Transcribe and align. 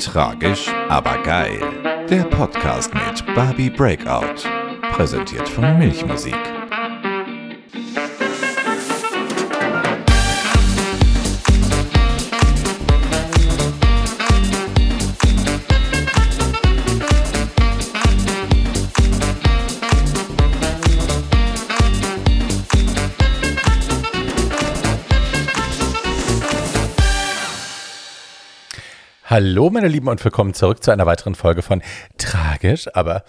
Tragisch, 0.00 0.68
aber 0.88 1.18
geil. 1.22 1.60
Der 2.08 2.22
Podcast 2.22 2.92
mit 2.94 3.34
Barbie 3.34 3.68
Breakout. 3.68 4.48
Präsentiert 4.92 5.46
von 5.46 5.78
Milchmusik. 5.78 6.59
Hallo, 29.42 29.70
meine 29.70 29.88
Lieben, 29.88 30.08
und 30.08 30.22
willkommen 30.22 30.52
zurück 30.52 30.84
zu 30.84 30.90
einer 30.90 31.06
weiteren 31.06 31.34
Folge 31.34 31.62
von 31.62 31.80
Tragisch, 32.18 32.94
aber 32.94 33.24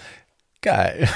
geil. 0.61 1.07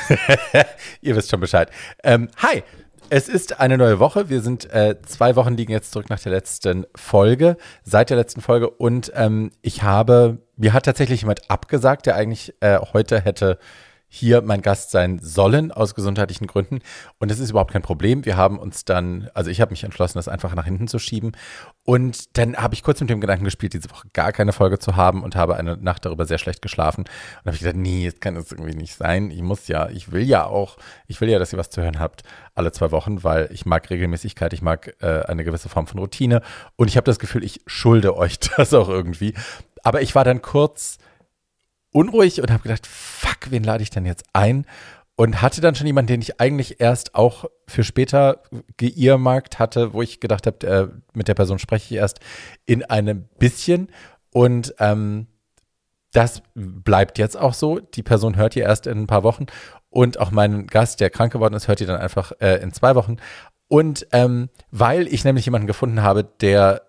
Ihr 1.02 1.18
wisst 1.18 1.30
schon 1.30 1.42
Bescheid. 1.42 1.70
Ähm, 2.02 2.30
hi, 2.38 2.64
es 3.10 3.28
ist 3.28 3.60
eine 3.60 3.78
neue 3.78 4.00
Woche. 4.00 4.30
Wir 4.30 4.40
sind 4.40 4.72
äh, 4.72 4.96
zwei 5.06 5.36
Wochen 5.36 5.58
liegen 5.58 5.74
jetzt 5.74 5.92
zurück 5.92 6.10
nach 6.10 6.22
der 6.22 6.32
letzten 6.32 6.86
Folge, 6.96 7.58
seit 7.84 8.10
der 8.10 8.16
letzten 8.16 8.40
Folge. 8.40 8.70
Und 8.70 9.12
ähm, 9.16 9.52
ich 9.62 9.84
habe, 9.84 10.38
mir 10.56 10.72
hat 10.72 10.86
tatsächlich 10.86 11.24
jemand 11.24 11.52
abgesagt, 11.52 12.06
der 12.06 12.16
eigentlich 12.16 12.54
äh, 12.62 12.80
heute 12.94 13.20
hätte 13.20 13.60
hier 14.16 14.42
mein 14.42 14.62
Gast 14.62 14.92
sein 14.92 15.20
sollen 15.22 15.72
aus 15.72 15.94
gesundheitlichen 15.94 16.48
Gründen. 16.48 16.80
Und 17.20 17.30
das 17.30 17.40
ist 17.40 17.50
überhaupt 17.50 17.72
kein 17.72 17.82
Problem. 17.82 18.26
Wir 18.26 18.38
haben 18.38 18.58
uns 18.58 18.86
dann, 18.86 19.30
also 19.34 19.50
ich 19.50 19.62
habe 19.62 19.72
mich 19.72 19.84
entschlossen, 19.84 20.18
das 20.18 20.28
einfach 20.28 20.56
nach 20.56 20.66
hinten 20.66 20.88
zu 20.88 21.00
schieben. 21.00 21.34
Und 21.84 22.38
dann 22.38 22.56
habe 22.56 22.74
ich 22.74 22.84
kurz 22.84 23.02
mit 23.02 23.10
dem 23.10 23.22
Gedanken 23.22 23.46
gespielt, 23.46 23.74
diese 23.74 23.92
Woche 23.92 24.08
gar 24.14 24.32
keine 24.32 24.54
Folge 24.54 24.80
zu 24.80 24.96
haben 24.96 25.22
und 25.24 25.36
habe 25.36 25.56
eine 25.58 25.78
Nacht 25.78 26.06
darüber 26.06 26.26
sehr 26.26 26.38
schlecht 26.38 26.62
geschlafen. 26.62 27.02
Und 27.02 27.46
habe 27.46 27.56
ich 27.56 27.60
gedacht, 27.62 27.76
nee, 27.76 28.10
das 28.10 28.20
kann 28.20 28.36
es 28.38 28.52
irgendwie 28.52 28.76
nicht 28.76 28.96
sein. 28.96 29.32
Ich 29.32 29.42
muss 29.42 29.68
ja, 29.68 29.90
ich 29.90 30.12
will 30.12 30.24
ja 30.24 30.46
auch, 30.46 30.78
ich 31.08 31.20
will 31.20 31.30
ja, 31.30 31.38
dass 31.38 31.54
ihr 31.54 31.60
was 31.60 31.70
zu 31.70 31.82
hören 31.82 32.00
habt 32.00 32.24
alle 32.56 32.72
zwei 32.72 32.92
Wochen, 32.92 33.24
weil 33.24 33.50
ich 33.52 33.66
mag 33.66 33.90
Regelmäßigkeit, 33.90 34.54
ich 34.54 34.62
mag 34.62 34.96
äh, 35.02 35.24
eine 35.24 35.44
gewisse 35.44 35.70
Form 35.70 35.88
von 35.88 36.00
Routine. 36.00 36.42
Und 36.78 36.88
ich 36.88 36.98
habe 36.98 37.06
das 37.06 37.20
Gefühl, 37.20 37.44
ich 37.44 37.62
schulde 37.68 38.18
euch 38.18 38.40
das 38.58 38.74
auch 38.74 38.90
irgendwie. 38.90 39.34
Aber 39.84 40.02
ich 40.02 40.16
war 40.16 40.24
dann 40.24 40.42
kurz 40.42 40.98
unruhig 41.96 42.42
und 42.42 42.52
habe 42.52 42.64
gedacht, 42.64 42.86
fuck, 42.86 43.50
wen 43.52 43.64
lade 43.64 43.82
ich 43.82 43.90
denn 43.90 44.06
jetzt 44.06 44.26
ein? 44.34 44.66
Und 45.16 45.42
hatte 45.42 45.62
dann 45.62 45.76
schon 45.76 45.88
jemanden, 45.88 46.08
den 46.08 46.22
ich 46.22 46.42
eigentlich 46.42 46.82
erst 46.82 47.16
auch 47.16 47.46
für 47.68 47.86
später 47.86 48.44
geearmarkt 48.76 49.60
hatte, 49.60 49.94
wo 49.94 50.02
ich 50.02 50.20
gedacht 50.20 50.46
habe, 50.46 50.68
äh, 50.68 50.88
mit 51.14 51.30
der 51.30 51.36
Person 51.36 51.58
spreche 51.58 51.94
ich 51.94 52.00
erst 52.00 52.20
in 52.66 52.84
einem 52.84 53.30
bisschen. 53.40 53.88
Und 54.32 54.76
ähm, 54.80 55.28
das 56.12 56.44
bleibt 56.54 57.18
jetzt 57.18 57.38
auch 57.38 57.54
so. 57.54 57.80
Die 57.80 58.04
Person 58.04 58.36
hört 58.36 58.58
ihr 58.58 58.64
erst 58.64 58.88
in 58.88 59.04
ein 59.04 59.08
paar 59.08 59.24
Wochen. 59.24 59.46
Und 59.90 60.20
auch 60.20 60.32
meinen 60.32 60.68
Gast, 60.68 61.00
der 61.00 61.10
krank 61.10 61.32
geworden 61.32 61.54
ist, 61.54 61.70
hört 61.70 61.80
ihr 61.80 61.88
dann 61.88 62.02
einfach 62.02 62.34
äh, 62.42 62.62
in 62.62 62.74
zwei 62.74 62.96
Wochen. 62.96 63.16
Und 63.70 64.06
ähm, 64.12 64.50
weil 64.70 65.08
ich 65.08 65.24
nämlich 65.24 65.46
jemanden 65.46 65.68
gefunden 65.68 66.04
habe, 66.04 66.26
der 66.42 66.82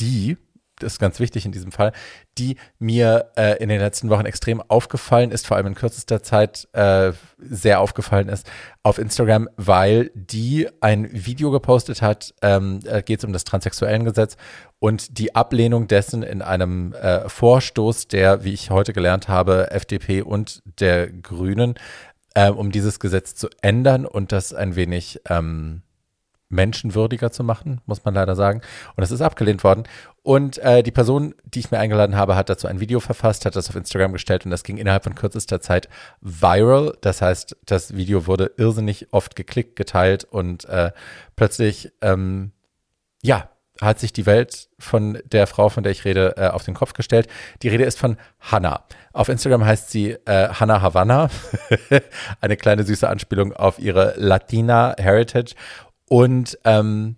die 0.00 0.38
ist 0.84 0.98
ganz 0.98 1.18
wichtig 1.20 1.44
in 1.44 1.52
diesem 1.52 1.72
Fall, 1.72 1.92
die 2.38 2.56
mir 2.78 3.30
äh, 3.36 3.60
in 3.62 3.68
den 3.68 3.80
letzten 3.80 4.10
Wochen 4.10 4.26
extrem 4.26 4.60
aufgefallen 4.60 5.30
ist, 5.30 5.46
vor 5.46 5.56
allem 5.56 5.66
in 5.68 5.74
kürzester 5.74 6.22
Zeit 6.22 6.68
äh, 6.72 7.12
sehr 7.38 7.80
aufgefallen 7.80 8.28
ist 8.28 8.48
auf 8.82 8.98
Instagram, 8.98 9.48
weil 9.56 10.10
die 10.14 10.68
ein 10.80 11.08
Video 11.10 11.50
gepostet 11.50 12.02
hat, 12.02 12.34
ähm, 12.42 12.80
äh, 12.84 13.02
geht 13.02 13.20
es 13.20 13.24
um 13.24 13.32
das 13.32 13.44
Transsexuellengesetz 13.44 14.36
und 14.78 15.18
die 15.18 15.34
Ablehnung 15.34 15.88
dessen 15.88 16.22
in 16.22 16.42
einem 16.42 16.92
äh, 16.92 17.28
Vorstoß 17.28 18.08
der, 18.08 18.44
wie 18.44 18.52
ich 18.52 18.70
heute 18.70 18.92
gelernt 18.92 19.28
habe, 19.28 19.70
FDP 19.70 20.20
und 20.20 20.62
der 20.78 21.10
Grünen, 21.10 21.74
äh, 22.34 22.50
um 22.50 22.70
dieses 22.70 23.00
Gesetz 23.00 23.34
zu 23.34 23.48
ändern 23.62 24.04
und 24.04 24.32
das 24.32 24.52
ein 24.52 24.76
wenig 24.76 25.20
ähm, 25.28 25.82
menschenwürdiger 26.50 27.30
zu 27.30 27.44
machen, 27.44 27.80
muss 27.86 28.04
man 28.04 28.14
leider 28.14 28.36
sagen. 28.36 28.60
Und 28.96 29.02
es 29.02 29.10
ist 29.10 29.20
abgelehnt 29.20 29.64
worden. 29.64 29.84
Und 30.24 30.56
äh, 30.56 30.82
die 30.82 30.90
Person, 30.90 31.34
die 31.44 31.58
ich 31.58 31.70
mir 31.70 31.78
eingeladen 31.78 32.16
habe, 32.16 32.34
hat 32.34 32.48
dazu 32.48 32.66
ein 32.66 32.80
Video 32.80 32.98
verfasst, 32.98 33.44
hat 33.44 33.56
das 33.56 33.68
auf 33.68 33.76
Instagram 33.76 34.14
gestellt 34.14 34.46
und 34.46 34.50
das 34.50 34.64
ging 34.64 34.78
innerhalb 34.78 35.04
von 35.04 35.14
kürzester 35.14 35.60
Zeit 35.60 35.90
viral. 36.22 36.96
Das 37.02 37.20
heißt, 37.20 37.58
das 37.66 37.94
Video 37.94 38.26
wurde 38.26 38.50
irrsinnig 38.56 39.08
oft 39.12 39.36
geklickt, 39.36 39.76
geteilt 39.76 40.24
und 40.24 40.64
äh, 40.64 40.92
plötzlich, 41.36 41.92
ähm, 42.00 42.52
ja, 43.22 43.50
hat 43.82 43.98
sich 43.98 44.14
die 44.14 44.24
Welt 44.24 44.70
von 44.78 45.18
der 45.30 45.46
Frau, 45.46 45.68
von 45.68 45.82
der 45.82 45.92
ich 45.92 46.06
rede, 46.06 46.38
äh, 46.38 46.48
auf 46.48 46.64
den 46.64 46.72
Kopf 46.72 46.94
gestellt. 46.94 47.28
Die 47.60 47.68
Rede 47.68 47.84
ist 47.84 47.98
von 47.98 48.16
Hannah. 48.40 48.84
Auf 49.12 49.28
Instagram 49.28 49.66
heißt 49.66 49.90
sie 49.90 50.12
äh, 50.24 50.48
Hannah 50.48 50.80
Havana. 50.80 51.28
Eine 52.40 52.56
kleine 52.56 52.84
süße 52.84 53.06
Anspielung 53.06 53.52
auf 53.52 53.78
ihre 53.78 54.14
Latina 54.16 54.94
Heritage. 54.96 55.54
Und 56.08 56.58
ähm, 56.64 57.16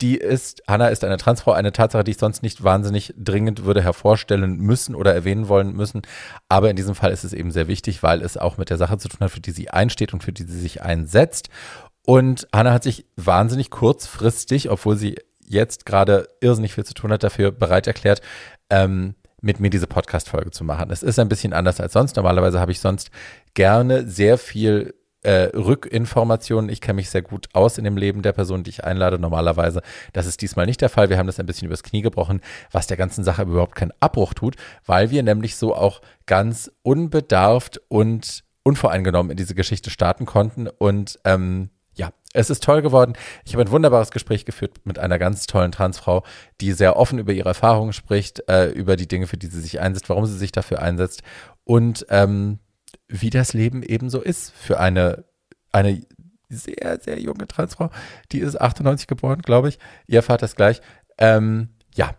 die 0.00 0.16
ist, 0.16 0.62
Hanna 0.66 0.88
ist 0.88 1.04
eine 1.04 1.16
Transfrau, 1.16 1.52
eine 1.52 1.72
Tatsache, 1.72 2.04
die 2.04 2.12
ich 2.12 2.18
sonst 2.18 2.42
nicht 2.42 2.64
wahnsinnig 2.64 3.14
dringend 3.18 3.64
würde 3.64 3.82
hervorstellen 3.82 4.56
müssen 4.56 4.94
oder 4.94 5.14
erwähnen 5.14 5.48
wollen 5.48 5.74
müssen. 5.74 6.02
Aber 6.48 6.70
in 6.70 6.76
diesem 6.76 6.94
Fall 6.94 7.12
ist 7.12 7.24
es 7.24 7.32
eben 7.32 7.50
sehr 7.50 7.68
wichtig, 7.68 8.02
weil 8.02 8.22
es 8.22 8.36
auch 8.36 8.56
mit 8.56 8.70
der 8.70 8.78
Sache 8.78 8.98
zu 8.98 9.08
tun 9.08 9.20
hat, 9.20 9.30
für 9.30 9.40
die 9.40 9.50
sie 9.50 9.70
einsteht 9.70 10.12
und 10.12 10.24
für 10.24 10.32
die 10.32 10.44
sie 10.44 10.58
sich 10.58 10.82
einsetzt. 10.82 11.48
Und 12.06 12.48
Hanna 12.54 12.72
hat 12.72 12.82
sich 12.82 13.06
wahnsinnig 13.16 13.70
kurzfristig, 13.70 14.70
obwohl 14.70 14.96
sie 14.96 15.16
jetzt 15.46 15.84
gerade 15.84 16.28
irrsinnig 16.40 16.74
viel 16.74 16.84
zu 16.84 16.94
tun 16.94 17.12
hat, 17.12 17.22
dafür 17.22 17.52
bereit 17.52 17.86
erklärt, 17.86 18.22
ähm, 18.70 19.14
mit 19.42 19.60
mir 19.60 19.70
diese 19.70 19.86
Podcast-Folge 19.86 20.50
zu 20.50 20.64
machen. 20.64 20.90
Es 20.90 21.02
ist 21.02 21.18
ein 21.18 21.28
bisschen 21.28 21.52
anders 21.52 21.80
als 21.80 21.92
sonst. 21.92 22.16
Normalerweise 22.16 22.60
habe 22.60 22.72
ich 22.72 22.80
sonst 22.80 23.10
gerne 23.54 24.06
sehr 24.06 24.38
viel 24.38 24.94
äh, 25.22 25.50
Rückinformationen. 25.56 26.70
Ich 26.70 26.80
kenne 26.80 26.96
mich 26.96 27.10
sehr 27.10 27.22
gut 27.22 27.48
aus 27.52 27.78
in 27.78 27.84
dem 27.84 27.96
Leben 27.96 28.22
der 28.22 28.32
Person, 28.32 28.62
die 28.62 28.70
ich 28.70 28.84
einlade. 28.84 29.18
Normalerweise, 29.18 29.82
das 30.12 30.26
ist 30.26 30.40
diesmal 30.42 30.66
nicht 30.66 30.80
der 30.80 30.88
Fall. 30.88 31.10
Wir 31.10 31.18
haben 31.18 31.26
das 31.26 31.40
ein 31.40 31.46
bisschen 31.46 31.66
übers 31.66 31.82
Knie 31.82 32.02
gebrochen, 32.02 32.40
was 32.72 32.86
der 32.86 32.96
ganzen 32.96 33.24
Sache 33.24 33.42
überhaupt 33.42 33.74
keinen 33.74 33.92
Abbruch 34.00 34.34
tut, 34.34 34.56
weil 34.86 35.10
wir 35.10 35.22
nämlich 35.22 35.56
so 35.56 35.74
auch 35.74 36.00
ganz 36.26 36.70
unbedarft 36.82 37.80
und 37.88 38.44
unvoreingenommen 38.62 39.30
in 39.30 39.36
diese 39.36 39.54
Geschichte 39.54 39.90
starten 39.90 40.26
konnten. 40.26 40.68
Und 40.68 41.18
ähm, 41.24 41.70
ja, 41.94 42.10
es 42.32 42.50
ist 42.50 42.62
toll 42.62 42.82
geworden. 42.82 43.14
Ich 43.44 43.52
habe 43.54 43.62
ein 43.64 43.70
wunderbares 43.70 44.10
Gespräch 44.10 44.44
geführt 44.44 44.78
mit 44.84 44.98
einer 44.98 45.18
ganz 45.18 45.46
tollen 45.46 45.72
Transfrau, 45.72 46.24
die 46.60 46.72
sehr 46.72 46.96
offen 46.96 47.18
über 47.18 47.32
ihre 47.32 47.48
Erfahrungen 47.48 47.92
spricht, 47.92 48.48
äh, 48.48 48.70
über 48.70 48.96
die 48.96 49.08
Dinge, 49.08 49.26
für 49.26 49.36
die 49.36 49.48
sie 49.48 49.60
sich 49.60 49.80
einsetzt, 49.80 50.08
warum 50.08 50.26
sie 50.26 50.38
sich 50.38 50.52
dafür 50.52 50.80
einsetzt. 50.80 51.22
Und 51.64 52.06
ähm, 52.08 52.58
wie 53.08 53.30
das 53.30 53.52
Leben 53.52 53.82
eben 53.82 54.10
so 54.10 54.20
ist 54.20 54.52
für 54.52 54.80
eine, 54.80 55.24
eine 55.72 56.02
sehr, 56.48 56.98
sehr 57.00 57.20
junge 57.20 57.46
Transfrau. 57.46 57.90
Die 58.32 58.40
ist 58.40 58.60
98 58.60 59.06
geboren, 59.06 59.42
glaube 59.42 59.68
ich. 59.68 59.78
Ihr 60.06 60.22
Vater 60.22 60.46
ist 60.46 60.56
gleich. 60.56 60.80
Ähm, 61.18 61.68
ja, 61.94 62.14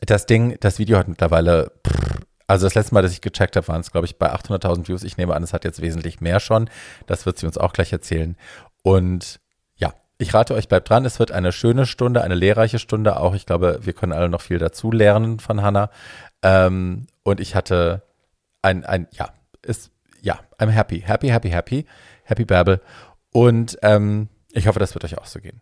das 0.00 0.26
Ding, 0.26 0.56
das 0.60 0.78
Video 0.78 0.98
hat 0.98 1.08
mittlerweile, 1.08 1.72
also 2.46 2.66
das 2.66 2.74
letzte 2.74 2.94
Mal, 2.94 3.02
dass 3.02 3.12
ich 3.12 3.20
gecheckt 3.20 3.56
habe, 3.56 3.68
waren 3.68 3.80
es, 3.80 3.92
glaube 3.92 4.06
ich, 4.06 4.18
bei 4.18 4.32
800.000 4.32 4.88
Views. 4.88 5.02
Ich 5.02 5.16
nehme 5.16 5.34
an, 5.34 5.42
es 5.42 5.52
hat 5.52 5.64
jetzt 5.64 5.82
wesentlich 5.82 6.20
mehr 6.20 6.40
schon. 6.40 6.70
Das 7.06 7.26
wird 7.26 7.38
sie 7.38 7.46
uns 7.46 7.58
auch 7.58 7.72
gleich 7.72 7.92
erzählen. 7.92 8.36
Und 8.82 9.40
ja, 9.76 9.92
ich 10.18 10.32
rate 10.32 10.54
euch, 10.54 10.68
bleibt 10.68 10.88
dran. 10.88 11.04
Es 11.04 11.18
wird 11.18 11.32
eine 11.32 11.52
schöne 11.52 11.86
Stunde, 11.86 12.22
eine 12.22 12.34
lehrreiche 12.34 12.78
Stunde. 12.78 13.18
Auch 13.18 13.34
ich 13.34 13.46
glaube, 13.46 13.80
wir 13.82 13.92
können 13.92 14.12
alle 14.12 14.28
noch 14.28 14.40
viel 14.40 14.58
dazu 14.58 14.90
lernen 14.90 15.40
von 15.40 15.62
Hannah. 15.62 15.90
Ähm, 16.42 17.06
und 17.22 17.40
ich 17.40 17.54
hatte 17.54 18.02
ein, 18.62 18.84
ein, 18.84 19.08
ja, 19.12 19.30
ist, 19.66 19.90
ja, 20.22 20.40
I'm 20.58 20.70
happy, 20.70 21.00
happy, 21.00 21.28
happy, 21.28 21.50
happy, 21.50 21.86
happy 22.24 22.44
Babel. 22.44 22.80
Und 23.32 23.78
ähm, 23.82 24.28
ich 24.52 24.66
hoffe, 24.66 24.78
das 24.78 24.94
wird 24.94 25.04
euch 25.04 25.18
auch 25.18 25.26
so 25.26 25.40
gehen. 25.40 25.60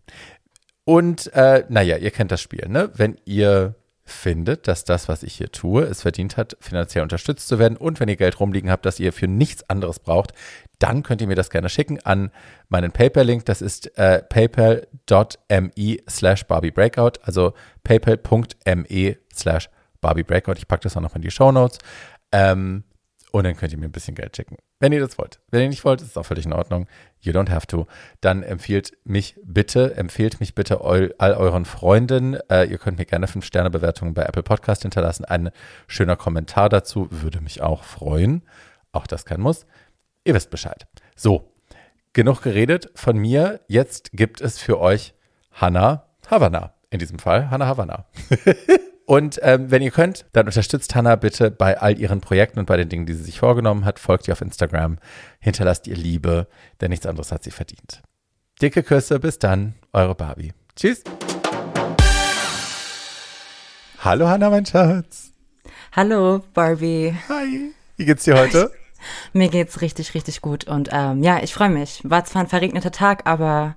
Und 0.84 1.32
äh, 1.34 1.64
naja, 1.68 1.96
ihr 1.96 2.10
kennt 2.10 2.30
das 2.30 2.40
Spiel, 2.40 2.68
ne? 2.68 2.90
Wenn 2.94 3.16
ihr 3.24 3.74
findet, 4.04 4.68
dass 4.68 4.84
das, 4.84 5.08
was 5.08 5.22
ich 5.22 5.34
hier 5.34 5.50
tue, 5.50 5.82
es 5.82 6.02
verdient 6.02 6.36
hat, 6.36 6.56
finanziell 6.60 7.02
unterstützt 7.02 7.48
zu 7.48 7.58
werden 7.58 7.78
und 7.78 8.00
wenn 8.00 8.08
ihr 8.08 8.16
Geld 8.16 8.38
rumliegen 8.38 8.70
habt, 8.70 8.84
das 8.84 9.00
ihr 9.00 9.14
für 9.14 9.26
nichts 9.26 9.68
anderes 9.70 9.98
braucht, 9.98 10.34
dann 10.78 11.02
könnt 11.02 11.22
ihr 11.22 11.26
mir 11.26 11.36
das 11.36 11.48
gerne 11.48 11.70
schicken 11.70 12.00
an 12.00 12.30
meinen 12.68 12.92
PayPal-Link. 12.92 13.46
Das 13.46 13.62
ist 13.62 13.96
äh, 13.96 14.22
paypal.me 14.22 15.96
slash 16.08 16.44
Barbie 16.44 16.70
Breakout, 16.70 17.12
also 17.22 17.54
paypal.me 17.82 19.16
slash 19.34 19.70
Barbie 20.02 20.22
Breakout. 20.22 20.54
Ich 20.58 20.68
packe 20.68 20.82
das 20.82 20.96
auch 20.98 21.00
noch 21.00 21.16
in 21.16 21.22
die 21.22 21.30
Show 21.30 21.50
Notes. 21.50 21.78
Ähm, 22.30 22.84
und 23.34 23.42
dann 23.42 23.56
könnt 23.56 23.72
ihr 23.72 23.78
mir 23.78 23.86
ein 23.86 23.90
bisschen 23.90 24.14
Geld 24.14 24.36
schicken. 24.36 24.58
Wenn 24.78 24.92
ihr 24.92 25.00
das 25.00 25.18
wollt. 25.18 25.40
Wenn 25.50 25.62
ihr 25.62 25.68
nicht 25.68 25.84
wollt, 25.84 26.00
ist 26.00 26.10
es 26.10 26.16
auch 26.16 26.24
völlig 26.24 26.46
in 26.46 26.52
Ordnung. 26.52 26.86
You 27.20 27.32
don't 27.32 27.50
have 27.50 27.66
to. 27.66 27.88
Dann 28.20 28.44
empfiehlt 28.44 28.96
mich 29.02 29.34
bitte, 29.42 29.96
empfehlt 29.96 30.38
mich 30.38 30.54
bitte 30.54 30.82
all, 30.82 31.12
euren 31.18 31.64
Freunden. 31.64 32.34
Äh, 32.48 32.66
ihr 32.66 32.78
könnt 32.78 32.96
mir 32.96 33.06
gerne 33.06 33.26
5-Sterne-Bewertungen 33.26 34.14
bei 34.14 34.22
Apple 34.22 34.44
Podcast 34.44 34.82
hinterlassen. 34.82 35.24
Ein 35.24 35.50
schöner 35.88 36.14
Kommentar 36.14 36.68
dazu 36.68 37.08
würde 37.10 37.40
mich 37.40 37.60
auch 37.60 37.82
freuen. 37.82 38.44
Auch 38.92 39.08
das 39.08 39.24
kein 39.24 39.40
Muss. 39.40 39.66
Ihr 40.22 40.34
wisst 40.34 40.50
Bescheid. 40.50 40.86
So, 41.16 41.52
genug 42.12 42.40
geredet 42.42 42.92
von 42.94 43.18
mir. 43.18 43.62
Jetzt 43.66 44.12
gibt 44.12 44.42
es 44.42 44.60
für 44.60 44.78
euch 44.78 45.12
Hannah 45.50 46.06
Havana. 46.30 46.74
In 46.90 47.00
diesem 47.00 47.18
Fall 47.18 47.50
Hannah 47.50 47.66
Havana. 47.66 48.06
Und 49.06 49.38
ähm, 49.42 49.70
wenn 49.70 49.82
ihr 49.82 49.90
könnt, 49.90 50.24
dann 50.32 50.46
unterstützt 50.46 50.94
Hannah 50.94 51.16
bitte 51.16 51.50
bei 51.50 51.78
all 51.78 51.98
ihren 51.98 52.22
Projekten 52.22 52.58
und 52.58 52.66
bei 52.66 52.78
den 52.78 52.88
Dingen, 52.88 53.04
die 53.04 53.12
sie 53.12 53.24
sich 53.24 53.38
vorgenommen 53.38 53.84
hat. 53.84 53.98
Folgt 53.98 54.28
ihr 54.28 54.32
auf 54.32 54.40
Instagram, 54.40 54.98
hinterlasst 55.40 55.86
ihr 55.86 55.96
Liebe, 55.96 56.46
denn 56.80 56.88
nichts 56.88 57.04
anderes 57.04 57.30
hat 57.30 57.44
sie 57.44 57.50
verdient. 57.50 58.02
Dicke 58.62 58.82
Küsse, 58.82 59.20
bis 59.20 59.38
dann, 59.38 59.74
eure 59.92 60.14
Barbie. 60.14 60.54
Tschüss. 60.74 61.02
Hallo 63.98 64.28
Hannah, 64.28 64.48
mein 64.48 64.64
Schatz. 64.64 65.32
Hallo 65.92 66.42
Barbie. 66.54 67.14
Hi. 67.28 67.72
Wie 67.96 68.04
geht's 68.06 68.24
dir 68.24 68.38
heute? 68.38 68.72
Mir 69.34 69.50
geht's 69.50 69.82
richtig, 69.82 70.14
richtig 70.14 70.40
gut 70.40 70.64
und 70.64 70.88
ähm, 70.92 71.22
ja, 71.22 71.42
ich 71.42 71.52
freue 71.52 71.68
mich. 71.68 72.00
War 72.04 72.24
zwar 72.24 72.42
ein 72.42 72.48
verregneter 72.48 72.90
Tag, 72.90 73.26
aber 73.26 73.76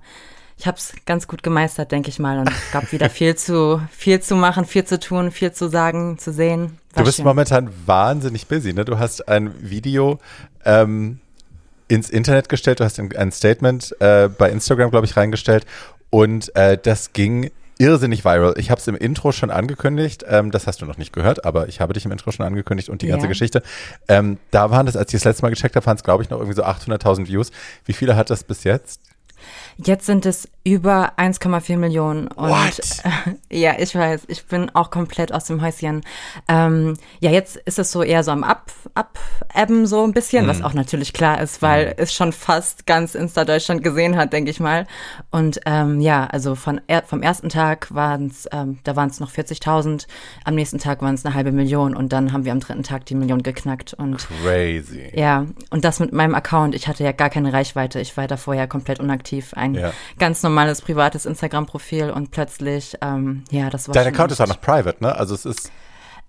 ich 0.58 0.66
habe 0.66 0.76
es 0.76 0.92
ganz 1.06 1.28
gut 1.28 1.44
gemeistert, 1.44 1.92
denke 1.92 2.08
ich 2.08 2.18
mal. 2.18 2.40
Und 2.40 2.50
es 2.50 2.72
gab 2.72 2.90
wieder 2.90 3.08
viel 3.08 3.36
zu, 3.36 3.80
viel 3.92 4.20
zu 4.20 4.34
machen, 4.34 4.64
viel 4.64 4.84
zu 4.84 4.98
tun, 4.98 5.30
viel 5.30 5.52
zu 5.52 5.68
sagen, 5.68 6.18
zu 6.18 6.32
sehen. 6.32 6.78
War 6.92 7.02
du 7.02 7.04
bist 7.04 7.18
schön. 7.18 7.24
momentan 7.24 7.70
wahnsinnig 7.86 8.48
busy, 8.48 8.72
ne? 8.72 8.84
Du 8.84 8.98
hast 8.98 9.28
ein 9.28 9.54
Video 9.60 10.18
ähm, 10.64 11.20
ins 11.86 12.10
Internet 12.10 12.48
gestellt, 12.48 12.80
du 12.80 12.84
hast 12.84 12.98
ein 12.98 13.32
Statement 13.32 13.94
äh, 14.00 14.28
bei 14.28 14.50
Instagram, 14.50 14.90
glaube 14.90 15.06
ich, 15.06 15.16
reingestellt 15.16 15.64
und 16.10 16.54
äh, 16.56 16.76
das 16.76 17.12
ging 17.12 17.52
irrsinnig 17.78 18.24
viral. 18.24 18.54
Ich 18.56 18.72
habe 18.72 18.80
es 18.80 18.88
im 18.88 18.96
Intro 18.96 19.30
schon 19.30 19.52
angekündigt. 19.52 20.24
Ähm, 20.28 20.50
das 20.50 20.66
hast 20.66 20.82
du 20.82 20.86
noch 20.86 20.98
nicht 20.98 21.12
gehört, 21.12 21.44
aber 21.44 21.68
ich 21.68 21.80
habe 21.80 21.92
dich 21.92 22.04
im 22.04 22.10
Intro 22.10 22.32
schon 22.32 22.44
angekündigt 22.44 22.88
und 22.88 23.02
die 23.02 23.06
ganze 23.06 23.26
ja. 23.26 23.28
Geschichte. 23.28 23.62
Ähm, 24.08 24.38
da 24.50 24.72
waren 24.72 24.86
das, 24.86 24.96
als 24.96 25.14
ich 25.14 25.20
das 25.20 25.24
letzte 25.24 25.42
Mal 25.42 25.50
gecheckt 25.50 25.76
habe, 25.76 25.86
waren 25.86 25.96
es, 25.96 26.02
glaube 26.02 26.24
ich, 26.24 26.30
noch 26.30 26.38
irgendwie 26.38 26.56
so 26.56 26.64
800.000 26.64 27.28
Views. 27.28 27.52
Wie 27.84 27.92
viele 27.92 28.16
hat 28.16 28.30
das 28.30 28.42
bis 28.42 28.64
jetzt? 28.64 29.00
Jetzt 29.76 30.06
sind 30.06 30.26
es 30.26 30.48
über 30.68 31.12
1,4 31.16 31.78
Millionen. 31.78 32.28
Und 32.28 32.50
What? 32.50 32.80
Äh, 33.50 33.56
ja, 33.58 33.74
ich 33.78 33.94
weiß, 33.94 34.22
ich 34.28 34.44
bin 34.46 34.70
auch 34.74 34.90
komplett 34.90 35.32
aus 35.32 35.44
dem 35.44 35.62
Häuschen. 35.62 36.02
Ähm, 36.46 36.94
ja, 37.20 37.30
jetzt 37.30 37.56
ist 37.56 37.78
es 37.78 37.90
so 37.90 38.02
eher 38.02 38.22
so 38.22 38.32
am 38.32 38.44
Ab, 38.44 38.70
Abebben 38.94 39.86
so 39.86 40.04
ein 40.04 40.12
bisschen, 40.12 40.44
mhm. 40.44 40.50
was 40.50 40.62
auch 40.62 40.74
natürlich 40.74 41.12
klar 41.12 41.40
ist, 41.40 41.62
weil 41.62 41.86
mhm. 41.86 41.92
es 41.96 42.12
schon 42.12 42.32
fast 42.32 42.86
ganz 42.86 43.14
Insta-Deutschland 43.14 43.82
gesehen 43.82 44.16
hat, 44.16 44.32
denke 44.32 44.50
ich 44.50 44.60
mal. 44.60 44.86
Und 45.30 45.60
ähm, 45.64 46.00
ja, 46.00 46.26
also 46.26 46.54
von, 46.54 46.80
vom 47.06 47.22
ersten 47.22 47.48
Tag 47.48 47.94
waren 47.94 48.26
es, 48.26 48.46
ähm, 48.52 48.78
da 48.84 48.94
waren 48.94 49.08
es 49.08 49.20
noch 49.20 49.30
40.000, 49.30 50.06
am 50.44 50.54
nächsten 50.54 50.78
Tag 50.78 51.00
waren 51.00 51.14
es 51.14 51.24
eine 51.24 51.34
halbe 51.34 51.52
Million 51.52 51.96
und 51.96 52.12
dann 52.12 52.32
haben 52.32 52.44
wir 52.44 52.52
am 52.52 52.60
dritten 52.60 52.82
Tag 52.82 53.06
die 53.06 53.14
Million 53.14 53.42
geknackt. 53.42 53.94
Und 53.94 54.18
Crazy. 54.42 55.10
Ja, 55.14 55.46
und 55.70 55.84
das 55.84 55.98
mit 56.00 56.12
meinem 56.12 56.34
Account. 56.34 56.74
Ich 56.74 56.88
hatte 56.88 57.04
ja 57.04 57.12
gar 57.12 57.30
keine 57.30 57.52
Reichweite. 57.52 58.00
Ich 58.00 58.16
war 58.16 58.26
da 58.26 58.36
vorher 58.36 58.66
komplett 58.66 59.00
unaktiv. 59.00 59.54
Ein 59.54 59.74
ja. 59.74 59.92
ganz 60.18 60.42
normales 60.58 60.82
privates 60.82 61.24
Instagram-Profil 61.24 62.10
und 62.10 62.30
plötzlich, 62.32 62.96
ähm, 63.00 63.44
ja, 63.50 63.70
das 63.70 63.86
war. 63.86 63.94
Dein 63.94 64.08
Account 64.08 64.32
ist 64.32 64.40
auch 64.40 64.48
noch 64.48 64.60
private, 64.60 65.02
ne? 65.02 65.14
Also 65.14 65.34
es 65.34 65.46
ist. 65.46 65.70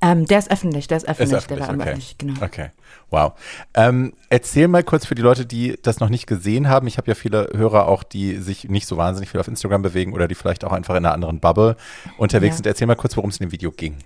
Ähm, 0.01 0.25
der 0.25 0.39
ist 0.39 0.49
öffentlich, 0.49 0.87
der 0.87 0.97
ist 0.97 1.09
öffentlich, 1.09 1.37
ist 1.37 1.51
öffentlich 1.51 1.67
der 1.67 1.75
okay. 1.75 1.89
öffentlich, 1.89 2.17
genau. 2.17 2.41
Okay, 2.41 2.69
wow. 3.09 3.33
Ähm, 3.73 4.13
erzähl 4.29 4.69
mal 4.69 4.81
kurz 4.81 5.05
für 5.05 5.15
die 5.15 5.21
Leute, 5.21 5.45
die 5.45 5.77
das 5.81 5.99
noch 5.99 6.07
nicht 6.07 6.25
gesehen 6.25 6.69
haben. 6.69 6.87
Ich 6.87 6.97
habe 6.97 7.09
ja 7.09 7.15
viele 7.15 7.49
Hörer 7.53 7.85
auch, 7.89 8.03
die 8.03 8.37
sich 8.37 8.69
nicht 8.69 8.87
so 8.87 8.95
wahnsinnig 8.95 9.29
viel 9.29 9.41
auf 9.41 9.49
Instagram 9.49 9.81
bewegen 9.81 10.13
oder 10.13 10.29
die 10.29 10.35
vielleicht 10.35 10.63
auch 10.63 10.71
einfach 10.71 10.95
in 10.95 11.05
einer 11.05 11.13
anderen 11.13 11.41
Bubble 11.41 11.75
unterwegs 12.17 12.53
ja. 12.53 12.57
sind. 12.57 12.67
Erzähl 12.67 12.87
mal 12.87 12.95
kurz, 12.95 13.17
worum 13.17 13.29
es 13.29 13.41
in 13.41 13.47
dem 13.47 13.51
Video 13.51 13.71
ging. 13.71 13.97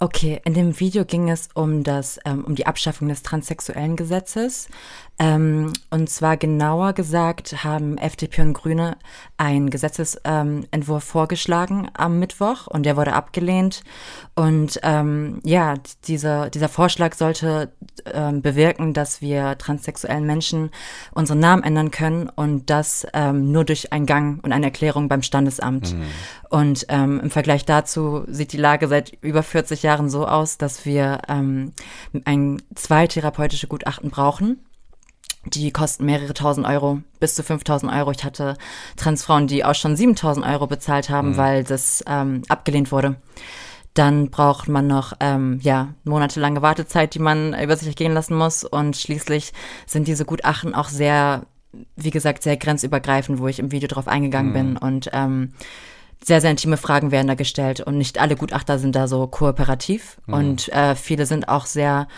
Okay, 0.00 0.40
in 0.44 0.54
dem 0.54 0.78
Video 0.80 1.04
ging 1.04 1.30
es 1.30 1.48
um 1.54 1.84
das, 1.84 2.18
ähm, 2.24 2.44
um 2.44 2.54
die 2.54 2.66
Abschaffung 2.66 3.08
des 3.08 3.22
transsexuellen 3.22 3.96
Gesetzes. 3.96 4.68
Ähm, 5.16 5.72
und 5.90 6.10
zwar 6.10 6.36
genauer 6.36 6.92
gesagt 6.92 7.62
haben 7.62 7.98
FDP 7.98 8.42
und 8.42 8.54
Grüne 8.54 8.96
einen 9.36 9.70
Gesetzesentwurf 9.70 11.04
vorgeschlagen 11.04 11.88
am 11.94 12.18
Mittwoch 12.18 12.66
und 12.66 12.84
der 12.84 12.96
wurde 12.96 13.12
abgelehnt. 13.12 13.84
Und 14.34 14.80
ähm, 14.82 15.40
ja, 15.44 15.74
diese, 16.08 16.50
dieser 16.50 16.68
Vorschlag 16.68 17.14
sollte 17.14 17.70
ähm, 18.12 18.42
bewirken, 18.42 18.92
dass 18.92 19.20
wir 19.20 19.56
transsexuellen 19.56 20.26
Menschen 20.26 20.70
unseren 21.12 21.38
Namen 21.38 21.62
ändern 21.62 21.92
können 21.92 22.28
und 22.28 22.68
das 22.68 23.06
ähm, 23.14 23.52
nur 23.52 23.64
durch 23.64 23.92
einen 23.92 24.06
Gang 24.06 24.42
und 24.42 24.50
eine 24.50 24.66
Erklärung 24.66 25.08
beim 25.08 25.22
Standesamt. 25.22 25.94
Mhm. 25.94 26.02
Und 26.50 26.86
ähm, 26.88 27.20
im 27.20 27.30
Vergleich 27.30 27.64
dazu 27.64 28.24
sieht 28.26 28.52
die 28.52 28.58
Lage 28.58 28.88
seit 28.88 29.12
über 29.20 29.44
40 29.44 29.84
Jahren 29.84 30.10
so 30.10 30.26
aus, 30.26 30.58
dass 30.58 30.84
wir 30.84 31.22
ähm, 31.28 31.72
ein 32.24 32.60
zwei 32.74 33.06
therapeutische 33.06 33.68
Gutachten 33.68 34.10
brauchen 34.10 34.58
die 35.46 35.70
kosten 35.70 36.04
mehrere 36.04 36.34
tausend 36.34 36.66
Euro, 36.66 37.00
bis 37.20 37.34
zu 37.34 37.42
5000 37.42 37.92
Euro. 37.92 38.10
Ich 38.10 38.24
hatte 38.24 38.56
Transfrauen, 38.96 39.46
die 39.46 39.64
auch 39.64 39.74
schon 39.74 39.96
7000 39.96 40.46
Euro 40.46 40.66
bezahlt 40.66 41.10
haben, 41.10 41.30
mhm. 41.30 41.36
weil 41.36 41.64
das 41.64 42.02
ähm, 42.06 42.42
abgelehnt 42.48 42.92
wurde. 42.92 43.16
Dann 43.94 44.30
braucht 44.30 44.68
man 44.68 44.86
noch 44.86 45.12
ähm, 45.20 45.60
ja 45.62 45.94
monatelange 46.02 46.62
Wartezeit, 46.62 47.14
die 47.14 47.20
man 47.20 47.54
über 47.60 47.76
sich 47.76 47.94
gehen 47.94 48.12
lassen 48.12 48.36
muss. 48.36 48.64
Und 48.64 48.96
schließlich 48.96 49.52
sind 49.86 50.08
diese 50.08 50.24
Gutachten 50.24 50.74
auch 50.74 50.88
sehr, 50.88 51.46
wie 51.94 52.10
gesagt, 52.10 52.42
sehr 52.42 52.56
grenzübergreifend, 52.56 53.38
wo 53.38 53.46
ich 53.46 53.60
im 53.60 53.70
Video 53.70 53.88
drauf 53.88 54.08
eingegangen 54.08 54.50
mhm. 54.50 54.54
bin. 54.54 54.76
Und 54.76 55.10
ähm, 55.12 55.52
sehr, 56.24 56.40
sehr 56.40 56.50
intime 56.50 56.76
Fragen 56.76 57.12
werden 57.12 57.28
da 57.28 57.34
gestellt. 57.34 57.80
Und 57.80 57.98
nicht 57.98 58.18
alle 58.18 58.34
Gutachter 58.34 58.80
sind 58.80 58.96
da 58.96 59.06
so 59.06 59.28
kooperativ. 59.28 60.18
Mhm. 60.26 60.34
Und 60.34 60.68
äh, 60.70 60.96
viele 60.96 61.26
sind 61.26 61.48
auch 61.48 61.66
sehr, 61.66 62.08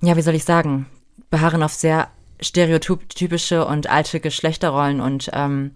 ja, 0.00 0.16
wie 0.16 0.22
soll 0.22 0.34
ich 0.34 0.44
sagen, 0.44 0.86
beharren 1.28 1.62
auf 1.62 1.74
sehr 1.74 2.08
stereotypische 2.44 3.66
und 3.66 3.88
alte 3.88 4.20
Geschlechterrollen 4.20 5.00
und 5.00 5.30
ähm, 5.32 5.72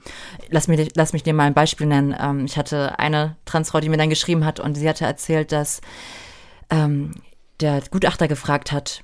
lass, 0.51 0.69
mich, 0.69 0.91
lass 0.95 1.13
mich 1.13 1.23
dir 1.23 1.35
mal 1.35 1.45
ein 1.45 1.55
Beispiel 1.55 1.87
nennen. 1.87 2.15
Ähm, 2.19 2.45
ich 2.45 2.57
hatte 2.57 2.99
eine 2.99 3.37
Transfrau, 3.45 3.81
die 3.81 3.89
mir 3.89 3.97
dann 3.97 4.11
geschrieben 4.11 4.45
hat 4.45 4.61
und 4.61 4.77
sie 4.77 4.89
hatte 4.89 5.05
erzählt, 5.05 5.53
dass 5.53 5.81
ähm, 6.71 7.15
der 7.61 7.83
Gutachter 7.91 8.29
gefragt 8.29 8.73
hat, 8.73 9.03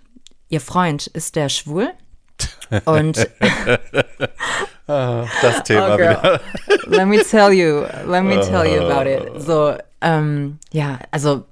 ihr 0.48 0.60
Freund, 0.60 1.06
ist 1.08 1.36
der 1.36 1.48
schwul? 1.48 1.90
Und 2.84 3.18
ah, 4.86 5.26
das 5.42 5.62
Thema 5.64 5.94
oh 5.94 5.98
wieder. 5.98 6.40
Let 6.86 7.06
me 7.06 7.22
tell 7.22 7.52
you, 7.52 7.84
let 8.06 8.24
me 8.24 8.40
tell 8.40 8.66
you 8.66 8.82
about 8.82 9.08
it. 9.08 9.42
So, 9.42 9.76
ähm, 10.00 10.58
ja, 10.72 10.98
also 11.10 11.44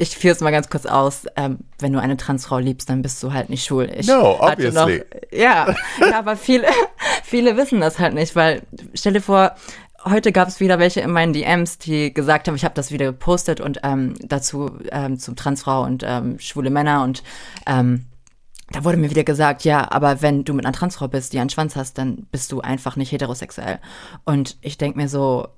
ich 0.00 0.16
führe 0.16 0.32
es 0.32 0.40
mal 0.40 0.50
ganz 0.50 0.70
kurz 0.70 0.86
aus. 0.86 1.26
Ähm, 1.36 1.58
wenn 1.78 1.92
du 1.92 2.00
eine 2.00 2.16
Transfrau 2.16 2.58
liebst, 2.58 2.88
dann 2.88 3.02
bist 3.02 3.22
du 3.22 3.34
halt 3.34 3.50
nicht 3.50 3.64
schwul. 3.64 3.90
Ich 3.94 4.06
no, 4.06 4.40
obviously. 4.40 4.98
Noch, 4.98 5.38
ja, 5.38 5.74
ja, 6.00 6.18
aber 6.18 6.36
viele, 6.36 6.66
viele 7.22 7.58
wissen 7.58 7.80
das 7.80 7.98
halt 7.98 8.14
nicht, 8.14 8.34
weil 8.34 8.62
stell 8.94 9.12
dir 9.12 9.20
vor, 9.20 9.54
heute 10.06 10.32
gab 10.32 10.48
es 10.48 10.58
wieder 10.58 10.78
welche 10.78 11.00
in 11.00 11.10
meinen 11.10 11.34
DMs, 11.34 11.76
die 11.76 12.14
gesagt 12.14 12.48
haben, 12.48 12.54
ich 12.54 12.64
habe 12.64 12.74
das 12.74 12.92
wieder 12.92 13.04
gepostet 13.04 13.60
und 13.60 13.80
ähm, 13.82 14.14
dazu 14.22 14.70
ähm, 14.90 15.18
zum 15.18 15.36
Transfrau 15.36 15.82
und 15.84 16.02
ähm, 16.06 16.38
schwule 16.38 16.70
Männer 16.70 17.04
und 17.04 17.22
ähm, 17.66 18.06
da 18.70 18.84
wurde 18.84 18.96
mir 18.96 19.10
wieder 19.10 19.24
gesagt, 19.24 19.64
ja, 19.64 19.92
aber 19.92 20.22
wenn 20.22 20.44
du 20.44 20.54
mit 20.54 20.64
einer 20.64 20.72
Transfrau 20.72 21.08
bist, 21.08 21.34
die 21.34 21.40
einen 21.40 21.50
Schwanz 21.50 21.76
hast, 21.76 21.98
dann 21.98 22.26
bist 22.30 22.52
du 22.52 22.62
einfach 22.62 22.96
nicht 22.96 23.12
heterosexuell. 23.12 23.80
Und 24.24 24.56
ich 24.62 24.78
denke 24.78 24.96
mir 24.96 25.08
so, 25.08 25.48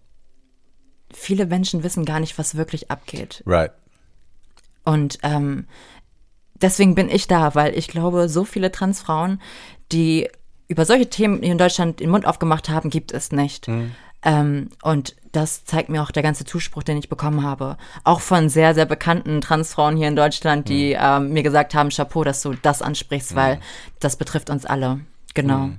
viele 1.12 1.46
Menschen 1.46 1.84
wissen 1.84 2.06
gar 2.06 2.18
nicht, 2.18 2.38
was 2.38 2.56
wirklich 2.56 2.90
abgeht. 2.90 3.42
Right. 3.46 3.70
Und 4.84 5.18
ähm, 5.22 5.66
deswegen 6.54 6.94
bin 6.94 7.08
ich 7.08 7.26
da, 7.26 7.54
weil 7.54 7.76
ich 7.76 7.88
glaube, 7.88 8.28
so 8.28 8.44
viele 8.44 8.72
Transfrauen, 8.72 9.40
die 9.90 10.28
über 10.68 10.84
solche 10.86 11.10
Themen 11.10 11.42
in 11.42 11.58
Deutschland 11.58 12.00
den 12.00 12.10
Mund 12.10 12.26
aufgemacht 12.26 12.68
haben, 12.68 12.90
gibt 12.90 13.12
es 13.12 13.32
nicht. 13.32 13.68
Mhm. 13.68 13.92
Ähm, 14.24 14.68
und 14.82 15.16
das 15.32 15.64
zeigt 15.64 15.88
mir 15.88 16.02
auch 16.02 16.10
der 16.10 16.22
ganze 16.22 16.44
Zuspruch, 16.44 16.82
den 16.82 16.96
ich 16.98 17.08
bekommen 17.08 17.42
habe. 17.42 17.76
Auch 18.04 18.20
von 18.20 18.48
sehr, 18.48 18.74
sehr 18.74 18.86
bekannten 18.86 19.40
Transfrauen 19.40 19.96
hier 19.96 20.08
in 20.08 20.16
Deutschland, 20.16 20.68
die 20.68 20.94
mhm. 20.94 21.00
ähm, 21.00 21.32
mir 21.32 21.42
gesagt 21.42 21.74
haben, 21.74 21.90
Chapeau, 21.90 22.24
dass 22.24 22.42
du 22.42 22.54
das 22.54 22.82
ansprichst, 22.82 23.32
mhm. 23.32 23.36
weil 23.36 23.60
das 24.00 24.16
betrifft 24.16 24.50
uns 24.50 24.64
alle. 24.64 25.00
Genau. 25.34 25.70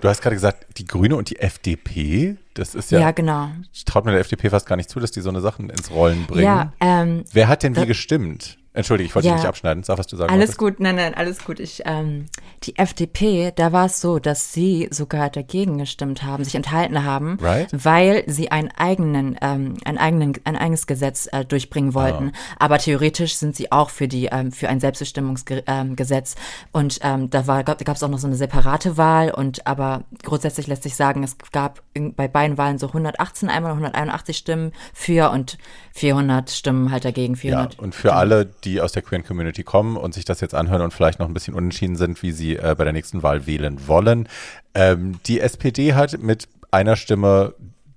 Du 0.00 0.08
hast 0.08 0.22
gerade 0.22 0.36
gesagt, 0.36 0.66
die 0.78 0.86
Grüne 0.86 1.16
und 1.16 1.30
die 1.30 1.38
FDP, 1.38 2.36
das 2.54 2.74
ist 2.74 2.90
ja. 2.90 3.00
Ja, 3.00 3.10
genau. 3.10 3.50
Traut 3.84 4.04
mir 4.04 4.12
der 4.12 4.20
FDP 4.20 4.50
fast 4.50 4.66
gar 4.66 4.76
nicht 4.76 4.90
zu, 4.90 5.00
dass 5.00 5.10
die 5.10 5.20
so 5.20 5.30
eine 5.30 5.40
Sachen 5.40 5.70
ins 5.70 5.90
Rollen 5.90 6.26
bringen. 6.26 6.44
Ja, 6.44 6.72
ähm, 6.80 7.24
Wer 7.32 7.48
hat 7.48 7.62
denn 7.62 7.76
wie 7.76 7.86
gestimmt? 7.86 8.58
Entschuldige, 8.78 9.08
ich 9.08 9.14
wollte 9.16 9.26
ja, 9.26 9.34
dich 9.34 9.42
nicht 9.42 9.48
abschneiden. 9.48 9.82
Sag, 9.82 9.98
was 9.98 10.06
du 10.06 10.16
sagen 10.16 10.30
Alles 10.30 10.50
wolltest. 10.50 10.58
gut, 10.58 10.78
nein, 10.78 10.94
nein, 10.94 11.12
alles 11.12 11.44
gut. 11.44 11.58
Ich, 11.58 11.82
ähm, 11.84 12.26
die 12.62 12.78
FDP, 12.78 13.52
da 13.56 13.72
war 13.72 13.86
es 13.86 14.00
so, 14.00 14.20
dass 14.20 14.52
sie 14.52 14.86
sogar 14.92 15.30
dagegen 15.30 15.78
gestimmt 15.78 16.22
haben, 16.22 16.44
sich 16.44 16.54
enthalten 16.54 17.02
haben, 17.02 17.38
right? 17.42 17.68
weil 17.72 18.22
sie 18.28 18.52
einen 18.52 18.70
eigenen, 18.70 19.36
ähm, 19.40 19.78
einen 19.84 19.98
eigenen, 19.98 20.34
ein 20.44 20.56
eigenes 20.56 20.86
Gesetz 20.86 21.28
äh, 21.32 21.44
durchbringen 21.44 21.92
wollten. 21.92 22.28
Oh. 22.32 22.38
Aber 22.60 22.78
theoretisch 22.78 23.34
sind 23.34 23.56
sie 23.56 23.72
auch 23.72 23.90
für 23.90 24.06
die, 24.06 24.26
ähm, 24.26 24.52
für 24.52 24.68
ein 24.68 24.78
Selbstbestimmungsgesetz. 24.78 26.36
Ähm, 26.36 26.70
und 26.70 27.00
ähm, 27.02 27.30
da 27.30 27.48
war, 27.48 27.64
gab 27.64 27.80
es 27.80 28.02
auch 28.04 28.08
noch 28.08 28.18
so 28.18 28.28
eine 28.28 28.36
separate 28.36 28.96
Wahl. 28.96 29.32
Und 29.32 29.66
aber 29.66 30.04
grundsätzlich 30.22 30.68
lässt 30.68 30.84
sich 30.84 30.94
sagen, 30.94 31.24
es 31.24 31.36
gab 31.50 31.82
bei 31.94 32.28
beiden 32.28 32.56
Wahlen 32.58 32.78
so 32.78 32.86
118 32.86 33.48
einmal 33.48 33.72
181 33.72 34.36
Stimmen 34.36 34.70
für 34.94 35.32
und 35.32 35.58
400 35.94 36.48
Stimmen 36.48 36.92
halt 36.92 37.04
dagegen. 37.04 37.34
400 37.34 37.74
ja, 37.74 37.80
und 37.82 37.96
für 37.96 38.12
alle, 38.12 38.46
die 38.46 38.67
aus 38.80 38.92
der 38.92 39.02
queeren 39.02 39.24
Community 39.24 39.62
kommen 39.62 39.96
und 39.96 40.14
sich 40.14 40.24
das 40.24 40.40
jetzt 40.40 40.54
anhören 40.54 40.82
und 40.82 40.92
vielleicht 40.92 41.18
noch 41.18 41.26
ein 41.26 41.34
bisschen 41.34 41.54
unentschieden 41.54 41.96
sind, 41.96 42.22
wie 42.22 42.32
sie 42.32 42.56
äh, 42.56 42.74
bei 42.76 42.84
der 42.84 42.92
nächsten 42.92 43.22
Wahl 43.22 43.46
wählen 43.46 43.86
wollen. 43.86 44.28
Ähm, 44.74 45.20
die 45.26 45.40
SPD 45.40 45.94
hat 45.94 46.20
mit 46.20 46.48
einer 46.70 46.96
Stimme 46.96 47.54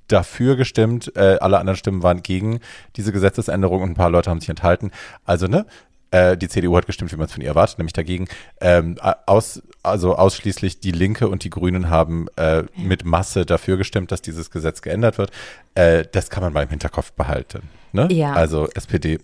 dafür 0.07 0.55
gestimmt, 0.55 1.15
äh, 1.15 1.37
alle 1.39 1.59
anderen 1.59 1.77
Stimmen 1.77 2.03
waren 2.03 2.23
gegen 2.23 2.59
diese 2.95 3.11
Gesetzesänderung 3.11 3.81
und 3.81 3.91
ein 3.91 3.95
paar 3.95 4.09
Leute 4.09 4.29
haben 4.29 4.39
sich 4.39 4.49
enthalten. 4.49 4.91
Also, 5.25 5.47
ne? 5.47 5.65
Äh, 6.11 6.35
die 6.37 6.49
CDU 6.49 6.75
hat 6.75 6.85
gestimmt, 6.85 7.11
wie 7.13 7.15
man 7.15 7.25
es 7.25 7.31
von 7.31 7.41
ihr 7.41 7.47
erwartet, 7.47 7.77
nämlich 7.77 7.93
dagegen. 7.93 8.27
Ähm, 8.59 8.97
aus, 9.25 9.61
also 9.81 10.15
ausschließlich 10.15 10.81
die 10.81 10.91
Linke 10.91 11.29
und 11.29 11.45
die 11.45 11.49
Grünen 11.49 11.89
haben 11.89 12.27
äh, 12.35 12.63
mit 12.75 13.05
Masse 13.05 13.45
dafür 13.45 13.77
gestimmt, 13.77 14.11
dass 14.11 14.21
dieses 14.21 14.51
Gesetz 14.51 14.81
geändert 14.81 15.17
wird. 15.17 15.31
Äh, 15.73 16.03
das 16.11 16.29
kann 16.29 16.43
man 16.43 16.51
mal 16.51 16.63
im 16.63 16.69
Hinterkopf 16.69 17.13
behalten. 17.13 17.61
Ne? 17.93 18.09
Ja. 18.11 18.33
Also 18.33 18.67
SPD. 18.75 19.19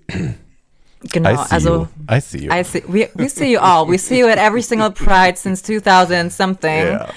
Genau, 1.12 1.30
I 1.30 1.36
see 1.36 1.54
also 1.56 1.70
you. 1.70 1.88
I 2.10 2.22
see 2.22 2.38
you. 2.46 2.52
I 2.52 2.64
see 2.64 2.84
we, 2.88 3.10
we 3.16 3.30
see 3.30 3.52
you 3.52 3.60
all. 3.60 3.88
We 3.88 3.98
see 3.98 4.20
you 4.20 4.28
at 4.28 4.38
every 4.38 4.62
single 4.62 4.92
pride 4.92 5.38
since 5.38 5.62
2000 5.64 6.32
something. 6.32 6.88
Ja. 6.88 7.08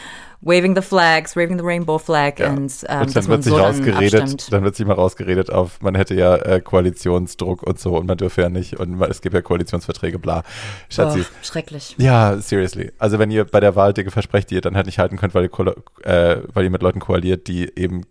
Waving 0.43 0.75
the 0.75 0.81
flags, 0.81 1.37
waving 1.37 1.59
the 1.59 1.63
rainbow 1.65 1.99
flag 1.99 2.39
Ja. 2.39 2.47
and 2.47 2.73
ähm, 2.89 3.03
und 3.03 3.15
dann 3.15 3.29
wird 3.29 3.45
sich 3.45 3.51
so 3.53 3.59
dann 3.59 3.67
rausgeredet, 3.67 4.23
abstimmt. 4.23 4.53
dann 4.53 4.65
wird 4.65 4.75
sich 4.75 4.87
mal 4.87 4.95
rausgeredet 4.95 5.51
auf, 5.51 5.83
man 5.83 5.95
hätte 5.95 6.15
ja 6.15 6.35
äh, 6.37 6.63
Koalitionsdruck 6.63 7.63
und 7.63 7.79
so 7.79 7.99
und 7.99 8.07
man 8.07 8.17
dürfe 8.17 8.41
ja 8.41 8.49
nicht 8.49 8.81
und 8.81 8.97
man, 8.97 9.11
es 9.11 9.21
gibt 9.21 9.35
ja 9.35 9.43
Koalitionsverträge, 9.43 10.19
bla. 10.19 10.43
Schatzi. 10.89 11.21
Oh, 11.21 11.25
schrecklich. 11.43 11.95
Ja, 11.99 12.39
seriously. 12.39 12.91
Also 12.99 13.19
wenn 13.19 13.31
ihr 13.31 13.45
bei 13.45 13.61
der 13.61 13.77
Wahl 13.77 13.93
Dinge 13.93 14.11
versprecht, 14.11 14.51
die 14.51 14.55
ihr 14.55 14.61
dann 14.63 14.77
halt 14.77 14.87
nicht 14.87 14.99
halten 14.99 15.19
könnt, 15.19 15.35
weil 15.35 15.45
ihr, 15.45 15.77
äh, 16.07 16.39
weil 16.55 16.65
ihr 16.65 16.71
mit 16.71 16.81
Leuten 16.81 17.01
koaliert, 17.01 17.47
die 17.47 17.71
eben 17.77 18.07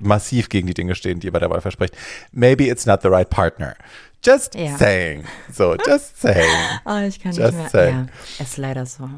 massiv 0.00 0.50
gegen 0.50 0.66
die 0.66 0.74
Dinge 0.74 0.94
stehen, 0.94 1.20
die 1.20 1.28
ihr 1.28 1.32
bei 1.32 1.38
der 1.38 1.48
Wahl 1.48 1.62
versprecht, 1.62 1.96
maybe 2.32 2.64
it's 2.64 2.84
not 2.84 3.00
the 3.00 3.08
right 3.08 3.30
partner. 3.30 3.76
Just 4.24 4.54
Ja. 4.54 4.76
saying. 4.76 5.24
So, 5.52 5.76
just 5.86 6.20
saying. 6.20 6.46
Oh, 6.84 6.98
ich 7.06 7.20
kann 7.20 7.32
Just 7.32 7.40
nicht 7.52 7.58
mehr. 7.58 7.68
saying. 7.70 8.08
Ja, 8.38 8.44
ist 8.44 8.56
leider 8.56 8.86
so. 8.86 9.08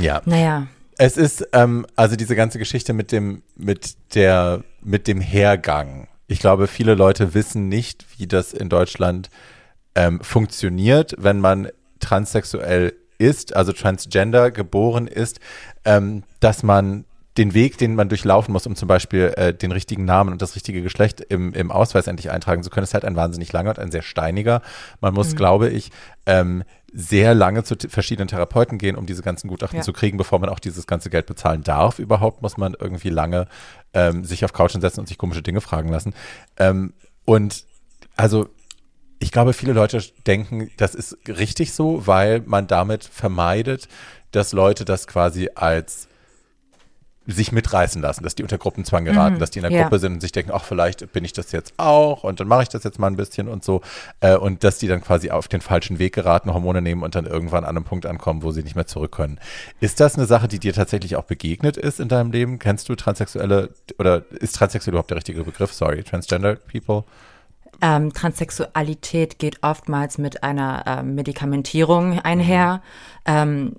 Ja. 0.00 0.20
Naja, 0.24 0.66
Es 0.98 1.16
ist, 1.16 1.48
ähm, 1.52 1.86
also 1.96 2.16
diese 2.16 2.36
ganze 2.36 2.58
Geschichte 2.58 2.92
mit 2.92 3.12
dem, 3.12 3.42
mit 3.56 3.96
der, 4.14 4.62
mit 4.82 5.08
dem 5.08 5.20
Hergang. 5.20 6.06
Ich 6.26 6.38
glaube, 6.38 6.66
viele 6.66 6.94
Leute 6.94 7.34
wissen 7.34 7.68
nicht, 7.68 8.04
wie 8.18 8.26
das 8.26 8.52
in 8.52 8.68
Deutschland 8.68 9.30
ähm, 9.94 10.20
funktioniert, 10.22 11.14
wenn 11.18 11.40
man 11.40 11.68
transsexuell 12.00 12.92
ist, 13.18 13.56
also 13.56 13.72
transgender 13.72 14.50
geboren 14.50 15.06
ist, 15.06 15.40
ähm, 15.84 16.24
dass 16.40 16.62
man 16.62 17.04
den 17.38 17.54
Weg, 17.54 17.78
den 17.78 17.94
man 17.94 18.08
durchlaufen 18.08 18.52
muss, 18.52 18.66
um 18.66 18.76
zum 18.76 18.88
Beispiel 18.88 19.32
äh, 19.36 19.54
den 19.54 19.72
richtigen 19.72 20.04
Namen 20.04 20.32
und 20.32 20.42
das 20.42 20.54
richtige 20.54 20.82
Geschlecht 20.82 21.20
im, 21.20 21.54
im 21.54 21.70
Ausweis 21.70 22.06
endlich 22.06 22.30
eintragen 22.30 22.62
zu 22.62 22.68
können, 22.70 22.84
ist 22.84 22.92
halt 22.94 23.04
ein 23.06 23.16
wahnsinnig 23.16 23.52
langer 23.52 23.70
und 23.70 23.78
ein 23.78 23.90
sehr 23.90 24.02
steiniger. 24.02 24.60
Man 25.00 25.14
muss, 25.14 25.34
glaube 25.34 25.70
ich, 25.70 25.90
ähm, 26.26 26.62
sehr 26.92 27.34
lange 27.34 27.64
zu 27.64 27.74
verschiedenen 27.88 28.28
Therapeuten 28.28 28.76
gehen, 28.76 28.96
um 28.96 29.06
diese 29.06 29.22
ganzen 29.22 29.48
Gutachten 29.48 29.78
Ja. 29.78 29.82
zu 29.82 29.94
kriegen, 29.94 30.18
bevor 30.18 30.40
man 30.40 30.50
auch 30.50 30.58
dieses 30.58 30.86
ganze 30.86 31.08
Geld 31.08 31.24
bezahlen 31.24 31.62
darf. 31.62 31.98
Überhaupt 31.98 32.42
muss 32.42 32.58
man 32.58 32.74
irgendwie 32.78 33.08
lange 33.08 33.46
ähm, 33.94 34.24
sich 34.24 34.44
auf 34.44 34.52
Couchen 34.52 34.82
setzen 34.82 35.00
und 35.00 35.08
sich 35.08 35.16
komische 35.16 35.42
Dinge 35.42 35.62
fragen 35.62 35.88
lassen. 35.88 36.12
Ähm, 36.58 36.92
und 37.24 37.64
also 38.14 38.48
ich 39.20 39.32
glaube, 39.32 39.54
viele 39.54 39.72
Leute 39.72 40.02
denken, 40.26 40.70
das 40.76 40.94
ist 40.94 41.16
richtig 41.28 41.72
so, 41.72 42.06
weil 42.06 42.42
man 42.44 42.66
damit 42.66 43.04
vermeidet, 43.04 43.88
dass 44.32 44.52
Leute 44.52 44.84
das 44.84 45.06
quasi 45.06 45.48
als 45.54 46.08
sich 47.26 47.52
mitreißen 47.52 48.02
lassen, 48.02 48.24
dass 48.24 48.34
die 48.34 48.42
unter 48.42 48.58
Gruppenzwang 48.58 49.04
geraten, 49.04 49.38
dass 49.38 49.50
die 49.50 49.60
in 49.60 49.62
der 49.62 49.72
ja. 49.72 49.82
Gruppe 49.82 49.98
sind 49.98 50.14
und 50.14 50.20
sich 50.20 50.32
denken, 50.32 50.50
ach, 50.52 50.64
vielleicht 50.64 51.12
bin 51.12 51.24
ich 51.24 51.32
das 51.32 51.52
jetzt 51.52 51.74
auch 51.76 52.24
und 52.24 52.40
dann 52.40 52.48
mache 52.48 52.64
ich 52.64 52.68
das 52.68 52.82
jetzt 52.84 52.98
mal 52.98 53.06
ein 53.06 53.16
bisschen 53.16 53.48
und 53.48 53.64
so. 53.64 53.80
Äh, 54.20 54.36
und 54.36 54.64
dass 54.64 54.78
die 54.78 54.88
dann 54.88 55.00
quasi 55.00 55.30
auf 55.30 55.48
den 55.48 55.60
falschen 55.60 55.98
Weg 55.98 56.14
geraten, 56.14 56.52
Hormone 56.52 56.82
nehmen 56.82 57.02
und 57.02 57.14
dann 57.14 57.26
irgendwann 57.26 57.64
an 57.64 57.76
einem 57.76 57.84
Punkt 57.84 58.06
ankommen, 58.06 58.42
wo 58.42 58.50
sie 58.50 58.62
nicht 58.62 58.74
mehr 58.74 58.86
zurück 58.86 59.12
können. 59.12 59.38
Ist 59.80 60.00
das 60.00 60.16
eine 60.16 60.26
Sache, 60.26 60.48
die 60.48 60.58
dir 60.58 60.72
tatsächlich 60.72 61.16
auch 61.16 61.24
begegnet 61.24 61.76
ist 61.76 62.00
in 62.00 62.08
deinem 62.08 62.32
Leben? 62.32 62.58
Kennst 62.58 62.88
du 62.88 62.94
transsexuelle 62.94 63.70
oder 63.98 64.24
ist 64.32 64.56
transsexuell 64.56 64.92
überhaupt 64.94 65.10
der 65.10 65.16
richtige 65.18 65.44
Begriff? 65.44 65.72
Sorry, 65.72 66.02
transgender 66.02 66.56
people? 66.56 67.04
ähm, 67.82 68.12
Transsexualität 68.12 69.38
geht 69.38 69.62
oftmals 69.62 70.16
mit 70.16 70.42
einer 70.42 70.84
ähm, 70.86 71.14
Medikamentierung 71.14 72.20
einher. 72.20 72.80
Ähm, 73.26 73.74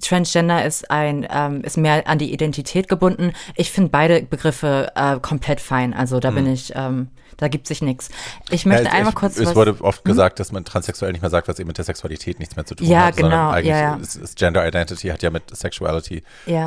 Transgender 0.00 0.64
ist 0.64 0.90
ein 0.90 1.26
ähm, 1.30 1.62
ist 1.62 1.76
mehr 1.76 2.06
an 2.06 2.18
die 2.18 2.32
Identität 2.32 2.88
gebunden. 2.88 3.32
Ich 3.54 3.70
finde 3.70 3.90
beide 3.90 4.22
Begriffe 4.22 4.92
äh, 4.94 5.18
komplett 5.20 5.60
fein. 5.60 5.94
Also 5.94 6.20
da 6.20 6.30
bin 6.30 6.46
ich, 6.46 6.72
ähm, 6.74 7.08
da 7.36 7.48
gibt 7.48 7.66
sich 7.66 7.82
nichts. 7.82 8.08
Ich 8.50 8.66
möchte 8.66 8.84
Ja, 8.84 8.88
es- 8.90 8.94
einmal 8.94 9.12
ich, 9.12 9.14
kurz 9.18 9.36
Es 9.38 9.54
wurde 9.54 9.76
oft 9.80 10.04
gesagt, 10.04 10.40
dass 10.40 10.52
man 10.52 10.64
transsexuell 10.64 11.12
nicht 11.12 11.20
mehr 11.22 11.30
sagt, 11.30 11.48
was 11.48 11.58
eben 11.58 11.68
mit 11.68 11.78
der 11.78 11.84
Sexualität 11.84 12.38
nichts 12.38 12.56
mehr 12.56 12.64
zu 12.66 12.74
tun 12.74 12.86
Ja, 12.86 13.06
hat. 13.06 13.16
sondern 13.16 13.30
genau, 13.40 13.50
Eigentlich 13.50 13.68
ja. 13.68 13.94
Ist, 13.96 14.16
ist 14.16 14.36
Gender 14.38 14.66
Identity 14.66 15.08
hat 15.08 15.22
ja 15.22 15.30
mit 15.30 15.54
Sexuality 15.56 16.22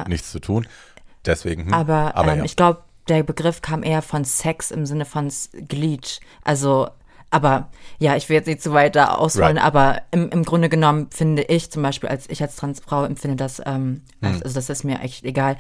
nichts 0.08 0.32
zu 0.32 0.40
tun. 0.40 0.68
Deswegen. 1.26 1.66
Hm, 1.66 1.74
Aber, 1.74 2.14
ähm, 2.18 2.40
ja. 2.40 2.44
ich 2.44 2.56
glaube, 2.56 2.82
der 3.08 3.24
Begriff 3.24 3.62
kam 3.62 3.84
eher 3.84 4.02
von 4.02 4.24
Sex 4.26 4.72
im 4.72 4.86
Sinne 4.86 5.06
von 5.06 5.32
Glied. 5.68 6.20
Also, 6.44 6.90
aber 7.32 7.70
ja, 7.98 8.16
ich 8.16 8.28
will 8.30 8.36
jetzt 8.36 8.46
nicht 8.48 8.62
zu 8.62 8.74
weit 8.74 8.96
da 8.96 9.16
ausholen, 9.16 9.58
Right. 9.58 9.66
aber 9.66 10.02
im, 10.12 10.30
im 10.30 10.44
Grunde 10.44 10.70
genommen 10.70 11.08
finde 11.12 11.42
ich 11.44 11.72
zum 11.72 11.82
Beispiel, 11.82 12.10
als 12.10 12.30
ich 12.30 12.42
als 12.42 12.56
Transfrau 12.58 13.06
empfinde 13.06 13.38
das, 13.38 13.62
ähm, 13.66 14.02
Hm. 14.22 14.42
also 14.44 14.54
das 14.54 14.70
ist 14.70 14.84
mir 14.84 15.00
echt 15.00 15.24
egal. 15.26 15.58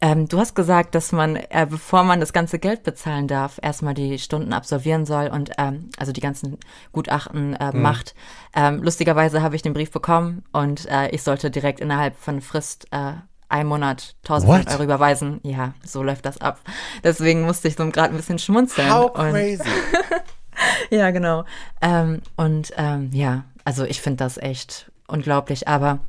Ähm, 0.00 0.26
du 0.28 0.38
hast 0.38 0.54
gesagt, 0.54 0.94
dass 0.94 1.12
man, 1.12 1.36
äh, 1.36 1.66
bevor 1.68 2.02
man 2.04 2.20
das 2.20 2.32
ganze 2.32 2.58
Geld 2.58 2.82
bezahlen 2.82 3.28
darf, 3.28 3.58
erstmal 3.62 3.94
die 3.94 4.18
Stunden 4.18 4.52
absolvieren 4.52 5.04
soll 5.06 5.28
und 5.28 5.50
ähm, 5.58 5.90
also 5.98 6.10
die 6.12 6.20
ganzen 6.20 6.58
Gutachten 6.92 7.54
äh, 7.54 7.72
Hm. 7.72 7.82
macht. 7.82 8.14
Ähm, 8.56 8.82
lustigerweise 8.82 9.42
habe 9.42 9.54
ich 9.56 9.62
den 9.62 9.74
Brief 9.74 9.90
bekommen 9.90 10.42
und 10.52 10.86
äh, 10.90 11.08
ich 11.10 11.22
sollte 11.22 11.50
direkt 11.50 11.80
innerhalb 11.80 12.16
von 12.16 12.40
Frist 12.40 12.86
äh, 12.90 13.12
ein 13.48 13.66
Monat 13.66 14.14
1000 14.24 14.48
What? 14.50 14.70
Euro 14.72 14.84
überweisen. 14.84 15.40
Ja, 15.42 15.74
so 15.84 16.02
läuft 16.02 16.24
das 16.24 16.40
ab. 16.40 16.60
Deswegen 17.04 17.42
musste 17.42 17.68
ich 17.68 17.74
so 17.76 17.84
gerade 17.90 18.14
ein 18.14 18.16
bisschen 18.16 18.38
schmunzeln. 18.38 18.90
How 18.92 19.12
crazy. 19.12 19.62
ja, 20.90 21.10
genau. 21.10 21.44
Ähm, 21.80 22.22
und 22.36 22.72
ähm, 22.76 23.10
ja, 23.12 23.44
also 23.64 23.84
ich 23.84 24.00
finde 24.00 24.24
das 24.24 24.38
echt 24.38 24.90
unglaublich. 25.06 25.68
Aber 25.68 26.00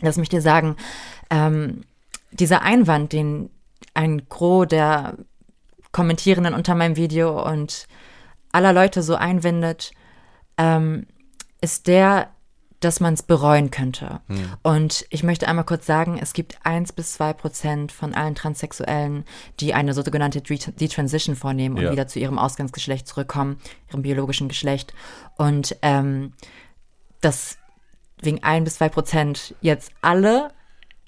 lass 0.00 0.16
mich 0.16 0.28
dir 0.28 0.42
sagen, 0.42 0.76
ähm, 1.30 1.82
dieser 2.30 2.62
Einwand, 2.62 3.12
den 3.12 3.50
ein 3.94 4.28
Gros 4.28 4.68
der 4.68 5.16
Kommentierenden 5.92 6.54
unter 6.54 6.74
meinem 6.74 6.96
Video 6.96 7.42
und 7.46 7.86
aller 8.52 8.72
Leute 8.72 9.02
so 9.02 9.14
einwendet, 9.14 9.92
ähm, 10.56 11.06
ist 11.60 11.86
der, 11.86 12.28
dass 12.84 13.00
man 13.00 13.14
es 13.14 13.22
bereuen 13.22 13.70
könnte. 13.70 14.20
Und 14.62 15.06
ich 15.10 15.22
möchte 15.22 15.48
einmal 15.48 15.64
kurz 15.64 15.86
sagen, 15.86 16.18
es 16.20 16.32
gibt 16.32 16.58
eins 16.64 16.92
bis 16.92 17.14
zwei 17.14 17.32
Prozent 17.32 17.92
von 17.92 18.14
allen 18.14 18.34
Transsexuellen, 18.34 19.24
die 19.60 19.74
eine 19.74 19.94
sogenannte 19.94 20.40
Det- 20.40 20.78
Detransition 20.80 21.36
vornehmen 21.36 21.76
und 21.78 21.84
Ja. 21.84 21.92
wieder 21.92 22.06
zu 22.08 22.18
ihrem 22.18 22.38
Ausgangsgeschlecht 22.38 23.06
zurückkommen, 23.08 23.58
ihrem 23.90 24.02
biologischen 24.02 24.48
Geschlecht. 24.48 24.92
Und 25.36 25.76
ähm, 25.82 26.32
dass 27.20 27.58
wegen 28.20 28.42
ein 28.42 28.64
bis 28.64 28.74
zwei 28.76 28.88
Prozent 28.88 29.54
jetzt 29.60 29.90
alle 30.00 30.50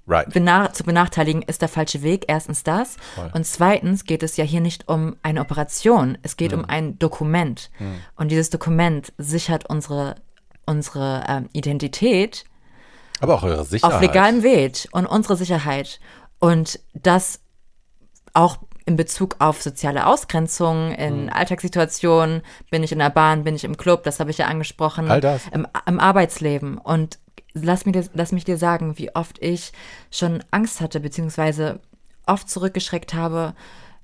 Right. 0.06 0.28
bena 0.34 0.70
zu 0.70 0.84
benachteiligen, 0.84 1.40
ist 1.40 1.62
der 1.62 1.68
falsche 1.70 2.02
Weg. 2.02 2.26
Erstens 2.28 2.62
das. 2.62 2.96
Und 3.32 3.46
zweitens 3.46 4.04
geht 4.04 4.22
es 4.22 4.36
ja 4.36 4.44
hier 4.44 4.60
nicht 4.60 4.86
um 4.86 5.16
eine 5.22 5.40
Operation. 5.40 6.18
Es 6.22 6.36
geht 6.36 6.52
um 6.52 6.66
ein 6.66 6.98
Dokument. 6.98 7.70
Und 8.14 8.30
dieses 8.30 8.50
Dokument 8.50 9.14
sichert 9.16 9.70
unsere, 9.70 10.16
unsere 10.66 11.24
ähm, 11.28 11.48
Identität 11.52 12.44
Aber 13.20 13.34
auch 13.34 13.42
eure 13.42 13.64
Sicherheit. 13.64 13.94
auf 13.94 14.00
legalem 14.00 14.42
Weg 14.42 14.88
und 14.92 15.06
unsere 15.06 15.36
Sicherheit. 15.36 16.00
Und 16.38 16.80
das 16.94 17.40
auch 18.32 18.58
in 18.86 18.96
Bezug 18.96 19.36
auf 19.38 19.62
soziale 19.62 20.06
Ausgrenzung, 20.06 20.92
in 20.92 21.30
Alltagssituationen, 21.30 22.42
bin 22.70 22.82
ich 22.82 22.92
in 22.92 22.98
der 22.98 23.08
Bahn, 23.10 23.44
bin 23.44 23.54
ich 23.54 23.64
im 23.64 23.76
Club, 23.78 24.02
das 24.02 24.20
habe 24.20 24.30
ich 24.30 24.38
ja 24.38 24.46
angesprochen, 24.46 25.10
All 25.10 25.20
das. 25.22 25.42
Im, 25.52 25.66
im 25.86 25.98
Arbeitsleben. 26.00 26.76
Und 26.76 27.18
lass, 27.54 27.84
dir- 27.84 28.08
lass 28.12 28.32
mich 28.32 28.44
dir 28.44 28.58
sagen, 28.58 28.98
wie 28.98 29.14
oft 29.14 29.38
ich 29.42 29.72
schon 30.10 30.44
Angst 30.50 30.82
hatte, 30.82 31.00
beziehungsweise 31.00 31.80
oft 32.26 32.50
zurückgeschreckt 32.50 33.14
habe, 33.14 33.54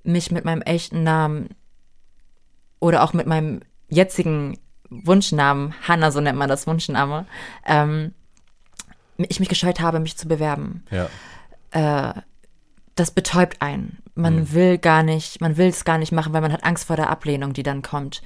mich 0.02 0.30
mit 0.30 0.46
meinem 0.46 0.62
echten 0.62 1.02
Namen 1.02 1.50
oder 2.78 3.02
auch 3.02 3.12
mit 3.12 3.26
meinem 3.26 3.60
jetzigen 3.88 4.58
Wunschnamen, 4.90 5.74
Hannah, 5.86 6.10
so 6.10 6.20
nennt 6.20 6.38
man 6.38 6.48
das 6.48 6.66
Wunschname, 6.66 7.26
ähm, 7.66 8.12
ich 9.16 9.38
mich 9.40 9.48
gescheut 9.48 9.80
habe, 9.80 10.00
mich 10.00 10.16
zu 10.16 10.28
bewerben. 10.28 10.84
Ja. 10.90 11.08
Das 12.96 13.10
betäubt 13.12 13.62
einen. 13.62 13.98
Man 14.14 14.52
will 14.52 14.76
gar 14.78 15.02
nicht, 15.02 15.40
man 15.40 15.56
will 15.56 15.68
es 15.68 15.84
gar 15.84 15.98
nicht 15.98 16.12
machen, 16.12 16.32
weil 16.32 16.40
man 16.40 16.52
hat 16.52 16.64
Angst 16.64 16.86
vor 16.86 16.96
der 16.96 17.08
Ablehnung, 17.10 17.52
die 17.52 17.62
dann 17.62 17.82
kommt, 17.82 18.22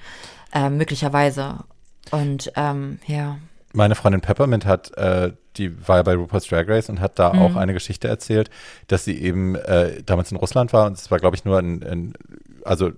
äh, 0.52 0.70
möglicherweise. 0.70 1.64
Und 2.10 2.50
ähm, 2.56 2.98
ja, 3.06 3.36
Meine 3.72 3.94
Freundin 3.94 4.20
Peppermint 4.20 4.66
hat, 4.66 4.96
äh, 4.96 5.32
die 5.56 5.86
war 5.86 5.96
ja 5.98 6.02
bei 6.02 6.14
RuPaul's 6.14 6.46
Drag 6.48 6.66
Race 6.68 6.88
und 6.88 7.00
hat 7.00 7.18
da 7.18 7.32
Mhm. 7.32 7.38
auch 7.40 7.56
eine 7.56 7.72
Geschichte 7.74 8.08
erzählt, 8.08 8.50
dass 8.88 9.04
sie 9.04 9.16
eben 9.20 9.54
äh, 9.56 10.02
damals 10.04 10.30
in 10.32 10.36
Russland 10.38 10.72
war 10.72 10.86
und 10.86 10.94
es 10.96 11.10
war, 11.10 11.18
glaube 11.18 11.36
ich, 11.36 11.44
nur 11.44 11.58
ein, 11.58 11.82
ein, 11.82 12.14
also 12.64 12.92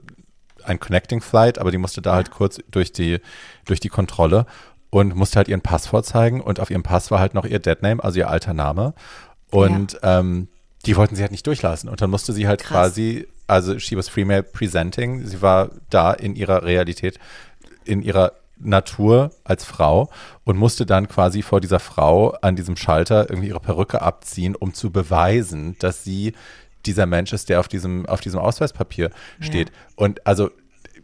ein 0.69 0.81
Connecting 0.81 1.21
Flight, 1.21 1.59
aber 1.59 1.71
die 1.71 1.79
musste 1.79 2.03
da 2.03 2.15
halt 2.15 2.31
kurz 2.31 2.59
durch 2.71 2.93
die, 2.93 3.21
durch 3.65 3.81
die 3.81 3.89
Kontrolle 3.89 4.47
und 4.91 5.15
musste 5.15 5.37
halt 5.37 5.49
ihren 5.49 5.63
Pass 5.63 5.87
vorzeigen 5.87 6.41
und 6.41 6.61
auf 6.61 6.71
ihrem 6.71 6.83
Pass 6.83 7.11
war 7.11 7.21
halt 7.21 7.35
noch 7.35 7.45
ihr 7.45 7.59
Deadname, 7.59 8.03
also 8.03 8.19
ihr 8.19 8.31
alter 8.31 8.55
Name. 8.55 8.95
Und 9.51 9.99
ähm, 10.03 10.49
die 10.85 10.97
wollten 10.97 11.17
sie 11.17 11.23
halt 11.23 11.33
nicht 11.33 11.47
durchlassen. 11.47 11.89
Und 11.89 12.01
dann 12.01 12.11
musste 12.11 12.33
sie 12.33 12.47
halt 12.47 12.63
Krass. 12.63 12.93
quasi 12.93 13.27
also 13.47 13.79
she 13.79 13.97
was 13.97 14.09
female 14.09 14.43
presenting. 14.43 15.25
Sie 15.25 15.43
war 15.43 15.71
da 15.91 16.13
in 16.13 16.37
ihrer 16.37 16.63
Realität, 16.65 17.19
in 17.85 18.03
ihrer 18.03 18.33
Natur 18.59 19.31
als 19.45 19.65
Frau 19.65 20.11
und 20.45 20.57
musste 20.57 20.87
dann 20.87 21.09
quasi 21.09 21.43
vor 21.43 21.61
dieser 21.61 21.79
Frau 21.79 22.31
an 22.41 22.57
diesem 22.57 22.77
Schalter 22.77 23.29
irgendwie 23.29 23.49
ihre 23.49 23.61
Perücke 23.61 24.01
abziehen, 24.01 24.55
um 24.55 24.73
zu 24.73 24.91
beweisen, 24.91 25.77
dass 25.79 26.05
sie 26.05 26.33
dieser 26.87 27.07
Mensch 27.07 27.33
ist, 27.33 27.49
der 27.49 27.61
auf 27.61 27.69
diesem, 27.69 28.07
auf 28.07 28.21
diesem 28.21 28.41
Ausweispapier 28.41 29.11
steht. 29.41 29.69
Ja. 29.69 29.75
Und 29.97 30.27
also 30.27 30.51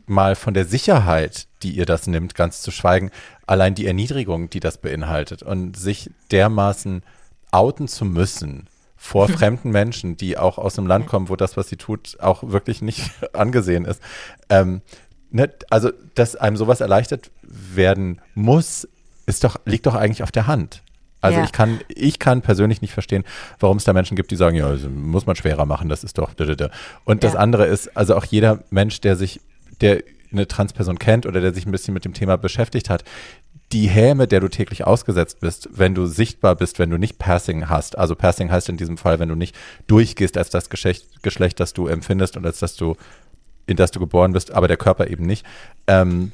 mal 0.07 0.35
von 0.37 0.55
der 0.55 0.65
Sicherheit, 0.65 1.47
die 1.62 1.73
ihr 1.73 1.87
das 1.87 2.07
nimmt, 2.07 2.35
ganz 2.35 2.62
zu 2.62 2.71
schweigen, 2.71 3.11
allein 3.47 3.75
die 3.75 3.87
Erniedrigung, 3.87 4.51
die 4.51 4.61
das 4.61 4.79
beinhaltet 4.79 5.43
und 5.43 5.77
sich 5.77 6.11
dermaßen 6.31 7.03
outen 7.51 7.89
zu 7.89 8.05
müssen 8.05 8.69
vor 8.97 9.29
fremden 9.29 9.71
Menschen, 9.71 10.17
die 10.17 10.39
auch 10.39 10.59
aus 10.59 10.79
einem 10.79 10.87
Land 10.87 11.07
kommen, 11.07 11.29
wo 11.29 11.37
das, 11.37 11.57
was 11.57 11.69
sie 11.69 11.77
tut, 11.77 12.19
auch 12.21 12.43
wirklich 12.45 12.83
nicht 12.83 13.11
angesehen 13.33 13.85
ist. 13.85 14.01
Ähm, 14.49 14.83
ne, 15.31 15.51
also, 15.71 15.91
dass 16.15 16.37
einem 16.37 16.57
sowas 16.57 16.81
erleichtert 16.81 17.31
werden 17.43 18.21
muss, 18.35 18.89
ist 19.27 19.45
doch, 19.45 19.61
liegt 19.65 19.87
doch 19.87 19.95
eigentlich 19.95 20.23
auf 20.23 20.33
der 20.33 20.47
Hand. 20.47 20.83
Also 21.23 21.38
ja. 21.38 21.45
ich 21.45 21.52
kann, 21.52 21.81
ich 21.88 22.19
kann 22.19 22.43
persönlich 22.43 22.83
nicht 22.83 22.93
verstehen, 22.93 23.25
warum 23.61 23.79
es 23.79 23.85
da 23.85 23.93
Menschen 23.93 24.17
gibt, 24.17 24.31
die 24.33 24.37
sagen, 24.37 24.57
ja, 24.57 24.67
also 24.67 24.91
muss 24.91 25.25
man 25.25 25.37
schwerer 25.37 25.64
machen, 25.64 25.88
das 25.88 26.05
ist 26.05 26.19
doch. 26.19 26.33
Und 27.05 27.25
das 27.25 27.33
ja. 27.33 27.38
andere 27.38 27.67
ist, 27.67 27.97
also 27.97 28.17
auch 28.17 28.25
jeder 28.25 28.64
Mensch, 28.71 29.00
der 29.00 29.17
sich, 29.17 29.41
der 29.81 30.02
eine 30.33 30.49
Transperson 30.49 30.99
kennt 30.99 31.25
oder 31.25 31.41
der 31.41 31.55
sich 31.55 31.64
ein 31.64 31.73
bisschen 31.73 31.95
mit 31.95 32.05
dem 32.05 32.12
Thema 32.12 32.37
beschäftigt 32.37 32.91
hat, 32.91 33.05
die 33.73 33.88
Häme, 33.88 34.26
der 34.26 34.41
du 34.41 34.49
täglich 34.49 34.85
ausgesetzt 34.85 35.41
bist, 35.41 35.69
wenn 35.73 35.95
du 35.95 36.07
sichtbar 36.07 36.57
bist, 36.57 36.79
wenn 36.79 36.91
du 36.91 36.99
nicht 36.99 37.19
Passing 37.19 37.69
hast. 37.69 37.97
Also 37.97 38.14
Passing 38.14 38.50
heißt 38.50 38.69
in 38.69 38.76
diesem 38.76 38.99
Fall, 38.99 39.19
wenn 39.19 39.29
du 39.29 39.35
nicht 39.35 39.57
durchgehst 39.87 40.37
als 40.37 40.50
das 40.50 40.69
Geschlecht, 40.69 41.23
Geschlecht 41.23 41.61
das 41.61 41.73
du 41.73 41.87
empfindest 41.87 42.37
und 42.37 42.45
als 42.45 42.59
das 42.59 42.76
du, 42.76 42.97
in 43.67 43.76
das 43.76 43.91
du 43.91 44.00
geboren 44.00 44.33
bist, 44.33 44.52
aber 44.52 44.69
der 44.69 44.76
Körper 44.76 45.09
eben 45.09 45.25
nicht. 45.25 45.47
Ähm, 45.87 46.33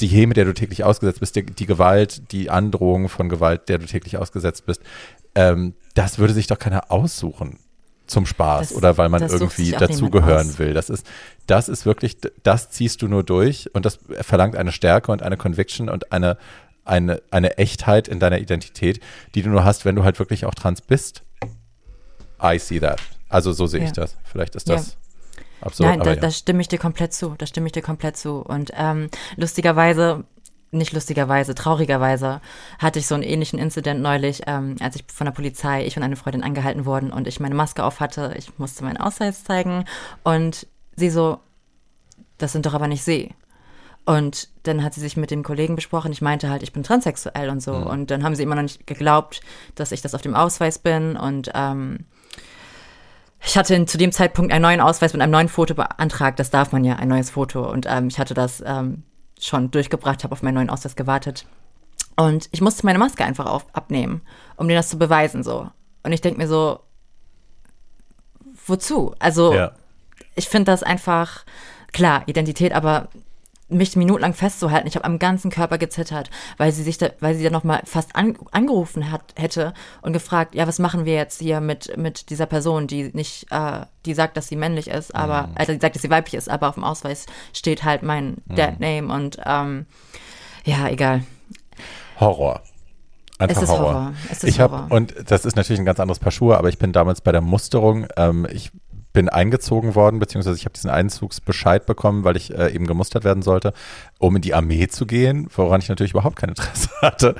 die 0.00 0.06
Häme, 0.06 0.34
der 0.34 0.44
du 0.44 0.54
täglich 0.54 0.84
ausgesetzt 0.84 1.20
bist, 1.20 1.36
die, 1.36 1.44
die, 1.44 1.66
Gewalt, 1.66 2.32
die 2.32 2.50
Androhung 2.50 3.08
von 3.08 3.28
Gewalt, 3.28 3.68
der 3.68 3.78
du 3.78 3.86
täglich 3.86 4.16
ausgesetzt 4.16 4.66
bist, 4.66 4.80
ähm, 5.34 5.74
das 5.94 6.18
würde 6.18 6.34
sich 6.34 6.46
doch 6.46 6.58
keiner 6.58 6.90
aussuchen 6.90 7.58
zum 8.06 8.26
Spaß 8.26 8.68
das, 8.68 8.76
oder 8.76 8.98
weil 8.98 9.08
man 9.08 9.22
irgendwie 9.22 9.72
dazugehören 9.72 10.58
will. 10.58 10.74
Das 10.74 10.90
ist, 10.90 11.06
das 11.46 11.68
ist 11.68 11.86
wirklich, 11.86 12.16
das 12.42 12.70
ziehst 12.70 13.02
du 13.02 13.08
nur 13.08 13.24
durch 13.24 13.68
und 13.74 13.84
das 13.84 13.98
verlangt 14.20 14.56
eine 14.56 14.72
Stärke 14.72 15.12
und 15.12 15.22
eine 15.22 15.36
Conviction 15.36 15.88
und 15.88 16.12
eine, 16.12 16.38
eine, 16.84 17.20
eine 17.30 17.58
Echtheit 17.58 18.08
in 18.08 18.20
deiner 18.20 18.38
Identität, 18.38 19.00
die 19.34 19.42
du 19.42 19.50
nur 19.50 19.64
hast, 19.64 19.84
wenn 19.84 19.96
du 19.96 20.04
halt 20.04 20.18
wirklich 20.18 20.44
auch 20.44 20.54
trans 20.54 20.80
bist. 20.80 21.22
I 22.42 22.58
see 22.58 22.80
that. 22.80 23.00
Also 23.28 23.52
so 23.52 23.66
sehe 23.66 23.80
ja. 23.80 23.86
ich 23.86 23.92
das. 23.92 24.16
Vielleicht 24.24 24.54
ist 24.54 24.68
das. 24.68 24.92
Ja. 24.92 25.05
Absurd, 25.66 25.88
Nein, 25.88 26.00
da, 26.00 26.10
ja. 26.14 26.16
da, 26.16 26.30
stimme 26.30 26.60
ich 26.60 26.68
dir 26.68 26.78
komplett 26.78 27.12
zu. 27.12 27.34
Da 27.38 27.46
stimme 27.46 27.66
ich 27.66 27.72
dir 27.72 27.82
komplett 27.82 28.16
zu. 28.16 28.38
Und 28.40 28.72
ähm, 28.74 29.08
lustigerweise, 29.36 30.24
nicht 30.70 30.92
lustigerweise, 30.92 31.54
traurigerweise, 31.54 32.40
hatte 32.78 32.98
ich 32.98 33.06
so 33.06 33.14
einen 33.14 33.22
ähnlichen 33.22 33.58
Incident 33.58 34.00
neulich, 34.00 34.42
ähm, 34.46 34.76
als 34.80 34.96
ich 34.96 35.04
von 35.12 35.26
der 35.26 35.32
Polizei, 35.32 35.86
ich 35.86 35.96
und 35.96 36.02
eine 36.02 36.16
Freundin 36.16 36.42
angehalten 36.42 36.84
wurden 36.84 37.12
und 37.12 37.26
ich 37.26 37.40
meine 37.40 37.54
Maske 37.54 37.84
auf 37.84 38.00
hatte. 38.00 38.34
Ich 38.36 38.58
musste 38.58 38.84
meinen 38.84 38.96
Ausweis 38.96 39.44
zeigen 39.44 39.84
und 40.22 40.66
sie 40.96 41.10
so, 41.10 41.40
das 42.38 42.52
sind 42.52 42.66
doch 42.66 42.74
aber 42.74 42.88
nicht 42.88 43.04
sie. 43.04 43.34
Und 44.06 44.50
dann 44.62 44.84
hat 44.84 44.94
sie 44.94 45.00
sich 45.00 45.16
mit 45.16 45.32
dem 45.32 45.42
Kollegen 45.42 45.74
besprochen. 45.74 46.12
Ich 46.12 46.22
meinte 46.22 46.48
halt, 46.48 46.62
ich 46.62 46.72
bin 46.72 46.84
transsexuell 46.84 47.50
und 47.50 47.60
so. 47.60 47.72
Mhm. 47.74 47.86
Und 47.86 48.10
dann 48.12 48.22
haben 48.22 48.36
sie 48.36 48.44
immer 48.44 48.54
noch 48.54 48.62
nicht 48.62 48.86
geglaubt, 48.86 49.40
dass 49.74 49.90
ich 49.90 50.00
das 50.00 50.14
auf 50.14 50.22
dem 50.22 50.36
Ausweis 50.36 50.78
bin. 50.78 51.16
Und 51.16 51.50
ähm, 51.54 52.06
ich 53.46 53.56
hatte 53.56 53.86
zu 53.86 53.96
dem 53.96 54.10
Zeitpunkt 54.10 54.52
einen 54.52 54.62
neuen 54.62 54.80
Ausweis 54.80 55.12
mit 55.12 55.22
einem 55.22 55.30
neuen 55.30 55.48
Foto 55.48 55.74
beantragt. 55.74 56.40
Das 56.40 56.50
darf 56.50 56.72
man 56.72 56.84
ja, 56.84 56.96
ein 56.96 57.08
neues 57.08 57.30
Foto. 57.30 57.70
Und 57.70 57.86
ähm, 57.88 58.08
ich 58.08 58.18
hatte 58.18 58.34
das 58.34 58.62
ähm, 58.66 59.04
schon 59.38 59.70
durchgebracht, 59.70 60.24
habe 60.24 60.32
auf 60.32 60.42
meinen 60.42 60.54
neuen 60.54 60.70
Ausweis 60.70 60.96
gewartet. 60.96 61.46
Und 62.16 62.48
ich 62.50 62.60
musste 62.60 62.84
meine 62.84 62.98
Maske 62.98 63.24
einfach 63.24 63.46
auf, 63.46 63.66
abnehmen, 63.72 64.22
um 64.56 64.66
denen 64.66 64.78
das 64.78 64.88
zu 64.88 64.98
beweisen. 64.98 65.44
so. 65.44 65.70
Und 66.02 66.12
ich 66.12 66.20
denke 66.20 66.40
mir 66.40 66.48
so, 66.48 66.80
wozu? 68.66 69.14
Also, 69.20 69.54
ja. 69.54 69.72
ich 70.34 70.48
finde 70.48 70.72
das 70.72 70.82
einfach, 70.82 71.44
klar, 71.92 72.24
Identität, 72.26 72.72
aber 72.72 73.08
mich 73.68 73.96
minutenlang 73.96 74.34
festzuhalten. 74.34 74.86
Ich 74.86 74.94
habe 74.94 75.04
am 75.04 75.18
ganzen 75.18 75.50
Körper 75.50 75.78
gezittert, 75.78 76.30
weil 76.56 76.72
sie 76.72 76.82
sich 76.82 76.98
da, 76.98 77.10
weil 77.20 77.34
sie 77.34 77.42
dann 77.42 77.52
noch 77.52 77.64
mal 77.64 77.80
fast 77.84 78.14
an, 78.14 78.36
angerufen 78.52 79.10
hat, 79.10 79.22
hätte 79.36 79.74
und 80.02 80.12
gefragt, 80.12 80.54
ja, 80.54 80.66
was 80.66 80.78
machen 80.78 81.04
wir 81.04 81.14
jetzt 81.14 81.40
hier 81.40 81.60
mit 81.60 81.96
mit 81.96 82.30
dieser 82.30 82.46
Person, 82.46 82.86
die 82.86 83.10
nicht, 83.12 83.46
äh, 83.50 83.80
die 84.04 84.14
sagt, 84.14 84.36
dass 84.36 84.48
sie 84.48 84.56
männlich 84.56 84.88
ist, 84.88 85.14
aber 85.14 85.48
mhm. 85.48 85.54
also 85.56 85.72
die 85.72 85.80
sagt, 85.80 85.96
dass 85.96 86.02
sie 86.02 86.10
weiblich 86.10 86.34
ist, 86.34 86.48
aber 86.48 86.68
auf 86.68 86.74
dem 86.74 86.84
Ausweis 86.84 87.26
steht 87.52 87.82
halt 87.82 88.02
mein 88.02 88.36
mhm. 88.46 88.54
Dead 88.54 88.80
Name 88.80 89.12
und 89.12 89.38
ähm, 89.44 89.86
ja, 90.64 90.88
egal. 90.88 91.24
Horror. 92.20 92.62
Einfach 93.38 93.56
es 93.56 93.62
ist 93.64 93.68
Horror. 93.68 93.94
Horror. 93.94 94.12
Es 94.30 94.44
ist 94.44 94.50
ich 94.50 94.60
habe 94.60 94.94
und 94.94 95.14
das 95.30 95.44
ist 95.44 95.56
natürlich 95.56 95.80
ein 95.80 95.84
ganz 95.84 96.00
anderes 96.00 96.18
Paar 96.18 96.32
Schuhe, 96.32 96.56
aber 96.56 96.68
ich 96.68 96.78
bin 96.78 96.92
damals 96.92 97.20
bei 97.20 97.32
der 97.32 97.42
Musterung. 97.42 98.06
Ähm, 98.16 98.46
ich 98.50 98.70
bin 99.16 99.30
eingezogen 99.30 99.94
worden, 99.94 100.18
beziehungsweise 100.18 100.58
ich 100.58 100.66
habe 100.66 100.74
diesen 100.74 100.90
Einzugsbescheid 100.90 101.86
bekommen, 101.86 102.22
weil 102.22 102.36
ich 102.36 102.54
äh, 102.54 102.74
eben 102.74 102.86
gemustert 102.86 103.24
werden 103.24 103.42
sollte, 103.42 103.72
um 104.18 104.36
in 104.36 104.42
die 104.42 104.52
Armee 104.52 104.88
zu 104.88 105.06
gehen, 105.06 105.48
woran 105.56 105.80
ich 105.80 105.88
natürlich 105.88 106.12
überhaupt 106.12 106.36
kein 106.36 106.50
Interesse 106.50 106.90
hatte, 107.00 107.34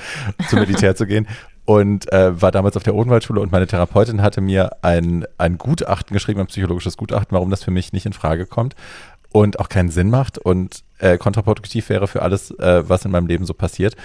zum 0.48 0.60
Militär 0.60 0.96
zu 0.96 1.06
gehen. 1.06 1.28
Und 1.66 2.10
äh, 2.14 2.40
war 2.40 2.50
damals 2.50 2.78
auf 2.78 2.82
der 2.82 2.94
Odenwaldschule 2.94 3.42
und 3.42 3.52
meine 3.52 3.66
Therapeutin 3.66 4.22
hatte 4.22 4.40
mir 4.40 4.70
ein, 4.80 5.26
ein 5.36 5.58
Gutachten 5.58 6.14
geschrieben, 6.14 6.40
ein 6.40 6.46
psychologisches 6.46 6.96
Gutachten, 6.96 7.34
warum 7.34 7.50
das 7.50 7.62
für 7.62 7.70
mich 7.70 7.92
nicht 7.92 8.06
in 8.06 8.14
Frage 8.14 8.46
kommt 8.46 8.74
und 9.30 9.60
auch 9.60 9.68
keinen 9.68 9.90
Sinn 9.90 10.08
macht 10.08 10.38
und 10.38 10.82
äh, 10.98 11.18
kontraproduktiv 11.18 11.90
wäre 11.90 12.08
für 12.08 12.22
alles, 12.22 12.52
äh, 12.52 12.88
was 12.88 13.04
in 13.04 13.10
meinem 13.10 13.26
Leben 13.26 13.44
so 13.44 13.52
passiert. 13.52 13.96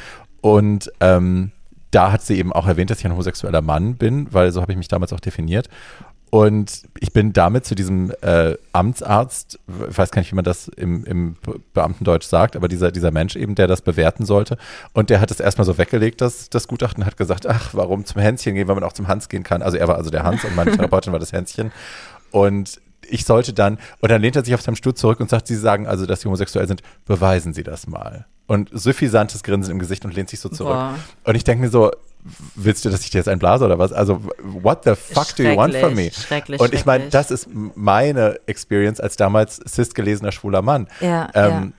Und 0.41 0.91
ähm, 0.99 1.51
da 1.91 2.11
hat 2.11 2.21
sie 2.21 2.37
eben 2.37 2.51
auch 2.51 2.67
erwähnt, 2.67 2.89
dass 2.89 2.99
ich 2.99 3.05
ein 3.05 3.13
homosexueller 3.13 3.61
Mann 3.61 3.95
bin, 3.95 4.27
weil 4.33 4.51
so 4.51 4.61
habe 4.61 4.73
ich 4.73 4.77
mich 4.77 4.89
damals 4.89 5.13
auch 5.13 5.21
definiert. 5.21 5.69
Und 6.31 6.83
ich 6.97 7.11
bin 7.11 7.33
damit 7.33 7.65
zu 7.65 7.75
diesem 7.75 8.09
äh, 8.21 8.55
Amtsarzt, 8.71 9.59
ich 9.89 9.97
weiß 9.97 10.11
gar 10.11 10.21
nicht, 10.21 10.31
wie 10.31 10.35
man 10.35 10.45
das 10.45 10.69
im, 10.69 11.03
im 11.03 11.35
Beamtendeutsch 11.73 12.25
sagt, 12.25 12.55
aber 12.55 12.69
dieser, 12.69 12.89
dieser 12.89 13.11
Mensch 13.11 13.35
eben, 13.35 13.53
der 13.53 13.67
das 13.67 13.81
bewerten 13.81 14.25
sollte. 14.25 14.57
Und 14.93 15.09
der 15.09 15.19
hat 15.19 15.29
es 15.29 15.41
erstmal 15.41 15.65
so 15.65 15.77
weggelegt, 15.77 16.21
das, 16.21 16.49
das 16.49 16.69
Gutachten, 16.69 17.05
hat 17.05 17.17
gesagt, 17.17 17.47
ach, 17.47 17.73
warum 17.73 18.05
zum 18.05 18.21
Hänschen 18.21 18.55
gehen, 18.55 18.69
wenn 18.69 18.75
man 18.75 18.85
auch 18.85 18.93
zum 18.93 19.09
Hans 19.09 19.27
gehen 19.27 19.43
kann. 19.43 19.61
Also 19.61 19.75
er 19.75 19.89
war 19.89 19.97
also 19.97 20.09
der 20.09 20.23
Hans 20.23 20.45
und 20.45 20.55
meine 20.55 20.71
Therapeutin 20.71 21.11
war 21.11 21.19
das 21.19 21.33
Hänschen. 21.33 21.73
Und 22.31 22.79
ich 23.09 23.25
sollte 23.25 23.51
dann, 23.51 23.77
und 23.99 24.09
dann 24.09 24.21
lehnt 24.21 24.37
er 24.37 24.45
sich 24.45 24.53
auf 24.53 24.61
seinem 24.61 24.77
Stuhl 24.77 24.93
zurück 24.93 25.19
und 25.19 25.29
sagt, 25.29 25.47
Sie 25.47 25.57
sagen 25.57 25.85
also, 25.85 26.05
dass 26.05 26.21
Sie 26.21 26.27
homosexuell 26.27 26.65
sind, 26.65 26.81
beweisen 27.05 27.53
Sie 27.53 27.63
das 27.63 27.87
mal. 27.87 28.25
Und 28.47 28.69
suffisantes 28.71 29.43
Grinsen 29.43 29.71
im 29.71 29.79
Gesicht 29.79 30.05
und 30.05 30.15
lehnt 30.15 30.29
sich 30.29 30.39
so 30.39 30.47
zurück. 30.47 30.75
Boah. 30.75 30.95
Und 31.25 31.35
ich 31.35 31.43
denke 31.43 31.61
mir 31.65 31.69
so, 31.69 31.91
willst 32.55 32.85
du, 32.85 32.89
dass 32.89 33.01
ich 33.01 33.09
dir 33.09 33.17
jetzt 33.17 33.27
ein 33.27 33.39
blase 33.39 33.65
oder 33.65 33.79
was? 33.79 33.93
Also, 33.93 34.21
what 34.41 34.83
the 34.83 34.95
fuck 34.95 35.35
do 35.35 35.43
you 35.43 35.55
want 35.55 35.75
from 35.75 35.95
me? 35.95 36.11
Schrecklich, 36.11 36.59
und 36.59 36.73
ich 36.73 36.85
meine, 36.85 37.09
das 37.09 37.31
ist 37.31 37.47
meine 37.75 38.39
Experience 38.45 38.99
als 38.99 39.15
damals 39.15 39.59
cis 39.67 39.93
gelesener 39.93 40.31
schwuler 40.31 40.61
Mann. 40.61 40.87
Ja, 40.99 41.29
ähm, 41.33 41.51
ja. 41.51 41.71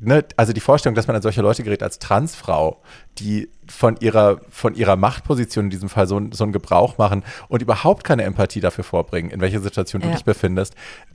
Ne, 0.00 0.24
also 0.36 0.52
die 0.52 0.60
Vorstellung, 0.60 0.94
dass 0.94 1.08
man 1.08 1.16
an 1.16 1.22
solche 1.22 1.42
Leute 1.42 1.64
gerät 1.64 1.82
als 1.82 1.98
Transfrau, 1.98 2.80
die 3.18 3.50
von 3.66 3.96
ihrer, 3.98 4.40
von 4.48 4.76
ihrer 4.76 4.94
Machtposition 4.94 5.64
in 5.64 5.70
diesem 5.70 5.88
Fall 5.88 6.06
so, 6.06 6.20
so 6.30 6.44
einen 6.44 6.52
Gebrauch 6.52 6.98
machen 6.98 7.24
und 7.48 7.62
überhaupt 7.62 8.04
keine 8.04 8.22
Empathie 8.22 8.60
dafür 8.60 8.84
vorbringen, 8.84 9.30
in 9.30 9.40
welcher 9.40 9.60
Situation 9.60 10.00
ja. 10.00 10.08
du 10.08 10.14
dich 10.14 10.24
befindest, 10.24 10.74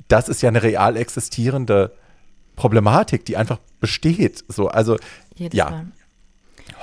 das 0.10 0.28
ist 0.28 0.42
ja 0.42 0.50
eine 0.50 0.64
real 0.64 0.98
existierende 0.98 1.94
Problematik, 2.58 3.24
die 3.24 3.38
einfach 3.38 3.60
besteht. 3.80 4.44
So, 4.50 4.68
also 4.68 4.98
Jedes 5.36 5.58
ja. 5.58 5.70
Mal. 5.70 5.86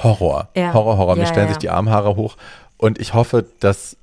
Horror. 0.02 0.48
Ja. 0.54 0.72
Horror, 0.72 0.98
Horror. 0.98 1.16
Mir 1.16 1.22
ja, 1.22 1.28
stellen 1.28 1.46
ja. 1.46 1.54
sich 1.54 1.58
die 1.58 1.70
Armhaare 1.70 2.16
hoch. 2.16 2.36
Und 2.76 2.98
ich 2.98 3.14
hoffe, 3.14 3.46
dass 3.60 3.96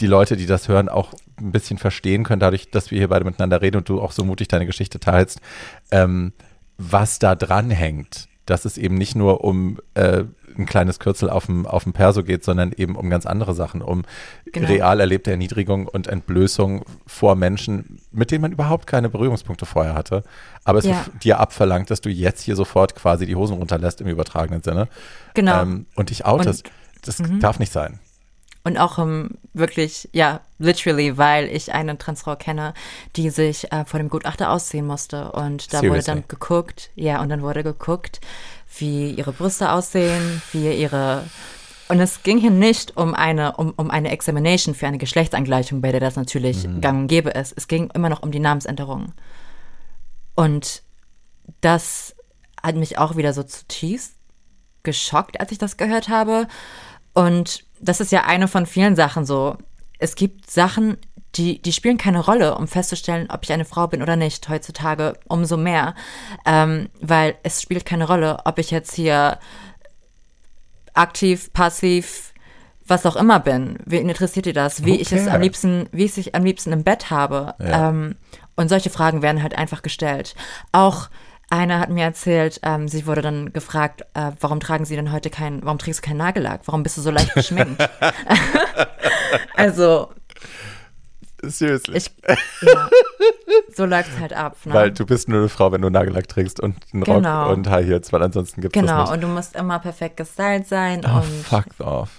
die 0.00 0.06
Leute, 0.06 0.36
die 0.36 0.46
das 0.46 0.68
hören, 0.68 0.88
auch 0.88 1.14
ein 1.38 1.52
bisschen 1.52 1.78
verstehen 1.78 2.24
können, 2.24 2.40
dadurch, 2.40 2.70
dass 2.70 2.90
wir 2.90 2.98
hier 2.98 3.08
beide 3.08 3.24
miteinander 3.24 3.62
reden 3.62 3.78
und 3.78 3.88
du 3.88 4.00
auch 4.00 4.12
so 4.12 4.24
mutig 4.24 4.48
deine 4.48 4.66
Geschichte 4.66 5.00
teilst, 5.00 5.40
ähm, 5.90 6.32
was 6.78 7.18
da 7.18 7.34
dran 7.34 7.70
hängt. 7.70 8.28
Dass 8.46 8.64
es 8.64 8.78
eben 8.78 8.96
nicht 8.96 9.16
nur 9.16 9.42
um 9.42 9.78
äh, 9.94 10.24
ein 10.58 10.66
kleines 10.66 10.98
Kürzel 10.98 11.30
auf 11.30 11.46
dem, 11.46 11.66
auf 11.66 11.84
dem 11.84 11.92
Perso 11.92 12.22
geht, 12.22 12.44
sondern 12.44 12.72
eben 12.72 12.96
um 12.96 13.10
ganz 13.10 13.26
andere 13.26 13.54
Sachen, 13.54 13.82
um 13.82 14.02
genau. 14.52 14.68
real 14.68 15.00
erlebte 15.00 15.30
Erniedrigung 15.30 15.86
und 15.86 16.06
Entblößung 16.06 16.84
vor 17.06 17.36
Menschen, 17.36 18.00
mit 18.12 18.30
denen 18.30 18.42
man 18.42 18.52
überhaupt 18.52 18.86
keine 18.86 19.08
Berührungspunkte 19.08 19.66
vorher 19.66 19.94
hatte. 19.94 20.22
Aber 20.64 20.78
es 20.78 20.86
ja. 20.86 21.04
dir 21.22 21.40
abverlangt, 21.40 21.90
dass 21.90 22.00
du 22.00 22.08
jetzt 22.08 22.42
hier 22.42 22.56
sofort 22.56 22.94
quasi 22.94 23.26
die 23.26 23.36
Hosen 23.36 23.56
runterlässt 23.56 24.00
im 24.00 24.08
übertragenen 24.08 24.62
Sinne. 24.62 24.88
Genau. 25.34 25.62
Ähm, 25.62 25.86
und 25.94 26.10
dich 26.10 26.24
outest. 26.24 26.66
Und, 26.66 26.72
das 27.06 27.20
-hmm. 27.20 27.40
darf 27.40 27.58
nicht 27.58 27.72
sein. 27.72 28.00
Und 28.66 28.78
auch 28.78 28.98
um, 28.98 29.08
ähm, 29.08 29.30
wirklich, 29.54 30.08
ja, 30.10 30.40
literally, 30.58 31.16
weil 31.16 31.46
ich 31.46 31.72
eine 31.72 31.98
Transfrau 31.98 32.34
kenne, 32.34 32.74
die 33.14 33.30
sich 33.30 33.70
äh, 33.72 33.84
vor 33.84 34.00
dem 34.00 34.08
Gutachter 34.08 34.50
ausziehen 34.50 34.84
musste. 34.84 35.30
Und 35.30 35.72
da 35.72 35.78
Seriously? 35.78 35.90
wurde 35.90 36.02
dann 36.02 36.24
geguckt, 36.26 36.90
ja, 36.96 37.22
und 37.22 37.28
dann 37.28 37.42
wurde 37.42 37.62
geguckt, 37.62 38.20
wie 38.78 39.10
ihre 39.10 39.32
Brüste 39.32 39.72
aussehen, 39.72 40.42
wie 40.52 40.72
ihre 40.72 41.24
Und 41.88 42.00
es 42.00 42.24
ging 42.24 42.38
hier 42.38 42.50
nicht 42.50 42.96
um 42.96 43.14
eine, 43.14 43.56
um, 43.56 43.72
um 43.76 43.92
eine 43.92 44.10
Examination 44.10 44.74
für 44.74 44.88
eine 44.88 44.98
Geschlechtsangleichung, 44.98 45.80
bei 45.80 45.92
der 45.92 46.00
das 46.00 46.16
natürlich 46.16 46.66
Mhm. 46.66 46.80
gang 46.80 46.98
und 47.02 47.06
gäbe 47.06 47.30
ist. 47.30 47.54
Es 47.56 47.68
ging 47.68 47.90
immer 47.94 48.08
noch 48.08 48.24
um 48.24 48.32
die 48.32 48.40
Namensänderung. 48.40 49.12
Und 50.34 50.82
das 51.60 52.16
hat 52.60 52.74
mich 52.74 52.98
auch 52.98 53.16
wieder 53.16 53.32
so 53.32 53.44
zutiefst 53.44 54.14
geschockt, 54.82 55.38
als 55.38 55.52
ich 55.52 55.58
das 55.58 55.76
gehört 55.76 56.08
habe. 56.08 56.48
Und 57.14 57.64
das 57.80 58.00
ist 58.00 58.10
ja 58.10 58.24
eine 58.24 58.48
von 58.48 58.66
vielen 58.66 58.96
Sachen 58.96 59.24
so. 59.24 59.56
Es 59.98 60.16
gibt 60.16 60.50
Sachen, 60.50 60.96
die, 61.36 61.60
die 61.60 61.72
spielen 61.72 61.98
keine 61.98 62.20
Rolle, 62.20 62.56
um 62.56 62.68
festzustellen, 62.68 63.28
ob 63.30 63.44
ich 63.44 63.52
eine 63.52 63.64
Frau 63.64 63.86
bin 63.86 64.02
oder 64.02 64.16
nicht, 64.16 64.48
heutzutage 64.48 65.14
umso 65.28 65.56
mehr. 65.56 65.94
Ähm, 66.44 66.88
weil 67.00 67.36
es 67.42 67.62
spielt 67.62 67.84
keine 67.86 68.06
Rolle, 68.06 68.38
ob 68.44 68.58
ich 68.58 68.70
jetzt 68.70 68.94
hier 68.94 69.38
aktiv, 70.94 71.52
passiv, 71.52 72.32
was 72.86 73.06
auch 73.06 73.16
immer 73.16 73.40
bin. 73.40 73.78
Wen 73.84 74.08
interessiert 74.08 74.46
dir 74.46 74.52
das? 74.52 74.84
Wie 74.84 74.92
Who 74.92 75.00
ich 75.00 75.12
es 75.12 75.26
am 75.26 75.40
liebsten, 75.40 75.88
wie 75.92 76.04
ich 76.04 76.16
es 76.16 76.34
am 76.34 76.44
liebsten 76.44 76.72
im 76.72 76.84
Bett 76.84 77.10
habe. 77.10 77.54
Ja. 77.58 77.88
Ähm, 77.88 78.16
und 78.54 78.68
solche 78.68 78.90
Fragen 78.90 79.22
werden 79.22 79.42
halt 79.42 79.56
einfach 79.56 79.82
gestellt. 79.82 80.34
Auch 80.72 81.08
einer 81.50 81.78
hat 81.78 81.90
mir 81.90 82.04
erzählt, 82.04 82.60
ähm, 82.62 82.88
sie 82.88 83.06
wurde 83.06 83.22
dann 83.22 83.52
gefragt, 83.52 84.02
äh, 84.14 84.32
warum 84.40 84.60
tragen 84.60 84.84
sie 84.84 84.96
denn 84.96 85.12
heute 85.12 85.30
kein, 85.30 85.62
warum 85.62 85.78
trägst 85.78 86.00
du 86.00 86.08
keinen 86.08 86.18
Nagellack? 86.18 86.62
Warum 86.64 86.82
bist 86.82 86.96
du 86.96 87.02
so 87.02 87.10
leicht 87.10 87.34
geschminkt? 87.34 87.88
also, 89.56 90.10
Seriously. 91.42 91.96
ich, 91.98 92.10
ja, 92.62 92.88
so 93.74 93.84
läuft's 93.84 94.18
halt 94.18 94.32
ab. 94.32 94.56
Ne? 94.64 94.74
Weil 94.74 94.90
du 94.90 95.04
bist 95.06 95.28
nur 95.28 95.40
eine 95.40 95.48
Frau, 95.48 95.70
wenn 95.72 95.82
du 95.82 95.90
Nagellack 95.90 96.28
trägst 96.28 96.60
und 96.60 96.76
einen 96.92 97.04
Genau. 97.04 97.44
Rock 97.44 97.56
und 97.56 97.68
High 97.70 97.86
Heels, 97.86 98.12
weil 98.12 98.22
ansonsten 98.22 98.60
gibt 98.60 98.74
es 98.76 98.80
genau, 98.80 99.00
das 99.00 99.10
nicht. 99.10 99.14
und 99.16 99.20
du 99.22 99.28
musst 99.28 99.54
immer 99.56 99.78
perfekt 99.78 100.16
gestylt 100.16 100.66
sein 100.66 101.02
Oh, 101.06 101.20
fuck 101.20 101.66
off. 101.80 102.10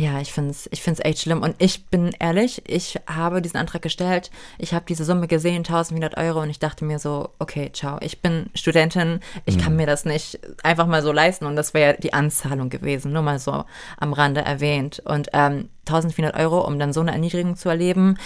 Ja, 0.00 0.20
ich 0.20 0.32
finde 0.32 0.50
es 0.52 0.68
ich 0.70 0.80
find's 0.80 1.00
echt 1.00 1.18
schlimm. 1.22 1.42
Und 1.42 1.56
ich 1.58 1.86
bin 1.86 2.12
ehrlich, 2.20 2.62
ich 2.68 3.00
habe 3.08 3.42
diesen 3.42 3.56
Antrag 3.56 3.82
gestellt. 3.82 4.30
Ich 4.56 4.72
habe 4.72 4.84
diese 4.88 5.04
Summe 5.04 5.26
gesehen, 5.26 5.64
1400 5.64 6.16
Euro, 6.16 6.40
und 6.40 6.50
ich 6.50 6.60
dachte 6.60 6.84
mir 6.84 7.00
so, 7.00 7.30
okay, 7.40 7.70
ciao, 7.72 7.98
ich 8.00 8.22
bin 8.22 8.48
Studentin, 8.54 9.18
ich 9.44 9.58
kann 9.58 9.74
mir 9.74 9.86
das 9.86 10.04
nicht 10.04 10.38
einfach 10.62 10.86
mal 10.86 11.02
so 11.02 11.10
leisten. 11.10 11.46
Und 11.46 11.56
das 11.56 11.74
wäre 11.74 11.96
die 12.00 12.12
Anzahlung 12.12 12.70
gewesen, 12.70 13.12
nur 13.12 13.22
mal 13.22 13.40
so 13.40 13.64
am 13.98 14.12
Rande 14.12 14.42
erwähnt. 14.42 15.02
Und 15.04 15.30
ähm, 15.32 15.68
1400 15.88 16.36
Euro, 16.36 16.60
um 16.64 16.78
dann 16.78 16.92
so 16.92 17.00
eine 17.00 17.10
Erniedrigung 17.10 17.56
zu 17.56 17.68
erleben, 17.68 18.18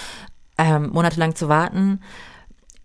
ähm, 0.62 0.90
monatelang 0.90 1.34
zu 1.34 1.48
warten. 1.48 2.00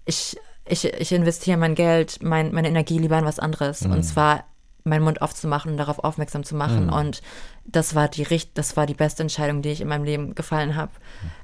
Ich, 0.05 0.37
ich, 0.65 0.85
ich 0.85 1.11
investiere 1.11 1.57
mein 1.57 1.75
Geld, 1.75 2.19
mein, 2.23 2.53
meine 2.53 2.67
Energie 2.67 2.97
lieber 2.97 3.19
in 3.19 3.25
was 3.25 3.39
anderes. 3.39 3.83
Und 3.83 4.03
zwar 4.03 4.43
meinen 4.83 5.03
Mund 5.03 5.21
aufzumachen 5.21 5.71
und 5.71 5.77
darauf 5.77 5.99
aufmerksam 5.99 6.43
zu 6.43 6.55
machen. 6.55 6.89
Und 6.89 7.21
das 7.65 7.93
war 7.93 8.07
die 8.07 8.23
richt 8.23 8.57
das 8.57 8.77
war 8.77 8.85
die 8.85 8.93
beste 8.93 9.21
Entscheidung, 9.23 9.61
die 9.61 9.69
ich 9.69 9.81
in 9.81 9.87
meinem 9.87 10.05
Leben 10.05 10.33
gefallen 10.33 10.75
habe. 10.75 10.91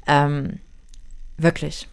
Ähm, 0.08 0.60
wirklich. 1.38 1.88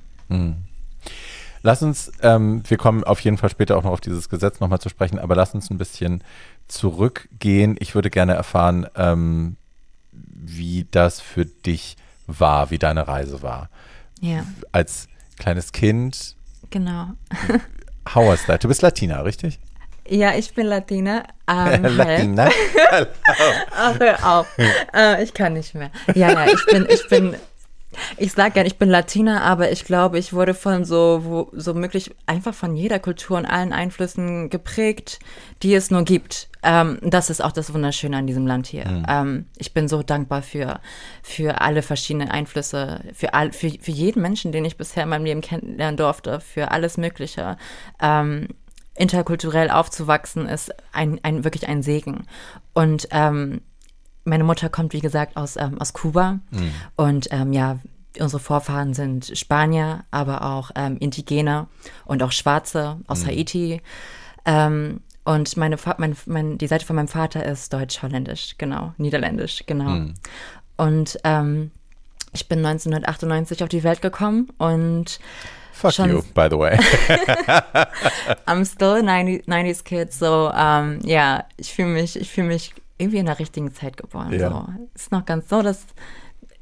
Lass 1.63 1.83
uns, 1.83 2.11
ähm, 2.23 2.63
wir 2.67 2.79
kommen 2.79 3.05
auf 3.05 3.21
jeden 3.21 3.37
Fall 3.37 3.51
später 3.51 3.77
auch 3.77 3.83
noch 3.83 3.91
auf 3.91 4.01
dieses 4.01 4.29
Gesetz 4.31 4.61
nochmal 4.61 4.81
zu 4.81 4.89
sprechen, 4.89 5.19
aber 5.19 5.35
lass 5.35 5.55
uns 5.55 5.71
ein 5.71 5.77
bisschen 5.77 6.25
zurückgehen. 6.69 7.77
Ich 7.81 7.95
würde 7.95 8.09
gerne 8.09 8.33
erfahren, 8.33 8.87
ähm, 8.97 9.57
wie 10.13 10.87
das 10.91 11.21
für 11.21 11.45
dich 11.45 11.97
war, 12.27 12.71
wie 12.71 12.79
deine 12.79 13.09
Reise 13.09 13.43
war. 13.43 13.69
Ja, 14.21 14.45
Als 14.73 15.09
kleines 15.39 15.73
Kind, 15.73 16.37
genau. 16.71 17.09
how 18.15 18.27
was 18.27 18.45
that? 18.47 18.63
Du 18.63 18.69
bist 18.69 18.83
Latina, 18.83 19.21
richtig? 19.23 19.59
Ja, 20.09 20.35
ich 20.35 20.53
bin 20.55 20.67
Latina. 20.67 21.25
Ähm. 21.51 21.83
Latina? 21.97 22.49
Ach, 23.73 23.99
hör 23.99 24.25
auf. 24.25 24.47
äh, 24.95 25.21
ich 25.25 25.35
kann 25.35 25.55
nicht 25.55 25.75
mehr. 25.75 25.91
Ja, 26.15 26.31
ja, 26.31 26.47
ich 26.47 26.65
bin, 26.67 26.87
ich 26.89 27.09
bin, 27.09 27.35
ich 28.17 28.33
sag 28.33 28.55
gern, 28.55 28.67
ich 28.67 28.79
bin 28.79 28.89
Latina, 28.89 29.43
aber 29.43 29.73
ich 29.73 29.85
glaube, 29.85 30.19
ich 30.19 30.33
wurde 30.33 30.55
von 30.55 30.85
so, 30.85 31.21
wo, 31.25 31.51
so 31.53 31.75
möglich 31.75 32.15
einfach 32.27 32.55
von 32.55 32.77
jeder 32.77 32.99
Kultur 32.99 33.37
und 33.37 33.47
allen 33.47 33.73
Einflüssen 33.73 34.51
geprägt, 34.51 35.19
die 35.63 35.75
es 35.75 35.91
nur 35.91 36.05
gibt. 36.05 36.49
Ähm, 36.63 36.99
das 37.03 37.31
ist 37.31 37.43
auch 37.43 37.53
das 37.53 37.73
Wunderschöne 37.73 38.17
an 38.17 38.27
diesem 38.27 38.47
Land 38.47 38.67
hier. 38.67 39.05
Ähm, 39.09 39.47
ich 39.57 39.75
bin 39.75 39.89
so 39.89 40.03
dankbar 40.03 40.43
für, 40.43 40.81
für 41.23 41.61
alle 41.61 41.83
verschiedenen 41.83 42.29
Einflüsse, 42.29 43.01
für, 43.13 43.35
all, 43.35 43.53
für, 43.53 43.71
für 43.71 43.91
jeden 43.91 44.23
Menschen, 44.23 44.53
den 44.53 44.65
ich 44.65 44.77
bisher 44.77 45.05
in 45.05 45.09
meinem 45.09 45.25
Leben 45.25 45.41
kennenlernen 45.41 45.97
durfte, 45.97 46.41
für 46.41 46.71
alles 46.71 46.97
Mögliche. 46.97 47.57
Ähm, 48.01 48.49
interkulturell 48.95 49.71
aufzuwachsen 49.71 50.47
ist 50.47 50.73
ein, 50.93 51.21
ein 51.23 51.45
wirklich 51.45 51.69
ein 51.69 51.83
Segen. 51.83 52.27
Und 52.75 53.09
ähm, 53.11 53.63
meine 54.25 54.45
Mutter 54.45 54.69
kommt, 54.69 54.93
wie 54.93 55.01
gesagt, 55.01 55.37
aus, 55.37 55.57
ähm, 55.57 55.81
aus 55.81 55.93
Kuba. 55.93 56.39
Und 56.97 57.29
ähm, 57.31 57.53
ja, 57.53 57.79
unsere 58.19 58.41
Vorfahren 58.41 58.93
sind 58.95 59.33
Spanier, 59.39 60.05
aber 60.11 60.43
auch 60.45 60.71
ähm, 60.75 60.97
Indigene 60.99 61.67
und 62.05 62.23
auch 62.23 62.33
Schwarze 62.33 62.99
aus 63.07 63.25
Haiti. 63.27 63.81
Ähm, 64.45 65.01
und 65.25 65.57
meine, 65.57 65.79
Fa- 65.79 65.95
mein, 65.99 66.17
mein, 66.27 66.59
die 66.59 66.67
Seite 66.67 66.85
von 66.87 66.97
meinem 66.97 67.09
Vater 67.09 67.45
ist 67.45 67.73
deutsch-holländisch, 67.73 68.57
genau, 68.59 68.95
niederländisch, 68.99 69.65
genau. 69.67 69.91
Und 70.77 71.19
ähm, 71.25 71.71
ich 72.33 72.49
bin 72.49 72.59
1998 72.65 73.63
auf 73.63 73.69
die 73.69 73.83
Welt 73.85 74.01
gekommen 74.03 74.49
und 74.59 75.21
Fuck 75.73 75.93
Schon- 75.93 76.11
you, 76.11 76.23
by 76.35 76.49
the 76.51 76.59
way. 76.59 76.79
I'm 78.47 78.65
still 78.65 78.97
a 78.97 79.03
90, 79.03 79.47
90s 79.47 79.85
kid, 79.85 80.13
so 80.13 80.51
ähm, 80.55 81.01
ja, 81.05 81.45
ich 81.57 81.73
fühle 81.73 81.89
mich, 81.89 82.19
ich 82.21 82.31
fühle 82.31 82.49
mich 82.49 82.75
irgendwie 83.01 83.19
in 83.19 83.27
der 83.27 83.39
richtigen 83.39 83.73
Zeit 83.73 83.97
geboren. 83.97 84.33
Ja. 84.33 84.51
So. 84.51 84.67
Ist 84.95 85.13
noch 85.13 85.25
ganz 85.25 85.49
so, 85.49 85.63
dass 85.63 85.87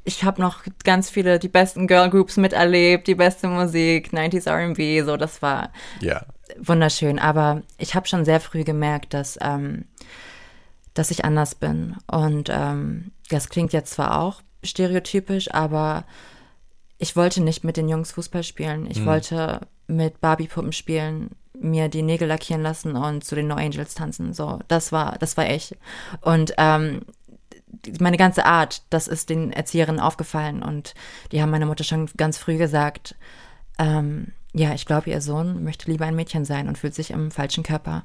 ich 0.03 0.23
habe 0.23 0.41
noch 0.41 0.63
ganz 0.83 1.09
viele, 1.09 1.39
die 1.39 1.49
besten 1.49 1.87
Girl 1.87 2.09
Groups 2.09 2.37
miterlebt, 2.37 3.07
die 3.07 3.15
beste 3.15 3.47
Musik, 3.47 4.11
90s 4.11 4.49
R&B, 4.49 5.03
so, 5.03 5.17
das 5.17 5.41
war 5.41 5.71
ja. 5.99 6.25
wunderschön. 6.57 7.19
Aber 7.19 7.61
ich 7.77 7.95
habe 7.95 8.07
schon 8.07 8.25
sehr 8.25 8.39
früh 8.39 8.63
gemerkt, 8.63 9.13
dass, 9.13 9.37
ähm, 9.41 9.85
dass 10.93 11.11
ich 11.11 11.25
anders 11.25 11.55
bin. 11.55 11.95
Und 12.07 12.49
ähm, 12.51 13.11
das 13.29 13.49
klingt 13.49 13.73
jetzt 13.73 13.93
zwar 13.93 14.19
auch 14.19 14.41
stereotypisch, 14.63 15.53
aber 15.53 16.05
ich 16.97 17.15
wollte 17.15 17.41
nicht 17.41 17.63
mit 17.63 17.77
den 17.77 17.87
Jungs 17.87 18.11
Fußball 18.13 18.43
spielen. 18.43 18.89
Ich 18.89 19.05
wollte 19.05 19.61
mit 19.87 20.19
Barbie-Puppen 20.19 20.73
spielen, 20.73 21.31
mir 21.59 21.89
die 21.89 22.01
Nägel 22.01 22.27
lackieren 22.27 22.61
lassen 22.61 22.95
und 22.95 23.23
zu 23.23 23.35
den 23.35 23.47
No 23.47 23.55
Angels 23.55 23.93
tanzen. 23.93 24.33
So, 24.33 24.59
das 24.67 24.91
war, 24.91 25.17
das 25.19 25.37
war 25.37 25.49
ich. 25.49 25.75
Und 26.21 26.53
ähm, 26.57 27.01
meine 27.99 28.17
ganze 28.17 28.45
Art, 28.45 28.83
das 28.89 29.07
ist 29.07 29.29
den 29.29 29.51
Erzieherinnen 29.51 30.01
aufgefallen 30.01 30.63
und 30.63 30.93
die 31.31 31.41
haben 31.41 31.51
meiner 31.51 31.65
Mutter 31.65 31.83
schon 31.83 32.09
ganz 32.17 32.37
früh 32.37 32.57
gesagt, 32.57 33.15
ähm, 33.77 34.33
ja, 34.53 34.73
ich 34.73 34.85
glaube, 34.85 35.11
ihr 35.11 35.21
Sohn 35.21 35.63
möchte 35.63 35.89
lieber 35.91 36.05
ein 36.05 36.15
Mädchen 36.15 36.43
sein 36.43 36.67
und 36.67 36.77
fühlt 36.77 36.95
sich 36.95 37.11
im 37.11 37.29
falschen 37.29 37.63
Körper. 37.63 38.03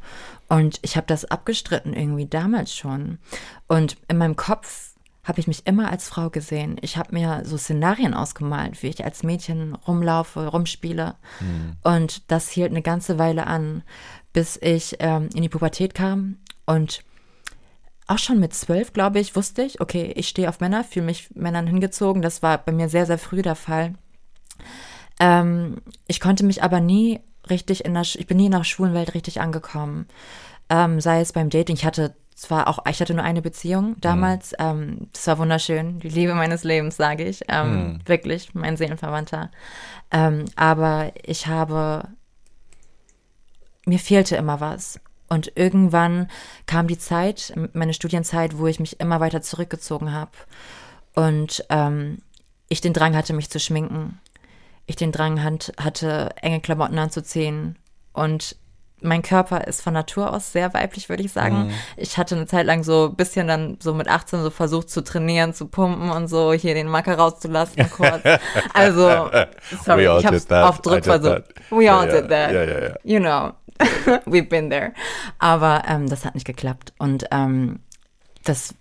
Und 0.48 0.78
ich 0.82 0.96
habe 0.96 1.06
das 1.06 1.24
abgestritten 1.24 1.94
irgendwie 1.94 2.26
damals 2.26 2.74
schon. 2.74 3.18
Und 3.66 3.96
in 4.08 4.18
meinem 4.18 4.36
Kopf 4.36 4.93
habe 5.24 5.40
ich 5.40 5.46
mich 5.46 5.66
immer 5.66 5.90
als 5.90 6.08
Frau 6.08 6.30
gesehen. 6.30 6.76
Ich 6.82 6.96
habe 6.96 7.14
mir 7.14 7.42
so 7.44 7.56
Szenarien 7.56 8.14
ausgemalt, 8.14 8.82
wie 8.82 8.88
ich 8.88 9.04
als 9.04 9.22
Mädchen 9.22 9.74
rumlaufe, 9.74 10.46
rumspiele. 10.46 11.16
Und 11.82 12.30
das 12.30 12.50
hielt 12.50 12.70
eine 12.70 12.82
ganze 12.82 13.18
Weile 13.18 13.46
an, 13.46 13.82
bis 14.32 14.58
ich 14.60 14.96
ähm, 15.00 15.30
in 15.34 15.42
die 15.42 15.48
Pubertät 15.48 15.94
kam 15.94 16.36
und 16.66 17.02
auch 18.06 18.18
schon 18.18 18.38
mit 18.38 18.52
zwölf, 18.52 18.92
glaube 18.92 19.18
ich, 19.18 19.34
wusste 19.34 19.62
ich, 19.62 19.80
okay, 19.80 20.12
ich 20.14 20.28
stehe 20.28 20.48
auf 20.48 20.60
Männer, 20.60 20.84
fühle 20.84 21.06
mich 21.06 21.34
Männern 21.34 21.66
hingezogen. 21.66 22.20
Das 22.20 22.42
war 22.42 22.58
bei 22.58 22.72
mir 22.72 22.90
sehr, 22.90 23.06
sehr 23.06 23.18
früh 23.18 23.40
der 23.40 23.54
Fall. 23.54 23.94
Ähm, 25.20 25.76
ich 26.06 26.20
konnte 26.20 26.44
mich 26.44 26.62
aber 26.62 26.80
nie 26.80 27.20
richtig 27.48 27.84
in 27.84 27.94
der, 27.94 28.02
ich 28.02 28.26
bin 28.26 28.36
nie 28.36 28.46
in 28.46 28.52
der 28.52 28.64
schwulen 28.64 28.94
Welt 28.94 29.14
richtig 29.14 29.40
angekommen. 29.40 30.06
Ähm, 30.68 31.00
sei 31.00 31.20
es 31.20 31.32
beim 31.32 31.50
Dating, 31.50 31.76
ich 31.76 31.84
hatte 31.84 32.14
zwar 32.34 32.68
auch, 32.68 32.84
ich 32.88 33.00
hatte 33.00 33.14
nur 33.14 33.24
eine 33.24 33.42
Beziehung 33.42 33.96
damals, 34.00 34.54
ähm, 34.58 35.08
das 35.12 35.26
war 35.26 35.38
wunderschön, 35.38 36.00
die 36.00 36.08
Liebe 36.08 36.34
meines 36.34 36.64
Lebens, 36.64 36.96
sage 36.96 37.24
ich, 37.24 37.42
ähm, 37.48 38.00
wirklich, 38.06 38.54
mein 38.54 38.76
Seelenverwandter. 38.76 39.50
Ähm, 40.10 40.46
aber 40.56 41.12
ich 41.22 41.46
habe, 41.46 42.08
mir 43.86 43.98
fehlte 43.98 44.36
immer 44.36 44.60
was. 44.60 45.00
Und 45.28 45.52
irgendwann 45.56 46.28
kam 46.66 46.86
die 46.86 46.98
Zeit, 46.98 47.54
meine 47.72 47.94
Studienzeit, 47.94 48.58
wo 48.58 48.66
ich 48.66 48.78
mich 48.78 49.00
immer 49.00 49.20
weiter 49.20 49.40
zurückgezogen 49.40 50.12
habe. 50.12 50.32
Und 51.14 51.64
ähm, 51.70 52.18
ich 52.68 52.80
den 52.80 52.92
Drang 52.92 53.16
hatte, 53.16 53.32
mich 53.32 53.50
zu 53.50 53.58
schminken. 53.58 54.20
Ich 54.86 54.96
den 54.96 55.12
Drang 55.12 55.42
hat, 55.42 55.72
hatte, 55.78 56.34
enge 56.42 56.60
Klamotten 56.60 56.98
anzuziehen. 56.98 57.78
Und 58.12 58.56
mein 59.00 59.22
Körper 59.22 59.66
ist 59.66 59.82
von 59.82 59.92
Natur 59.92 60.32
aus 60.32 60.52
sehr 60.52 60.72
weiblich, 60.72 61.08
würde 61.08 61.22
ich 61.22 61.32
sagen. 61.32 61.72
Ich 61.96 62.16
hatte 62.16 62.36
eine 62.36 62.46
Zeit 62.46 62.66
lang 62.66 62.82
so 62.82 63.10
ein 63.10 63.16
bisschen 63.16 63.46
dann 63.46 63.76
so 63.80 63.92
mit 63.92 64.08
18 64.08 64.42
so 64.42 64.50
versucht 64.50 64.88
zu 64.88 65.04
trainieren, 65.04 65.52
zu 65.52 65.66
pumpen 65.66 66.10
und 66.10 66.28
so, 66.28 66.52
hier 66.52 66.74
den 66.74 66.88
Macker 66.88 67.16
rauszulassen 67.16 67.90
kurz. 67.90 68.22
Also, 68.72 69.30
sorry, 69.84 70.04
ich 70.18 70.26
hab's 70.26 70.40
did 70.40 70.48
that. 70.48 70.64
auf 70.64 70.80
Druck 70.80 71.04
versucht. 71.04 71.44
We 71.70 71.92
all 71.92 72.08
did 72.08 72.28
that. 72.28 72.52
ja, 72.52 72.64
ja, 72.64 72.88
ja. 72.88 72.94
You 73.04 73.20
know, 73.20 73.52
we've 74.26 74.48
been 74.48 74.70
there. 74.70 74.92
Aber 75.38 75.82
ähm, 75.86 76.08
das 76.08 76.24
hat 76.24 76.34
nicht 76.34 76.46
geklappt. 76.46 76.92
Und 76.98 77.26
ähm, 77.30 77.80
das 78.44 78.74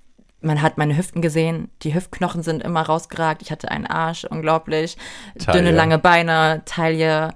man 0.43 0.61
hat 0.61 0.77
meine 0.77 0.97
Hüften 0.97 1.21
gesehen, 1.21 1.69
die 1.83 1.95
Hüftknochen 1.95 2.43
sind 2.43 2.63
immer 2.63 2.81
rausgeragt, 2.81 3.41
ich 3.41 3.51
hatte 3.51 3.71
einen 3.71 3.87
Arsch, 3.87 4.25
unglaublich, 4.25 4.97
Taille. 5.39 5.59
dünne, 5.59 5.71
lange 5.71 5.97
Beine, 5.99 6.63
Taille, 6.65 7.33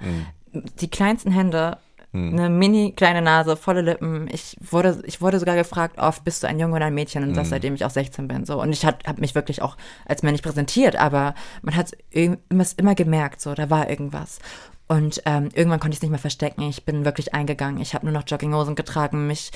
die 0.52 0.90
kleinsten 0.90 1.32
Hände, 1.32 1.78
eine 2.18 2.50
mini 2.50 2.94
kleine 2.94 3.22
Nase, 3.22 3.56
volle 3.56 3.82
Lippen. 3.82 4.28
Ich 4.32 4.58
wurde, 4.60 5.02
ich 5.06 5.22
wurde 5.22 5.40
sogar 5.40 5.56
gefragt, 5.56 5.98
oft 5.98 6.24
bist 6.24 6.44
du 6.44 6.48
ein 6.48 6.60
Junge 6.60 6.76
oder 6.76 6.86
ein 6.86 6.94
Mädchen 6.94 7.24
und 7.24 7.36
das 7.36 7.50
seitdem 7.50 7.76
ich 7.76 7.86
auch 7.86 7.90
16 7.90 8.28
bin. 8.28 8.46
So 8.46 8.62
und 8.62 8.72
ich 8.72 8.86
habe 8.86 8.98
hab 9.06 9.20
mich 9.20 9.36
wirklich 9.36 9.62
auch 9.62 9.78
als 10.06 10.24
männlich 10.24 10.44
präsentiert, 10.44 10.96
aber 10.96 11.36
man 11.62 11.76
hat 11.76 11.92
immer, 12.10 12.38
immer 12.78 12.96
gemerkt, 12.96 13.42
so 13.42 13.54
da 13.54 13.70
war 13.70 13.90
irgendwas. 13.90 14.40
Und 14.88 15.22
ähm, 15.26 15.50
irgendwann 15.54 15.80
konnte 15.80 15.94
ich 15.94 15.98
es 15.98 16.02
nicht 16.02 16.12
mehr 16.12 16.20
verstecken. 16.20 16.62
Ich 16.62 16.86
bin 16.86 17.04
wirklich 17.04 17.34
eingegangen. 17.34 17.82
Ich 17.82 17.94
habe 17.94 18.06
nur 18.06 18.14
noch 18.14 18.24
Jogginghosen 18.26 18.76
getragen, 18.76 19.28
mich 19.28 19.52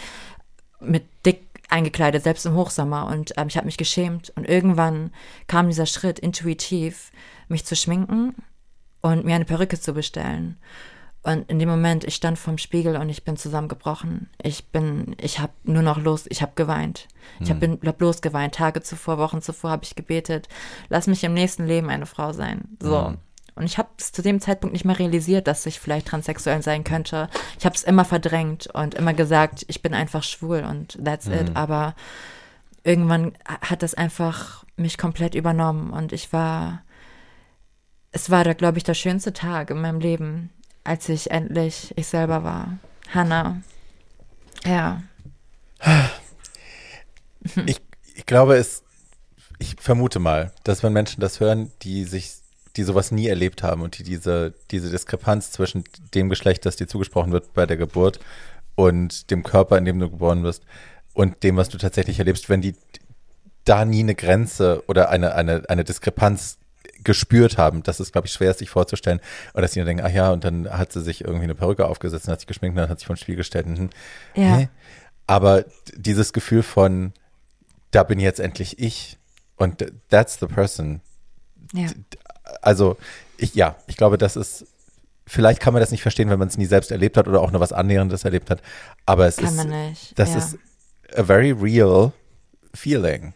mit 0.82 1.06
dick 1.26 1.48
eingekleidet, 1.70 2.24
selbst 2.24 2.46
im 2.46 2.56
Hochsommer. 2.56 3.08
Und 3.08 3.34
ähm, 3.38 3.48
ich 3.48 3.56
habe 3.56 3.66
mich 3.66 3.78
geschämt. 3.78 4.32
Und 4.36 4.48
irgendwann 4.48 5.12
kam 5.48 5.68
dieser 5.70 5.86
Schritt 5.86 6.20
intuitiv, 6.20 7.12
mich 7.48 7.66
zu 7.66 7.78
schminken 7.78 8.36
und 9.00 9.24
mir 9.24 9.36
eine 9.36 9.46
Perücke 9.46 9.80
zu 9.80 9.94
bestellen. 9.94 10.58
Und 11.24 11.50
in 11.52 11.60
dem 11.60 11.70
Moment, 11.70 12.04
ich 12.04 12.16
stand 12.16 12.40
vorm 12.40 12.58
Spiegel 12.58 12.98
und 12.98 13.10
ich 13.10 13.24
bin 13.24 13.38
zusammengebrochen. 13.38 14.30
Ich 14.42 14.70
bin, 14.70 15.16
ich 15.22 15.40
habe 15.40 15.54
nur 15.64 15.84
noch 15.84 16.00
los, 16.00 16.26
ich 16.30 16.42
habe 16.42 16.54
geweint. 16.56 17.08
Ich 17.40 17.52
habe 17.52 17.80
hab 17.86 17.98
bloß 17.98 18.22
geweint. 18.22 18.56
Tage 18.56 18.82
zuvor, 18.82 19.20
Wochen 19.20 19.42
zuvor 19.42 19.70
habe 19.70 19.84
ich 19.84 19.96
gebetet, 19.96 20.50
lass 20.90 21.06
mich 21.06 21.24
im 21.24 21.36
nächsten 21.36 21.68
Leben 21.68 21.90
eine 21.90 22.08
Frau 22.08 22.34
sein. 22.34 22.78
So. 22.82 23.14
Und 23.54 23.66
ich 23.66 23.78
habe 23.78 23.90
es 23.98 24.12
zu 24.12 24.24
dem 24.24 24.40
Zeitpunkt 24.40 24.74
nicht 24.74 24.86
mehr 24.86 24.98
realisiert, 24.98 25.46
dass 25.46 25.66
ich 25.66 25.80
vielleicht 25.80 26.08
transsexuell 26.08 26.64
sein 26.64 26.84
könnte. 26.84 27.30
Ich 27.60 27.66
habe 27.66 27.76
es 27.76 27.84
immer 27.84 28.06
verdrängt 28.06 28.68
und 28.74 28.96
immer 28.96 29.14
gesagt, 29.14 29.66
ich 29.68 29.84
bin 29.84 29.94
einfach 29.94 30.24
schwul 30.24 30.64
und 30.68 30.98
that's 31.04 31.28
it. 31.28 31.52
Aber 31.56 31.94
irgendwann 32.84 33.34
hat 33.46 33.84
das 33.84 33.94
einfach 33.94 34.66
mich 34.78 34.98
komplett 34.98 35.36
übernommen 35.36 35.92
und 35.92 36.14
ich 36.14 36.34
war, 36.34 36.82
es 38.12 38.30
war 38.30 38.44
da, 38.44 38.54
glaube 38.54 38.80
ich, 38.80 38.84
der 38.84 38.94
schönste 38.96 39.34
Tag 39.34 39.70
in 39.70 39.82
meinem 39.82 40.00
Leben, 40.00 40.50
als 40.84 41.10
ich 41.10 41.32
endlich 41.32 41.94
ich 41.96 42.08
selber 42.08 42.44
war. 42.44 42.78
Hannah. 43.14 43.62
Ja. 44.66 45.04
Ich, 47.66 47.82
ich 48.14 48.28
glaube, 48.28 48.56
es, 48.56 48.84
ich 49.58 49.76
vermute 49.80 50.20
mal, 50.20 50.52
dass 50.64 50.84
wenn 50.84 50.94
Menschen 50.94 51.22
das 51.22 51.40
hören, 51.40 51.72
die 51.82 52.04
sich, 52.04 52.34
die 52.76 52.84
sowas 52.84 53.10
nie 53.10 53.26
erlebt 53.26 53.64
haben 53.64 53.82
und 53.82 53.98
die 53.98 54.04
diese, 54.04 54.54
diese 54.70 54.92
Diskrepanz 54.92 55.52
zwischen 55.52 55.84
dem 56.14 56.30
Geschlecht, 56.30 56.68
das 56.68 56.76
dir 56.76 56.88
zugesprochen 56.88 57.32
wird 57.32 57.56
bei 57.56 57.66
der 57.66 57.78
Geburt 57.78 58.20
und 58.76 59.32
dem 59.32 59.42
Körper, 59.42 59.80
in 59.80 59.86
dem 59.86 60.00
du 60.00 60.12
geboren 60.12 60.44
wirst 60.44 60.64
und 61.14 61.42
dem, 61.42 61.58
was 61.58 61.70
du 61.70 61.80
tatsächlich 61.80 62.20
erlebst, 62.20 62.48
wenn 62.48 62.62
die 62.62 62.76
da 63.66 63.86
nie 63.86 64.02
eine 64.02 64.14
Grenze 64.14 64.84
oder 64.88 65.10
eine, 65.10 65.34
eine, 65.34 65.64
eine 65.68 65.84
Diskrepanz 65.84 66.60
gespürt 67.04 67.58
haben, 67.58 67.84
das 67.84 68.00
ist, 68.00 68.12
glaube 68.12 68.28
ich, 68.28 68.34
schwer, 68.34 68.54
sich 68.54 68.70
vorzustellen. 68.70 69.20
Und 69.54 69.62
dass 69.62 69.74
sie 69.74 69.80
dann 69.80 69.88
denken, 69.88 70.04
ach 70.06 70.12
ja, 70.12 70.32
und 70.32 70.44
dann 70.44 70.70
hat 70.70 70.92
sie 70.94 71.02
sich 71.02 71.22
irgendwie 71.24 71.46
eine 71.46 71.56
Perücke 71.56 71.88
aufgesetzt 71.88 72.28
und 72.28 72.32
hat 72.34 72.40
sich 72.40 72.48
geschminkt 72.48 72.76
und 72.78 72.82
dann 72.82 72.90
hat 72.90 73.00
sich 73.00 73.08
vor 73.08 73.16
den 73.16 73.22
Spiegel 73.22 73.38
gestellt. 73.38 73.66
Und, 73.66 73.78
hm, 73.78 73.90
Ja. 74.36 74.58
hä? 74.58 74.70
Aber 75.28 75.66
dieses 75.96 76.34
Gefühl 76.34 76.64
von, 76.64 77.14
da 77.92 78.04
bin 78.04 78.20
jetzt 78.20 78.40
endlich 78.40 78.80
ich 78.80 79.18
und 79.56 79.86
that's 80.10 80.40
the 80.40 80.48
person. 80.48 81.02
Ja. 81.74 81.88
Also, 82.62 82.98
ich, 83.38 83.56
ja, 83.56 83.76
ich 83.88 83.98
glaube, 83.98 84.18
das 84.18 84.36
ist, 84.36 84.66
vielleicht 85.26 85.62
kann 85.62 85.74
man 85.74 85.80
das 85.82 85.92
nicht 85.92 86.02
verstehen, 86.02 86.30
wenn 86.30 86.40
man 86.40 86.48
es 86.48 86.58
nie 86.58 86.66
selbst 86.66 86.92
erlebt 86.92 87.18
hat 87.18 87.28
oder 87.28 87.42
auch 87.42 87.52
nur 87.52 87.62
was 87.62 87.72
Annäherndes 87.72 88.26
erlebt 88.26 88.50
hat. 88.50 88.62
Aber 89.06 89.28
es 89.28 89.38
Kann 89.38 89.72
ist, 89.92 90.20
das 90.20 90.30
ja. 90.32 90.38
ist 90.38 90.58
a 91.16 91.24
very 91.24 91.52
real 91.52 92.12
feeling. 92.74 93.34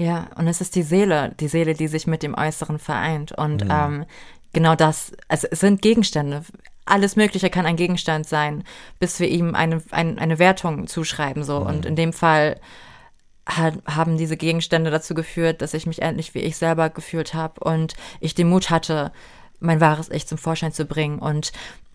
Ja, 0.00 0.28
und 0.36 0.48
es 0.48 0.62
ist 0.62 0.76
die 0.76 0.82
Seele, 0.82 1.34
die 1.40 1.48
Seele, 1.48 1.74
die 1.74 1.86
sich 1.86 2.06
mit 2.06 2.22
dem 2.22 2.34
Äußeren 2.34 2.78
vereint. 2.78 3.32
Und 3.32 3.66
ähm, 3.68 4.06
genau 4.54 4.74
das, 4.74 5.12
also 5.28 5.46
es 5.50 5.60
sind 5.60 5.82
Gegenstände. 5.82 6.40
Alles 6.86 7.16
Mögliche 7.16 7.50
kann 7.50 7.66
ein 7.66 7.76
Gegenstand 7.76 8.26
sein, 8.26 8.64
bis 8.98 9.20
wir 9.20 9.28
ihm 9.28 9.54
eine, 9.54 9.82
ein, 9.90 10.18
eine 10.18 10.38
Wertung 10.38 10.86
zuschreiben. 10.86 11.44
So. 11.44 11.58
Und 11.58 11.84
in 11.84 11.96
dem 11.96 12.14
Fall 12.14 12.58
hat, 13.44 13.74
haben 13.84 14.16
diese 14.16 14.38
Gegenstände 14.38 14.90
dazu 14.90 15.12
geführt, 15.12 15.60
dass 15.60 15.74
ich 15.74 15.86
mich 15.86 16.00
endlich 16.00 16.34
wie 16.34 16.40
ich 16.40 16.56
selber 16.56 16.88
gefühlt 16.88 17.34
habe 17.34 17.62
und 17.62 17.92
ich 18.20 18.34
den 18.34 18.48
Mut 18.48 18.70
hatte, 18.70 19.12
mein 19.58 19.82
wahres 19.82 20.10
Ich 20.10 20.26
zum 20.26 20.38
Vorschein 20.38 20.72
zu 20.72 20.86
bringen. 20.86 21.18
Und 21.18 21.52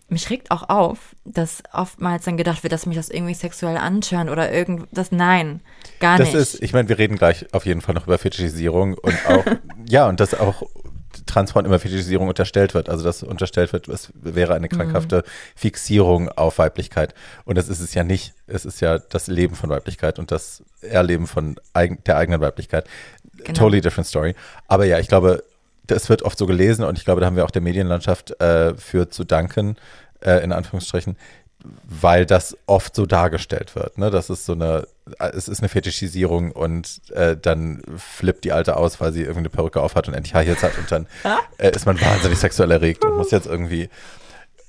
mich 0.07 0.29
regt 0.29 0.51
auch 0.51 0.69
auf, 0.69 1.15
dass 1.25 1.63
oftmals 1.73 2.25
dann 2.25 2.37
gedacht 2.37 2.63
wird, 2.63 2.71
dass 2.73 2.85
mich 2.85 2.95
das 2.95 3.09
irgendwie 3.09 3.33
sexuell 3.33 3.77
antörnt 3.77 4.29
oder 4.29 4.51
irgendwas. 4.51 5.11
Nein, 5.11 5.61
gar 5.99 6.17
Das 6.17 6.27
nicht. 6.27 6.37
ist, 6.37 6.61
ich 6.61 6.73
meine, 6.73 6.89
wir 6.89 6.97
reden 6.97 7.17
gleich 7.17 7.53
auf 7.53 7.65
jeden 7.65 7.81
Fall 7.81 7.95
noch 7.95 8.05
über 8.05 8.17
Fetischisierung 8.17 8.93
und 8.93 9.15
auch, 9.27 9.45
ja, 9.89 10.07
und 10.07 10.19
dass 10.19 10.33
auch 10.35 10.63
Transfrauen 11.25 11.65
immer 11.65 11.79
Fetischisierung 11.79 12.27
unterstellt 12.27 12.73
wird. 12.73 12.89
Also, 12.89 13.03
dass 13.03 13.23
unterstellt 13.23 13.73
wird, 13.73 13.87
es 13.87 14.11
wäre 14.15 14.53
eine 14.53 14.69
krankhafte 14.69 15.23
Fixierung 15.55 16.29
auf 16.29 16.59
Weiblichkeit. 16.59 17.15
Und 17.45 17.57
das 17.57 17.67
ist 17.67 17.79
es 17.79 17.93
ja 17.93 18.03
nicht. 18.03 18.33
Es 18.47 18.65
ist 18.65 18.81
ja 18.81 18.99
das 18.99 19.27
Leben 19.27 19.55
von 19.55 19.69
Weiblichkeit 19.69 20.19
und 20.19 20.31
das 20.31 20.63
Erleben 20.81 21.25
von 21.25 21.55
eigen, 21.73 22.03
der 22.05 22.17
eigenen 22.17 22.41
Weiblichkeit. 22.41 22.87
Genau. 23.37 23.53
Totally 23.53 23.81
different 23.81 24.07
story. 24.07 24.35
Aber 24.67 24.85
ja, 24.85 24.99
ich 24.99 25.07
glaube, 25.07 25.43
das 25.87 26.09
wird 26.09 26.23
oft 26.23 26.37
so 26.37 26.45
gelesen 26.45 26.83
und 26.83 26.97
ich 26.97 27.05
glaube, 27.05 27.21
da 27.21 27.27
haben 27.27 27.35
wir 27.35 27.45
auch 27.45 27.51
der 27.51 27.61
Medienlandschaft 27.61 28.39
äh, 28.41 28.75
für 28.75 29.09
zu 29.09 29.23
danken, 29.23 29.77
äh, 30.21 30.43
in 30.43 30.51
Anführungsstrichen, 30.51 31.17
weil 31.83 32.25
das 32.25 32.57
oft 32.65 32.95
so 32.95 33.05
dargestellt 33.05 33.75
wird. 33.75 33.97
Ne? 33.97 34.11
Das 34.11 34.29
ist 34.29 34.45
so 34.45 34.53
eine, 34.53 34.87
es 35.19 35.47
ist 35.47 35.59
eine 35.59 35.69
Fetischisierung 35.69 36.51
und 36.51 37.01
äh, 37.11 37.35
dann 37.35 37.81
flippt 37.97 38.43
die 38.43 38.51
Alte 38.51 38.77
aus, 38.77 39.01
weil 39.01 39.13
sie 39.13 39.21
irgendwie 39.21 39.39
eine 39.39 39.49
Perücke 39.49 39.81
aufhat 39.81 40.07
und 40.07 40.13
endlich 40.13 40.33
High 40.33 40.47
Heels 40.47 40.63
hat 40.63 40.77
und 40.77 40.91
dann 40.91 41.07
äh, 41.57 41.71
ist 41.71 41.85
man 41.85 41.99
wahnsinnig 41.99 42.39
sexuell 42.39 42.71
erregt 42.71 43.03
und 43.03 43.17
muss 43.17 43.31
jetzt 43.31 43.47
irgendwie 43.47 43.89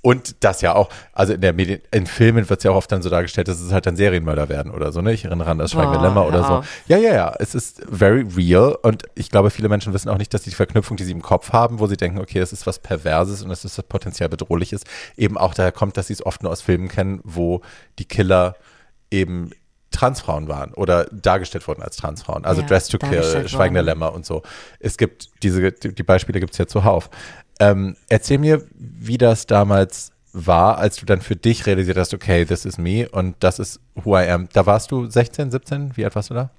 und 0.07 0.37
das 0.45 0.61
ja 0.61 0.77
auch, 0.77 0.89
also 1.13 1.33
in 1.33 1.41
der 1.41 1.53
Medien, 1.53 1.81
in 1.91 2.07
Filmen 2.07 2.49
wird 2.49 2.61
es 2.61 2.63
ja 2.63 2.71
auch 2.71 2.77
oft 2.77 2.93
dann 2.93 3.03
so 3.03 3.11
dargestellt, 3.11 3.49
dass 3.49 3.61
es 3.61 3.73
halt 3.73 3.87
dann 3.87 3.97
Serienmörder 3.97 4.49
werden 4.49 4.71
oder 4.71 4.93
so, 4.93 5.01
ne? 5.01 5.13
Ich 5.13 5.25
erinnere 5.25 5.51
an 5.51 5.59
das 5.59 5.73
Schweigende 5.73 5.99
Lämmer 5.99 6.25
oder 6.29 6.45
so. 6.45 6.55
auf. 6.59 6.69
Ja, 6.87 6.97
ja, 6.97 7.13
ja. 7.13 7.35
Es 7.41 7.57
ist 7.57 7.83
very 7.91 8.25
real 8.37 8.79
und 8.83 9.03
ich 9.17 9.31
glaube, 9.31 9.51
viele 9.51 9.69
Menschen 9.69 9.93
wissen 9.93 10.09
auch 10.09 10.19
nicht, 10.19 10.33
dass 10.33 10.43
die 10.43 10.53
Verknüpfung, 10.53 10.97
die 10.97 11.03
sie 11.03 11.11
im 11.11 11.23
Kopf 11.23 11.53
haben, 11.53 11.81
wo 11.81 11.89
sie 11.89 11.97
denken, 11.97 12.21
okay, 12.21 12.39
das 12.39 12.53
ist 12.53 12.69
was 12.69 12.79
Perverses 12.79 13.43
und 13.43 13.49
das 13.49 13.65
ist 13.65 13.77
was 13.79 13.85
potenziell 13.85 14.29
Bedrohliches, 14.29 14.83
eben 15.17 15.37
auch 15.37 15.55
daher 15.55 15.73
kommt, 15.73 15.97
dass 15.97 16.07
sie 16.07 16.13
es 16.13 16.25
oft 16.25 16.41
nur 16.41 16.53
aus 16.53 16.63
Filmen 16.63 16.87
kennen, 16.87 17.21
wo 17.25 17.63
die 17.99 18.05
Killer 18.05 18.55
eben 19.11 19.51
Transfrauen 19.91 20.47
waren 20.47 20.73
oder 20.75 21.07
dargestellt 21.07 21.67
wurden 21.67 21.83
als 21.83 21.97
Transfrauen. 21.97 22.45
Also 22.45 22.61
Ja, 22.61 22.67
Dress 22.69 22.87
to 22.87 22.99
Kill, 22.99 23.49
Schweigende. 23.49 23.81
Lämmer 23.81 24.13
und 24.13 24.25
so. 24.25 24.43
Es 24.79 24.99
gibt 24.99 25.31
diese, 25.43 25.73
die 25.73 26.03
Beispiele 26.05 26.39
gibt 26.39 26.53
es 26.53 26.59
ja 26.59 26.67
zuhauf. 26.69 27.11
Ähm, 27.59 27.97
erzähl 28.09 28.39
mir, 28.39 28.63
wie 28.75 29.19
das 29.19 29.47
damals 29.47 30.13
war, 30.33 30.79
als 30.79 30.97
du 30.97 31.07
dann 31.07 31.23
für 31.23 31.37
dich 31.37 31.67
realisiert 31.67 31.97
hast, 31.97 32.13
okay, 32.13 32.45
this 32.45 32.65
is 32.65 32.77
me 32.77 33.09
und 33.09 33.37
das 33.41 33.59
ist 33.59 33.81
who 33.95 34.19
I 34.19 34.29
am. 34.29 34.49
Da 34.53 34.67
warst 34.67 34.91
du 34.91 35.09
16, 35.09 35.51
17? 35.51 35.97
Wie 35.97 36.05
alt 36.05 36.15
warst 36.15 36.31
du 36.31 36.35
da? 36.35 36.51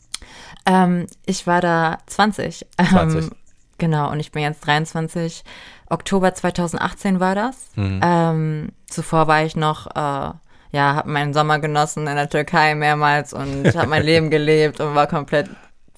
Ähm, 0.66 1.08
ich 1.26 1.46
war 1.46 1.62
da 1.62 2.00
20. 2.08 2.66
20. 2.90 3.24
Ähm, 3.24 3.32
genau, 3.78 4.12
und 4.12 4.20
ich 4.20 4.32
bin 4.32 4.42
jetzt 4.42 4.66
23. 4.66 5.44
Oktober 5.90 6.34
2018 6.34 7.20
war 7.20 7.36
das. 7.36 7.70
Mhm. 7.76 8.00
Ähm, 8.04 8.70
zuvor 8.88 9.28
war 9.28 9.44
ich 9.44 9.56
noch, 9.56 9.88
äh, 9.88 10.34
ja, 10.72 10.96
habe 10.96 11.10
meinen 11.10 11.34
Sommer 11.34 11.60
genossen 11.60 12.08
in 12.08 12.16
der 12.16 12.30
Türkei 12.30 12.76
mehrmals 12.76 13.34
und 13.34 13.66
habe 13.76 13.88
mein 13.88 14.04
Leben 14.04 14.30
gelebt 14.30 14.80
und 14.80 14.96
war 14.96 15.08
komplett 15.08 15.50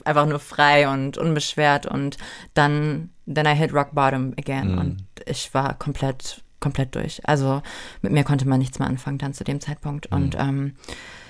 einfach 0.05 0.25
nur 0.25 0.39
frei 0.39 0.89
und 0.89 1.17
unbeschwert 1.17 1.85
und 1.85 2.17
dann, 2.53 3.09
then 3.33 3.45
I 3.45 3.53
hit 3.55 3.73
rock 3.73 3.89
bottom 3.93 4.33
again 4.37 4.71
Mhm. 4.73 4.77
und 4.77 4.97
ich 5.25 5.53
war 5.53 5.73
komplett, 5.75 6.43
komplett 6.59 6.95
durch. 6.95 7.21
Also 7.27 7.61
mit 8.01 8.11
mir 8.11 8.23
konnte 8.23 8.47
man 8.47 8.59
nichts 8.59 8.79
mehr 8.79 8.87
anfangen 8.87 9.17
dann 9.19 9.33
zu 9.33 9.43
dem 9.43 9.59
Zeitpunkt 9.61 10.09
Mhm. 10.11 10.17
und 10.17 10.35
ähm, 10.39 10.75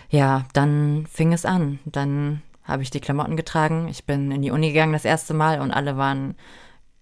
ja, 0.10 0.46
dann 0.54 1.06
fing 1.12 1.34
es 1.34 1.46
an. 1.46 1.80
Dann 1.86 2.42
habe 2.64 2.82
ich 2.84 2.90
die 2.90 3.00
Klamotten 3.00 3.36
getragen. 3.36 3.88
Ich 3.90 4.06
bin 4.06 4.32
in 4.32 4.42
die 4.42 4.52
Uni 4.52 4.70
gegangen 4.70 4.94
das 4.94 5.06
erste 5.06 5.34
Mal 5.34 5.60
und 5.62 5.72
alle 5.72 5.98
waren 5.98 6.36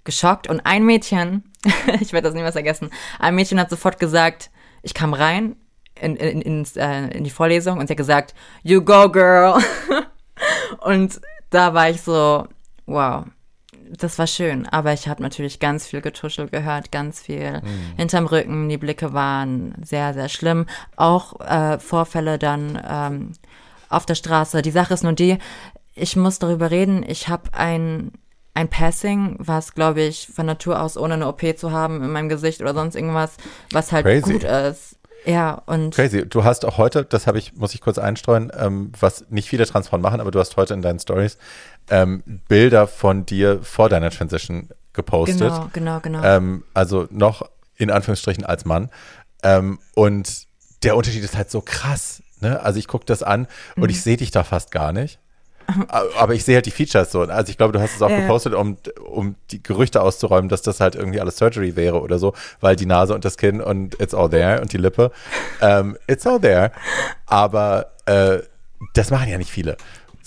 geschockt. 0.04 0.48
Und 0.50 0.62
ein 0.66 0.86
Mädchen, 0.86 1.44
ich 2.02 2.12
werde 2.14 2.28
das 2.28 2.34
niemals 2.34 2.54
vergessen, 2.54 2.90
ein 3.20 3.36
Mädchen 3.36 3.60
hat 3.60 3.70
sofort 3.70 4.00
gesagt, 4.00 4.50
ich 4.82 4.94
kam 4.94 5.14
rein 5.14 5.56
in, 6.00 6.16
in, 6.16 6.42
ins, 6.42 6.76
äh, 6.78 7.08
in 7.10 7.24
die 7.24 7.30
Vorlesung 7.30 7.80
und 7.80 7.88
sie 7.88 7.94
hat 7.94 7.98
gesagt, 7.98 8.34
you 8.64 8.82
go 8.82 9.10
girl. 9.12 9.56
und 10.82 11.20
da 11.50 11.74
war 11.74 11.90
ich 11.90 12.02
so, 12.02 12.48
wow, 12.86 13.26
das 13.98 14.18
war 14.20 14.28
schön, 14.28 14.68
aber 14.68 14.94
ich 14.94 15.08
habe 15.08 15.22
natürlich 15.22 15.60
ganz 15.60 15.88
viel 15.88 16.02
Getuschel 16.02 16.48
gehört, 16.48 16.92
ganz 16.92 17.22
viel 17.22 17.62
hinterm 17.98 18.26
Rücken. 18.26 18.70
Die 18.70 18.78
Blicke 18.78 19.14
waren 19.14 19.76
sehr, 19.84 20.14
sehr 20.14 20.30
schlimm. 20.30 20.66
Auch 20.96 21.40
äh, 21.42 21.80
Vorfälle 21.80 22.38
dann 22.38 22.82
ähm, 22.88 23.32
auf 23.90 24.06
der 24.06 24.16
Straße. 24.16 24.62
Die 24.62 24.72
Sache 24.72 24.94
ist 24.94 25.04
nur 25.04 25.14
die, 25.14 25.38
ich 25.96 26.16
muss 26.16 26.40
darüber 26.40 26.72
reden. 26.72 27.04
Ich 27.08 27.28
habe 27.28 27.54
ein 27.54 28.12
ein 28.58 28.70
Passing, 28.70 29.36
was 29.38 29.76
glaube 29.76 30.02
ich 30.02 30.30
von 30.34 30.48
Natur 30.48 30.82
aus 30.82 30.98
ohne 30.98 31.14
eine 31.14 31.28
OP 31.28 31.44
zu 31.58 31.72
haben 31.72 32.04
in 32.04 32.12
meinem 32.12 32.28
Gesicht 32.28 32.60
oder 32.60 32.74
sonst 32.74 32.96
irgendwas, 32.96 33.38
was 33.72 33.92
halt 33.92 34.04
Crazy. 34.04 34.34
gut 34.34 34.44
ist. 34.44 34.98
Ja, 35.26 35.62
und. 35.66 35.94
Crazy. 35.94 36.28
Du 36.28 36.44
hast 36.44 36.66
auch 36.66 36.78
heute, 36.78 37.04
das 37.06 37.28
habe 37.28 37.38
ich, 37.38 37.54
muss 37.54 37.76
ich 37.76 37.82
kurz 37.82 38.00
einstreuen, 38.00 38.52
ähm, 38.58 38.92
was 39.00 39.26
nicht 39.30 39.50
viele 39.50 39.66
Transfrauen 39.66 40.02
machen, 40.02 40.22
aber 40.22 40.32
du 40.32 40.40
hast 40.40 40.58
heute 40.58 40.74
in 40.74 40.82
deinen 40.82 41.00
Stories 41.00 41.38
ähm, 41.90 42.24
Bilder 42.48 42.88
von 42.88 43.26
dir 43.26 43.60
vor 43.64 43.90
deiner 43.90 44.10
Transition 44.10 44.70
gepostet. 44.94 45.40
Genau, 45.40 45.70
genau, 45.74 46.00
genau. 46.02 46.24
Ähm, 46.24 46.64
also 46.74 47.08
noch 47.12 47.50
in 47.76 47.92
Anführungsstrichen 47.92 48.46
als 48.46 48.66
Mann. 48.66 48.90
Ähm, 49.44 49.80
und 49.96 50.48
der 50.84 50.96
Unterschied 50.96 51.24
ist 51.24 51.36
halt 51.38 51.52
so 51.52 51.62
krass. 51.62 52.22
Ne? 52.42 52.60
Also 52.62 52.80
ich 52.80 52.88
gucke 52.88 53.06
das 53.06 53.24
an 53.24 53.48
und 53.76 53.84
Mhm. 53.84 53.90
ich 53.90 54.02
sehe 54.02 54.18
dich 54.18 54.32
da 54.32 54.44
fast 54.44 54.72
gar 54.72 54.92
nicht. 54.94 55.20
Aber 55.90 56.34
ich 56.34 56.46
sehe 56.46 56.56
halt 56.56 56.66
die 56.66 56.72
Features 56.72 57.12
so. 57.12 57.24
Also 57.24 57.50
ich 57.50 57.58
glaube, 57.58 57.74
du 57.74 57.82
hast 57.82 57.94
es 57.96 58.02
auch 58.02 58.10
Ja. 58.10 58.22
gepostet, 58.22 58.54
um, 58.54 58.78
um 59.06 59.36
die 59.52 59.62
Gerüchte 59.62 60.02
auszuräumen, 60.02 60.48
dass 60.48 60.62
das 60.62 60.80
halt 60.80 60.96
irgendwie 60.96 61.20
alles 61.20 61.36
Surgery 61.38 61.76
wäre 61.76 62.00
oder 62.02 62.20
so, 62.20 62.34
weil 62.62 62.78
die 62.78 62.86
Nase 62.86 63.14
und 63.14 63.26
das 63.26 63.38
Kinn 63.38 63.60
und 63.60 64.00
it's 64.00 64.14
all 64.14 64.30
there 64.30 64.62
und 64.62 64.72
die 64.72 64.78
Lippe, 64.78 65.12
ähm, 65.60 65.98
it's 66.08 66.26
all 66.26 66.40
there. 66.40 66.72
Aber 67.26 67.92
äh, 68.06 68.40
das 68.94 69.12
machen 69.12 69.28
ja 69.30 69.38
nicht 69.38 69.52
viele. 69.52 69.76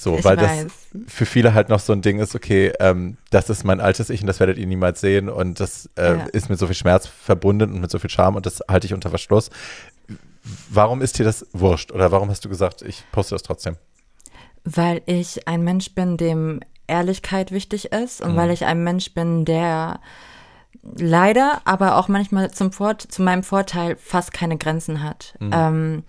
So, 0.02 0.16
Ich 0.16 0.24
weil 0.24 0.38
weiß. 0.38 0.64
das 0.64 0.72
für 1.12 1.26
viele 1.26 1.52
halt 1.52 1.68
noch 1.68 1.78
so 1.78 1.92
ein 1.92 2.00
Ding 2.00 2.20
ist, 2.20 2.34
okay, 2.34 2.72
ähm, 2.80 3.18
das 3.30 3.50
ist 3.50 3.64
mein 3.64 3.80
altes 3.80 4.08
Ich 4.08 4.22
und 4.22 4.28
das 4.28 4.40
werdet 4.40 4.56
ihr 4.56 4.66
niemals 4.66 5.02
sehen 5.02 5.28
und 5.28 5.60
das 5.60 5.90
äh, 5.98 6.16
Ja. 6.16 6.24
ist 6.32 6.48
mit 6.48 6.58
so 6.58 6.66
viel 6.66 6.74
Schmerz 6.74 7.06
verbunden 7.06 7.70
und 7.74 7.80
mit 7.82 7.90
so 7.90 7.98
viel 7.98 8.08
Charme 8.08 8.36
und 8.36 8.46
das 8.46 8.60
halte 8.66 8.86
ich 8.86 8.94
unter 8.94 9.10
Verschluss. 9.10 9.50
Warum 10.70 11.02
ist 11.02 11.18
dir 11.18 11.24
das 11.24 11.46
wurscht 11.52 11.92
oder 11.92 12.10
warum 12.12 12.30
hast 12.30 12.42
du 12.44 12.48
gesagt, 12.48 12.80
ich 12.80 13.04
poste 13.12 13.34
das 13.34 13.42
trotzdem? 13.42 13.76
Weil 14.64 15.02
ich 15.04 15.46
ein 15.46 15.62
Mensch 15.64 15.94
bin, 15.94 16.16
dem 16.16 16.60
Ehrlichkeit 16.86 17.52
wichtig 17.52 17.92
ist 17.92 18.22
und 18.22 18.36
weil 18.36 18.50
ich 18.50 18.64
ein 18.64 18.82
Mensch 18.82 19.12
bin, 19.12 19.44
der 19.44 20.00
leider, 20.82 21.60
aber 21.66 21.96
auch 21.96 22.08
manchmal 22.08 22.50
zum 22.50 22.72
Vor 22.72 22.96
zu 22.98 23.20
meinem 23.22 23.42
Vorteil 23.42 23.96
fast 23.96 24.32
keine 24.32 24.56
Grenzen 24.56 25.02
hat. 25.02 25.34
Ähm, 25.40 26.04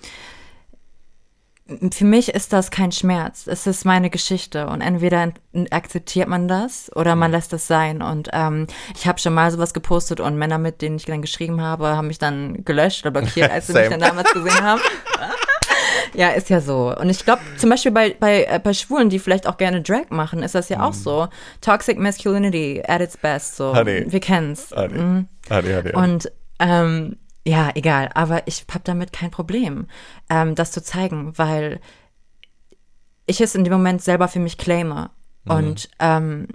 für 1.94 2.06
mich 2.06 2.30
ist 2.30 2.54
das 2.54 2.72
kein 2.72 2.92
Schmerz. 2.92 3.48
Es 3.48 3.68
ist 3.68 3.86
meine 3.86 4.10
Geschichte 4.10 4.68
und 4.68 4.82
entweder 4.82 5.34
akzeptiert 5.70 6.28
man 6.28 6.48
das 6.48 6.92
oder 6.96 7.16
man 7.16 7.32
lässt 7.32 7.54
es 7.54 7.68
sein. 7.68 8.02
Und 8.02 8.30
ähm, 8.34 8.68
ich 8.96 9.08
habe 9.08 9.20
schon 9.20 9.34
mal 9.34 9.52
sowas 9.52 9.74
gepostet 9.74 10.20
und 10.20 10.38
Männer, 10.38 10.58
mit 10.58 10.82
denen 10.82 10.98
ich 10.98 11.06
dann 11.06 11.22
geschrieben 11.22 11.62
habe, 11.62 11.96
haben 11.96 12.08
mich 12.08 12.20
dann 12.20 12.64
gelöscht 12.66 13.06
oder 13.06 13.20
blockiert, 13.20 13.52
als 13.52 13.68
sie 13.68 13.74
mich 13.74 13.90
dann 13.90 14.00
damals 14.00 14.32
gesehen 14.32 14.62
haben. 14.62 14.82
Ja, 16.14 16.30
ist 16.30 16.50
ja 16.50 16.60
so. 16.60 16.94
Und 16.96 17.10
ich 17.10 17.24
glaube, 17.24 17.42
zum 17.58 17.70
Beispiel 17.70 17.92
bei, 17.92 18.16
bei, 18.20 18.44
äh, 18.44 18.60
bei 18.62 18.74
Schwulen, 18.74 19.10
die 19.10 19.20
vielleicht 19.20 19.48
auch 19.48 19.58
gerne 19.58 19.82
Drag 19.82 20.10
machen, 20.10 20.44
ist 20.44 20.56
das 20.56 20.68
ja 20.68 20.84
auch 20.84 20.94
so. 20.94 21.30
Toxic 21.62 21.98
Masculinity 21.98 22.84
at 22.86 23.02
its 23.02 23.16
best. 23.16 23.56
So. 23.56 23.74
Honey. 23.74 24.06
Wir 24.08 24.20
kennen's. 24.20 24.72
Honey. 24.76 25.00
Mhm. 25.00 25.28
Honey, 25.50 25.74
honey, 25.74 25.92
honey. 25.94 25.96
Und 25.96 26.32
ähm, 26.60 27.18
ja, 27.46 27.72
egal. 27.76 28.10
Aber 28.14 28.48
ich 28.48 28.66
habe 28.72 28.84
damit 28.84 29.14
kein 29.14 29.32
Problem, 29.32 29.88
ähm, 30.30 30.56
das 30.56 30.72
zu 30.72 30.84
zeigen, 30.84 31.38
weil 31.38 31.80
ich 33.26 33.42
es 33.42 33.56
in 33.56 33.64
dem 33.64 33.74
Moment 33.74 34.02
selber 34.02 34.28
für 34.28 34.40
mich 34.40 34.58
claime 34.58 35.10
und 35.46 35.90
ähm, 36.00 36.48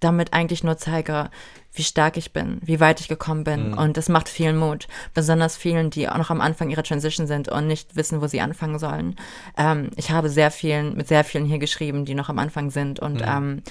damit 0.00 0.32
eigentlich 0.32 0.64
nur 0.64 0.76
zeige, 0.76 1.30
wie 1.72 1.84
stark 1.84 2.16
ich 2.16 2.32
bin, 2.32 2.58
wie 2.62 2.80
weit 2.80 3.00
ich 3.00 3.08
gekommen 3.08 3.44
bin. 3.44 3.74
Und 3.74 3.96
das 3.96 4.08
macht 4.08 4.28
vielen 4.28 4.56
Mut. 4.56 4.88
Besonders 5.14 5.56
vielen, 5.56 5.90
die 5.90 6.08
auch 6.08 6.18
noch 6.18 6.30
am 6.30 6.40
Anfang 6.40 6.70
ihrer 6.70 6.82
Transition 6.82 7.26
sind 7.26 7.48
und 7.48 7.66
nicht 7.66 7.96
wissen, 7.96 8.20
wo 8.20 8.26
sie 8.26 8.40
anfangen 8.40 8.78
sollen. 8.78 9.16
Ähm, 9.56 9.90
ich 9.96 10.10
habe 10.10 10.28
sehr 10.28 10.50
vielen, 10.50 10.96
mit 10.96 11.08
sehr 11.08 11.24
vielen 11.24 11.46
hier 11.46 11.58
geschrieben, 11.58 12.04
die 12.04 12.14
noch 12.14 12.28
am 12.28 12.38
Anfang 12.38 12.70
sind. 12.70 13.00
Und 13.00 13.22
ähm, 13.24 13.62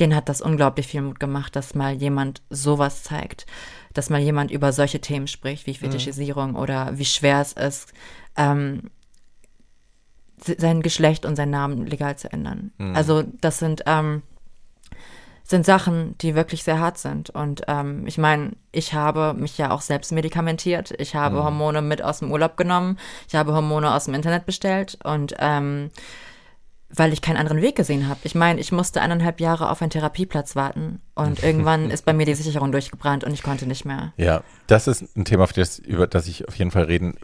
denen 0.00 0.16
hat 0.16 0.28
das 0.28 0.40
unglaublich 0.40 0.88
viel 0.88 1.02
Mut 1.02 1.20
gemacht, 1.20 1.54
dass 1.54 1.74
mal 1.74 1.92
jemand 1.92 2.42
sowas 2.50 3.04
zeigt. 3.04 3.46
Dass 3.94 4.10
mal 4.10 4.20
jemand 4.20 4.50
über 4.50 4.72
solche 4.72 5.00
Themen 5.00 5.26
spricht, 5.28 5.66
wie 5.66 5.74
Fetischisierung 5.74 6.56
oder 6.56 6.98
wie 6.98 7.04
schwer 7.04 7.40
es 7.40 7.52
ist, 7.52 7.92
ähm, 8.36 8.90
sein 10.36 10.82
Geschlecht 10.82 11.24
und 11.24 11.36
seinen 11.36 11.50
Namen 11.52 11.86
legal 11.86 12.16
zu 12.16 12.30
ändern. 12.30 12.72
Also 12.94 13.22
das 13.40 13.58
sind 13.58 13.84
ähm, 13.86 14.22
sind 15.46 15.66
Sachen, 15.66 16.16
die 16.18 16.34
wirklich 16.34 16.64
sehr 16.64 16.80
hart 16.80 16.96
sind. 16.96 17.28
Und 17.28 17.62
ähm, 17.68 18.06
ich 18.06 18.16
meine, 18.16 18.52
ich 18.72 18.94
habe 18.94 19.34
mich 19.34 19.58
ja 19.58 19.70
auch 19.70 19.82
selbst 19.82 20.10
medikamentiert. 20.10 20.94
Ich 20.98 21.14
habe 21.14 21.44
Hormone 21.44 21.82
mit 21.82 22.02
aus 22.02 22.20
dem 22.20 22.32
Urlaub 22.32 22.56
genommen. 22.56 22.98
Ich 23.28 23.34
habe 23.34 23.52
Hormone 23.52 23.92
aus 23.94 24.06
dem 24.06 24.14
Internet 24.14 24.46
bestellt 24.46 24.98
und 25.04 25.34
ähm, 25.38 25.90
weil 26.96 27.12
ich 27.12 27.22
keinen 27.22 27.36
anderen 27.36 27.60
Weg 27.62 27.76
gesehen 27.76 28.08
habe. 28.08 28.20
Ich 28.24 28.34
meine, 28.34 28.60
ich 28.60 28.70
musste 28.72 29.00
eineinhalb 29.00 29.40
Jahre 29.40 29.70
auf 29.70 29.80
einen 29.82 29.90
Therapieplatz 29.90 30.54
warten 30.56 31.00
und 31.14 31.42
irgendwann 31.42 31.90
ist 31.90 32.04
bei 32.04 32.12
mir 32.12 32.26
die 32.26 32.34
Sicherung 32.34 32.72
durchgebrannt 32.72 33.24
und 33.24 33.32
ich 33.32 33.42
konnte 33.42 33.66
nicht 33.66 33.84
mehr. 33.84 34.12
Ja, 34.16 34.42
das 34.66 34.86
ist 34.86 35.16
ein 35.16 35.24
Thema, 35.24 35.46
das, 35.54 35.78
über 35.78 36.06
das 36.06 36.26
ich 36.28 36.46
auf 36.48 36.54
jeden 36.56 36.70
Fall 36.70 36.84
reden 36.84 37.14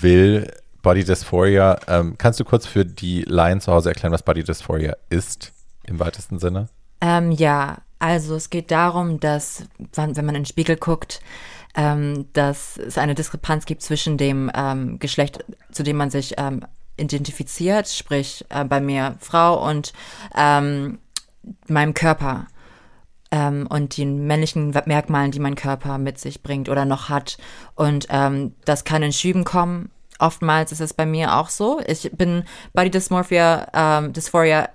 will. 0.00 0.50
Body 0.82 1.02
Dysphoria. 1.04 1.78
Ähm, 1.88 2.16
kannst 2.18 2.38
du 2.40 2.44
kurz 2.44 2.66
für 2.66 2.84
die 2.84 3.22
Laien 3.22 3.60
zu 3.62 3.72
Hause 3.72 3.88
erklären, 3.88 4.12
was 4.12 4.22
Body 4.22 4.44
Dysphoria 4.44 4.94
ist, 5.08 5.52
im 5.84 5.98
weitesten 5.98 6.38
Sinne? 6.38 6.68
Ähm, 7.00 7.30
ja, 7.32 7.78
also 7.98 8.34
es 8.34 8.50
geht 8.50 8.70
darum, 8.70 9.18
dass, 9.18 9.64
wann- 9.94 10.14
wenn 10.16 10.26
man 10.26 10.34
in 10.34 10.42
den 10.42 10.46
Spiegel 10.46 10.76
guckt, 10.76 11.20
ähm, 11.74 12.26
dass 12.34 12.76
es 12.76 12.98
eine 12.98 13.14
Diskrepanz 13.14 13.64
gibt 13.64 13.80
zwischen 13.80 14.18
dem 14.18 14.50
ähm, 14.54 14.98
Geschlecht, 14.98 15.42
zu 15.72 15.82
dem 15.82 15.96
man 15.96 16.10
sich 16.10 16.34
ähm, 16.36 16.64
identifiziert, 16.96 17.88
sprich 17.88 18.44
äh, 18.50 18.64
bei 18.64 18.80
mir 18.80 19.16
Frau 19.20 19.68
und 19.68 19.92
ähm, 20.36 20.98
meinem 21.68 21.94
Körper 21.94 22.46
ähm, 23.30 23.66
und 23.68 23.96
den 23.96 24.26
männlichen 24.26 24.70
Merkmalen, 24.86 25.32
die 25.32 25.40
mein 25.40 25.56
Körper 25.56 25.98
mit 25.98 26.18
sich 26.18 26.42
bringt 26.42 26.68
oder 26.68 26.84
noch 26.84 27.08
hat. 27.08 27.36
Und 27.74 28.06
ähm, 28.10 28.54
das 28.64 28.84
kann 28.84 29.02
in 29.02 29.12
Schüben 29.12 29.44
kommen. 29.44 29.90
Oftmals 30.18 30.70
ist 30.70 30.80
es 30.80 30.94
bei 30.94 31.06
mir 31.06 31.34
auch 31.34 31.48
so. 31.48 31.80
Ich 31.86 32.10
bin 32.12 32.44
Body 32.72 32.90
Dysmorphia, 32.90 33.66
ähm, 33.74 34.12
Dysphoria, 34.12 34.68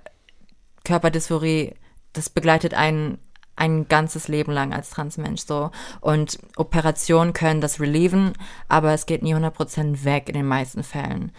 Körperdysphorie, 0.84 1.74
das 2.12 2.28
begleitet 2.28 2.74
einen 2.74 3.18
ein 3.60 3.86
ganzes 3.88 4.26
Leben 4.26 4.52
lang 4.52 4.72
als 4.72 4.90
Transmensch 4.90 5.42
so. 5.46 5.70
Und 6.00 6.38
Operationen 6.56 7.32
können 7.34 7.60
das 7.60 7.78
relieven, 7.78 8.32
aber 8.68 8.92
es 8.92 9.06
geht 9.06 9.22
nie 9.22 9.34
100% 9.34 10.04
weg 10.04 10.28
in 10.28 10.34
den 10.34 10.46
meisten 10.46 10.82
Fällen. 10.82 11.30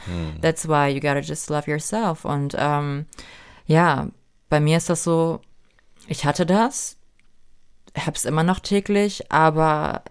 That's 0.41 0.67
why 0.67 0.87
you 0.89 1.01
gotta 1.01 1.19
just 1.19 1.49
love 1.49 1.69
yourself. 1.69 2.23
Und 2.23 2.55
ähm, 2.57 3.07
ja, 3.65 4.07
bei 4.49 4.59
mir 4.59 4.77
ist 4.77 4.89
das 4.89 5.03
so, 5.03 5.41
ich 6.07 6.25
hatte 6.25 6.45
das, 6.45 6.97
hab's 7.97 8.25
immer 8.25 8.43
noch 8.43 8.59
täglich, 8.59 9.31
aber 9.31 10.03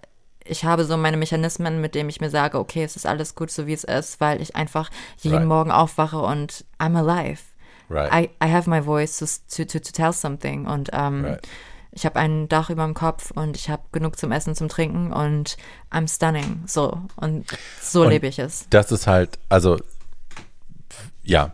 ich 0.45 0.65
habe 0.65 0.85
so 0.85 0.97
meine 0.97 1.17
Mechanismen, 1.17 1.81
mit 1.81 1.95
denen 1.95 2.11
ich 2.11 2.21
mir 2.21 2.31
sage, 2.31 2.59
okay, 2.59 2.83
es 2.83 2.97
ist 2.97 3.07
alles 3.07 3.37
gut, 3.37 3.53
so 3.53 3.69
wie 3.69 3.73
es 3.73 3.85
ist, 3.85 4.21
weil 4.21 4.43
ich 4.43 4.57
einfach 4.57 4.91
jeden 5.19 5.37
Right. 5.37 5.47
Morgen 5.47 5.71
aufwache 5.71 6.19
und 6.19 6.65
I'm 6.81 6.97
alive. 6.97 7.43
Right. 7.89 8.13
I, 8.13 8.45
I 8.45 8.51
have 8.51 8.69
my 8.69 8.83
voice 8.83 9.19
to, 9.19 9.27
to, 9.27 9.65
to, 9.65 9.79
to 9.79 9.93
tell 9.93 10.13
something. 10.13 10.67
Und 10.67 10.91
ähm, 10.93 11.25
Right. 11.25 11.49
Ich 11.93 12.07
habe 12.07 12.19
ein 12.19 12.49
Dach 12.49 12.71
über 12.71 12.85
dem 12.85 12.95
Kopf 12.95 13.31
und 13.33 13.57
ich 13.57 13.69
habe 13.69 13.83
genug 13.93 14.19
zum 14.19 14.31
Essen, 14.33 14.55
zum 14.55 14.69
Trinken 14.69 15.13
und 15.13 15.57
I'm 15.91 16.13
stunning. 16.13 16.63
So. 16.67 17.01
Und 17.17 17.47
so 17.81 18.03
Und 18.03 18.11
lebe 18.11 18.29
ich 18.29 18.39
es. 18.39 18.67
Das 18.71 18.93
ist 18.93 19.07
halt, 19.07 19.39
also, 19.49 19.79
ja, 21.23 21.53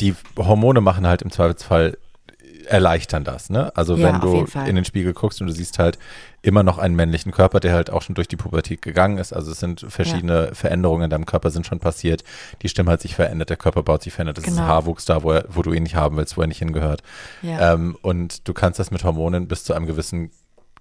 die 0.00 0.14
Hormone 0.36 0.80
machen 0.80 1.06
halt 1.06 1.22
im 1.22 1.30
Zweifelsfall 1.30 1.98
erleichtern 2.66 3.24
das, 3.24 3.50
ne? 3.50 3.70
Also 3.76 3.96
Ja, 3.96 4.12
wenn 4.12 4.20
du 4.20 4.46
in 4.66 4.76
den 4.76 4.84
Spiegel 4.84 5.12
guckst 5.12 5.40
und 5.40 5.46
du 5.46 5.52
siehst 5.52 5.78
halt 5.78 5.98
immer 6.42 6.62
noch 6.62 6.78
einen 6.78 6.94
männlichen 6.94 7.32
Körper, 7.32 7.60
der 7.60 7.72
halt 7.72 7.90
auch 7.90 8.02
schon 8.02 8.14
durch 8.14 8.28
die 8.28 8.36
Pubertät 8.36 8.82
gegangen 8.82 9.18
ist. 9.18 9.32
Also 9.32 9.50
es 9.52 9.60
sind 9.60 9.84
verschiedene 9.88 10.54
Veränderungen 10.54 11.04
in 11.04 11.10
deinem 11.10 11.26
Körper 11.26 11.50
sind 11.50 11.66
schon 11.66 11.80
passiert. 11.80 12.22
Die 12.62 12.68
Stimme 12.68 12.90
hat 12.90 13.00
sich 13.00 13.14
verändert, 13.14 13.48
der 13.50 13.56
Körper 13.56 13.82
baut 13.82 14.02
sich 14.02 14.12
verändert. 14.12 14.38
Es 14.38 14.44
ist 14.44 14.50
Genau. 14.56 14.66
Haarwuchs 14.66 15.04
da, 15.06 15.22
wo, 15.22 15.32
er, 15.32 15.46
wo 15.48 15.62
du 15.62 15.72
ihn 15.72 15.84
nicht 15.84 15.94
haben 15.96 16.16
willst, 16.16 16.36
wo 16.36 16.42
er 16.42 16.46
nicht 16.46 16.58
hingehört. 16.58 17.02
Ja. 17.42 17.72
Ähm, 17.74 17.96
und 18.02 18.46
du 18.46 18.52
kannst 18.52 18.78
das 18.78 18.90
mit 18.90 19.04
Hormonen 19.04 19.48
bis 19.48 19.64
zu 19.64 19.72
einem 19.74 19.86
gewissen 19.86 20.30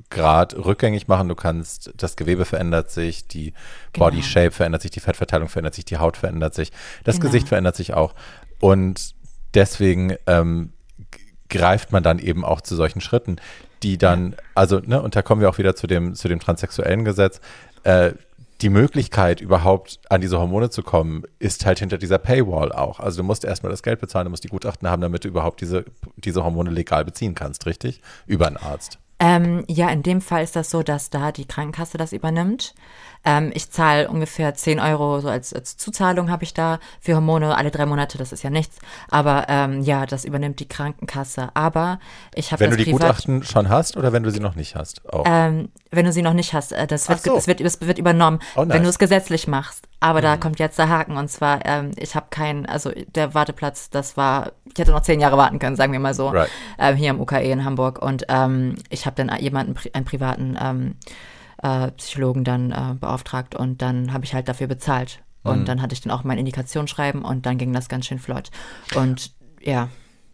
Grad 0.09 0.53
rückgängig 0.55 1.07
machen. 1.07 1.29
Du 1.29 1.35
kannst, 1.35 1.93
das 1.97 2.15
Gewebe 2.17 2.45
verändert 2.45 2.91
sich, 2.91 3.27
die 3.27 3.53
Genau. 3.93 4.05
Body 4.07 4.21
Shape 4.23 4.51
verändert 4.51 4.81
sich, 4.81 4.91
die 4.91 4.99
Fettverteilung 4.99 5.47
verändert 5.49 5.75
sich, 5.75 5.85
die 5.85 5.97
Haut 5.97 6.17
verändert 6.17 6.55
sich, 6.55 6.71
das 7.03 7.15
Genau. 7.15 7.27
Gesicht 7.27 7.47
verändert 7.47 7.75
sich 7.75 7.93
auch. 7.93 8.13
Und 8.59 9.13
deswegen 9.53 10.15
ähm, 10.27 10.73
greift 11.49 11.91
man 11.91 12.03
dann 12.03 12.19
eben 12.19 12.45
auch 12.45 12.61
zu 12.61 12.75
solchen 12.75 13.01
Schritten, 13.01 13.37
die 13.83 13.97
dann, 13.97 14.35
also, 14.55 14.79
ne, 14.79 15.01
und 15.01 15.15
da 15.15 15.21
kommen 15.21 15.41
wir 15.41 15.49
auch 15.49 15.57
wieder 15.57 15.75
zu 15.75 15.87
dem, 15.87 16.15
zu 16.15 16.27
dem 16.27 16.39
transsexuellen 16.39 17.05
Gesetz, 17.05 17.41
äh, 17.83 18.13
die 18.61 18.69
Möglichkeit, 18.69 19.41
überhaupt 19.41 19.99
an 20.09 20.21
diese 20.21 20.39
Hormone 20.39 20.69
zu 20.69 20.83
kommen, 20.83 21.23
ist 21.39 21.65
halt 21.65 21.79
hinter 21.79 21.97
dieser 21.97 22.17
Paywall 22.17 22.71
auch. 22.71 22.99
Also 22.99 23.17
du 23.17 23.23
musst 23.23 23.43
erstmal 23.43 23.71
das 23.71 23.83
Geld 23.83 23.99
bezahlen, 23.99 24.25
du 24.25 24.29
musst 24.29 24.45
die 24.45 24.49
Gutachten 24.49 24.87
haben, 24.87 25.01
damit 25.01 25.25
du 25.25 25.27
überhaupt 25.27 25.59
diese, 25.59 25.83
diese 26.15 26.43
Hormone 26.43 26.69
legal 26.69 27.03
beziehen 27.03 27.35
kannst, 27.35 27.65
richtig? 27.65 28.01
Über 28.25 28.47
einen 28.47 28.57
Arzt. 28.57 28.99
Ähm, 29.19 29.63
ja, 29.67 29.89
in 29.89 30.03
dem 30.03 30.21
Fall 30.21 30.43
ist 30.43 30.55
das 30.55 30.69
so, 30.69 30.83
dass 30.83 31.09
da 31.09 31.31
die 31.31 31.45
Krankenkasse 31.45 31.97
das 31.97 32.13
übernimmt. 32.13 32.73
Ähm, 33.25 33.51
ich 33.53 33.69
zahle 33.71 34.09
ungefähr 34.09 34.53
10 34.53 34.81
Euro 34.81 35.21
so 35.21 35.29
als, 35.29 35.53
als 35.53 35.77
Zuzahlung 35.77 36.29
habe 36.29 36.43
ich 36.43 36.53
da 36.53 36.79
für 36.99 37.15
Hormone 37.15 37.55
alle 37.55 37.71
drei 37.71 37.85
Monate, 37.85 38.17
das 38.17 38.33
ist 38.33 38.43
ja 38.43 38.49
nichts. 38.49 38.79
Aber 39.09 39.45
ähm, 39.47 39.81
ja, 39.81 40.05
das 40.05 40.25
übernimmt 40.25 40.59
die 40.59 40.67
Krankenkasse. 40.67 41.49
Aber 41.53 41.99
ich 42.35 42.51
habe 42.51 42.59
Wenn 42.61 42.71
das 42.71 42.79
du 42.79 42.83
die 42.83 42.91
privat, 42.91 43.07
Gutachten 43.15 43.43
schon 43.43 43.69
hast 43.69 43.95
oder 43.95 44.11
wenn 44.11 44.23
du 44.23 44.31
sie 44.31 44.41
noch 44.41 44.55
nicht 44.55 44.75
hast? 44.75 45.07
Auch. 45.13 45.23
ähm, 45.25 45.69
wenn 45.91 46.05
du 46.05 46.11
sie 46.11 46.21
noch 46.21 46.33
nicht 46.33 46.53
hast, 46.53 46.73
äh, 46.73 46.85
das 46.85 47.07
wird, 47.07 47.21
so. 47.21 47.35
das 47.35 47.47
wird, 47.47 47.61
das 47.61 47.79
wird 47.79 47.97
übernommen, 47.97 48.39
Oh, 48.55 48.65
nice. 48.65 48.73
wenn 48.75 48.83
du 48.83 48.89
es 48.89 48.99
gesetzlich 48.99 49.47
machst. 49.47 49.87
Aber 50.01 50.19
da 50.19 50.35
kommt 50.35 50.59
jetzt 50.59 50.77
der 50.77 50.89
Haken 50.89 51.15
und 51.15 51.29
zwar, 51.29 51.65
ähm, 51.65 51.91
ich 51.95 52.15
habe 52.15 52.25
keinen, 52.29 52.65
also 52.65 52.91
der 53.15 53.33
Warteplatz, 53.33 53.89
das 53.89 54.17
war, 54.17 54.51
ich 54.73 54.79
hätte 54.79 54.91
noch 54.91 55.01
zehn 55.01 55.19
Jahre 55.19 55.37
warten 55.37 55.59
können, 55.59 55.75
sagen 55.75 55.91
wir 55.93 55.99
mal 55.99 56.13
so, 56.13 56.29
Right. 56.29 56.49
ähm, 56.79 56.95
hier 56.95 57.09
im 57.11 57.19
UKE 57.19 57.41
in 57.51 57.63
Hamburg. 57.65 58.01
Und 58.01 58.25
ähm, 58.29 58.75
ich 58.89 59.05
habe 59.05 59.15
dann 59.23 59.37
jemanden, 59.39 59.75
einen 59.93 60.05
privaten 60.05 60.57
ähm, 60.61 60.95
äh, 61.61 61.91
Psychologen 61.91 62.43
dann 62.43 62.71
äh, 62.71 62.95
beauftragt 62.99 63.55
und 63.55 63.81
dann 63.81 64.13
habe 64.13 64.25
ich 64.25 64.33
halt 64.33 64.47
dafür 64.47 64.67
bezahlt. 64.67 65.19
Und 65.43 65.61
Mhm. 65.61 65.65
dann 65.65 65.81
hatte 65.81 65.93
ich 65.93 66.01
dann 66.01 66.11
auch 66.11 66.23
mein 66.23 66.37
Indikationsschreiben 66.37 67.23
und 67.23 67.45
dann 67.45 67.57
ging 67.57 67.73
das 67.73 67.89
ganz 67.89 68.05
schön 68.05 68.19
flott. 68.19 68.49
Und 68.95 69.31
ja, 69.61 69.89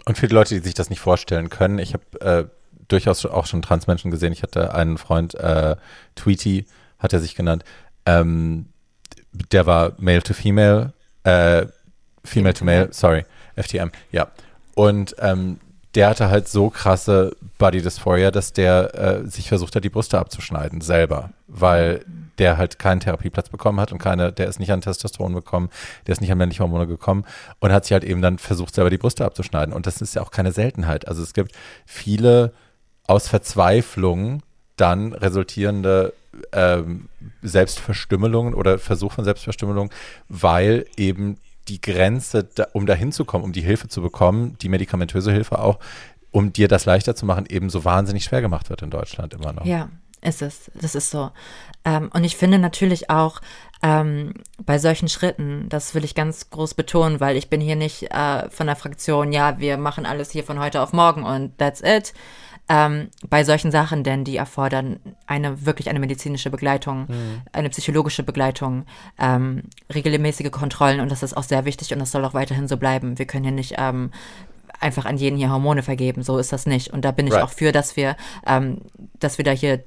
Und 0.06 0.18
für 0.18 0.28
die 0.28 0.34
Leute, 0.36 0.56
die 0.56 0.62
sich 0.62 0.74
das 0.76 0.90
nicht 0.90 1.00
vorstellen 1.00 1.50
können, 1.50 1.80
ich 1.80 1.94
habe 1.94 2.22
äh, 2.22 2.46
durchaus 2.88 3.26
auch 3.26 3.46
schon 3.46 3.62
Transmenschen 3.62 4.10
gesehen. 4.12 4.34
Ich 4.34 4.42
hatte 4.44 4.74
einen 4.74 4.98
Freund, 4.98 5.36
äh, 5.36 5.76
Tweety 6.16 6.66
hat 7.00 7.14
er 7.14 7.20
sich 7.20 7.36
genannt, 7.36 7.64
ähm, 8.06 8.70
der 9.52 9.66
war 9.66 9.94
Male 9.98 10.24
to 10.24 10.34
Female, 10.34 10.94
äh, 11.24 11.66
Female 12.24 12.54
to 12.54 12.66
Male, 12.66 12.90
sorry, 12.92 13.26
FTM, 13.62 13.91
ja. 14.12 14.28
Und 14.76 15.16
ähm, 15.20 15.60
der 15.95 16.10
hatte 16.10 16.30
halt 16.30 16.47
so 16.47 16.70
krasse 16.70 17.36
Body 17.57 17.82
Dysphoria, 17.82 18.32
dass 18.32 18.53
der 18.53 18.95
äh, 18.95 19.28
sich 19.28 19.49
versucht 19.49 19.76
hat, 19.76 19.84
die 19.84 19.89
Brüste 19.89 20.20
abzuschneiden, 20.20 20.82
selber, 20.82 21.32
weil 21.47 22.05
der 22.38 22.57
halt 22.57 22.80
keinen 22.80 22.99
Therapieplatz 22.99 23.49
bekommen 23.49 23.80
hat 23.80 23.91
und 23.91 23.97
keine, 23.97 24.32
der 24.32 24.47
ist 24.47 24.60
nicht 24.60 24.72
an 24.72 24.82
Testosteron 24.82 25.34
bekommen, 25.34 25.70
der 26.07 26.14
ist 26.14 26.22
nicht 26.22 26.32
an 26.32 26.38
männliche 26.38 26.64
Hormone 26.64 26.88
gekommen 26.88 27.26
und 27.60 27.72
hat 27.72 27.86
sich 27.86 27.93
halt 27.93 28.03
eben 28.03 28.22
dann 28.22 28.38
versucht, 28.38 28.76
selber 28.76 28.89
die 28.89 28.97
Brüste 28.97 29.26
abzuschneiden. 29.26 29.74
Und 29.74 29.88
das 29.88 30.01
ist 30.01 30.16
ja 30.16 30.22
auch 30.22 30.32
keine 30.32 30.51
Seltenheit. 30.51 31.07
Also 31.07 31.22
es 31.22 31.34
gibt 31.34 31.51
viele 31.86 32.53
aus 33.07 33.28
Verzweiflung 33.28 34.41
dann 34.78 35.14
resultierende 35.14 36.14
ähm, 36.53 37.10
Selbstverstümmelungen 37.41 38.53
oder 38.53 38.80
Versuch 38.80 39.12
von 39.12 39.26
Selbstverstümmelung, 39.26 39.89
weil 40.30 40.86
eben 40.95 41.38
die 41.70 41.80
Grenze, 41.80 42.43
da, 42.43 42.67
um 42.74 42.86
dahin 42.86 43.11
zu 43.11 43.26
kommen, 43.26 43.43
um 43.43 43.53
die 43.53 43.61
Hilfe 43.61 43.88
zu 43.88 44.01
bekommen, 44.01 44.57
die 44.61 44.70
medikamentöse 44.70 45.32
Hilfe 45.32 45.59
auch, 45.59 45.80
um 46.32 46.51
dir 46.51 46.67
das 46.67 46.86
leichter 46.86 47.15
zu 47.15 47.26
machen, 47.26 47.45
eben 47.47 47.70
so 47.70 47.86
wahnsinnig 47.86 48.24
schwer 48.24 48.41
gemacht 48.41 48.70
wird 48.70 48.82
in 48.82 48.89
Deutschland 48.89 49.34
immer 49.34 49.53
noch. 49.53 49.65
Ja, 49.65 49.89
ist 50.22 50.41
es. 50.41 50.72
Das 50.76 50.95
ist 50.95 51.11
so. 51.11 51.32
Ähm, 51.86 52.09
und 52.13 52.24
ich 52.24 52.36
finde 52.36 52.59
natürlich 52.59 53.09
auch 53.09 53.41
ähm, 53.82 54.34
bei 54.65 54.78
solchen 54.78 55.07
Schritten, 55.07 55.67
das 55.70 55.95
will 55.95 56.03
ich 56.03 56.15
ganz 56.15 56.49
groß 56.49 56.74
betonen, 56.74 57.20
weil 57.20 57.38
ich 57.38 57.49
bin 57.49 57.61
hier 57.61 57.78
nicht 57.78 58.11
äh, 58.11 58.49
von 58.49 58.67
der 58.67 58.76
Fraktion, 58.76 59.32
ja, 59.32 59.59
wir 59.59 59.78
machen 59.78 60.05
alles 60.05 60.32
hier 60.32 60.43
von 60.43 60.59
heute 60.59 60.82
auf 60.82 60.91
morgen 60.91 61.24
und 61.24 61.57
that's 61.57 61.82
it. 61.82 62.13
Ähm, 62.72 63.09
bei 63.28 63.43
solchen 63.43 63.72
Sachen, 63.72 64.03
denn 64.03 64.24
die 64.24 64.38
erfordern 64.38 64.99
eine 65.26 65.65
wirklich 65.65 65.89
eine 65.89 65.99
medizinische 65.99 66.51
Begleitung, 66.51 67.07
eine 67.51 67.70
psychologische 67.70 68.22
Begleitung, 68.22 68.86
ähm, 69.20 69.63
regelmäßige 69.93 70.51
Kontrollen 70.51 70.99
und 70.99 71.11
das 71.11 71.24
ist 71.24 71.36
auch 71.36 71.43
sehr 71.43 71.65
wichtig 71.65 71.91
und 71.93 71.99
das 71.99 72.11
soll 72.11 72.24
auch 72.26 72.36
weiterhin 72.36 72.67
so 72.67 72.78
bleiben. 72.78 73.17
Wir 73.17 73.26
können 73.26 73.43
hier 73.43 73.53
nicht 73.53 73.76
ähm, 73.80 74.11
einfach 74.80 75.05
an 75.05 75.17
jeden 75.17 75.38
hier 75.38 75.49
Hormone 75.51 75.84
vergeben, 75.84 76.22
so 76.24 76.38
ist 76.38 76.53
das 76.53 76.65
nicht. 76.65 76.93
Und 76.93 77.05
da 77.05 77.11
bin 77.11 77.28
ich 77.28 77.34
Right. 77.34 77.43
auch 77.43 77.49
für, 77.49 77.72
dass 77.72 77.95
wir, 77.95 78.15
ähm, 78.45 78.82
dass 79.20 79.38
wir 79.38 79.45
da 79.45 79.51
hier, 79.51 79.84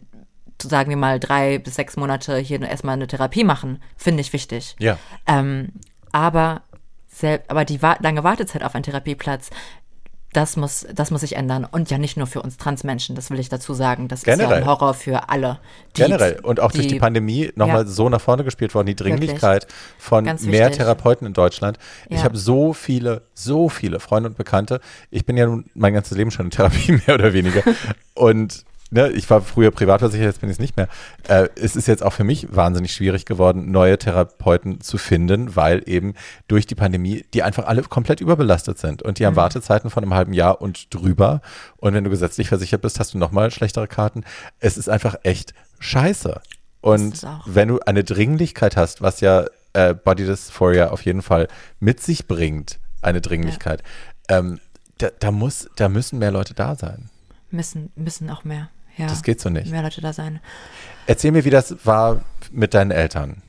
sagen 0.61 0.91
wir 0.91 0.97
mal, 0.97 1.19
drei 1.21 1.59
bis 1.59 1.77
sechs 1.77 1.97
Monate 1.97 2.37
hier 2.39 2.61
erstmal 2.61 2.95
eine 2.95 3.07
Therapie 3.07 3.45
machen, 3.45 3.81
finde 3.97 4.21
ich 4.21 4.33
wichtig. 4.33 4.77
Ja. 4.79 4.99
Ähm, 5.27 5.73
aber, 6.13 6.63
aber 7.49 7.65
die 7.65 7.81
wa 7.81 7.97
lange 8.01 8.25
Wartezeit 8.25 8.63
auf 8.65 8.75
einen 8.75 8.83
Therapieplatz, 8.85 9.51
das 10.33 10.57
muss, 10.57 10.87
das 10.95 11.11
muss 11.11 11.21
sich 11.21 11.37
ändern. 11.37 11.67
Und 11.71 11.91
ja 11.91 11.99
nicht 11.99 12.17
nur 12.17 12.27
für 12.27 12.41
uns 12.43 12.57
Transmenschen, 12.57 13.15
das 13.17 13.31
will 13.31 13.39
ich 13.39 13.49
dazu 13.49 13.75
sagen. 13.75 14.09
Das 14.09 14.21
ist 14.21 14.27
ja 14.27 14.35
Generell. 14.37 14.59
ein 14.63 14.67
Horror 14.67 14.95
für 14.95 15.29
alle. 15.29 15.59
die- 15.97 16.03
Generell. 16.03 16.41
Und 16.43 16.59
auch 16.61 16.73
durch 16.73 16.87
die 16.87 16.99
Pandemie 16.99 17.53
nochmal 17.55 17.83
Ja. 17.83 17.87
so 17.87 18.09
nach 18.09 18.21
vorne 18.21 18.45
gespielt 18.45 18.75
worden, 18.75 18.87
die 18.87 18.97
Dringlichkeit 18.97 19.67
von 19.99 20.25
Ganz 20.25 20.43
mehr. 20.43 20.71
Therapeuten 20.73 21.27
in 21.27 21.35
Deutschland. 21.35 21.79
Ich 22.09 22.19
Ja. 22.19 22.25
habe 22.25 22.37
so 22.39 22.73
viele, 22.73 23.23
so 23.35 23.69
viele 23.69 24.01
Freunde 24.01 24.31
und 24.31 24.39
Bekannte. 24.39 24.81
Ich 25.11 25.27
bin 25.27 25.37
ja 25.37 25.45
nun 25.47 25.67
mein 25.75 25.93
ganzes 25.93 26.17
Leben 26.17 26.31
schon 26.31 26.47
in 26.47 26.51
Therapie, 26.51 26.93
mehr 27.07 27.15
oder 27.17 27.33
weniger. 27.35 27.63
und 28.15 28.65
ne, 28.93 29.09
ich 29.09 29.29
war 29.31 29.41
früher 29.41 29.71
privatversichert, 29.71 30.27
jetzt 30.27 30.41
bin 30.41 30.51
ich 30.51 30.57
es 30.57 30.61
nicht 30.61 30.77
mehr. 30.77 30.89
Äh, 31.27 31.49
es 31.57 31.75
ist 31.75 31.89
jetzt 31.89 32.03
auch 32.03 32.13
für 32.13 32.25
mich 32.25 32.55
wahnsinnig 32.55 32.93
schwierig 32.93 33.25
geworden, 33.25 33.71
neue 33.71 33.99
Therapeuten 33.99 34.81
zu 34.81 34.99
finden, 34.99 35.57
weil 35.57 35.83
eben 35.87 36.15
durch 36.47 36.67
die 36.67 36.75
Pandemie 36.75 37.25
die 37.35 37.43
einfach 37.43 37.67
alle 37.67 37.83
komplett 37.83 38.21
überbelastet 38.21 38.79
sind 38.79 39.03
und 39.03 39.19
die 39.19 39.27
haben 39.27 39.37
Wartezeiten 39.37 39.91
von 39.91 40.05
einem 40.05 40.15
halben 40.15 40.35
Jahr 40.35 40.61
und 40.61 40.95
drüber. 40.95 41.41
Und 41.79 41.95
wenn 41.95 42.05
du 42.05 42.11
gesetzlich 42.11 42.49
versichert 42.49 42.83
bist, 42.83 43.01
hast 43.01 43.15
du 43.15 43.19
nochmal 43.19 43.51
schlechtere 43.51 43.89
Karten. 43.89 44.25
Es 44.61 44.77
ist 44.77 44.89
einfach 44.89 45.17
echt 45.23 45.55
scheiße. 45.81 46.41
Und 46.81 47.27
wenn 47.47 47.69
du 47.69 47.81
eine 47.81 48.05
Dringlichkeit 48.05 48.77
hast, 48.77 49.03
was 49.03 49.21
ja 49.21 49.47
äh, 49.73 49.95
Body 49.95 50.27
Dysphoria 50.27 50.91
auf 50.91 51.05
jeden 51.05 51.23
Fall 51.23 51.49
mit 51.81 52.01
sich 52.01 52.27
bringt, 52.27 52.79
eine 53.01 53.21
Dringlichkeit, 53.21 53.83
ähm, 54.29 54.61
da, 54.99 55.09
da 55.19 55.31
muss, 55.31 55.69
da 55.77 55.89
müssen 55.89 56.19
mehr 56.19 56.31
Leute 56.31 56.55
da 56.55 56.75
sein. 56.75 57.09
Müssen, 57.51 57.91
müssen 57.95 58.31
auch 58.31 58.45
mehr. 58.45 58.69
Ja. 58.97 59.07
Das 59.07 59.23
geht 59.23 59.41
so 59.41 59.49
nicht. 59.51 59.71
Mehr 59.71 59.83
Leute 59.83 60.01
da 60.01 60.13
sein. 60.13 60.41
Erzähl 61.07 61.33
mir, 61.33 61.45
wie 61.45 61.51
das 61.51 61.85
war 61.87 62.21
mit 62.51 62.75
deinen 62.75 62.91
Eltern. 62.91 63.43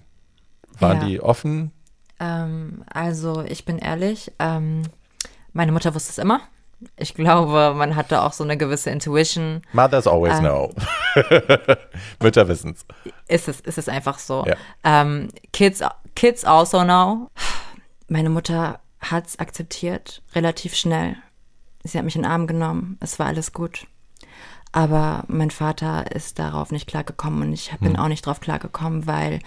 Waren 0.79 1.01
Ja. 1.01 1.05
die 1.07 1.21
offen? 1.21 1.71
Ähm, 2.19 2.83
also, 2.91 3.41
ich 3.43 3.65
bin 3.65 3.77
ehrlich, 3.79 4.31
ähm, 4.39 4.83
meine 5.51 5.71
Mutter 5.71 5.93
wusste 5.93 6.11
es 6.11 6.17
immer. 6.17 6.41
Ich 6.97 7.13
glaube, 7.13 7.73
man 7.75 7.95
hatte 7.95 8.23
auch 8.23 8.33
so 8.33 8.43
eine 8.43 8.57
gewisse 8.57 8.89
Intuition. 8.89 9.61
Mothers 9.71 10.07
always 10.07 10.33
Ähm. 10.39 10.39
know. 10.39 10.73
Mütter 12.21 12.47
wissen's. 12.47 12.85
Ist 13.27 13.47
es, 13.47 13.59
ist 13.61 13.77
es 13.77 13.87
einfach 13.89 14.19
so. 14.19 14.45
Ja. 14.45 14.55
Ähm, 14.83 15.29
kids, 15.53 15.81
kids 16.15 16.43
also 16.43 16.83
know. 16.83 17.29
Meine 18.07 18.29
Mutter 18.29 18.79
hat 18.99 19.27
es 19.27 19.39
akzeptiert, 19.39 20.21
relativ 20.35 20.75
schnell. 20.75 21.15
Sie 21.83 21.97
hat 21.97 22.05
mich 22.05 22.15
in 22.15 22.23
den 22.23 22.31
Arm 22.31 22.47
genommen, 22.47 22.97
es 23.01 23.19
war 23.19 23.27
alles 23.27 23.51
gut. 23.53 23.87
Aber 24.74 25.24
mein 25.28 25.51
Vater 25.51 26.11
ist 26.11 26.39
darauf 26.39 26.71
nicht 26.71 26.88
klargekommen 26.88 27.43
und 27.43 27.53
ich 27.53 27.71
bin 27.80 27.95
auch 27.95 28.07
nicht 28.07 28.26
drauf 28.26 28.39
klargekommen, 28.39 29.05
weil 29.05 29.39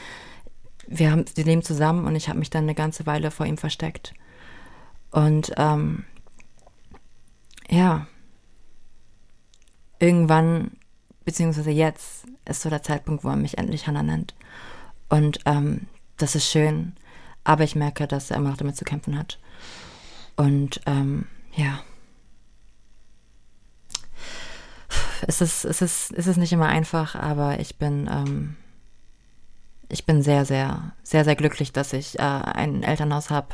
wir 0.87 1.11
haben, 1.11 1.25
wir 1.35 1.45
leben 1.45 1.63
zusammen 1.63 2.07
und 2.07 2.15
ich 2.15 2.29
habe 2.29 2.39
mich 2.39 2.49
dann 2.49 2.63
eine 2.63 2.77
ganze 2.77 3.07
Weile 3.07 3.33
vor 3.33 3.45
ihm 3.45 3.59
versteckt. 3.59 4.15
Und 5.11 5.53
ähm, 5.57 6.05
ja, 7.69 8.07
irgendwann, 9.99 10.71
beziehungsweise 11.25 11.73
jetzt, 11.73 12.27
ist 12.45 12.63
so 12.63 12.71
der 12.71 12.85
Zeitpunkt, 12.85 13.25
wo 13.25 13.31
er 13.31 13.37
mich 13.37 13.59
endlich 13.59 13.89
Hannah 13.89 14.05
nennt. 14.05 14.37
Und 15.09 15.41
ähm, 15.45 15.89
das 16.19 16.37
ist 16.37 16.49
schön, 16.49 16.95
aber 17.43 17.65
ich 17.65 17.75
merke, 17.75 18.07
dass 18.07 18.31
er 18.31 18.37
immer 18.37 18.51
noch 18.51 18.59
damit 18.59 18.77
zu 18.77 18.85
kämpfen 18.85 19.19
hat. 19.19 19.41
Und 20.37 20.81
ähm, 20.87 21.27
ja. 21.57 21.81
Es 25.27 25.41
ist, 25.41 25.65
es, 25.65 25.83
ist, 25.83 26.13
es 26.13 26.27
ist 26.27 26.37
nicht 26.37 26.53
immer 26.53 26.67
einfach, 26.69 27.15
aber 27.15 27.61
ich 27.61 27.77
bin, 27.77 28.09
ähm, 28.11 28.57
ich 29.89 30.05
bin 30.07 30.23
sehr, 30.23 30.45
sehr, 30.45 30.93
sehr, 31.03 31.25
sehr 31.25 31.37
glücklich, 31.37 31.73
dass 31.73 31.93
ich 31.93 32.19
äh, 32.19 32.23
ein 32.23 32.83
Elternhaus 32.83 33.31
habe, 33.31 33.49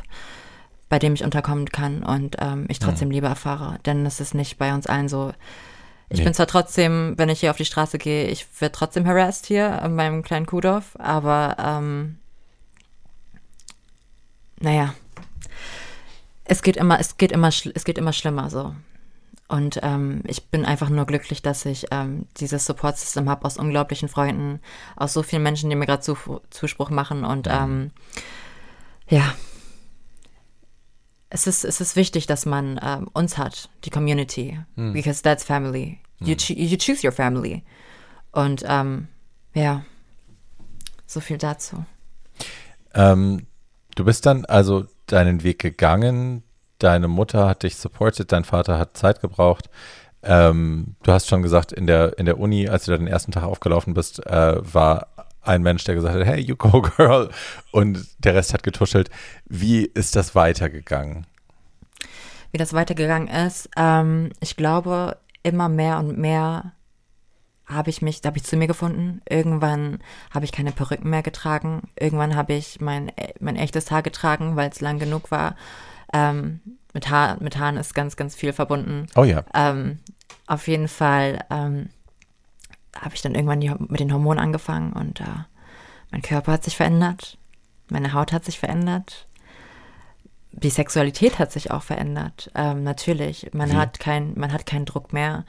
bei 0.88 0.98
dem 0.98 1.14
ich 1.14 1.24
unterkommen 1.24 1.68
kann 1.70 2.02
und 2.02 2.36
ähm, 2.40 2.66
ich 2.68 2.78
trotzdem 2.78 3.10
Liebe 3.10 3.26
erfahre. 3.26 3.78
Denn 3.86 4.04
es 4.06 4.20
ist 4.20 4.34
nicht 4.34 4.58
bei 4.58 4.74
uns 4.74 4.86
allen 4.86 5.08
so. 5.08 5.32
Ich 6.08 6.18
Nee. 6.18 6.24
bin 6.24 6.34
zwar 6.34 6.46
trotzdem, 6.46 7.14
wenn 7.16 7.30
ich 7.30 7.40
hier 7.40 7.50
auf 7.50 7.56
die 7.56 7.64
Straße 7.64 7.96
gehe, 7.96 8.26
ich 8.26 8.46
werde 8.60 8.72
trotzdem 8.76 9.06
harassed 9.06 9.46
hier 9.46 9.80
in 9.82 9.94
meinem 9.94 10.22
kleinen 10.22 10.44
Kuhdorf, 10.46 10.94
aber 10.98 11.56
ähm, 11.58 12.18
naja, 14.60 14.94
es 16.44 16.62
geht 16.62 16.76
immer, 16.76 17.00
es 17.00 17.16
geht 17.16 17.32
immer, 17.32 17.48
es 17.48 17.84
geht 17.84 17.96
immer 17.98 18.12
schlimmer 18.12 18.50
so. 18.50 18.74
Und 19.48 19.80
ähm, 19.82 20.22
ich 20.26 20.46
bin 20.48 20.64
einfach 20.64 20.88
nur 20.88 21.04
glücklich, 21.04 21.42
dass 21.42 21.66
ich 21.66 21.86
ähm, 21.90 22.26
dieses 22.38 22.64
Support-System 22.64 23.28
habe 23.28 23.44
aus 23.44 23.58
unglaublichen 23.58 24.08
Freunden, 24.08 24.60
aus 24.96 25.12
so 25.12 25.22
vielen 25.22 25.42
Menschen, 25.42 25.68
die 25.68 25.76
mir 25.76 25.84
gerade 25.86 26.00
zu, 26.02 26.16
Zuspruch 26.50 26.88
machen. 26.88 27.24
Und 27.24 27.48
ähm, 27.50 27.90
ja, 29.08 29.34
es 31.28 31.46
ist, 31.46 31.64
es 31.64 31.80
ist 31.80 31.96
wichtig, 31.96 32.26
dass 32.26 32.46
man 32.46 32.80
ähm, 32.82 33.08
uns 33.12 33.36
hat, 33.38 33.68
die 33.84 33.90
Community, 33.90 34.58
because 34.92 35.22
that's 35.22 35.44
family. 35.44 35.98
You, 36.20 36.34
choo- 36.34 36.54
you 36.56 36.76
choose 36.76 37.04
your 37.06 37.12
family. 37.12 37.62
Und 38.30 38.64
ähm, 38.66 39.08
ja, 39.54 39.84
so 41.06 41.20
viel 41.20 41.36
dazu. 41.36 41.84
Ähm, 42.94 43.46
du 43.96 44.04
bist 44.04 44.24
dann 44.24 44.44
also 44.44 44.86
deinen 45.06 45.42
Weg 45.42 45.58
gegangen. 45.58 46.42
Deine 46.82 47.08
Mutter 47.08 47.48
hat 47.48 47.62
dich 47.62 47.76
supported, 47.76 48.32
dein 48.32 48.44
Vater 48.44 48.78
hat 48.78 48.96
Zeit 48.96 49.20
gebraucht. 49.20 49.70
Ähm, 50.22 50.96
du 51.02 51.12
hast 51.12 51.28
schon 51.28 51.42
gesagt, 51.42 51.72
in 51.72 51.86
der, 51.86 52.18
in 52.18 52.26
der 52.26 52.38
Uni, 52.38 52.68
als 52.68 52.84
du 52.84 52.92
da 52.92 52.98
den 52.98 53.06
ersten 53.06 53.32
Tag 53.32 53.44
aufgelaufen 53.44 53.94
bist, 53.94 54.24
äh, 54.26 54.74
war 54.74 55.08
ein 55.40 55.62
Mensch, 55.62 55.84
der 55.84 55.96
gesagt 55.96 56.14
hat, 56.14 56.26
hey, 56.26 56.40
you 56.40 56.56
go 56.56 56.82
girl. 56.96 57.30
Und 57.72 58.06
der 58.18 58.34
Rest 58.34 58.54
hat 58.54 58.62
getuschelt. 58.62 59.10
Wie 59.46 59.84
ist 59.84 60.16
das 60.16 60.34
weitergegangen? 60.34 61.26
wie 62.52 62.58
das 62.58 62.74
weitergegangen 62.74 63.28
ist. 63.28 63.68
Ähm, 63.76 64.30
ich 64.40 64.56
glaube, 64.56 65.16
immer 65.42 65.68
mehr 65.68 65.98
und 65.98 66.18
mehr 66.18 66.72
habe 67.66 67.90
ich 67.90 68.02
mich, 68.02 68.20
da 68.20 68.28
habe 68.28 68.38
ich 68.38 68.44
zu 68.44 68.56
mir 68.56 68.66
gefunden. 68.66 69.22
Irgendwann 69.28 69.98
habe 70.30 70.44
ich 70.44 70.52
keine 70.52 70.72
Perücken 70.72 71.08
mehr 71.08 71.22
getragen. 71.22 71.88
Irgendwann 71.98 72.36
habe 72.36 72.52
ich 72.52 72.80
mein, 72.80 73.10
mein 73.40 73.56
echtes 73.56 73.90
Haar 73.90 74.02
getragen, 74.02 74.56
weil 74.56 74.68
es 74.68 74.80
lang 74.80 74.98
genug 74.98 75.30
war. 75.30 75.56
Ähm, 76.12 76.60
mit, 76.92 77.08
Haar, 77.10 77.36
mit 77.42 77.58
Haaren 77.58 77.76
ist 77.76 77.94
ganz, 77.94 78.16
ganz 78.16 78.34
viel 78.34 78.52
verbunden. 78.52 79.06
Oh 79.16 79.24
ja. 79.24 79.44
Ähm, 79.54 79.98
auf 80.46 80.68
jeden 80.68 80.88
Fall 80.88 81.44
ähm, 81.50 81.88
habe 83.00 83.14
ich 83.14 83.22
dann 83.22 83.34
irgendwann 83.34 83.60
die, 83.60 83.70
mit 83.88 84.00
den 84.00 84.12
Hormonen 84.12 84.38
angefangen 84.42 84.92
und 84.92 85.20
äh, 85.20 85.24
mein 86.10 86.22
Körper 86.22 86.52
hat 86.52 86.64
sich 86.64 86.76
verändert, 86.76 87.38
meine 87.88 88.12
Haut 88.12 88.32
hat 88.32 88.44
sich 88.44 88.58
verändert, 88.58 89.26
die 90.50 90.68
Sexualität 90.70 91.38
hat 91.38 91.50
sich 91.50 91.70
auch 91.70 91.82
verändert. 91.82 92.50
Ähm, 92.54 92.82
natürlich, 92.82 93.50
man 93.54 93.70
Wie? 93.70 93.74
hat 93.76 93.98
kein, 93.98 94.34
man 94.36 94.52
hat 94.52 94.66
keinen 94.66 94.84
Druck 94.84 95.14
mehr. 95.14 95.46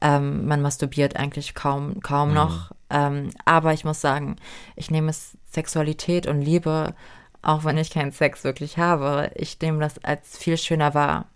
Ähm, 0.00 0.46
man 0.46 0.62
masturbiert 0.62 1.16
eigentlich 1.16 1.54
kaum, 1.54 2.00
kaum 2.00 2.28
Mhm. 2.28 2.34
noch. 2.34 2.70
Ähm, 2.90 3.30
aber 3.44 3.72
ich 3.72 3.84
muss 3.84 4.00
sagen, 4.00 4.36
ich 4.76 4.90
nehme 4.92 5.10
es 5.10 5.36
Sexualität 5.50 6.28
und 6.28 6.40
Liebe, 6.40 6.94
auch 7.44 7.64
wenn 7.64 7.78
ich 7.78 7.90
keinen 7.90 8.12
Sex 8.12 8.44
wirklich 8.44 8.78
habe, 8.78 9.30
ich 9.34 9.58
nehme 9.60 9.80
das 9.80 10.02
als 10.04 10.36
viel 10.38 10.56
schöner 10.56 10.94
wahr. 10.94 11.26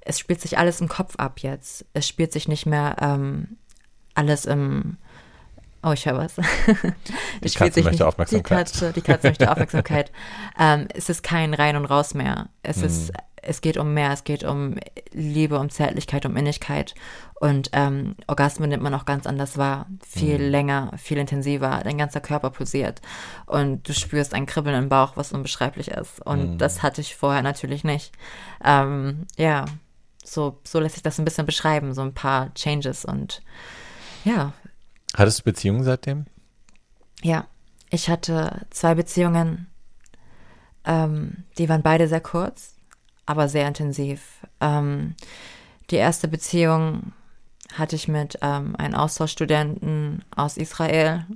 Es 0.00 0.18
spielt 0.18 0.40
sich 0.40 0.58
alles 0.58 0.80
im 0.80 0.88
Kopf 0.88 1.14
ab 1.16 1.40
jetzt. 1.40 1.86
Es 1.94 2.06
spielt 2.06 2.32
sich 2.32 2.48
nicht 2.48 2.66
mehr 2.66 2.96
ähm, 3.00 3.56
alles 4.14 4.44
im 4.44 4.96
Oh, 5.86 5.92
ich 5.92 6.06
höre 6.06 6.16
was. 6.16 6.36
Die 7.42 7.46
Es 7.46 7.54
Katze 7.56 7.80
möchte 7.80 7.90
nicht- 7.90 8.02
Aufmerksamkeit. 8.02 8.68
Die 8.68 8.72
Katze, 8.72 8.92
die 8.94 9.00
Katze 9.02 9.26
möchte 9.28 9.50
Aufmerksamkeit. 9.50 10.12
ähm, 10.58 10.88
es 10.94 11.10
ist 11.10 11.22
kein 11.22 11.52
Rein 11.52 11.76
und 11.76 11.84
Raus 11.84 12.14
mehr. 12.14 12.48
Es 12.62 12.78
ist, 12.80 13.12
es 13.46 13.60
geht 13.60 13.76
um 13.76 13.94
mehr. 13.94 14.12
Es 14.12 14.24
geht 14.24 14.44
um 14.44 14.76
Liebe, 15.12 15.58
um 15.58 15.70
Zärtlichkeit, 15.70 16.26
um 16.26 16.36
Innigkeit. 16.36 16.94
Und 17.34 17.70
ähm, 17.72 18.16
Orgasmen 18.26 18.70
nimmt 18.70 18.82
man 18.82 18.94
auch 18.94 19.04
ganz 19.04 19.26
anders 19.26 19.58
wahr. 19.58 19.86
Viel 20.06 20.42
länger, 20.42 20.92
viel 20.96 21.18
intensiver. 21.18 21.80
Dein 21.84 21.98
ganzer 21.98 22.20
Körper 22.20 22.50
pulsiert. 22.50 23.00
Und 23.46 23.88
du 23.88 23.92
spürst 23.92 24.34
ein 24.34 24.46
Kribbeln 24.46 24.76
im 24.76 24.88
Bauch, 24.88 25.16
was 25.16 25.32
unbeschreiblich 25.32 25.88
ist. 25.88 26.24
Und 26.24 26.58
das 26.58 26.82
hatte 26.82 27.00
ich 27.00 27.16
vorher 27.16 27.42
natürlich 27.42 27.84
nicht. 27.84 28.12
Ähm, 28.64 29.26
ja, 29.36 29.64
so, 30.24 30.60
so 30.64 30.80
lässt 30.80 30.94
sich 30.94 31.02
das 31.02 31.18
ein 31.18 31.24
bisschen 31.24 31.46
beschreiben. 31.46 31.94
So 31.94 32.02
ein 32.02 32.14
paar 32.14 32.52
Changes 32.54 33.04
und 33.04 33.42
ja, 34.24 34.52
Hattest 35.16 35.40
du 35.40 35.44
Beziehungen 35.44 35.84
seitdem? 35.84 36.26
ja, 37.24 37.46
ich 37.90 38.10
hatte 38.10 38.66
zwei 38.70 38.94
Beziehungen, 38.94 39.66
ähm, 40.84 41.44
die 41.58 41.68
waren 41.68 41.82
beide 41.82 42.06
sehr 42.06 42.20
kurz, 42.20 42.73
aber 43.26 43.48
sehr 43.48 43.66
intensiv. 43.66 44.46
Ähm, 44.60 45.14
die 45.90 45.96
erste 45.96 46.28
Beziehung 46.28 47.12
hatte 47.76 47.96
ich 47.96 48.08
mit 48.08 48.38
ähm, 48.42 48.76
einem 48.76 48.94
Austauschstudenten 48.94 50.24
aus 50.34 50.56
Israel 50.56 51.26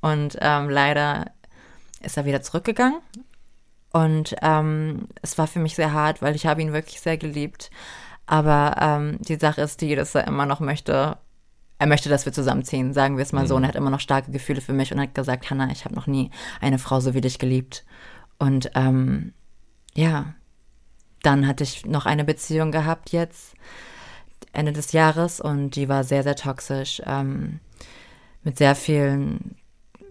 und 0.00 0.36
ähm, 0.40 0.68
leider 0.68 1.30
ist 2.02 2.16
er 2.16 2.24
wieder 2.24 2.42
zurückgegangen. 2.42 3.00
Und 3.92 4.36
ähm, 4.42 5.08
es 5.20 5.36
war 5.36 5.46
für 5.46 5.58
mich 5.58 5.74
sehr 5.74 5.92
hart, 5.92 6.22
weil 6.22 6.36
ich 6.36 6.46
habe 6.46 6.62
ihn 6.62 6.72
wirklich 6.72 7.00
sehr 7.00 7.16
geliebt. 7.16 7.70
Aber 8.26 8.76
ähm, 8.80 9.18
die 9.20 9.36
Sache 9.36 9.62
ist 9.62 9.80
die, 9.80 9.96
dass 9.96 10.14
er 10.14 10.26
immer 10.26 10.46
noch 10.46 10.60
möchte, 10.60 11.18
er 11.78 11.86
möchte, 11.86 12.08
dass 12.08 12.24
wir 12.24 12.32
zusammenziehen, 12.32 12.92
sagen 12.92 13.16
wir 13.16 13.22
es 13.22 13.32
mal 13.32 13.48
so. 13.48 13.56
Und 13.56 13.64
er 13.64 13.68
hat 13.68 13.74
immer 13.74 13.90
noch 13.90 14.00
starke 14.00 14.30
Gefühle 14.30 14.60
für 14.60 14.72
mich 14.72 14.92
und 14.92 15.00
hat 15.00 15.14
gesagt, 15.14 15.50
Hannah, 15.50 15.70
ich 15.72 15.84
habe 15.84 15.94
noch 15.94 16.06
nie 16.06 16.30
eine 16.60 16.78
Frau 16.78 17.00
so 17.00 17.14
wie 17.14 17.20
dich 17.20 17.38
geliebt. 17.38 17.84
Und 18.38 18.70
ähm, 18.74 19.32
ja, 19.94 20.34
dann 21.22 21.46
hatte 21.46 21.64
ich 21.64 21.86
noch 21.86 22.06
eine 22.06 22.24
Beziehung 22.24 22.72
gehabt 22.72 23.10
jetzt, 23.10 23.54
Ende 24.52 24.72
des 24.72 24.92
Jahres, 24.92 25.40
und 25.40 25.76
die 25.76 25.88
war 25.88 26.04
sehr, 26.04 26.22
sehr 26.22 26.36
toxisch, 26.36 27.00
ähm, 27.06 27.60
mit 28.42 28.58
sehr 28.58 28.74
vielen, 28.74 29.56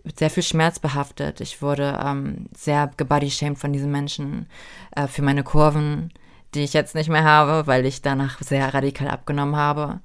mit 0.03 0.19
sehr 0.19 0.29
viel 0.29 0.43
Schmerz 0.43 0.79
behaftet. 0.79 1.41
Ich 1.41 1.61
wurde 1.61 1.99
ähm, 2.03 2.45
sehr 2.55 2.91
gebodyshamed 2.95 3.57
von 3.57 3.73
diesen 3.73 3.91
Menschen 3.91 4.47
äh, 4.95 5.07
für 5.07 5.21
meine 5.21 5.43
Kurven, 5.43 6.11
die 6.53 6.61
ich 6.61 6.73
jetzt 6.73 6.95
nicht 6.95 7.09
mehr 7.09 7.23
habe, 7.23 7.67
weil 7.67 7.85
ich 7.85 8.01
danach 8.01 8.41
sehr 8.41 8.73
radikal 8.73 9.09
abgenommen 9.09 9.55
habe. 9.55 9.99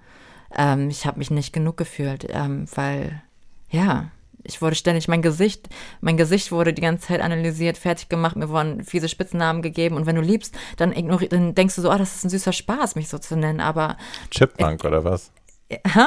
Ähm, 0.56 0.88
ich 0.88 1.06
habe 1.06 1.18
mich 1.18 1.30
nicht 1.30 1.52
genug 1.52 1.76
gefühlt, 1.76 2.26
ähm, 2.30 2.66
weil, 2.74 3.22
ja, 3.70 4.10
ich 4.44 4.62
wurde 4.62 4.76
ständig, 4.76 5.08
mein 5.08 5.22
Gesicht, 5.22 5.68
mein 6.00 6.16
Gesicht 6.16 6.52
wurde 6.52 6.72
die 6.72 6.82
ganze 6.82 7.08
Zeit 7.08 7.20
analysiert, 7.20 7.78
fertig 7.78 8.08
gemacht, 8.08 8.36
mir 8.36 8.48
wurden 8.48 8.84
fiese 8.84 9.08
Spitznamen 9.08 9.62
gegeben 9.62 9.96
und 9.96 10.06
wenn 10.06 10.16
du 10.16 10.22
liebst, 10.22 10.54
dann, 10.76 10.92
ignori 10.92 11.28
dann 11.28 11.54
denkst 11.54 11.74
du 11.76 11.82
so, 11.82 11.90
oh, 11.90 11.96
das 11.98 12.14
ist 12.14 12.24
ein 12.24 12.30
süßer 12.30 12.52
Spaß, 12.52 12.94
mich 12.94 13.08
so 13.08 13.18
zu 13.18 13.36
nennen, 13.36 13.60
aber, 13.60 13.96
Chipmunk 14.30 14.84
oder 14.84 15.04
was? 15.04 15.32
hä? 15.70 16.06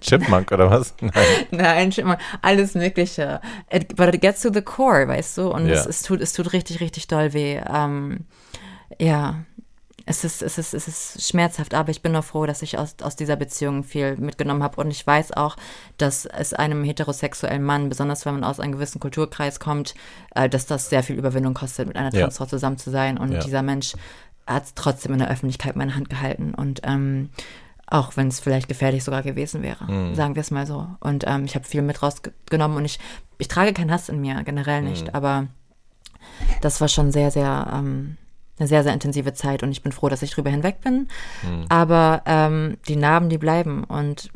Chipmunk 0.00 0.52
oder 0.52 0.70
was? 0.70 0.94
Nein. 1.00 1.12
Nein, 1.50 1.92
mal 2.04 2.18
alles 2.42 2.74
Mögliche. 2.74 3.40
It, 3.72 3.94
but 3.96 4.14
it 4.14 4.20
gets 4.20 4.42
to 4.42 4.50
the 4.52 4.62
core, 4.62 5.06
weißt 5.08 5.38
du? 5.38 5.50
Und 5.50 5.66
Ja. 5.66 5.74
es, 5.74 5.86
es, 5.86 6.02
tut, 6.02 6.20
es 6.20 6.32
tut 6.32 6.52
richtig, 6.52 6.80
richtig 6.80 7.06
doll 7.06 7.32
weh. 7.32 7.60
Ähm, 7.72 8.26
ja, 8.98 9.44
es 10.08 10.22
ist, 10.22 10.40
es, 10.40 10.56
ist, 10.56 10.72
es 10.72 10.86
ist 10.86 11.28
schmerzhaft, 11.28 11.74
aber 11.74 11.90
ich 11.90 12.00
bin 12.00 12.12
nur 12.12 12.22
froh, 12.22 12.46
dass 12.46 12.62
ich 12.62 12.78
aus, 12.78 12.94
aus 13.02 13.16
dieser 13.16 13.34
Beziehung 13.34 13.82
viel 13.82 14.16
mitgenommen 14.16 14.62
habe. 14.62 14.80
Und 14.80 14.90
ich 14.92 15.04
weiß 15.04 15.32
auch, 15.32 15.56
dass 15.98 16.26
es 16.26 16.54
einem 16.54 16.84
heterosexuellen 16.84 17.62
Mann, 17.62 17.88
besonders 17.88 18.24
wenn 18.24 18.34
man 18.34 18.44
aus 18.44 18.60
einem 18.60 18.72
gewissen 18.72 19.00
Kulturkreis 19.00 19.58
kommt, 19.58 19.94
äh, 20.36 20.48
dass 20.48 20.66
das 20.66 20.88
sehr 20.90 21.02
viel 21.02 21.16
Überwindung 21.16 21.54
kostet, 21.54 21.88
mit 21.88 21.96
einer 21.96 22.12
Ja. 22.14 22.20
Transfrau 22.22 22.46
zusammen 22.46 22.78
zu 22.78 22.90
sein. 22.90 23.18
Und 23.18 23.32
Ja. 23.32 23.40
dieser 23.40 23.62
Mensch 23.62 23.94
hat 24.46 24.76
trotzdem 24.76 25.12
in 25.12 25.18
der 25.18 25.28
Öffentlichkeit 25.28 25.74
meine 25.74 25.96
Hand 25.96 26.08
gehalten. 26.08 26.54
Und 26.54 26.82
ähm, 26.84 27.30
auch 27.88 28.16
wenn 28.16 28.28
es 28.28 28.38
vielleicht 28.38 28.68
gefährlich 28.68 29.02
sogar 29.02 29.22
gewesen 29.24 29.62
wäre, 29.62 29.90
Mhm. 29.90 30.14
sagen 30.14 30.36
wir 30.36 30.40
es 30.40 30.52
mal 30.52 30.68
so. 30.68 30.86
Und 31.00 31.24
ähm, 31.26 31.44
ich 31.46 31.56
habe 31.56 31.64
viel 31.64 31.82
mit 31.82 32.00
rausgenommen 32.00 32.76
und 32.76 32.84
ich, 32.84 33.00
ich 33.38 33.48
trage 33.48 33.72
keinen 33.72 33.90
Hass 33.90 34.08
in 34.08 34.20
mir, 34.20 34.40
generell 34.44 34.82
nicht, 34.82 35.08
Mhm. 35.08 35.14
aber 35.14 35.46
das 36.62 36.80
war 36.80 36.86
schon 36.88 37.10
sehr, 37.10 37.32
sehr, 37.32 37.72
ähm, 37.74 38.16
eine 38.58 38.68
sehr, 38.68 38.82
sehr 38.82 38.92
intensive 38.92 39.34
Zeit 39.34 39.62
und 39.62 39.70
ich 39.70 39.82
bin 39.82 39.92
froh, 39.92 40.08
dass 40.08 40.22
ich 40.22 40.30
drüber 40.30 40.50
hinweg 40.50 40.80
bin. 40.80 41.08
Mhm. 41.42 41.66
Aber 41.68 42.22
ähm, 42.26 42.78
die 42.88 42.96
Narben, 42.96 43.28
die 43.28 43.38
bleiben 43.38 43.84
und 43.84 44.30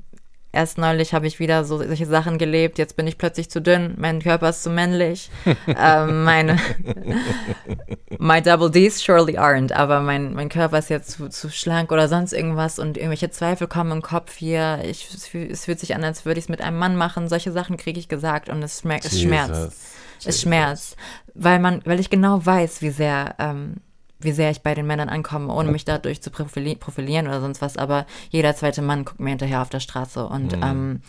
Erst 0.53 0.79
neulich 0.79 1.15
habe 1.15 1.29
ich 1.29 1.39
wieder 1.39 1.65
so 1.65 1.79
solche 1.79 2.07
Sachen 2.07 2.37
gelebt. 2.37 2.79
Jetzt 2.79 2.97
bin 2.97 3.07
ich 3.07 3.19
plötzlich 3.19 3.49
zu 3.51 3.63
dünn. 3.63 3.95
Mein 3.99 4.21
Körper 4.21 4.49
ist 4.49 4.65
zu 4.65 4.71
männlich. 4.71 5.31
ähm, 5.69 6.25
meine 6.25 6.59
My 8.19 8.43
Double 8.43 8.69
Ds 8.69 9.01
surely 9.01 9.39
aren't, 9.39 9.73
aber 9.73 10.01
mein, 10.01 10.35
mein 10.35 10.49
Körper 10.49 10.79
ist 10.79 10.91
jetzt 10.91 11.13
zu, 11.13 11.29
zu 11.29 11.51
schlank 11.51 11.93
oder 11.93 12.09
sonst 12.09 12.33
irgendwas 12.33 12.81
und 12.81 12.97
irgendwelche 12.97 13.31
Zweifel 13.31 13.69
kommen 13.69 13.93
im 13.93 14.03
Kopf 14.03 14.37
hier. 14.37 14.81
Ich, 14.83 15.09
es, 15.15 15.29
fühlt, 15.29 15.53
es 15.53 15.67
fühlt 15.67 15.79
sich 15.79 15.95
an, 15.95 16.03
als 16.03 16.25
würde 16.25 16.41
ich 16.41 16.47
es 16.47 16.49
mit 16.49 16.63
einem 16.63 16.79
Mann 16.79 16.97
machen. 16.97 17.29
Solche 17.29 17.53
Sachen 17.53 17.77
kriege 17.77 18.01
ich 18.01 18.09
gesagt 18.09 18.49
und 18.49 18.61
es, 18.61 18.81
schmerzt, 18.81 19.13
es 19.13 19.21
schmerzt. 19.21 19.55
Jesus. 19.55 19.75
Es 20.25 20.41
schmerzt, 20.43 20.97
weil 21.35 21.61
man, 21.61 21.81
weil 21.87 22.01
ich 22.01 22.11
genau 22.11 22.45
weiß, 22.45 22.83
wie 22.83 22.91
sehr, 22.91 23.37
ähm, 23.39 23.77
wie 24.21 24.33
sehr 24.33 24.51
ich 24.51 24.63
bei 24.63 24.75
den 24.75 24.87
Männern 24.87 25.09
ankomme, 25.09 25.53
ohne 25.53 25.71
mich 25.73 25.85
dadurch 25.85 26.21
zu 26.23 26.31
profili 26.31 26.75
profilieren 26.77 27.27
oder 27.27 27.41
sonst 27.41 27.61
was. 27.63 27.77
Aber 27.77 28.07
jeder 28.31 28.55
zweite 28.55 28.83
Mann 28.83 29.05
guckt 29.05 29.21
mir 29.21 29.31
hinterher 29.31 29.63
auf 29.63 29.71
der 29.71 29.81
Straße 29.81 30.27
und 30.27 30.55
ähm, 30.63 31.01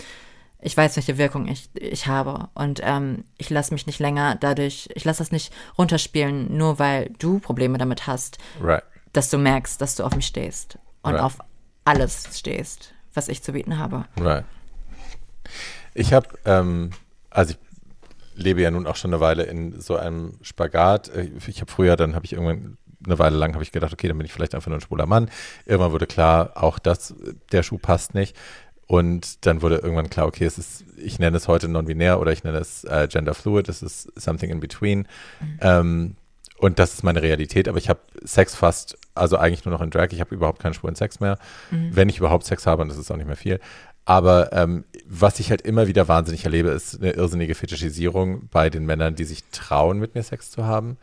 ich 0.63 0.77
weiß, 0.77 0.95
welche 0.95 1.17
Wirkung 1.17 1.47
ich, 1.47 1.69
ich 1.73 2.05
habe. 2.07 2.49
Und 2.53 2.81
ähm, 2.83 3.23
ich 3.37 3.49
lasse 3.49 3.73
mich 3.73 3.87
nicht 3.87 3.99
länger 3.99 4.35
dadurch, 4.35 4.89
ich 4.93 5.03
lasse 5.05 5.19
das 5.19 5.31
nicht 5.31 5.51
runterspielen, 5.77 6.55
nur 6.55 6.77
weil 6.79 7.09
du 7.19 7.39
Probleme 7.39 7.77
damit 7.79 8.05
hast, 8.07 8.37
Right. 8.61 8.83
dass 9.13 9.29
du 9.29 9.37
merkst, 9.39 9.81
dass 9.81 9.95
du 9.95 10.03
auf 10.03 10.15
mich 10.15 10.27
stehst 10.27 10.77
und 11.01 11.13
Right. 11.15 11.23
auf 11.23 11.39
alles 11.83 12.37
stehst, 12.37 12.93
was 13.13 13.27
ich 13.27 13.41
zu 13.41 13.53
bieten 13.53 13.77
habe. 13.79 14.05
Right. 14.19 14.45
Ich 15.93 16.13
habe, 16.13 16.27
ähm, 16.45 16.91
also 17.29 17.53
ich 17.53 17.57
lebe 18.43 18.61
ja 18.61 18.71
nun 18.71 18.87
auch 18.87 18.95
schon 18.95 19.11
eine 19.13 19.19
Weile 19.19 19.43
in 19.43 19.81
so 19.81 19.97
einem 19.97 20.37
Spagat. 20.41 21.09
Äh, 21.09 21.31
Ich 21.47 21.59
habe 21.61 21.71
früher, 21.71 21.95
dann 21.95 22.15
habe 22.15 22.25
ich 22.25 22.33
irgendwann 22.33 22.77
eine 23.05 23.19
Weile 23.19 23.37
lang 23.37 23.53
habe 23.53 23.63
ich 23.63 23.71
gedacht, 23.71 23.93
okay, 23.93 24.07
dann 24.07 24.17
bin 24.17 24.25
ich 24.25 24.33
vielleicht 24.33 24.55
einfach 24.55 24.69
nur 24.69 24.77
ein 24.77 24.81
schwuler 24.81 25.05
Mann. 25.05 25.29
Irgendwann 25.65 25.91
wurde 25.91 26.07
klar, 26.07 26.51
auch 26.55 26.79
das, 26.79 27.15
der 27.51 27.63
Schuh 27.63 27.77
passt 27.77 28.13
nicht. 28.13 28.35
Und 28.87 29.45
dann 29.45 29.61
wurde 29.61 29.77
irgendwann 29.77 30.09
klar, 30.09 30.27
okay, 30.27 30.43
es 30.43 30.57
ist, 30.57 30.83
ich 30.97 31.17
nenne 31.17 31.37
es 31.37 31.47
heute 31.47 31.69
non-binär 31.69 32.19
oder 32.19 32.33
ich 32.33 32.43
nenne 32.43 32.57
es 32.57 32.83
äh, 32.83 33.07
gender 33.09 33.33
fluid, 33.33 33.69
es 33.69 33.81
ist 33.81 34.11
something 34.19 34.49
in 34.49 34.59
between. 34.59 35.07
Ähm, 35.61 36.17
und 36.57 36.77
das 36.77 36.93
ist 36.93 37.03
meine 37.03 37.21
Realität, 37.21 37.69
aber 37.69 37.77
ich 37.77 37.89
habe 37.89 38.01
Sex 38.23 38.53
fast, 38.53 38.97
also 39.15 39.37
eigentlich 39.37 39.65
nur 39.65 39.73
noch 39.73 39.81
in 39.81 39.89
Drag, 39.89 40.09
ich 40.11 40.19
habe 40.19 40.35
überhaupt 40.35 40.61
keinen 40.61 40.73
schwulen 40.73 40.95
Sex 40.95 41.19
mehr. 41.19 41.39
Wenn 41.71 42.09
ich 42.09 42.17
überhaupt 42.19 42.45
Sex 42.45 42.67
habe, 42.67 42.81
und 42.81 42.89
das 42.89 42.97
ist 42.97 43.09
auch 43.09 43.17
nicht 43.17 43.27
mehr 43.27 43.37
viel. 43.37 43.59
Aber 44.05 44.51
ähm, 44.51 44.83
was 45.07 45.39
ich 45.39 45.51
halt 45.51 45.61
immer 45.61 45.87
wieder 45.87 46.07
wahnsinnig 46.07 46.43
erlebe, 46.43 46.69
ist 46.69 47.01
eine 47.01 47.11
irrsinnige 47.11 47.55
Fetischisierung 47.55 48.49
bei 48.49 48.69
den 48.69 48.85
Männern, 48.85 49.15
die 49.15 49.23
sich 49.23 49.43
trauen, 49.51 49.99
mit 49.99 50.15
mir 50.15 50.23
Sex 50.23 50.51
zu 50.51 50.65
haben. 50.65 50.97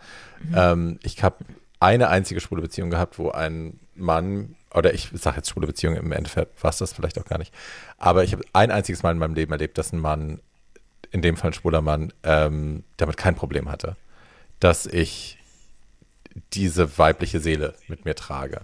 Ähm, 0.54 0.98
ich 1.02 1.22
habe 1.22 1.36
eine 1.80 2.08
einzige 2.08 2.40
schwule 2.40 2.62
Beziehung 2.62 2.90
gehabt, 2.90 3.18
wo 3.18 3.30
ein 3.30 3.78
Mann, 3.94 4.56
oder 4.74 4.94
ich 4.94 5.10
sage 5.14 5.36
jetzt 5.36 5.50
schwule 5.50 5.66
Beziehung, 5.66 5.96
im 5.96 6.12
Endeffekt 6.12 6.62
war 6.62 6.70
es 6.70 6.78
das 6.78 6.92
vielleicht 6.92 7.18
auch 7.18 7.24
gar 7.24 7.38
nicht, 7.38 7.54
aber 7.98 8.24
ich 8.24 8.32
habe 8.32 8.44
ein 8.52 8.70
einziges 8.70 9.02
Mal 9.02 9.12
in 9.12 9.18
meinem 9.18 9.34
Leben 9.34 9.52
erlebt, 9.52 9.78
dass 9.78 9.92
ein 9.92 10.00
Mann, 10.00 10.40
in 11.10 11.22
dem 11.22 11.36
Fall 11.36 11.50
ein 11.50 11.54
schwuler 11.54 11.80
Mann, 11.80 12.12
ähm, 12.22 12.84
damit 12.96 13.16
kein 13.16 13.34
Problem 13.34 13.70
hatte, 13.70 13.96
dass 14.60 14.86
ich 14.86 15.38
diese 16.52 16.98
weibliche 16.98 17.40
Seele 17.40 17.74
mit 17.88 18.04
mir 18.04 18.14
trage. 18.14 18.62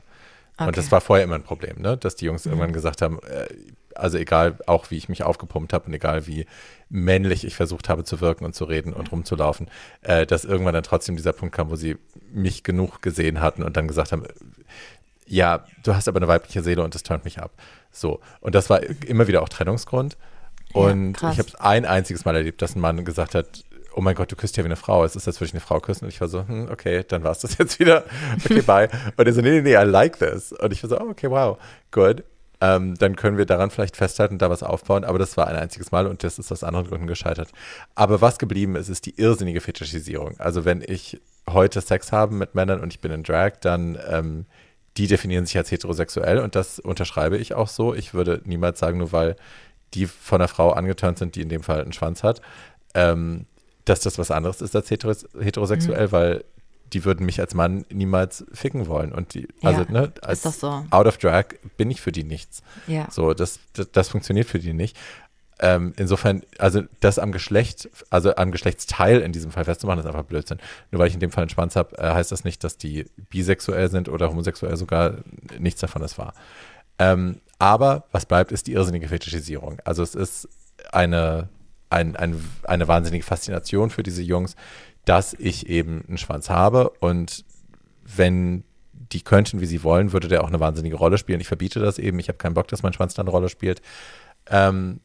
Und 0.56 0.68
Okay. 0.68 0.76
das 0.76 0.92
war 0.92 1.00
vorher 1.00 1.24
immer 1.24 1.34
ein 1.34 1.42
Problem, 1.42 1.80
ne? 1.80 1.96
dass 1.96 2.14
die 2.14 2.26
Jungs 2.26 2.46
irgendwann 2.46 2.72
gesagt 2.72 3.02
haben, 3.02 3.18
äh, 3.22 3.48
also 3.96 4.18
egal 4.18 4.58
auch 4.66 4.90
wie 4.90 4.96
ich 4.96 5.08
mich 5.08 5.22
aufgepumpt 5.24 5.72
habe 5.72 5.86
und 5.86 5.94
egal 5.94 6.26
wie 6.26 6.46
männlich 6.88 7.44
ich 7.44 7.56
versucht 7.56 7.88
habe 7.88 8.04
zu 8.04 8.20
wirken 8.20 8.44
und 8.44 8.54
zu 8.54 8.64
reden 8.64 8.92
und 8.92 9.10
rumzulaufen, 9.10 9.68
äh, 10.02 10.26
dass 10.26 10.44
irgendwann 10.44 10.74
dann 10.74 10.82
trotzdem 10.84 11.16
dieser 11.16 11.32
Punkt 11.32 11.54
kam, 11.54 11.70
wo 11.70 11.76
sie 11.76 11.96
mich 12.32 12.62
genug 12.62 13.02
gesehen 13.02 13.40
hatten 13.40 13.62
und 13.64 13.76
dann 13.76 13.88
gesagt 13.88 14.12
haben, 14.12 14.24
ja, 15.26 15.64
du 15.82 15.94
hast 15.94 16.06
aber 16.06 16.18
eine 16.18 16.28
weibliche 16.28 16.62
Seele 16.62 16.84
und 16.84 16.94
das 16.94 17.02
turnt 17.02 17.24
mich 17.24 17.38
ab. 17.40 17.52
So. 17.90 18.20
Und 18.40 18.54
das 18.54 18.70
war 18.70 18.82
immer 19.06 19.26
wieder 19.26 19.42
auch 19.42 19.48
Trennungsgrund. 19.48 20.16
Und 20.72 21.20
ja, 21.20 21.30
ich 21.30 21.38
habe 21.38 21.48
es 21.48 21.54
ein 21.54 21.84
einziges 21.84 22.24
Mal 22.24 22.36
erlebt, 22.36 22.60
dass 22.62 22.76
ein 22.76 22.80
Mann 22.80 23.04
gesagt 23.04 23.34
hat, 23.34 23.64
oh 23.94 24.00
mein 24.00 24.14
Gott, 24.14 24.30
du 24.30 24.36
küsst 24.36 24.56
ja 24.56 24.64
wie 24.64 24.68
eine 24.68 24.76
Frau. 24.76 25.04
Es 25.04 25.16
ist, 25.16 25.26
als 25.26 25.40
würde 25.40 25.48
ich 25.48 25.54
eine 25.54 25.60
Frau 25.60 25.80
küssen. 25.80 26.04
Und 26.04 26.10
ich 26.10 26.20
war 26.20 26.28
so, 26.28 26.46
hm, 26.46 26.68
okay, 26.70 27.04
dann 27.06 27.22
war 27.24 27.32
es 27.32 27.38
das 27.40 27.58
jetzt 27.58 27.78
wieder. 27.78 28.04
Okay, 28.44 28.62
bye. 28.62 28.88
Und 29.16 29.26
er 29.26 29.32
so, 29.32 29.40
nee, 29.40 29.50
nee, 29.50 29.62
nee, 29.62 29.74
I 29.74 29.84
like 29.84 30.18
this. 30.18 30.52
Und 30.52 30.72
ich 30.72 30.82
war 30.82 30.90
so, 30.90 31.00
oh, 31.00 31.10
okay, 31.10 31.30
wow, 31.30 31.58
good. 31.90 32.24
Ähm, 32.60 32.94
dann 32.96 33.16
können 33.16 33.36
wir 33.36 33.46
daran 33.46 33.70
vielleicht 33.70 33.96
festhalten, 33.96 34.38
da 34.38 34.50
was 34.50 34.62
aufbauen. 34.62 35.04
Aber 35.04 35.18
das 35.18 35.36
war 35.36 35.48
ein 35.48 35.56
einziges 35.56 35.92
Mal 35.92 36.06
und 36.06 36.24
das 36.24 36.38
ist 36.38 36.50
aus 36.50 36.64
anderen 36.64 36.86
Gründen 36.86 37.06
gescheitert. 37.06 37.50
Aber 37.94 38.20
was 38.20 38.38
geblieben 38.38 38.76
ist, 38.76 38.88
ist 38.88 39.06
die 39.06 39.18
irrsinnige 39.18 39.60
Fetischisierung. 39.60 40.38
Also 40.38 40.64
wenn 40.64 40.82
ich 40.86 41.20
heute 41.48 41.80
Sex 41.80 42.12
habe 42.12 42.34
mit 42.34 42.54
Männern 42.54 42.80
und 42.80 42.92
ich 42.92 43.00
bin 43.00 43.12
in 43.12 43.22
Drag, 43.22 43.52
dann 43.60 43.98
ähm, 44.08 44.46
die 44.96 45.08
definieren 45.08 45.46
sich 45.46 45.56
als 45.56 45.70
heterosexuell 45.70 46.38
und 46.38 46.54
das 46.54 46.78
unterschreibe 46.78 47.36
ich 47.36 47.54
auch 47.54 47.68
so. 47.68 47.94
Ich 47.94 48.14
würde 48.14 48.40
niemals 48.44 48.78
sagen, 48.78 48.98
nur 48.98 49.12
weil 49.12 49.36
die 49.92 50.06
von 50.06 50.40
einer 50.40 50.48
Frau 50.48 50.70
angeturnt 50.70 51.18
sind, 51.18 51.34
die 51.34 51.42
in 51.42 51.48
dem 51.48 51.62
Fall 51.62 51.82
einen 51.82 51.92
Schwanz 51.92 52.22
hat, 52.22 52.40
ähm, 52.94 53.46
dass 53.84 54.00
das 54.00 54.18
was 54.18 54.30
anderes 54.30 54.60
ist 54.60 54.74
als 54.74 54.90
heterosexuell, 54.90 56.06
mhm. 56.06 56.12
weil 56.12 56.44
die 56.92 57.04
würden 57.04 57.26
mich 57.26 57.40
als 57.40 57.54
Mann 57.54 57.84
niemals 57.90 58.44
ficken 58.52 58.86
wollen. 58.86 59.12
Und 59.12 59.34
die, 59.34 59.48
also, 59.62 59.82
ja, 59.82 59.90
ne, 59.90 60.12
als 60.22 60.42
so. 60.42 60.84
out 60.90 61.06
of 61.06 61.18
drag 61.18 61.46
bin 61.76 61.90
ich 61.90 62.00
für 62.00 62.12
die 62.12 62.24
nichts. 62.24 62.62
Ja. 62.86 63.08
So, 63.10 63.34
das, 63.34 63.58
das, 63.72 63.90
das 63.90 64.08
funktioniert 64.08 64.46
für 64.46 64.58
die 64.58 64.72
nicht. 64.72 64.96
Ähm, 65.60 65.92
insofern, 65.96 66.42
also 66.58 66.82
das 67.00 67.18
am 67.18 67.32
Geschlecht, 67.32 67.88
also 68.10 68.34
am 68.36 68.50
Geschlechtsteil 68.50 69.20
in 69.20 69.32
diesem 69.32 69.50
Fall 69.50 69.64
festzumachen, 69.64 70.00
ist 70.00 70.06
einfach 70.06 70.24
Blödsinn. 70.24 70.58
Nur 70.90 71.00
weil 71.00 71.08
ich 71.08 71.14
in 71.14 71.20
dem 71.20 71.30
Fall 71.30 71.42
einen 71.42 71.50
Schwanz 71.50 71.76
habe, 71.76 71.96
äh, 71.98 72.12
heißt 72.12 72.32
das 72.32 72.44
nicht, 72.44 72.64
dass 72.64 72.76
die 72.76 73.06
bisexuell 73.30 73.90
sind 73.90 74.08
oder 74.08 74.28
homosexuell 74.28 74.76
sogar. 74.76 75.18
Nichts 75.58 75.80
davon 75.80 76.02
ist 76.02 76.18
wahr. 76.18 76.34
Ähm, 76.98 77.40
aber 77.58 78.04
was 78.12 78.26
bleibt, 78.26 78.52
ist 78.52 78.66
die 78.66 78.72
irrsinnige 78.72 79.08
Fetischisierung. 79.08 79.78
Also 79.84 80.02
es 80.02 80.14
ist 80.14 80.48
eine, 80.92 81.48
ein, 81.90 82.16
ein, 82.16 82.42
eine 82.64 82.88
wahnsinnige 82.88 83.24
Faszination 83.24 83.90
für 83.90 84.02
diese 84.02 84.22
Jungs, 84.22 84.56
dass 85.04 85.34
ich 85.34 85.68
eben 85.68 86.04
einen 86.08 86.18
Schwanz 86.18 86.50
habe 86.50 86.90
und 87.00 87.44
wenn 88.04 88.64
die 88.92 89.22
könnten, 89.22 89.60
wie 89.60 89.66
sie 89.66 89.82
wollen, 89.82 90.12
würde 90.12 90.28
der 90.28 90.42
auch 90.42 90.48
eine 90.48 90.60
wahnsinnige 90.60 90.96
Rolle 90.96 91.18
spielen. 91.18 91.40
Ich 91.40 91.48
verbiete 91.48 91.78
das 91.80 91.98
eben. 91.98 92.18
Ich 92.18 92.28
habe 92.28 92.38
keinen 92.38 92.54
Bock, 92.54 92.68
dass 92.68 92.82
mein 92.82 92.92
Schwanz 92.92 93.14
da 93.14 93.22
eine 93.22 93.30
Rolle 93.30 93.48
spielt. 93.48 93.82
Ähm, 94.48 95.00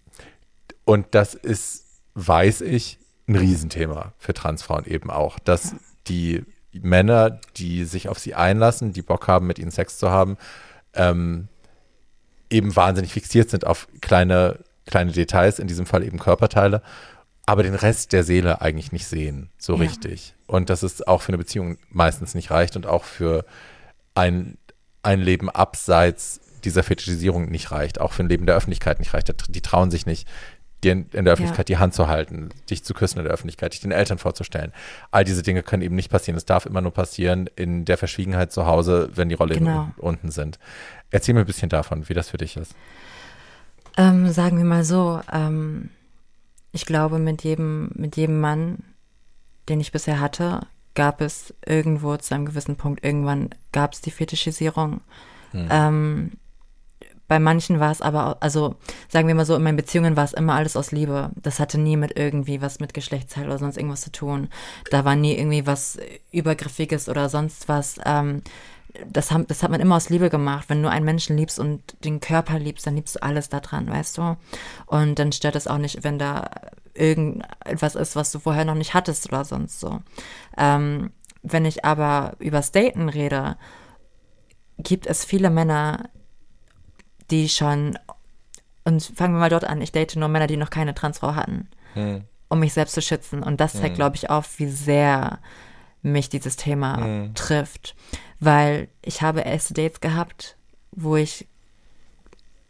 und 0.85 1.07
das 1.11 1.33
ist, 1.33 1.85
weiß 2.15 2.61
ich, 2.61 2.99
ein 3.27 3.35
Riesenthema 3.35 4.13
für 4.17 4.33
Transfrauen 4.33 4.85
eben 4.85 5.11
auch, 5.11 5.37
dass 5.39 5.75
die 6.07 6.43
Männer, 6.71 7.39
die 7.57 7.85
sich 7.85 8.09
auf 8.09 8.19
sie 8.19 8.35
einlassen, 8.35 8.93
die 8.93 9.01
Bock 9.01 9.27
haben, 9.27 9.47
mit 9.47 9.59
ihnen 9.59 9.71
Sex 9.71 9.97
zu 9.97 10.09
haben, 10.09 10.37
ähm, 10.93 11.47
eben 12.49 12.75
wahnsinnig 12.75 13.13
fixiert 13.13 13.49
sind 13.49 13.65
auf 13.65 13.87
kleine, 14.01 14.59
kleine 14.89 15.11
Details, 15.11 15.59
in 15.59 15.67
diesem 15.67 15.85
Fall 15.85 16.03
eben 16.03 16.19
Körperteile, 16.19 16.81
aber 17.45 17.63
den 17.63 17.75
Rest 17.75 18.11
der 18.13 18.23
Seele 18.23 18.61
eigentlich 18.61 18.91
nicht 18.91 19.07
sehen, 19.07 19.49
so 19.57 19.75
ja. 19.75 19.79
richtig. 19.79 20.35
Und 20.47 20.69
dass 20.69 20.83
es 20.83 21.05
auch 21.07 21.21
für 21.21 21.29
eine 21.29 21.37
Beziehung 21.37 21.77
meistens 21.89 22.35
nicht 22.35 22.51
reicht 22.51 22.75
und 22.75 22.85
auch 22.85 23.03
für 23.03 23.45
ein, 24.15 24.57
ein 25.03 25.21
Leben 25.21 25.49
abseits 25.49 26.41
dieser 26.63 26.83
Fetischisierung 26.83 27.49
nicht 27.49 27.71
reicht, 27.71 28.01
auch 28.01 28.11
für 28.11 28.23
ein 28.23 28.29
Leben 28.29 28.45
der 28.45 28.55
Öffentlichkeit 28.55 28.99
nicht 28.99 29.13
reicht. 29.13 29.33
Die 29.47 29.61
trauen 29.61 29.91
sich 29.91 30.05
nicht, 30.05 30.27
dir 30.83 30.91
in, 30.91 31.09
der 31.11 31.33
Öffentlichkeit 31.33 31.69
ja. 31.69 31.75
die 31.75 31.77
Hand 31.79 31.93
zu 31.93 32.07
halten, 32.07 32.49
dich 32.69 32.83
zu 32.83 32.93
küssen 32.93 33.19
in 33.19 33.25
der 33.25 33.33
Öffentlichkeit, 33.33 33.73
dich 33.73 33.81
den 33.81 33.91
Eltern 33.91 34.17
vorzustellen. 34.17 34.71
All 35.11 35.23
diese 35.23 35.43
Dinge 35.43 35.63
können 35.63 35.83
eben 35.83 35.95
nicht 35.95 36.09
passieren. 36.09 36.37
Es 36.37 36.45
darf 36.45 36.65
immer 36.65 36.81
nur 36.81 36.93
passieren 36.93 37.49
in 37.55 37.85
der 37.85 37.97
Verschwiegenheit 37.97 38.51
zu 38.51 38.65
Hause, 38.65 39.09
wenn 39.13 39.29
die 39.29 39.35
Rolle 39.35 39.55
genau. 39.55 39.91
unten 39.97 40.31
sind. 40.31 40.59
Erzähl 41.11 41.33
mir 41.33 41.41
ein 41.41 41.45
bisschen 41.45 41.69
davon, 41.69 42.07
wie 42.07 42.13
das 42.13 42.29
für 42.29 42.37
dich 42.37 42.55
ist. 42.57 42.75
Ähm, 43.99 44.31
sagen 44.31 44.57
wir 44.57 44.63
mal 44.63 44.85
so, 44.85 45.19
ähm, 45.29 45.89
ich 46.71 46.85
glaube, 46.85 47.19
mit 47.19 47.43
jedem, 47.43 47.89
mit 47.95 48.15
jedem 48.15 48.39
Mann, 48.39 48.77
den 49.67 49.81
ich 49.81 49.91
bisher 49.91 50.21
hatte, 50.21 50.61
gab 50.95 51.19
es 51.19 51.53
irgendwo 51.65 52.15
zu 52.15 52.33
einem 52.33 52.45
gewissen 52.45 52.77
Punkt, 52.77 53.03
irgendwann 53.03 53.49
gab 53.73 53.91
es 53.91 53.99
die 53.99 54.11
Fetischisierung. 54.11 55.01
Hm. 55.51 55.67
Ähm, 55.69 56.31
bei 57.27 57.39
manchen 57.39 57.81
war 57.81 57.91
es 57.91 58.01
aber, 58.01 58.37
also 58.41 58.75
sagen 59.09 59.27
wir 59.27 59.35
mal 59.35 59.45
so, 59.45 59.55
in 59.55 59.63
meinen 59.63 59.75
Beziehungen 59.75 60.15
war 60.15 60.23
es 60.23 60.33
immer 60.33 60.53
alles 60.53 60.77
aus 60.77 60.93
Liebe. 60.93 61.31
Das 61.35 61.59
hatte 61.59 61.77
nie 61.77 61.97
mit 61.97 62.17
irgendwie 62.17 62.61
was 62.61 62.79
mit 62.79 62.93
Geschlechtsteil 62.93 63.47
oder 63.47 63.59
sonst 63.59 63.75
irgendwas 63.75 64.01
zu 64.01 64.13
tun. 64.13 64.47
Da 64.91 65.03
war 65.03 65.17
nie 65.17 65.37
irgendwie 65.37 65.67
was 65.67 65.99
Übergriffiges 66.31 67.09
oder 67.09 67.27
sonst 67.27 67.67
was. 67.67 67.99
Ähm, 68.05 68.43
das, 69.07 69.31
haben, 69.31 69.47
das 69.47 69.63
hat 69.63 69.71
man 69.71 69.81
immer 69.81 69.95
aus 69.95 70.09
Liebe 70.09 70.29
gemacht. 70.29 70.65
Wenn 70.67 70.81
du 70.83 70.89
einen 70.89 71.05
Menschen 71.05 71.37
liebst 71.37 71.59
und 71.59 72.03
den 72.03 72.19
Körper 72.19 72.59
liebst, 72.59 72.87
dann 72.87 72.95
liebst 72.95 73.15
du 73.15 73.23
alles 73.23 73.49
daran, 73.49 73.87
weißt 73.89 74.17
du? 74.17 74.37
Und 74.85 75.19
dann 75.19 75.31
stört 75.31 75.55
es 75.55 75.67
auch 75.67 75.77
nicht, 75.77 76.03
wenn 76.03 76.19
da 76.19 76.49
irgendetwas 76.93 77.95
ist, 77.95 78.15
was 78.15 78.31
du 78.31 78.39
vorher 78.39 78.65
noch 78.65 78.75
nicht 78.75 78.93
hattest 78.93 79.27
oder 79.27 79.45
sonst 79.45 79.79
so. 79.79 79.99
Ähm, 80.57 81.11
wenn 81.41 81.65
ich 81.65 81.85
aber 81.85 82.35
über 82.39 82.61
Daten 82.61 83.09
rede, 83.09 83.57
gibt 84.77 85.07
es 85.07 85.23
viele 85.23 85.49
Männer, 85.49 86.09
die 87.31 87.47
schon, 87.47 87.97
und 88.83 89.03
fangen 89.03 89.35
wir 89.35 89.39
mal 89.39 89.49
dort 89.49 89.65
an, 89.65 89.81
ich 89.81 89.91
date 89.91 90.15
nur 90.15 90.29
Männer, 90.29 90.47
die 90.47 90.57
noch 90.57 90.69
keine 90.69 90.93
Transfrau 90.93 91.35
hatten, 91.35 91.69
hm. 91.93 92.23
um 92.49 92.59
mich 92.59 92.73
selbst 92.73 92.95
zu 92.95 93.01
schützen. 93.01 93.43
Und 93.43 93.61
das 93.61 93.73
zeigt, 93.73 93.89
hm. 93.89 93.95
glaube 93.95 94.15
ich, 94.15 94.29
auf, 94.29 94.59
wie 94.59 94.67
sehr 94.67 95.39
mich 96.01 96.29
dieses 96.29 96.55
Thema 96.55 96.97
hm. 96.97 97.35
trifft. 97.35 97.95
Weil 98.39 98.87
ich 99.01 99.21
habe 99.21 99.41
erste 99.41 99.73
Dates 99.73 99.99
gehabt, 99.99 100.55
wo 100.91 101.15
ich 101.15 101.47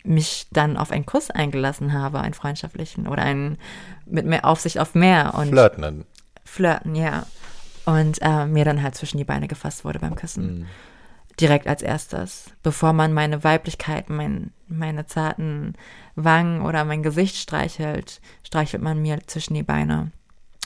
mich 0.04 0.48
dann 0.52 0.78
auf 0.78 0.92
einen 0.92 1.06
Kuss 1.06 1.30
eingelassen 1.30 1.94
habe, 1.94 2.22
einen 2.22 2.34
freundschaftlichen 2.34 3.08
oder 3.08 3.22
einen 3.22 3.58
mit 4.06 4.26
mehr 4.26 4.46
Aufsicht 4.46 4.80
auf 4.80 4.96
mehr 4.96 5.36
und 5.36 5.50
flirten. 5.50 6.06
Flirten, 6.46 6.96
ja. 6.96 7.26
Und 7.86 8.20
äh, 8.22 8.46
mir 8.46 8.66
dann 8.66 8.82
halt 8.82 8.96
zwischen 8.96 9.18
die 9.18 9.24
Beine 9.24 9.48
gefasst 9.48 9.86
wurde 9.86 10.00
beim 10.00 10.16
Küssen. 10.16 10.60
Mhm 10.60 10.66
direkt 11.40 11.68
als 11.68 11.82
erstes, 11.82 12.52
bevor 12.64 12.94
man 12.94 13.14
meine 13.14 13.44
Weiblichkeit, 13.44 14.10
mein, 14.10 14.52
meine 14.68 15.06
zarten 15.06 15.74
Wangen 16.16 16.62
oder 16.62 16.84
mein 16.84 17.04
Gesicht 17.04 17.38
streichelt, 17.38 18.22
streichelt 18.44 18.84
man 18.84 19.02
mir 19.02 19.20
zwischen 19.28 19.54
die 19.54 19.64
Beine. 19.64 20.12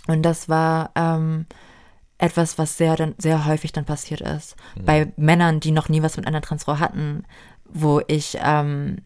Und 0.08 0.24
das 0.24 0.50
war 0.50 0.92
ähm, 0.96 1.46
etwas, 2.24 2.58
was 2.58 2.78
sehr, 2.78 2.96
dann, 2.96 3.16
sehr 3.18 3.46
häufig 3.46 3.74
dann 3.74 3.84
passiert 3.84 4.22
ist. 4.22 4.56
Mhm. 4.76 4.86
Bei 4.86 5.14
Männern, 5.18 5.60
die 5.60 5.72
noch 5.72 5.90
nie 5.90 6.02
was 6.02 6.16
mit 6.16 6.26
einer 6.26 6.42
Transfrau 6.42 6.80
hatten, 6.80 7.26
wo 7.66 8.02
ich 8.08 8.38
ähm, 8.42 9.00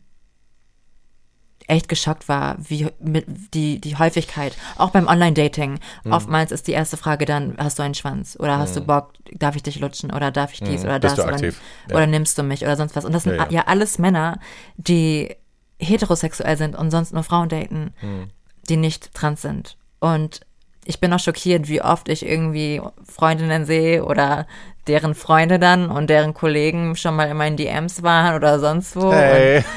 echt 1.65 1.89
geschockt 1.89 2.29
war, 2.29 2.57
wie 2.59 2.87
mit 2.99 3.25
die, 3.55 3.81
die 3.81 3.97
Häufigkeit, 3.97 4.55
auch 4.77 4.91
beim 4.91 5.07
Online-Dating. 5.07 5.79
Mhm. 6.03 6.11
Oftmals 6.11 6.51
ist 6.51 6.67
die 6.67 6.73
erste 6.73 6.95
Frage 6.95 7.25
dann, 7.25 7.55
hast 7.57 7.79
du 7.79 7.83
einen 7.83 7.95
Schwanz? 7.95 8.37
Oder 8.39 8.59
hast 8.59 8.75
mhm. 8.75 8.81
du 8.81 8.85
Bock, 8.85 9.13
darf 9.33 9.55
ich 9.55 9.63
dich 9.63 9.79
lutschen? 9.79 10.13
Oder 10.13 10.29
darf 10.29 10.53
ich 10.53 10.59
dies 10.59 10.81
mhm. 10.81 10.89
oder 10.89 10.99
das? 10.99 11.19
Oder, 11.19 11.43
ja. 11.43 11.51
oder, 11.89 12.05
nimmst 12.05 12.37
du 12.37 12.43
mich? 12.43 12.61
Oder 12.61 12.77
sonst 12.77 12.95
was. 12.95 13.03
Und 13.03 13.13
das 13.13 13.23
sind 13.23 13.35
ja, 13.35 13.45
ja. 13.45 13.51
ja 13.51 13.63
alles 13.65 13.97
Männer, 13.97 14.39
die 14.75 15.35
heterosexuell 15.79 16.57
sind 16.57 16.75
und 16.75 16.91
sonst 16.91 17.13
nur 17.13 17.23
Frauen 17.23 17.49
daten, 17.49 17.93
mhm. 17.99 18.29
die 18.69 18.77
nicht 18.77 19.13
trans 19.15 19.41
sind. 19.41 19.75
Und 19.99 20.41
ich 20.87 20.99
bin 20.99 21.13
auch 21.13 21.19
schockiert, 21.19 21.67
wie 21.67 21.81
oft 21.81 22.09
ich 22.09 22.25
irgendwie 22.25 22.81
Freundinnen 23.03 23.65
sehe 23.65 24.03
oder 24.03 24.47
deren 24.87 25.15
Freunde 25.15 25.59
dann 25.59 25.89
und 25.89 26.09
deren 26.09 26.33
Kollegen 26.33 26.95
schon 26.95 27.15
mal 27.15 27.29
in 27.29 27.37
meinen 27.37 27.57
DMs 27.57 28.03
waren 28.03 28.35
oder 28.35 28.59
sonst 28.59 28.95
wo. 28.95 29.11
Hey. 29.11 29.63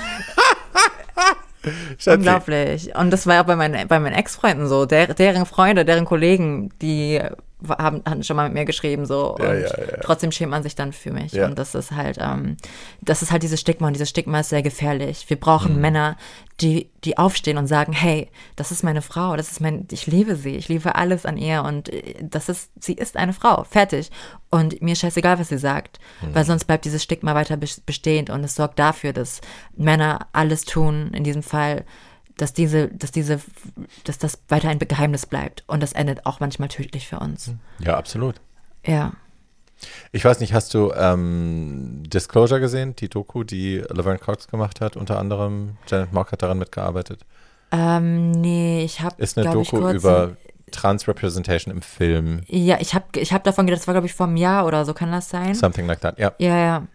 Unglaublich. 2.07 2.95
Und 2.95 3.11
das 3.11 3.27
war 3.27 3.43
auch 3.43 3.47
bei 3.47 3.57
meinen, 3.57 3.89
bei 3.89 3.99
meinen 3.99 4.15
Ex-Freunden 4.15 4.67
so. 4.67 4.87
Der, 4.87 5.13
deren 5.13 5.47
Freunde, 5.47 5.85
deren 5.85 6.05
Kollegen, 6.05 6.71
die 6.81 7.21
haben, 7.69 8.03
hatten 8.05 8.23
schon 8.23 8.37
mal 8.37 8.45
mit 8.45 8.55
mir 8.55 8.65
geschrieben 8.65 9.07
so 9.07 9.37
ja, 9.39 9.51
und 9.51 9.61
ja, 9.61 9.69
ja. 9.69 9.97
trotzdem 10.03 10.33
schämt 10.33 10.51
man 10.51 10.63
sich 10.63 10.75
dann 10.75 10.93
für 10.93 11.13
mich 11.13 11.39
und 11.41 11.59
das 11.59 11.75
ist 11.75 11.93
halt 11.93 12.19
ähm, 12.21 12.57
das 13.01 13.23
ist 13.23 13.33
halt 13.33 13.43
dieses 13.43 13.61
Stigma 13.61 13.87
und 13.87 13.95
dieses 13.95 14.09
Stigma 14.09 14.41
ist 14.41 14.51
sehr 14.51 14.63
gefährlich. 14.63 15.25
Wir 15.29 15.39
brauchen 15.39 15.75
mhm. 15.75 15.81
Männer, 15.81 16.17
die 16.61 16.91
die 17.05 17.17
aufstehen 17.17 17.57
und 17.57 17.67
sagen, 17.67 17.93
hey, 17.93 18.29
das 18.57 18.71
ist 18.71 18.83
meine 18.83 19.03
Frau, 19.03 19.37
das 19.37 19.51
ist 19.51 19.61
mein, 19.61 19.87
ich 19.91 20.07
liebe 20.07 20.37
sie, 20.37 20.57
ich 20.57 20.69
liebe 20.69 20.95
alles 20.95 21.25
an 21.25 21.37
ihr 21.37 21.63
und 21.65 21.89
äh, 21.89 22.15
das 22.23 22.49
ist, 22.49 22.71
sie 22.79 22.95
ist 22.95 23.17
eine 23.17 23.33
Frau, 23.33 23.65
fertig 23.65 24.11
und 24.51 24.83
mir 24.83 24.93
ist 24.93 25.01
scheißegal, 25.01 25.39
was 25.39 25.49
sie 25.49 25.59
sagt, 25.59 25.99
mhm. 26.21 26.35
weil 26.35 26.45
sonst 26.45 26.65
bleibt 26.65 26.85
dieses 26.85 27.03
Stigma 27.03 27.35
weiter 27.35 27.57
bestehend 27.57 28.31
und 28.31 28.45
es 28.45 28.55
sorgt 28.55 28.79
dafür, 28.79 29.13
dass 29.13 29.41
Männer 29.77 30.29
alles 30.33 30.65
tun, 30.65 31.13
in 31.15 31.25
diesem 31.25 31.43
Fall 31.43 31.85
dass 32.41 32.53
diese, 32.53 32.89
dass 32.89 33.11
diese, 33.11 33.41
dass 34.05 34.19
das 34.19 34.39
weiter 34.49 34.69
ein 34.69 34.79
Geheimnis 34.79 35.27
bleibt. 35.27 35.65
Und 35.67 35.83
das 35.83 35.93
endet 35.93 36.25
auch 36.27 36.41
manchmal 36.41 36.69
tödlich 36.69 37.07
für 37.07 37.19
uns. 37.19 37.53
Ja, 37.79 37.97
absolut. 37.97 38.41
Ja. 38.85 39.13
Ich 40.13 40.25
weiß 40.25 40.41
nicht, 40.41 40.53
hast 40.53 40.75
du 40.75 40.93
ähm, 40.93 42.03
Disclosure 42.07 42.61
gesehen, 42.61 42.97
die 42.97 43.09
Doku, 43.09 43.45
die 43.45 43.83
Laverne 43.89 44.19
Cox 44.19 44.49
gemacht 44.49 44.81
hat? 44.81 44.97
Unter 44.97 45.19
anderem 45.19 45.77
Janet 45.87 46.13
Mock 46.13 46.33
hat 46.33 46.43
daran 46.43 46.59
mitgearbeitet. 46.59 47.25
Ähm, 47.73 48.31
nee, 48.33 48.85
ich 48.85 49.01
habe. 49.01 49.23
Ist 49.23 49.39
eine 49.39 49.51
Doku 49.51 49.91
über 49.91 50.37
Trans-Representation 50.71 51.75
im 51.75 51.83
Film. 51.83 52.43
Ja, 52.47 52.79
ich 52.81 52.95
habe 52.95 53.05
ich 53.17 53.33
hab 53.33 53.45
davon 53.45 53.67
gedacht, 53.67 53.81
das 53.81 53.87
war, 53.87 53.95
glaube 53.95 54.07
ich, 54.07 54.15
vor 54.15 54.27
einem 54.27 54.37
Jahr 54.37 54.67
oder 54.67 54.85
so, 54.85 54.95
kann 54.95 55.13
das 55.13 55.29
sein? 55.29 55.55
Something 55.55 55.87
like 55.87 56.01
that, 56.01 56.19
ja. 56.19 56.33
Ja, 56.39 56.57
ja. 56.57 56.87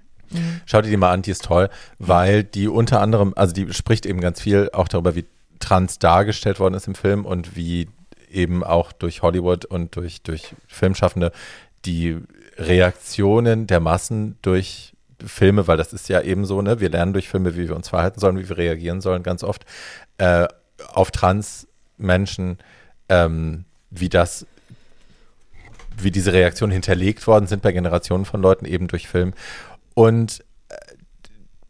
Schau 0.65 0.81
dir 0.81 0.89
die 0.89 0.97
mal 0.97 1.11
an, 1.11 1.21
die 1.21 1.31
ist 1.31 1.45
toll, 1.45 1.69
weil 1.99 2.43
die 2.43 2.67
unter 2.67 2.99
anderem, 3.01 3.33
also 3.35 3.53
die 3.53 3.71
spricht 3.73 4.05
eben 4.05 4.21
ganz 4.21 4.41
viel 4.41 4.69
auch 4.73 4.87
darüber, 4.87 5.15
wie 5.15 5.25
trans 5.59 5.99
dargestellt 5.99 6.59
worden 6.59 6.73
ist 6.73 6.87
im 6.87 6.95
Film 6.95 7.25
und 7.25 7.55
wie 7.55 7.87
eben 8.31 8.63
auch 8.63 8.91
durch 8.91 9.21
Hollywood 9.21 9.65
und 9.65 9.95
durch, 9.95 10.21
durch 10.21 10.55
Filmschaffende 10.67 11.31
die 11.85 12.17
Reaktionen 12.57 13.67
der 13.67 13.79
Massen 13.79 14.37
durch 14.41 14.93
Filme, 15.25 15.67
weil 15.67 15.77
das 15.77 15.93
ist 15.93 16.09
ja 16.09 16.21
eben 16.21 16.45
so, 16.45 16.61
ne, 16.61 16.79
wir 16.79 16.89
lernen 16.89 17.13
durch 17.13 17.29
Filme, 17.29 17.55
wie 17.55 17.67
wir 17.67 17.75
uns 17.75 17.89
verhalten 17.89 18.19
sollen, 18.19 18.37
wie 18.37 18.47
wir 18.47 18.57
reagieren 18.57 19.01
sollen, 19.01 19.23
ganz 19.23 19.43
oft, 19.43 19.65
äh, 20.17 20.47
auf 20.93 21.11
Trans-Menschen, 21.11 22.57
ähm, 23.07 23.65
wie 23.89 24.09
das, 24.09 24.45
wie 25.97 26.11
diese 26.11 26.33
Reaktionen 26.33 26.73
hinterlegt 26.73 27.25
worden 27.27 27.47
sind 27.47 27.61
bei 27.61 27.71
Generationen 27.71 28.25
von 28.25 28.41
Leuten 28.41 28.65
eben 28.65 28.87
durch 28.87 29.07
Film. 29.07 29.33
Und 29.93 30.43
äh, 30.67 30.75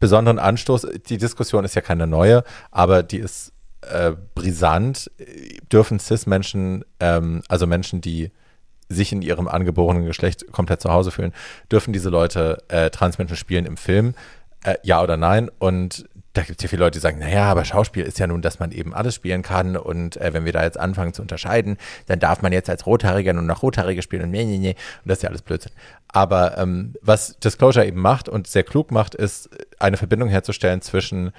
besonderen 0.00 0.40
Anstoß, 0.40 0.88
die 1.08 1.18
Diskussion 1.18 1.64
ist 1.64 1.76
ja 1.76 1.82
keine 1.82 2.06
neue, 2.06 2.42
aber 2.72 3.02
die 3.04 3.18
ist 3.18 3.52
äh, 3.90 4.12
brisant. 4.34 5.10
Dürfen 5.72 5.98
Cis-Menschen, 5.98 6.84
ähm, 7.00 7.42
also 7.48 7.66
Menschen, 7.66 8.00
die 8.00 8.30
sich 8.88 9.12
in 9.12 9.22
ihrem 9.22 9.48
angeborenen 9.48 10.06
Geschlecht 10.06 10.52
komplett 10.52 10.80
zu 10.80 10.92
Hause 10.92 11.10
fühlen, 11.10 11.32
dürfen 11.70 11.92
diese 11.92 12.08
Leute 12.08 12.62
äh, 12.68 12.90
Transmenschen 12.90 13.36
spielen 13.36 13.66
im 13.66 13.76
Film? 13.76 14.14
Äh, 14.64 14.76
ja 14.82 15.02
oder 15.02 15.16
nein? 15.16 15.50
Und 15.58 16.06
da 16.36 16.42
gibt 16.42 16.60
es 16.60 16.62
ja 16.64 16.68
viele 16.68 16.80
Leute, 16.84 16.98
die 16.98 17.02
sagen, 17.02 17.18
naja, 17.18 17.44
aber 17.44 17.64
Schauspiel 17.64 18.04
ist 18.04 18.18
ja 18.18 18.26
nun, 18.26 18.42
dass 18.42 18.58
man 18.58 18.70
eben 18.70 18.92
alles 18.94 19.14
spielen 19.14 19.42
kann 19.42 19.76
und 19.76 20.18
äh, 20.18 20.34
wenn 20.34 20.44
wir 20.44 20.52
da 20.52 20.62
jetzt 20.62 20.78
anfangen 20.78 21.14
zu 21.14 21.22
unterscheiden, 21.22 21.78
dann 22.06 22.18
darf 22.18 22.42
man 22.42 22.52
jetzt 22.52 22.68
als 22.68 22.84
Rothaariger 22.84 23.32
nur 23.32 23.42
noch 23.42 23.62
Rothaarige 23.62 24.02
spielen 24.02 24.24
und 24.24 24.30
nee, 24.30 24.44
nee, 24.44 24.58
nee. 24.58 24.76
Und 25.02 25.08
das 25.08 25.18
ist 25.18 25.22
ja 25.22 25.30
alles 25.30 25.42
Blödsinn. 25.42 25.72
Aber 26.08 26.58
ähm, 26.58 26.94
was 27.00 27.38
Disclosure 27.38 27.86
eben 27.86 28.00
macht 28.00 28.28
und 28.28 28.46
sehr 28.46 28.64
klug 28.64 28.90
macht, 28.90 29.14
ist 29.14 29.48
eine 29.78 29.96
Verbindung 29.96 30.28
herzustellen 30.28 30.82
zwischen 30.82 31.32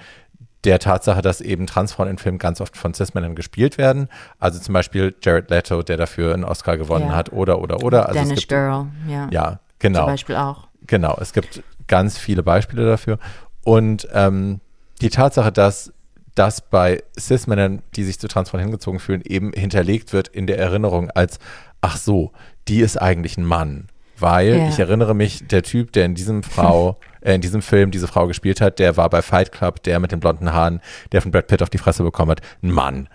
der 0.64 0.78
Tatsache, 0.78 1.22
dass 1.22 1.40
eben 1.40 1.66
Transfrauen 1.66 2.08
in 2.08 2.18
Filmen 2.18 2.38
ganz 2.38 2.60
oft 2.60 2.76
von 2.76 2.92
Cis-Männern 2.92 3.34
gespielt 3.34 3.78
werden. 3.78 4.08
Also 4.38 4.58
zum 4.58 4.72
Beispiel 4.72 5.14
Jared 5.22 5.50
Leto, 5.50 5.82
der 5.82 5.96
dafür 5.96 6.34
einen 6.34 6.44
Oscar 6.44 6.76
gewonnen 6.76 7.08
Ja. 7.08 7.16
hat, 7.16 7.32
oder, 7.32 7.60
oder, 7.60 7.82
oder. 7.82 8.08
Also 8.08 8.18
es 8.20 8.24
Danish 8.26 8.40
gibt, 8.40 8.48
Girl, 8.48 8.86
ja. 9.06 9.28
Ja, 9.30 9.60
genau. 9.78 10.00
Zum 10.00 10.06
Beispiel 10.08 10.36
auch. 10.36 10.66
Genau, 10.86 11.16
es 11.20 11.32
gibt 11.32 11.62
ganz 11.86 12.18
viele 12.18 12.42
Beispiele 12.42 12.84
dafür. 12.86 13.18
Und 13.64 14.08
ähm, 14.12 14.60
die 15.00 15.10
Tatsache, 15.10 15.52
dass 15.52 15.92
das 16.34 16.60
bei 16.60 17.02
Cis-Männern, 17.18 17.82
die 17.96 18.04
sich 18.04 18.18
zu 18.18 18.28
Transfrauen 18.28 18.62
hingezogen 18.62 19.00
fühlen, 19.00 19.22
eben 19.24 19.52
hinterlegt 19.52 20.12
wird 20.12 20.28
in 20.28 20.46
der 20.46 20.58
Erinnerung 20.58 21.10
als, 21.10 21.38
ach 21.80 21.96
so, 21.96 22.32
die 22.68 22.80
ist 22.80 22.96
eigentlich 23.00 23.36
ein 23.38 23.44
Mann. 23.44 23.88
Weil 24.20 24.56
Ja. 24.56 24.68
ich 24.68 24.78
erinnere 24.78 25.14
mich, 25.14 25.46
der 25.46 25.62
Typ, 25.62 25.92
der 25.92 26.04
in 26.04 26.14
diesem 26.14 26.42
Frau, 26.42 26.98
äh, 27.20 27.34
in 27.34 27.40
diesem 27.40 27.62
Film 27.62 27.90
diese 27.90 28.08
Frau 28.08 28.26
gespielt 28.26 28.60
hat, 28.60 28.78
der 28.78 28.96
war 28.96 29.08
bei 29.10 29.22
Fight 29.22 29.52
Club, 29.52 29.82
der 29.82 30.00
mit 30.00 30.12
den 30.12 30.20
blonden 30.20 30.52
Haaren, 30.52 30.80
der 31.12 31.22
von 31.22 31.30
Brad 31.30 31.46
Pitt 31.46 31.62
auf 31.62 31.70
die 31.70 31.78
Fresse 31.78 32.02
bekommen 32.02 32.30
hat, 32.32 32.40
ein 32.62 32.70
Mann. 32.70 33.08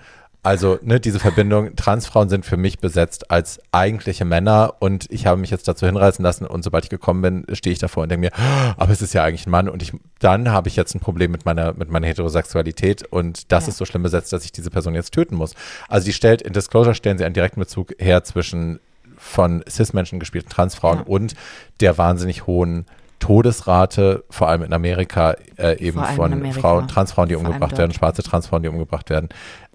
Also, 0.45 0.77
ne, 0.81 0.99
diese 0.99 1.19
Verbindung, 1.21 1.73
Transfrauen 1.77 2.27
sind 2.27 2.45
für 2.45 2.57
mich 2.57 2.79
besetzt 2.79 3.31
als 3.31 3.61
eigentliche 3.71 4.25
Männer 4.25 4.73
und 4.79 5.09
ich 5.09 5.25
habe 5.25 5.39
mich 5.39 5.49
jetzt 5.51 5.69
dazu 5.69 5.85
hinreißen 5.85 6.21
lassen 6.21 6.45
und 6.45 6.63
sobald 6.65 6.83
ich 6.83 6.89
gekommen 6.89 7.21
bin, 7.21 7.55
stehe 7.55 7.71
ich 7.71 7.79
davor 7.79 8.03
und 8.03 8.09
denke 8.09 8.25
mir, 8.25 8.31
"Ah, 8.37 8.73
aber 8.75 8.91
es 8.91 9.01
ist 9.01 9.13
ja 9.13 9.23
eigentlich 9.23 9.47
ein 9.47 9.51
Mann 9.51 9.69
und 9.69 9.81
ich, 9.81 9.93
dann 10.19 10.51
habe 10.51 10.67
ich 10.67 10.75
jetzt 10.75 10.95
ein 10.95 10.99
Problem 10.99 11.31
mit 11.31 11.45
meiner, 11.45 11.71
mit 11.73 11.89
meiner 11.89 12.07
Heterosexualität 12.07 13.03
und 13.09 13.53
das 13.53 13.67
Ja. 13.67 13.69
ist 13.69 13.77
so 13.77 13.85
schlimm 13.85 14.03
besetzt, 14.03 14.33
dass 14.33 14.43
ich 14.43 14.51
diese 14.51 14.69
Person 14.69 14.95
jetzt 14.95 15.13
töten 15.13 15.35
muss. 15.35 15.53
Also, 15.87 16.03
die 16.07 16.13
stellt, 16.13 16.41
in 16.41 16.51
Disclosure 16.51 16.93
stellen 16.93 17.17
sie 17.17 17.23
einen 17.23 17.33
direkten 17.35 17.61
Bezug 17.61 17.93
her 17.97 18.25
zwischen 18.25 18.81
von 19.23 19.63
Cis-Menschen 19.69 20.19
gespielten 20.19 20.49
Transfrauen 20.49 20.99
Ja. 20.99 21.03
und 21.05 21.33
der 21.79 21.97
wahnsinnig 21.97 22.45
hohen 22.45 22.85
Todesrate, 23.19 24.25
vor 24.29 24.49
allem 24.49 24.63
in 24.63 24.73
Amerika, 24.73 25.35
äh, 25.57 25.77
eben 25.79 25.99
allem 25.99 26.15
von 26.15 26.33
Amerika. 26.33 26.59
Frauen, 26.59 26.87
Transfrauen, 26.87 27.29
die 27.29 27.35
Vor 27.35 27.45
umgebracht 27.45 27.77
werden, 27.77 27.93
schwarze 27.93 28.21
Transfrauen, 28.21 28.63
die 28.63 28.69
umgebracht 28.69 29.09
werden, 29.09 29.29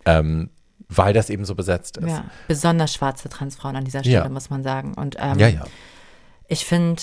ähm, 0.05 0.51
weil 0.89 1.13
das 1.15 1.31
eben 1.31 1.45
so 1.47 1.55
besetzt 1.55 1.97
ist. 1.97 2.09
Ja, 2.09 2.25
besonders 2.47 2.93
schwarze 2.93 3.29
Transfrauen 3.29 3.75
an 3.77 3.85
dieser 3.85 4.01
Stelle, 4.01 4.17
Ja. 4.17 4.29
muss 4.29 4.51
man 4.51 4.63
sagen. 4.63 4.93
Und 4.95 5.17
ähm, 5.19 5.39
ja. 5.39 5.49
ja. 5.49 5.65
ich 6.47 6.67
finde, 6.67 7.03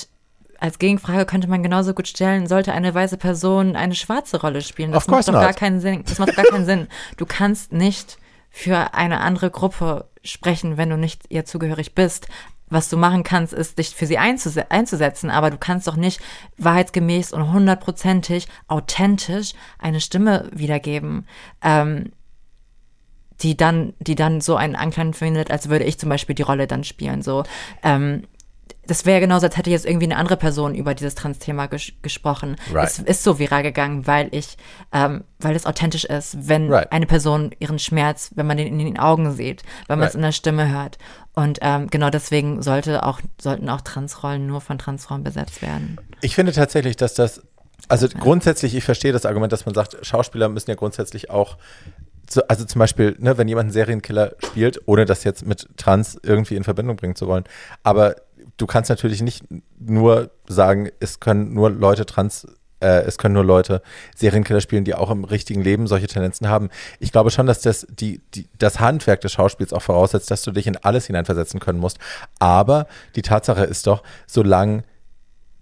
als 0.59 0.79
Gegenfrage 0.79 1.25
könnte 1.25 1.47
man 1.49 1.63
genauso 1.63 1.93
gut 1.93 2.07
stellen, 2.07 2.47
sollte 2.47 2.73
eine 2.73 2.93
weiße 2.93 3.17
Person 3.17 3.75
eine 3.75 3.95
schwarze 3.95 4.39
Rolle 4.39 4.61
spielen? 4.61 4.91
Das 4.91 5.07
course 5.07 5.31
macht 5.31 5.35
doch 5.37 5.41
gar 5.41 5.51
not. 5.51 5.59
keinen 5.59 5.79
Sinn. 5.81 6.03
Das 6.07 6.19
macht 6.19 6.29
doch 6.29 6.35
gar 6.35 6.45
keinen 6.45 6.65
Sinn. 6.65 6.87
Du 7.17 7.25
kannst 7.25 7.73
nicht 7.73 8.17
für 8.55 8.93
eine 8.93 9.19
andere 9.19 9.51
Gruppe 9.51 10.05
sprechen, 10.23 10.77
wenn 10.77 10.89
du 10.89 10.95
nicht 10.95 11.23
ihr 11.27 11.43
zugehörig 11.43 11.93
bist. 11.93 12.29
Was 12.69 12.87
du 12.87 12.95
machen 12.95 13.23
kannst, 13.23 13.51
ist, 13.51 13.77
dich 13.77 13.93
für 13.93 14.05
sie 14.05 14.17
einzuse 14.17 14.71
einzusetzen, 14.71 15.29
aber 15.29 15.51
du 15.51 15.57
kannst 15.57 15.87
doch 15.87 15.97
nicht 15.97 16.21
wahrheitsgemäß 16.57 17.33
und 17.33 17.51
hundertprozentig 17.51 18.47
authentisch 18.69 19.55
eine 19.77 19.99
Stimme 19.99 20.49
wiedergeben. 20.53 21.27
Ähm, 21.61 22.13
die 23.41 23.57
dann, 23.57 23.93
die 23.99 24.15
dann 24.15 24.39
so 24.39 24.55
einen 24.55 24.77
Anklang 24.77 25.13
findet, 25.13 25.51
als 25.51 25.67
würde 25.67 25.83
ich 25.83 25.99
zum 25.99 26.07
Beispiel 26.07 26.35
die 26.35 26.41
Rolle 26.41 26.65
dann 26.65 26.85
spielen. 26.85 27.21
So, 27.21 27.43
ähm, 27.83 28.23
das 28.88 29.05
wäre 29.05 29.19
genauso, 29.19 29.45
als 29.45 29.57
hätte 29.57 29.69
jetzt 29.69 29.86
irgendwie 29.86 30.05
eine 30.05 30.17
andere 30.17 30.38
Person 30.38 30.75
über 30.75 30.93
dieses 30.93 31.15
Trans-Thema 31.15 31.67
ges 31.67 31.91
gesprochen. 32.01 32.55
Right. 32.71 32.88
Es 32.88 32.99
ist 32.99 33.23
so 33.23 33.39
viral 33.39 33.63
gegangen, 33.63 34.07
weil 34.07 34.29
ich, 34.31 34.57
ähm, 34.91 35.23
weil 35.39 35.55
es 35.55 35.65
authentisch 35.65 36.05
ist, 36.05 36.47
wenn 36.47 36.71
Right. 36.71 36.91
eine 36.91 37.05
Person 37.05 37.51
ihren 37.59 37.79
Schmerz, 37.79 38.31
wenn 38.36 38.47
man 38.47 38.57
den 38.57 38.67
in 38.67 38.79
den 38.79 38.99
Augen 38.99 39.31
sieht, 39.33 39.63
wenn 39.88 39.99
man 39.99 40.07
es 40.07 40.13
Right. 40.13 40.15
in 40.15 40.21
der 40.23 40.31
Stimme 40.31 40.71
hört. 40.71 40.97
Und 41.33 41.59
ähm, 41.61 41.88
genau 41.88 42.09
deswegen 42.09 42.61
sollte 42.61 43.03
auch, 43.03 43.19
sollten 43.41 43.69
auch 43.69 43.81
Transrollen 43.81 44.47
nur 44.47 44.61
von 44.61 44.77
Transfrauen 44.77 45.23
besetzt 45.23 45.61
werden. 45.61 45.97
Ich 46.21 46.36
finde 46.36 46.53
tatsächlich, 46.53 46.95
dass 46.95 47.13
das, 47.13 47.41
also 47.89 48.07
grundsätzlich, 48.07 48.75
ich 48.75 48.83
verstehe 48.83 49.11
das 49.11 49.25
Argument, 49.25 49.51
dass 49.51 49.65
man 49.65 49.75
sagt, 49.75 49.97
Schauspieler 50.05 50.49
müssen 50.49 50.69
ja 50.69 50.75
grundsätzlich 50.75 51.29
auch, 51.29 51.57
zu, 52.27 52.49
also 52.49 52.65
zum 52.65 52.79
Beispiel, 52.79 53.15
ne, 53.19 53.38
wenn 53.38 53.47
jemand 53.47 53.65
einen 53.65 53.73
Serienkiller 53.73 54.33
spielt, 54.43 54.81
ohne 54.88 55.05
das 55.05 55.23
jetzt 55.23 55.45
mit 55.45 55.67
Trans 55.77 56.17
irgendwie 56.23 56.55
in 56.55 56.63
Verbindung 56.63 56.95
bringen 56.95 57.15
zu 57.15 57.27
wollen, 57.27 57.43
aber 57.83 58.15
du 58.57 58.65
kannst 58.65 58.89
natürlich 58.89 59.21
nicht 59.21 59.43
nur 59.79 60.31
sagen, 60.47 60.89
es 60.99 61.19
können 61.19 61.53
nur 61.53 61.69
Leute 61.69 62.05
trans 62.05 62.47
äh, 62.81 63.03
es 63.03 63.17
können 63.17 63.33
nur 63.33 63.45
Leute 63.45 63.81
Serienkiller 64.15 64.61
spielen, 64.61 64.83
die 64.83 64.95
auch 64.95 65.09
im 65.09 65.23
richtigen 65.23 65.61
Leben 65.61 65.87
solche 65.87 66.07
Tendenzen 66.07 66.49
haben. 66.49 66.69
Ich 66.99 67.11
glaube 67.11 67.31
schon, 67.31 67.47
dass 67.47 67.61
das, 67.61 67.87
die, 67.89 68.21
die, 68.33 68.47
das 68.57 68.79
Handwerk 68.79 69.21
des 69.21 69.31
Schauspiels 69.31 69.73
auch 69.73 69.81
voraussetzt, 69.81 70.29
dass 70.29 70.43
du 70.43 70.51
dich 70.51 70.67
in 70.67 70.77
alles 70.77 71.07
hineinversetzen 71.07 71.59
können 71.59 71.79
musst. 71.79 71.97
Aber 72.39 72.87
die 73.15 73.21
Tatsache 73.21 73.63
ist 73.63 73.87
doch, 73.87 74.03
solange 74.27 74.83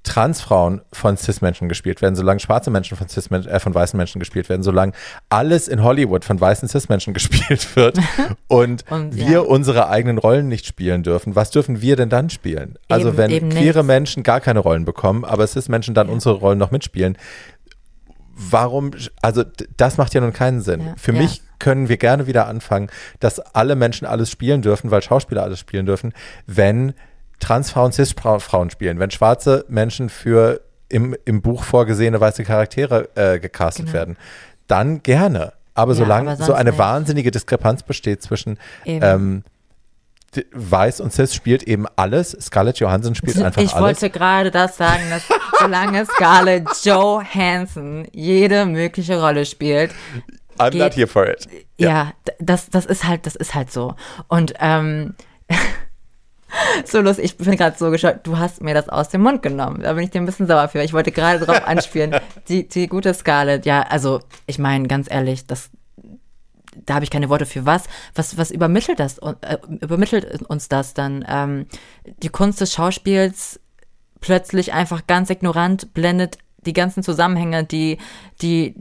Transfrauen 0.03 0.81
von 0.91 1.15
Cis-Menschen 1.15 1.69
gespielt 1.69 2.01
werden, 2.01 2.15
solange 2.15 2.41
schwarze 2.41 2.69
Menschen 2.69 2.97
von, 2.97 3.07
Cis 3.07 3.31
äh, 3.31 3.59
von 3.59 3.73
weißen 3.73 3.97
Menschen 3.97 4.19
gespielt 4.19 4.49
werden, 4.49 4.61
solange 4.61 4.91
alles 5.29 5.67
in 5.69 5.81
Hollywood 5.81 6.25
von 6.25 6.39
weißen 6.39 6.67
Cis-Menschen 6.67 7.13
gespielt 7.13 7.75
wird 7.75 7.97
und, 8.47 8.83
Und, 8.91 9.15
wir 9.15 9.29
ja. 9.31 9.39
unsere 9.39 9.89
eigenen 9.89 10.17
Rollen 10.17 10.49
nicht 10.49 10.65
spielen 10.65 11.03
dürfen, 11.03 11.35
was 11.35 11.51
dürfen 11.51 11.81
wir 11.81 11.95
denn 11.95 12.09
dann 12.09 12.29
spielen? 12.29 12.77
Also 12.89 13.09
Eben- 13.09 13.17
wenn 13.17 13.31
eben 13.31 13.49
queere 13.49 13.79
nichts. 13.79 13.87
Menschen 13.87 14.23
gar 14.23 14.41
keine 14.41 14.59
Rollen 14.59 14.85
bekommen, 14.85 15.23
aber 15.23 15.47
Cis-Menschen 15.47 15.93
dann 15.93 16.09
unsere 16.09 16.35
Rollen 16.35 16.59
noch 16.59 16.71
mitspielen, 16.71 17.17
warum, 18.35 18.91
also 19.21 19.43
das 19.77 19.97
macht 19.97 20.13
ja 20.13 20.21
nun 20.21 20.33
keinen 20.33 20.61
Sinn. 20.61 20.81
Ja, 20.81 20.93
Für 20.97 21.13
ja. 21.13 21.21
mich 21.21 21.41
können 21.59 21.87
wir 21.87 21.97
gerne 21.97 22.27
wieder 22.27 22.47
anfangen, 22.47 22.89
dass 23.19 23.39
alle 23.39 23.75
Menschen 23.75 24.05
alles 24.05 24.29
spielen 24.29 24.61
dürfen, 24.61 24.91
weil 24.91 25.01
Schauspieler 25.01 25.43
alles 25.43 25.59
spielen 25.59 25.85
dürfen, 25.85 26.13
wenn 26.45 26.93
Transfrauen 27.43 27.91
Cis-Frauen 27.91 28.69
spielen, 28.69 28.99
wenn 28.99 29.11
schwarze 29.11 29.65
Menschen 29.67 30.09
für 30.09 30.61
im, 30.89 31.15
im 31.25 31.41
Buch 31.41 31.63
vorgesehene 31.63 32.19
weiße 32.19 32.43
Charaktere 32.43 33.09
äh, 33.15 33.39
gecastet 33.39 33.85
Genau. 33.85 33.93
werden, 33.97 34.17
dann 34.67 35.03
gerne. 35.03 35.53
Aber 35.75 35.93
Ja, 35.93 35.97
solange 35.99 36.31
aber 36.31 36.43
so 36.45 36.53
eine 36.53 36.69
nicht. 36.71 36.79
wahnsinnige 36.79 37.31
Diskrepanz 37.31 37.81
besteht 37.83 38.21
zwischen 38.21 38.57
ähm, 38.85 39.43
Weiß 40.51 40.99
und 40.99 41.11
Cis 41.13 41.35
spielt 41.35 41.63
eben 41.63 41.85
alles, 41.95 42.31
Scarlett 42.41 42.79
Johansson 42.79 43.13
spielt 43.13 43.39
einfach 43.41 43.61
ich 43.61 43.73
alles. 43.73 43.83
wollte 44.01 44.09
gerade 44.09 44.49
das 44.49 44.77
sagen, 44.77 45.03
dass 45.11 45.23
solange 45.59 46.05
Scarlett 46.05 46.67
Johansson 46.83 48.07
jede 48.11 48.65
mögliche 48.65 49.19
Rolle 49.19 49.45
spielt, 49.45 49.91
I'm 50.57 50.71
geht- 50.71 50.81
not 50.81 50.95
here 50.95 51.07
for 51.07 51.27
it. 51.27 51.47
ja, 51.77 52.13
d- 52.27 52.31
das, 52.39 52.69
das 52.69 52.85
ist 52.87 53.03
halt, 53.03 53.25
das 53.27 53.35
ist 53.35 53.53
halt 53.53 53.71
so. 53.71 53.95
Und 54.27 54.53
ähm, 54.59 55.13
so 56.85 57.01
lustig, 57.01 57.25
ich 57.25 57.37
bin 57.37 57.55
gerade 57.57 57.77
so 57.77 57.89
geschaut, 57.91 58.19
du 58.23 58.37
hast 58.37 58.61
mir 58.61 58.73
das 58.73 58.89
aus 58.89 59.09
dem 59.09 59.21
Mund 59.21 59.41
genommen. 59.41 59.81
Da 59.81 59.93
bin 59.93 60.03
ich 60.03 60.11
dir 60.11 60.21
ein 60.21 60.25
bisschen 60.25 60.47
sauer 60.47 60.67
für. 60.67 60.81
Ich 60.81 60.93
wollte 60.93 61.11
gerade 61.11 61.45
drauf 61.45 61.61
anspielen. 61.67 62.15
Die, 62.47 62.67
die 62.67 62.87
gute 62.87 63.13
Scarlett, 63.13 63.65
ja, 63.65 63.81
also 63.81 64.19
ich 64.45 64.59
meine, 64.59 64.87
ganz 64.87 65.09
ehrlich, 65.09 65.45
das 65.47 65.69
da 66.85 66.95
habe 66.95 67.03
ich 67.03 67.11
keine 67.11 67.29
Worte 67.29 67.45
für 67.45 67.67
was. 67.67 67.83
Was, 68.15 68.37
was 68.37 68.49
übermittelt 68.49 68.99
das, 68.99 69.19
äh, 69.19 69.57
übermittelt 69.79 70.41
uns 70.43 70.69
das 70.69 70.95
dann? 70.95 71.23
Ähm, 71.27 71.67
die 72.23 72.29
Kunst 72.29 72.61
des 72.61 72.73
Schauspiels 72.73 73.59
plötzlich 74.21 74.73
einfach 74.73 75.05
ganz 75.05 75.29
ignorant, 75.29 75.93
blendet 75.93 76.39
die 76.65 76.73
ganzen 76.73 77.03
Zusammenhänge, 77.03 77.63
die, 77.63 77.99
die, 78.41 78.75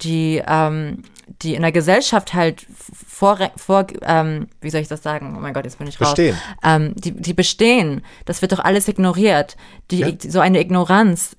die, 0.00 0.42
ähm, 0.46 1.04
die 1.42 1.54
in 1.54 1.62
der 1.62 1.72
Gesellschaft 1.72 2.34
halt 2.34 2.66
vor, 3.06 3.38
vor 3.56 3.86
ähm, 4.02 4.48
wie 4.60 4.70
soll 4.70 4.80
ich 4.80 4.88
das 4.88 5.02
sagen? 5.02 5.34
Oh 5.36 5.40
mein 5.40 5.54
Gott, 5.54 5.64
jetzt 5.64 5.78
bin 5.78 5.86
ich 5.86 6.00
raus. 6.00 6.10
Bestehen. 6.10 6.36
Ähm, 6.62 6.94
die, 6.96 7.12
die 7.12 7.34
bestehen. 7.34 8.02
Das 8.24 8.42
wird 8.42 8.52
doch 8.52 8.60
alles 8.60 8.88
ignoriert. 8.88 9.56
Die, 9.90 9.98
Ja. 10.00 10.12
So 10.30 10.40
eine 10.40 10.60
Ignoranz. 10.60 11.36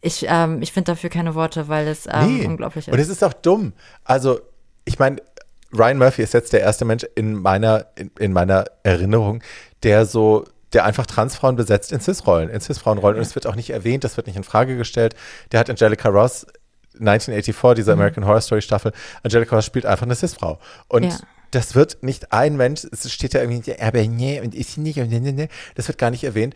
Ich, 0.00 0.26
ähm, 0.28 0.62
ich 0.62 0.72
finde 0.72 0.92
dafür 0.92 1.10
keine 1.10 1.34
Worte, 1.34 1.68
weil 1.68 1.86
es 1.86 2.06
ähm, 2.10 2.38
Nee. 2.38 2.46
unglaublich 2.46 2.88
ist. 2.88 2.92
Und 2.92 2.98
es 2.98 3.08
ist 3.08 3.22
auch 3.22 3.32
dumm. 3.32 3.72
Also, 4.04 4.40
ich 4.84 4.98
meine, 4.98 5.16
Ryan 5.72 5.98
Murphy 5.98 6.22
ist 6.22 6.34
jetzt 6.34 6.52
der 6.52 6.60
erste 6.60 6.84
Mensch 6.84 7.04
in 7.14 7.34
meiner, 7.34 7.86
in, 7.96 8.10
in 8.18 8.32
meiner 8.32 8.64
Erinnerung, 8.82 9.42
der 9.84 10.04
so, 10.06 10.44
der 10.72 10.84
einfach 10.84 11.06
Transfrauen 11.06 11.54
besetzt 11.56 11.92
in 11.92 12.00
Cis-Rollen, 12.00 12.48
in 12.50 12.60
Cis-Frauenrollen. 12.60 13.16
Und 13.16 13.22
es 13.22 13.34
wird 13.34 13.46
auch 13.46 13.54
nicht 13.54 13.70
erwähnt, 13.70 14.04
das 14.04 14.16
wird 14.16 14.26
nicht 14.26 14.36
in 14.36 14.44
Frage 14.44 14.76
gestellt. 14.76 15.14
Der 15.52 15.60
hat 15.60 15.70
Angelica 15.70 16.08
Ross 16.08 16.46
1984, 16.98 17.70
Mhm. 17.70 17.74
diese 17.76 17.92
American 17.92 18.26
Horror 18.26 18.40
Story 18.40 18.62
Staffel. 18.62 18.92
Angelica 19.22 19.60
spielt 19.62 19.86
einfach 19.86 20.06
eine 20.06 20.14
Cis-Frau. 20.14 20.58
Und 20.88 21.04
Ja. 21.04 21.18
das 21.50 21.74
wird 21.74 22.02
nicht 22.02 22.32
ein 22.32 22.56
Mensch, 22.56 22.86
es 22.90 23.10
steht 23.12 23.34
da 23.34 23.40
irgendwie, 23.40 23.78
aber 23.80 24.02
nee, 24.02 24.40
und 24.40 24.54
sie 24.54 24.80
nicht, 24.80 24.98
und 24.98 25.08
nee, 25.10 25.20
nee, 25.20 25.32
nee. 25.32 25.48
Das 25.74 25.88
wird 25.88 25.98
gar 25.98 26.10
nicht 26.10 26.24
erwähnt. 26.24 26.54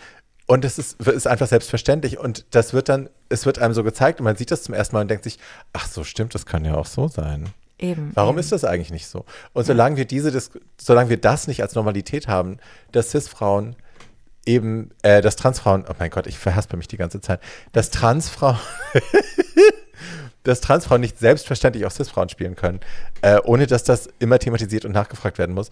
Und 0.49 0.65
das 0.65 0.79
ist, 0.79 1.01
ist 1.03 1.27
einfach 1.27 1.49
selbstverständlich. 1.49 2.19
Und 2.19 2.47
das 2.53 2.73
wird 2.73 2.89
dann, 2.89 3.09
es 3.29 3.47
wird 3.47 3.59
einem 3.59 3.75
so 3.75 3.83
gezeigt 3.83 4.21
und 4.21 4.25
man 4.25 4.37
sieht 4.37 4.51
das 4.53 4.63
zum 4.63 4.75
ersten 4.75 4.95
Mal 4.95 5.03
und 5.03 5.09
denkt 5.09 5.25
sich, 5.25 5.39
ach 5.73 5.89
so, 5.89 6.05
stimmt, 6.05 6.35
das 6.35 6.47
kann 6.47 6.65
ja 6.65 6.75
auch 6.75 6.87
so 6.87 7.09
sein. 7.09 7.49
Eben. 7.79 8.13
Warum 8.15 8.37
eben. 8.37 8.39
ist 8.39 8.53
das 8.53 8.65
eigentlich 8.65 8.91
nicht 8.93 9.07
so? 9.09 9.25
Und 9.53 9.67
solange 9.67 9.97
wir 9.97 10.05
diese, 10.07 10.31
Dis 10.31 10.51
solange 10.81 11.11
wir 11.11 11.17
das 11.21 11.47
nicht 11.49 11.63
als 11.63 11.75
Normalität 11.75 12.29
haben, 12.29 12.59
dass 12.93 13.11
Cis-Frauen 13.11 13.75
eben, 14.47 14.93
äh, 15.03 15.21
dass 15.21 15.35
Transfrauen, 15.35 15.85
oh 15.89 15.95
mein 15.99 16.11
Gott, 16.11 16.29
ich 16.29 16.39
verhaspel 16.39 16.77
mich 16.79 16.87
die 16.89 16.97
ganze 16.97 17.21
Zeit, 17.21 17.41
dass 17.73 17.91
Transfrauen, 17.91 18.57
dass 20.45 20.61
Transfrauen 20.61 21.01
nicht 21.01 21.19
selbstverständlich 21.19 21.87
auch 21.87 21.91
Cis-Frauen 21.91 22.29
spielen 22.29 22.57
können, 22.57 22.81
äh, 23.23 23.39
ohne 23.45 23.67
dass 23.67 23.85
das 23.85 24.09
immer 24.19 24.39
thematisiert 24.39 24.85
und 24.85 24.93
nachgefragt 24.93 25.39
werden 25.39 25.55
muss, 25.55 25.71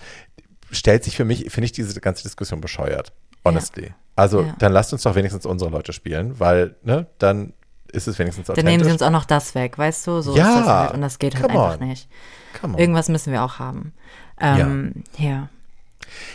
stellt 0.71 1.05
sich 1.05 1.17
für 1.17 1.25
mich, 1.25 1.51
finde 1.51 1.67
ich 1.67 1.73
diese 1.73 2.01
ganze 2.01 2.23
Diskussion 2.25 2.61
bescheuert. 2.61 3.13
Honestly. 3.45 3.93
Also 4.17 4.43
Ja. 4.43 4.57
dann 4.59 4.73
lasst 4.73 4.93
uns 4.93 5.03
doch 5.03 5.15
wenigstens 5.15 5.45
unsere 5.47 5.71
Leute 5.71 5.93
spielen, 5.93 6.39
weil, 6.41 6.75
ne, 6.83 7.07
dann 7.19 7.53
ist 7.93 8.09
es 8.09 8.19
wenigstens 8.19 8.47
Dann 8.47 8.57
nehmen 8.57 8.67
sie 8.69 8.75
authentisch. 8.75 8.93
uns 8.93 9.03
auch 9.03 9.11
noch 9.11 9.25
das 9.25 9.55
weg, 9.55 9.79
weißt 9.79 10.07
du? 10.07 10.21
So 10.21 10.35
Ja, 10.37 10.49
ist 10.49 10.57
das 10.61 10.67
halt. 10.67 10.95
Und 10.95 11.01
das 11.03 11.19
geht 11.19 11.35
halt 11.37 11.45
einfach 11.51 11.79
on. 11.81 11.87
nicht. 11.87 12.09
Come 12.61 12.75
on. 12.75 12.81
Irgendwas 12.81 13.09
müssen 13.09 13.33
wir 13.33 13.43
auch 13.45 13.59
haben. 13.61 13.93
Ähm, 14.41 15.05
ja. 15.17 15.49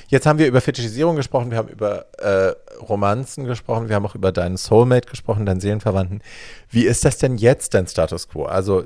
Jetzt 0.08 0.26
haben 0.26 0.40
wir 0.40 0.48
über 0.48 0.62
Fetischisierung 0.62 1.16
gesprochen, 1.16 1.52
wir 1.52 1.58
haben 1.58 1.68
über 1.70 2.06
äh, 2.20 2.54
Romanzen 2.82 3.46
gesprochen, 3.46 3.90
wir 3.90 3.96
haben 3.96 4.06
auch 4.06 4.16
über 4.16 4.32
deinen 4.32 4.58
Soulmate 4.58 5.10
gesprochen, 5.10 5.46
deinen 5.46 5.60
Seelenverwandten. 5.60 6.22
Wie 6.70 6.86
ist 6.86 7.06
das 7.06 7.18
denn 7.18 7.38
jetzt, 7.38 7.74
dein 7.74 7.88
Status 7.88 8.28
quo? 8.30 8.46
Also, 8.46 8.86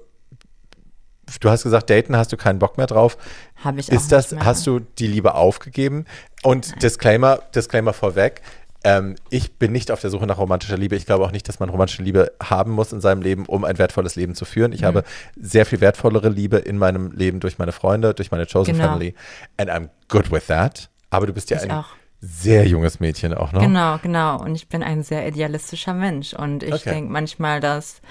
du 1.39 1.50
hast 1.50 1.64
gesagt, 1.64 1.89
daten 1.89 2.16
hast 2.18 2.32
du 2.32 2.38
keinen 2.38 2.60
Bock 2.60 2.78
mehr 2.78 2.88
drauf. 2.88 3.18
Habe 3.64 3.80
ich 3.80 3.89
auch 3.89 3.96
Ist 3.96 4.12
das, 4.12 4.32
mehr. 4.32 4.46
hast 4.46 4.68
du 4.68 4.80
die 4.80 5.08
Liebe 5.08 5.36
aufgegeben? 5.36 6.06
Und 6.44 6.82
Disclaimer, 6.84 7.39
Disclaimer 7.56 7.94
vorweg. 7.94 8.41
Ähm, 8.86 9.16
ich 9.30 9.54
bin 9.54 9.72
nicht 9.72 9.91
auf 9.91 10.02
der 10.02 10.10
Suche 10.10 10.28
nach 10.28 10.38
romantischer 10.38 10.78
Liebe. 10.78 10.98
Ich 10.98 11.06
glaube 11.06 11.24
auch 11.24 11.32
nicht, 11.32 11.48
dass 11.48 11.62
man 11.62 11.70
romantische 11.70 12.04
Liebe 12.04 12.34
haben 12.44 12.72
muss 12.72 12.91
in 12.91 13.00
seinem 13.00 13.22
Leben, 13.22 13.46
um 13.46 13.64
ein 13.64 13.78
wertvolles 13.78 14.18
Leben 14.18 14.36
zu 14.36 14.44
führen. 14.44 14.74
Ich 14.74 14.82
Mhm. 14.82 14.86
habe 14.88 15.04
sehr 15.39 15.66
viel 15.66 15.80
wertvollere 15.80 16.28
Liebe 16.28 16.58
in 16.58 16.78
meinem 16.78 17.12
Leben 17.12 17.39
durch 17.39 17.58
meine 17.58 17.72
Freunde, 17.72 18.14
durch 18.14 18.30
meine 18.32 18.46
Chosen 18.46 18.74
Genau. 18.74 18.89
Family. 18.89 19.16
And 19.56 19.70
I'm 19.72 19.88
good 20.10 20.32
with 20.34 20.48
that. 20.48 20.89
Aber 21.12 21.28
du 21.28 21.32
bist 21.32 21.50
ja 21.50 21.58
Ich 21.58 21.64
ein 21.64 21.72
auch. 21.72 21.86
Sehr 22.26 22.66
junges 22.68 23.02
Mädchen 23.02 23.34
auch 23.34 23.52
noch. 23.52 23.62
Genau, 23.62 23.98
genau. 24.02 24.42
Und 24.42 24.56
ich 24.56 24.70
bin 24.70 24.82
ein 24.82 25.04
sehr 25.04 25.28
idealistischer 25.28 25.94
Mensch. 25.94 26.34
Und 26.34 26.64
ich 26.64 26.74
Okay. 26.74 26.92
denke 26.92 27.12
manchmal, 27.12 27.60
dass, 27.60 28.02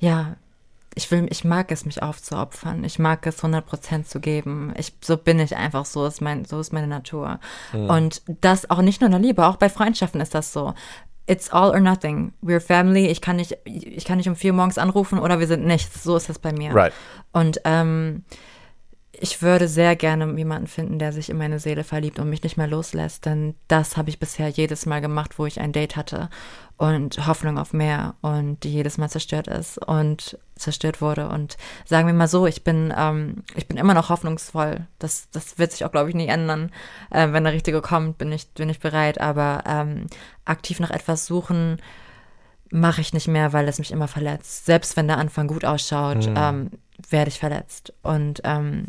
ja, 0.00 0.34
ich 0.94 1.10
will, 1.10 1.26
ich 1.30 1.44
mag 1.44 1.70
es, 1.70 1.84
mich 1.86 2.02
aufzuopfern. 2.02 2.82
Ich 2.82 2.98
mag 2.98 3.24
es, 3.26 3.42
100% 3.42 4.04
zu 4.04 4.18
geben. 4.20 4.74
Ich, 4.76 4.92
so 5.00 5.16
bin 5.16 5.38
ich 5.38 5.56
einfach, 5.56 5.86
so 5.86 6.04
ist 6.06 6.20
mein, 6.20 6.44
so 6.44 6.58
ist 6.58 6.72
meine 6.72 6.88
Natur. 6.88 7.38
Und 7.72 8.22
das 8.40 8.68
auch 8.68 8.82
nicht 8.82 9.00
nur 9.00 9.06
in 9.06 9.12
der 9.12 9.20
Liebe, 9.20 9.46
auch 9.46 9.56
bei 9.56 9.68
Freundschaften 9.68 10.20
ist 10.20 10.34
das 10.34 10.52
so. 10.52 10.74
It's 11.28 11.50
all 11.50 11.70
or 11.70 11.80
nothing. 11.80 12.32
We're 12.42 12.60
family. 12.60 13.06
Ich 13.06 13.20
kann 13.20 13.36
nicht, 13.36 13.56
ich 13.64 14.04
kann 14.04 14.18
nicht 14.18 14.28
um 14.28 14.34
vier 14.34 14.52
morgens 14.52 14.76
anrufen 14.76 15.20
oder 15.20 15.38
wir 15.38 15.46
sind 15.46 15.64
nichts. 15.64 16.02
So 16.02 16.16
ist 16.16 16.28
das 16.28 16.40
bei 16.40 16.52
mir. 16.52 16.74
Right. 16.74 16.92
Und 17.32 17.60
ähm, 17.64 18.24
ich 19.12 19.42
würde 19.42 19.68
sehr 19.68 19.94
gerne 19.94 20.32
jemanden 20.36 20.66
finden, 20.66 20.98
der 20.98 21.12
sich 21.12 21.28
in 21.28 21.36
meine 21.36 21.58
Seele 21.58 21.84
verliebt 21.84 22.18
und 22.18 22.30
mich 22.30 22.42
nicht 22.42 22.56
mehr 22.56 22.66
loslässt, 22.66 23.26
denn 23.26 23.54
das 23.68 23.96
habe 23.96 24.08
ich 24.08 24.18
bisher 24.18 24.48
jedes 24.48 24.86
Mal 24.86 25.00
gemacht, 25.00 25.38
wo 25.38 25.44
ich 25.44 25.60
ein 25.60 25.72
Date 25.72 25.96
hatte 25.96 26.30
und 26.78 27.26
Hoffnung 27.26 27.58
auf 27.58 27.74
mehr 27.74 28.14
und 28.22 28.64
die 28.64 28.72
jedes 28.72 28.96
Mal 28.96 29.10
zerstört 29.10 29.48
ist 29.48 29.78
und 29.78 30.38
zerstört 30.56 31.00
wurde. 31.00 31.28
Und 31.28 31.58
sagen 31.84 32.06
wir 32.06 32.14
mal 32.14 32.26
so, 32.26 32.46
ich 32.46 32.64
bin, 32.64 32.92
ähm, 32.96 33.44
ich 33.54 33.68
bin 33.68 33.76
immer 33.76 33.94
noch 33.94 34.08
hoffnungsvoll. 34.08 34.86
Das, 34.98 35.28
das 35.30 35.58
wird 35.58 35.72
sich 35.72 35.84
auch, 35.84 35.92
glaube 35.92 36.08
ich, 36.08 36.16
nie 36.16 36.28
ändern. 36.28 36.72
Äh, 37.10 37.32
wenn 37.32 37.44
der 37.44 37.52
Richtige 37.52 37.82
kommt, 37.82 38.18
bin 38.18 38.32
ich, 38.32 38.48
bin 38.48 38.68
ich 38.68 38.80
bereit. 38.80 39.20
Aber 39.20 39.62
ähm, 39.66 40.06
aktiv 40.44 40.80
nach 40.80 40.90
etwas 40.90 41.26
suchen, 41.26 41.80
mache 42.70 43.02
ich 43.02 43.12
nicht 43.12 43.28
mehr, 43.28 43.52
weil 43.52 43.68
es 43.68 43.78
mich 43.78 43.92
immer 43.92 44.08
verletzt. 44.08 44.64
Selbst 44.64 44.96
wenn 44.96 45.06
der 45.06 45.18
Anfang 45.18 45.46
gut 45.46 45.64
ausschaut, 45.64 46.28
ähm, 46.34 46.70
werde 47.10 47.28
ich 47.28 47.38
verletzt. 47.38 47.92
Und 48.02 48.40
ähm, 48.44 48.86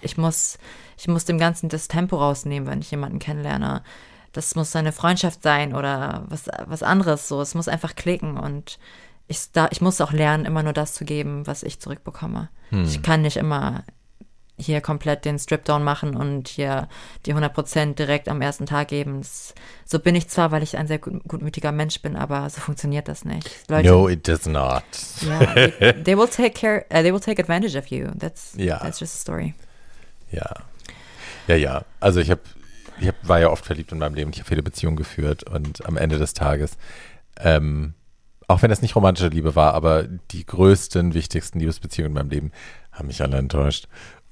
ich 0.00 0.16
muss, 0.16 0.58
ich 0.96 1.08
muss 1.08 1.24
dem 1.24 1.38
Ganzen 1.38 1.68
das 1.68 1.88
Tempo 1.88 2.16
rausnehmen, 2.16 2.68
wenn 2.68 2.80
ich 2.80 2.90
jemanden 2.90 3.18
kennenlerne. 3.18 3.82
Das 4.32 4.54
muss 4.54 4.74
eine 4.76 4.92
Freundschaft 4.92 5.42
sein 5.42 5.74
oder 5.74 6.24
was, 6.28 6.48
was 6.66 6.82
anderes. 6.82 7.28
So, 7.28 7.40
es 7.40 7.54
muss 7.54 7.68
einfach 7.68 7.94
klicken 7.96 8.36
und 8.38 8.78
ich, 9.26 9.52
da, 9.52 9.68
ich 9.70 9.80
muss 9.80 10.00
auch 10.00 10.12
lernen, 10.12 10.44
immer 10.46 10.62
nur 10.62 10.72
das 10.72 10.94
zu 10.94 11.04
geben, 11.04 11.46
was 11.46 11.62
ich 11.62 11.80
zurückbekomme. 11.80 12.48
Ich 12.70 13.02
kann 13.02 13.22
nicht 13.22 13.36
immer 13.38 13.84
hier 14.60 14.80
komplett 14.80 15.24
den 15.24 15.38
Strip-Down 15.38 15.84
machen 15.84 16.16
und 16.16 16.48
hier 16.48 16.88
die 17.26 17.32
100% 17.34 17.94
direkt 17.94 18.28
am 18.28 18.42
ersten 18.42 18.66
Tag 18.66 18.88
geben. 18.88 19.20
Das, 19.22 19.54
so 19.84 19.98
bin 20.00 20.14
ich 20.16 20.28
zwar, 20.28 20.50
weil 20.50 20.62
ich 20.64 20.76
ein 20.76 20.86
sehr 20.88 20.98
gut, 20.98 21.22
gutmütiger 21.28 21.70
Mensch 21.72 22.02
bin, 22.02 22.16
aber 22.16 22.50
so 22.50 22.60
funktioniert 22.60 23.06
das 23.08 23.24
nicht. 23.24 23.48
Leute, 23.70 23.88
No, 23.88 24.08
it 24.08 24.26
does 24.26 24.46
not. 24.46 24.82
ja, 25.22 25.54
they, 25.54 26.02
they 26.02 26.18
will 26.18 26.26
take 26.28 26.50
care, 26.50 26.84
uh, 26.92 27.02
they 27.02 27.12
will 27.12 27.20
take 27.20 27.40
advantage 27.40 27.78
of 27.78 27.86
you. 27.86 28.08
That's, 28.18 28.54
Ja. 28.58 28.78
that's 28.78 28.98
just 29.00 29.14
a 29.14 29.18
story. 29.18 29.54
Ja. 30.30 30.54
Ja, 31.46 31.56
ja. 31.56 31.84
Also 32.00 32.20
ich 32.20 32.30
habe, 32.30 32.40
ich 33.00 33.08
hab, 33.08 33.16
war 33.26 33.40
ja 33.40 33.50
oft 33.50 33.64
verliebt 33.64 33.92
in 33.92 33.98
meinem 33.98 34.14
Leben. 34.14 34.30
Ich 34.32 34.38
habe 34.38 34.48
viele 34.48 34.62
Beziehungen 34.62 34.96
geführt 34.96 35.44
und 35.44 35.86
am 35.86 35.96
Ende 35.96 36.18
des 36.18 36.34
Tages, 36.34 36.76
ähm, 37.40 37.94
auch 38.46 38.62
wenn 38.62 38.70
es 38.70 38.82
nicht 38.82 38.96
romantische 38.96 39.28
Liebe 39.28 39.54
war, 39.54 39.74
aber 39.74 40.04
die 40.04 40.44
größten, 40.44 41.14
wichtigsten 41.14 41.60
Liebesbeziehungen 41.60 42.12
in 42.12 42.14
meinem 42.14 42.30
Leben 42.30 42.52
haben 42.92 43.08
mich 43.08 43.22
alle 43.22 43.36
enttäuscht. 43.38 43.88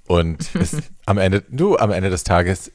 Und 0.06 0.54
es, 0.54 0.76
am 1.06 1.18
Ende, 1.18 1.42
du, 1.48 1.76
am 1.76 1.90
Ende 1.90 2.10
des 2.10 2.24
Tages, 2.24 2.72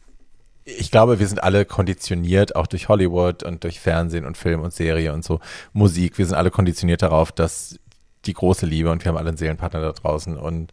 ich 0.63 0.91
glaube, 0.91 1.19
wir 1.19 1.27
sind 1.27 1.43
alle 1.43 1.65
konditioniert, 1.65 2.55
auch 2.55 2.67
durch 2.67 2.87
Hollywood 2.87 3.43
und 3.43 3.63
durch 3.63 3.79
Fernsehen 3.79 4.25
und 4.25 4.37
Film 4.37 4.61
und 4.61 4.73
Serie 4.73 5.13
und 5.13 5.23
so, 5.23 5.39
Musik. 5.73 6.17
Wir 6.17 6.25
sind 6.25 6.35
alle 6.35 6.51
konditioniert 6.51 7.01
darauf, 7.01 7.31
dass 7.31 7.79
die 8.25 8.33
große 8.33 8.65
Liebe 8.65 8.91
und 8.91 9.03
wir 9.03 9.09
haben 9.09 9.17
alle 9.17 9.29
einen 9.29 9.37
Seelenpartner 9.37 9.81
da 9.81 9.91
draußen. 9.91 10.37
Und 10.37 10.71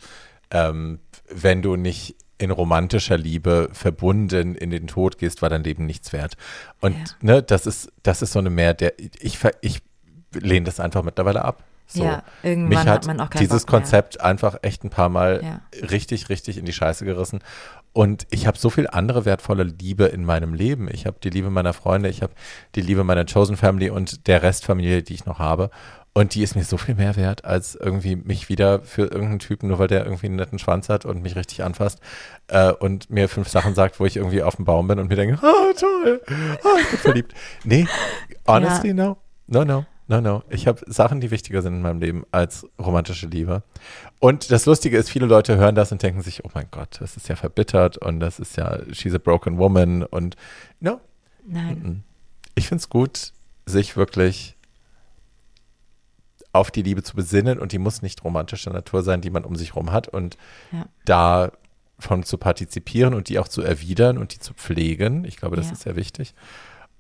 ähm, 0.51 1.01
wenn 1.31 1.63
du 1.63 1.77
nicht 1.77 2.17
in 2.39 2.51
romantischer 2.51 3.19
Liebe 3.19 3.69
verbunden 3.73 4.55
in 4.55 4.71
den 4.71 4.87
Tod 4.87 5.19
gehst, 5.19 5.43
war 5.43 5.49
dein 5.51 5.65
Leben 5.65 5.87
nichts 5.87 6.13
wert. 6.13 6.37
Und 6.81 6.95
Ja. 6.97 7.05
ne, 7.21 7.43
das 7.43 7.67
ist, 7.67 7.93
das 8.03 8.23
ist 8.23 8.33
so 8.33 8.39
eine 8.39 8.51
mehr, 8.51 8.75
der 8.75 8.95
ich, 8.99 9.39
ich 9.61 9.83
lehne 10.33 10.65
das 10.67 10.79
einfach 10.81 11.03
mittlerweile 11.03 11.45
ab. 11.45 11.65
So. 11.91 12.05
Ja, 12.05 12.23
irgendwann 12.43 12.69
Mich 12.69 12.79
hat 12.81 12.87
hat 12.89 13.07
man 13.07 13.21
auch 13.21 13.31
keinen 13.31 13.41
dieses 13.41 13.65
Bock 13.65 13.73
mehr. 13.73 13.81
Konzept 13.81 14.21
einfach 14.21 14.59
echt 14.63 14.85
ein 14.85 14.91
paar 14.91 15.09
Mal 15.09 15.41
Ja. 15.43 15.61
richtig, 15.89 16.29
richtig 16.29 16.59
in 16.59 16.67
die 16.67 16.73
Scheiße 16.75 17.05
gerissen. 17.05 17.41
Und 17.95 18.27
ich 18.31 18.47
habe 18.47 18.59
so 18.59 18.69
viel 18.69 18.87
andere 18.87 19.25
wertvolle 19.25 19.63
Liebe 19.65 20.05
in 20.05 20.23
meinem 20.25 20.53
Leben. 20.55 20.89
Ich 20.93 21.07
habe 21.07 21.17
die 21.25 21.31
Liebe 21.31 21.49
meiner 21.51 21.73
Freunde, 21.73 22.11
ich 22.11 22.21
habe 22.23 22.35
die 22.75 22.83
Liebe 22.83 23.03
meiner 23.05 23.25
Chosen 23.25 23.57
Family 23.57 23.89
und 23.91 24.27
der 24.27 24.43
Restfamilie, 24.43 25.03
die 25.03 25.15
ich 25.15 25.25
noch 25.25 25.39
habe. 25.39 25.71
Und 26.19 26.35
die 26.35 26.43
ist 26.43 26.57
mir 26.57 26.65
so 26.65 26.77
viel 26.79 26.97
mehr 26.97 27.15
wert, 27.15 27.45
als 27.45 27.77
irgendwie 27.77 28.17
mich 28.17 28.49
wieder 28.49 28.81
für 28.81 29.03
irgendeinen 29.03 29.39
Typen, 29.39 29.69
nur 29.69 29.79
weil 29.79 29.87
der 29.87 30.05
irgendwie 30.05 30.27
einen 30.27 30.35
netten 30.35 30.59
Schwanz 30.59 30.89
hat 30.89 31.05
und 31.05 31.23
mich 31.23 31.37
richtig 31.37 31.63
anfasst 31.63 32.01
äh, 32.49 32.73
und 32.73 33.09
mir 33.09 33.29
fünf 33.29 33.49
Sachen 33.49 33.77
sagt, 33.77 34.01
wo 34.01 34.05
ich 34.05 34.17
irgendwie 34.17 34.43
auf 34.43 34.57
dem 34.57 34.65
Baum 34.65 34.89
bin 34.89 34.99
und 34.99 35.11
mir 35.11 35.15
denke, 35.15 35.39
oh 35.41 35.73
toll, 35.79 36.21
oh, 36.65 36.79
ich 36.81 36.91
bin 36.91 36.99
verliebt. 36.99 37.35
Nee, 37.63 37.87
honestly, 38.49 38.95
no, 38.95 39.17
no, 39.47 39.65
no. 39.65 39.87
No, 40.09 40.21
no. 40.21 40.43
Ich 40.49 40.67
habe 40.67 40.81
Sachen, 40.87 41.21
die 41.21 41.31
wichtiger 41.31 41.63
sind 41.63 41.75
in 41.75 41.83
meinem 41.83 42.01
Leben 42.01 42.25
als 42.33 42.67
romantische 42.81 43.29
Liebe. 43.29 43.63
Und 44.19 44.51
das 44.51 44.67
Lustige 44.67 44.99
ist, 44.99 45.11
viele 45.11 45.27
Leute 45.27 45.57
hören 45.57 45.77
das 45.77 45.93
und 45.93 46.03
denken 46.03 46.23
sich, 46.23 46.45
oh 46.45 46.51
mein 46.53 46.67
Gott, 46.73 46.97
das 46.99 47.17
ist 47.17 47.29
ja 47.29 47.37
verbittert 47.37 47.97
und 47.97 48.19
das 48.19 48.41
ist 48.41 48.57
ja, 48.57 48.81
she's 48.91 49.15
a 49.15 49.19
broken 49.19 49.57
woman 49.57 50.03
und 50.03 50.35
no, 50.81 51.01
Nein. 51.47 52.03
ich 52.57 52.67
finde 52.67 52.81
es 52.81 52.89
gut, 52.89 53.33
sich 53.67 53.97
wirklich 53.97 54.58
auf 56.59 56.71
die 56.71 56.83
Liebe 56.83 57.03
zu 57.03 57.17
besinnen 57.17 57.59
und 57.59 57.73
die 57.73 57.79
muss 57.79 58.03
nicht 58.03 58.23
romantischer 58.25 58.73
Natur 58.73 59.03
sein, 59.03 59.21
die 59.21 59.31
man 59.31 59.45
um 59.45 59.57
sich 59.57 59.75
rum 59.77 59.93
hat 59.93 60.09
und 60.09 60.37
Ja. 60.73 60.87
davon 61.05 62.23
zu 62.23 62.39
partizipieren 62.39 63.15
und 63.15 63.29
die 63.29 63.39
auch 63.39 63.49
zu 63.49 63.63
erwidern 63.63 64.19
und 64.19 64.35
die 64.35 64.39
zu 64.39 64.55
pflegen. 64.55 65.25
Ich 65.25 65.37
glaube, 65.37 65.57
das 65.57 65.67
Ja. 65.67 65.73
ist 65.73 65.83
sehr 65.83 65.97
wichtig. 65.97 66.35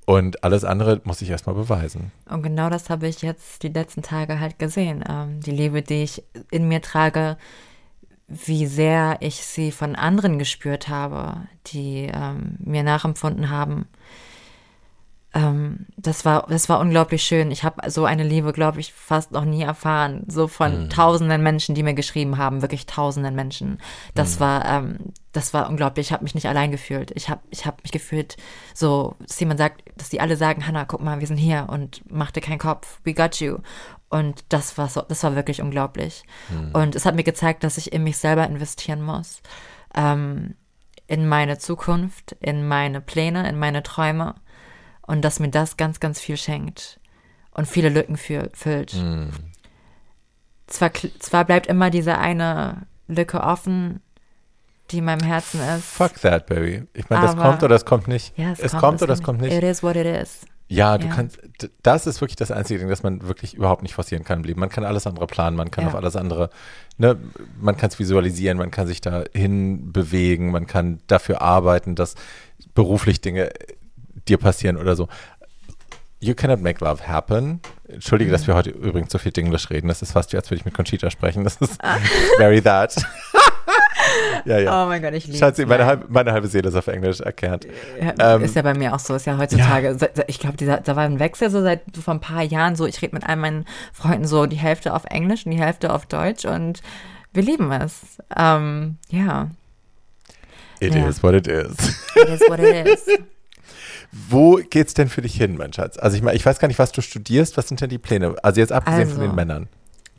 Und 0.07 0.43
alles 0.43 0.65
andere 0.65 1.03
muss 1.05 1.21
ich 1.21 1.29
erstmal 1.29 1.55
beweisen. 1.55 2.13
Und 2.31 2.43
genau 2.43 2.71
das 2.71 2.89
habe 2.89 3.07
ich 3.09 3.21
jetzt 3.21 3.63
die 3.63 3.69
letzten 3.69 4.01
Tage 4.01 4.41
halt 4.41 4.59
gesehen. 4.59 5.05
Ähm, 5.07 5.41
die 5.41 5.51
Liebe, 5.51 5.83
die 5.83 6.03
ich 6.03 6.23
in 6.51 6.67
mir 6.67 6.81
trage, 6.81 7.37
wie 8.27 8.67
sehr 8.67 9.19
ich 9.21 9.37
sie 9.45 9.71
von 9.71 9.97
anderen 9.97 10.39
gespürt 10.39 10.89
habe, 10.89 11.43
die 11.69 12.11
ähm, 12.13 12.57
mir 12.59 12.83
nachempfunden 12.83 13.51
haben. 13.51 13.87
Ähm, 15.35 15.87
das 15.97 16.25
war, 16.25 16.47
das 16.49 16.69
war 16.71 16.81
unglaublich 16.81 17.23
schön. 17.23 17.51
Ich 17.51 17.63
habe 17.63 17.91
so 17.91 18.07
eine 18.07 18.23
Liebe, 18.23 18.53
glaube 18.53 18.81
ich, 18.81 18.95
fast 18.95 19.33
noch 19.33 19.45
nie 19.45 19.63
erfahren. 19.63 20.25
So 20.27 20.49
von 20.49 20.85
mhm. 20.85 20.91
tausenden 20.91 21.43
Menschen, 21.43 21.75
die 21.75 21.83
mir 21.83 21.95
geschrieben 21.95 22.39
haben, 22.39 22.63
wirklich 22.63 22.87
tausenden 22.87 23.35
Menschen. 23.35 23.79
Das 24.15 24.37
mhm. 24.37 24.41
war, 24.41 24.65
ähm, 24.65 24.99
das 25.33 25.53
war 25.53 25.69
unglaublich. 25.69 26.07
Ich 26.07 26.13
habe 26.13 26.25
mich 26.25 26.35
nicht 26.35 26.49
allein 26.49 26.71
gefühlt. 26.71 27.11
Ich 27.15 27.29
habe, 27.29 27.43
ich 27.51 27.67
habe 27.67 27.77
mich 27.83 27.93
gefühlt, 27.93 28.37
so, 28.73 29.17
dass 29.21 29.39
jemand 29.39 29.59
sagt, 29.59 29.83
dass 29.97 30.09
die 30.09 30.21
alle 30.21 30.37
sagen, 30.37 30.67
Hannah, 30.67 30.87
guck 30.87 31.03
mal, 31.03 31.21
wir 31.21 31.27
sind 31.27 31.37
hier 31.37 31.67
und 31.71 32.03
mach 32.11 32.31
dir 32.31 32.41
keinen 32.41 32.59
Kopf. 32.59 33.01
We 33.05 33.13
got 33.13 33.37
you. 33.37 33.59
Und 34.09 34.45
das 34.49 34.79
war 34.79 34.89
so, 34.89 35.03
das 35.03 35.23
war 35.23 35.37
wirklich 35.37 35.61
unglaublich. 35.61 36.25
Mhm. 36.49 36.71
Und 36.73 36.95
es 36.95 37.05
hat 37.05 37.15
mir 37.15 37.25
gezeigt, 37.25 37.65
dass 37.65 37.77
ich 37.77 37.93
in 37.93 38.03
mich 38.03 38.17
selber 38.17 38.47
investieren 38.47 39.03
muss. 39.03 39.43
Ähm, 39.95 40.55
in 41.07 41.29
meine 41.29 41.59
Zukunft, 41.59 42.37
in 42.41 42.67
meine 42.67 43.03
Pläne, 43.03 43.47
in 43.49 43.59
meine 43.59 43.83
Träume 43.83 44.35
und 45.09 45.23
dass 45.23 45.41
mir 45.41 45.49
das 45.49 45.77
ganz, 45.77 45.99
ganz 45.99 46.21
viel 46.21 46.37
schenkt 46.37 47.01
und 47.53 47.67
viele 47.67 47.89
Lücken 47.89 48.17
für, 48.17 48.51
füllt. 48.53 48.95
Mm. 48.95 49.31
Zwar, 50.69 50.93
zwar 51.19 51.45
bleibt 51.45 51.67
immer 51.67 51.91
diese 51.91 52.19
eine 52.19 52.87
Lücke 53.09 53.41
offen, 53.41 54.01
die 54.91 54.99
in 54.99 55.07
meinem 55.07 55.27
Herzen 55.27 55.61
ist. 55.77 55.87
Fuck 55.87 56.21
that, 56.21 56.47
baby. 56.47 56.85
Ich 56.93 57.09
meine, 57.09 57.27
das 57.27 57.37
kommt 57.37 57.63
oder 57.63 57.75
das 57.75 57.87
kommt 57.87 58.07
nicht. 58.07 58.37
Ja, 58.39 58.53
es, 58.53 58.61
es 58.61 58.73
kommt, 58.73 58.83
kommt 58.83 59.03
oder 59.03 59.15
es 59.15 59.23
kommt 59.23 59.41
nicht. 59.41 59.53
It 59.53 59.65
is 59.65 59.83
what 59.83 59.97
it 59.97 60.07
is. 60.07 60.43
Ja, 60.71 60.99
du 60.99 61.07
ja. 61.07 61.15
kannst, 61.15 61.41
das 61.83 62.07
ist 62.07 62.21
wirklich 62.21 62.37
das 62.37 62.51
einzige 62.51 62.81
Ding, 62.81 62.91
das 62.91 63.03
man 63.03 63.27
wirklich 63.27 63.55
überhaupt 63.55 63.83
nicht 63.83 63.95
forcieren 63.95 64.25
kann 64.25 64.41
im 64.41 64.45
Leben. 64.45 64.61
Man 64.61 64.69
kann 64.69 64.85
alles 64.85 65.07
andere 65.07 65.27
planen, 65.27 65.57
man 65.57 65.71
kann 65.71 65.85
ja. 65.85 65.89
auf 65.89 65.95
alles 65.95 66.15
andere, 66.17 66.51
ne, 66.99 67.17
man 67.59 67.79
kann 67.79 67.89
es 67.89 67.99
visualisieren, 67.99 68.59
man 68.59 68.71
kann 68.71 68.87
sich 68.87 69.01
dahin 69.01 69.91
bewegen, 69.91 70.51
man 70.51 70.67
kann 70.67 70.99
dafür 71.07 71.41
arbeiten, 71.41 71.95
dass 71.95 72.17
beruflich 72.75 73.23
Dinge 73.23 73.49
dir 74.27 74.39
passieren 74.39 74.77
oder 74.77 74.97
so. 74.97 75.09
You 76.21 76.35
cannot 76.35 76.61
make 76.61 76.85
love 76.85 77.07
happen. 77.07 77.61
Entschuldige, 77.87 78.31
mhm. 78.31 78.33
dass 78.33 78.47
wir 78.47 78.55
heute 78.55 78.71
übrigens 78.71 79.13
so 79.13 79.19
viel 79.19 79.33
Englisch 79.37 79.71
reden. 79.71 79.87
Das 79.87 80.03
ist 80.03 80.13
fast 80.13 80.33
wie, 80.33 80.37
als 80.37 80.51
würde 80.51 80.59
ich 80.59 80.65
mit 80.65 80.75
Conchita 80.75 81.11
sprechen. 81.11 81.45
Das 81.45 81.57
ist 81.57 81.81
very 82.39 82.61
that. 82.61 82.97
ja, 84.45 84.59
ja. 84.59 84.85
Oh 84.85 84.89
mein 84.89 85.01
Gott, 85.01 85.15
ich 85.15 85.27
liebe 85.27 85.39
Schatzi, 85.39 85.65
meine, 85.65 85.87
halb, 85.87 86.11
meine 86.11 86.33
halbe 86.33 86.49
Seele 86.49 86.69
ist 86.69 86.75
auf 86.75 86.89
Englisch 86.89 87.21
erklärt. 87.21 87.67
Ja, 88.01 88.35
ähm, 88.35 88.43
ist 88.43 88.57
ja 88.57 88.63
bei 88.63 88.75
mir 88.75 88.95
auch 88.95 88.99
so. 88.99 89.15
Ist 89.15 89.27
ja 89.27 89.39
heutzutage, 89.39 89.97
ja. 90.01 90.25
ich 90.27 90.41
glaube, 90.41 90.57
da 90.57 90.97
war 90.97 91.05
ein 91.05 91.21
Wechsel 91.21 91.51
so 91.51 91.63
seit 91.63 91.83
so 91.95 92.03
vor 92.03 92.15
ein 92.15 92.21
paar 92.21 92.43
Jahren 92.43 92.75
so. 92.75 92.87
Ich 92.87 93.01
rede 93.01 93.15
mit 93.15 93.29
all 93.29 93.37
meinen 93.37 93.65
Freunden 93.93 94.27
so 94.27 94.47
die 94.47 94.57
Hälfte 94.57 94.95
auf 94.95 95.05
Englisch 95.05 95.47
und 95.47 95.53
die 95.53 95.61
Hälfte 95.61 95.93
auf 95.93 96.07
Deutsch 96.07 96.45
und 96.45 96.83
wir 97.33 97.43
lieben 97.43 97.71
es. 97.71 98.19
Ähm, 98.37 98.97
ja. 99.09 99.51
It 100.81 100.95
ja. 100.95 101.09
is 101.09 101.23
what 101.23 101.35
it 101.35 101.47
is. 101.47 101.77
It 102.17 102.29
is 102.29 102.41
what 102.49 102.59
it 102.59 102.87
is. 102.87 103.07
Wo 104.11 104.57
geht's 104.57 104.95
denn 104.95 105.09
für 105.09 105.23
dich 105.23 105.35
hin, 105.35 105.57
mein 105.57 105.73
Schatz? 105.73 105.99
Also 105.99 106.17
ich 106.17 106.23
meine, 106.23 106.37
ich 106.37 106.45
weiß 106.45 106.59
gar 106.59 106.69
nicht, 106.69 106.79
was 106.79 106.93
du 106.93 107.03
studierst. 107.03 107.57
Was 107.57 107.69
sind 107.69 107.81
denn 107.81 107.91
die 107.91 107.99
Pläne? 107.99 108.35
Also 108.43 108.61
jetzt 108.61 108.73
abgesehen 108.73 109.03
also, 109.03 109.13
von 109.13 109.21
den 109.21 109.31
also, 109.31 109.37
Männern. 109.37 109.69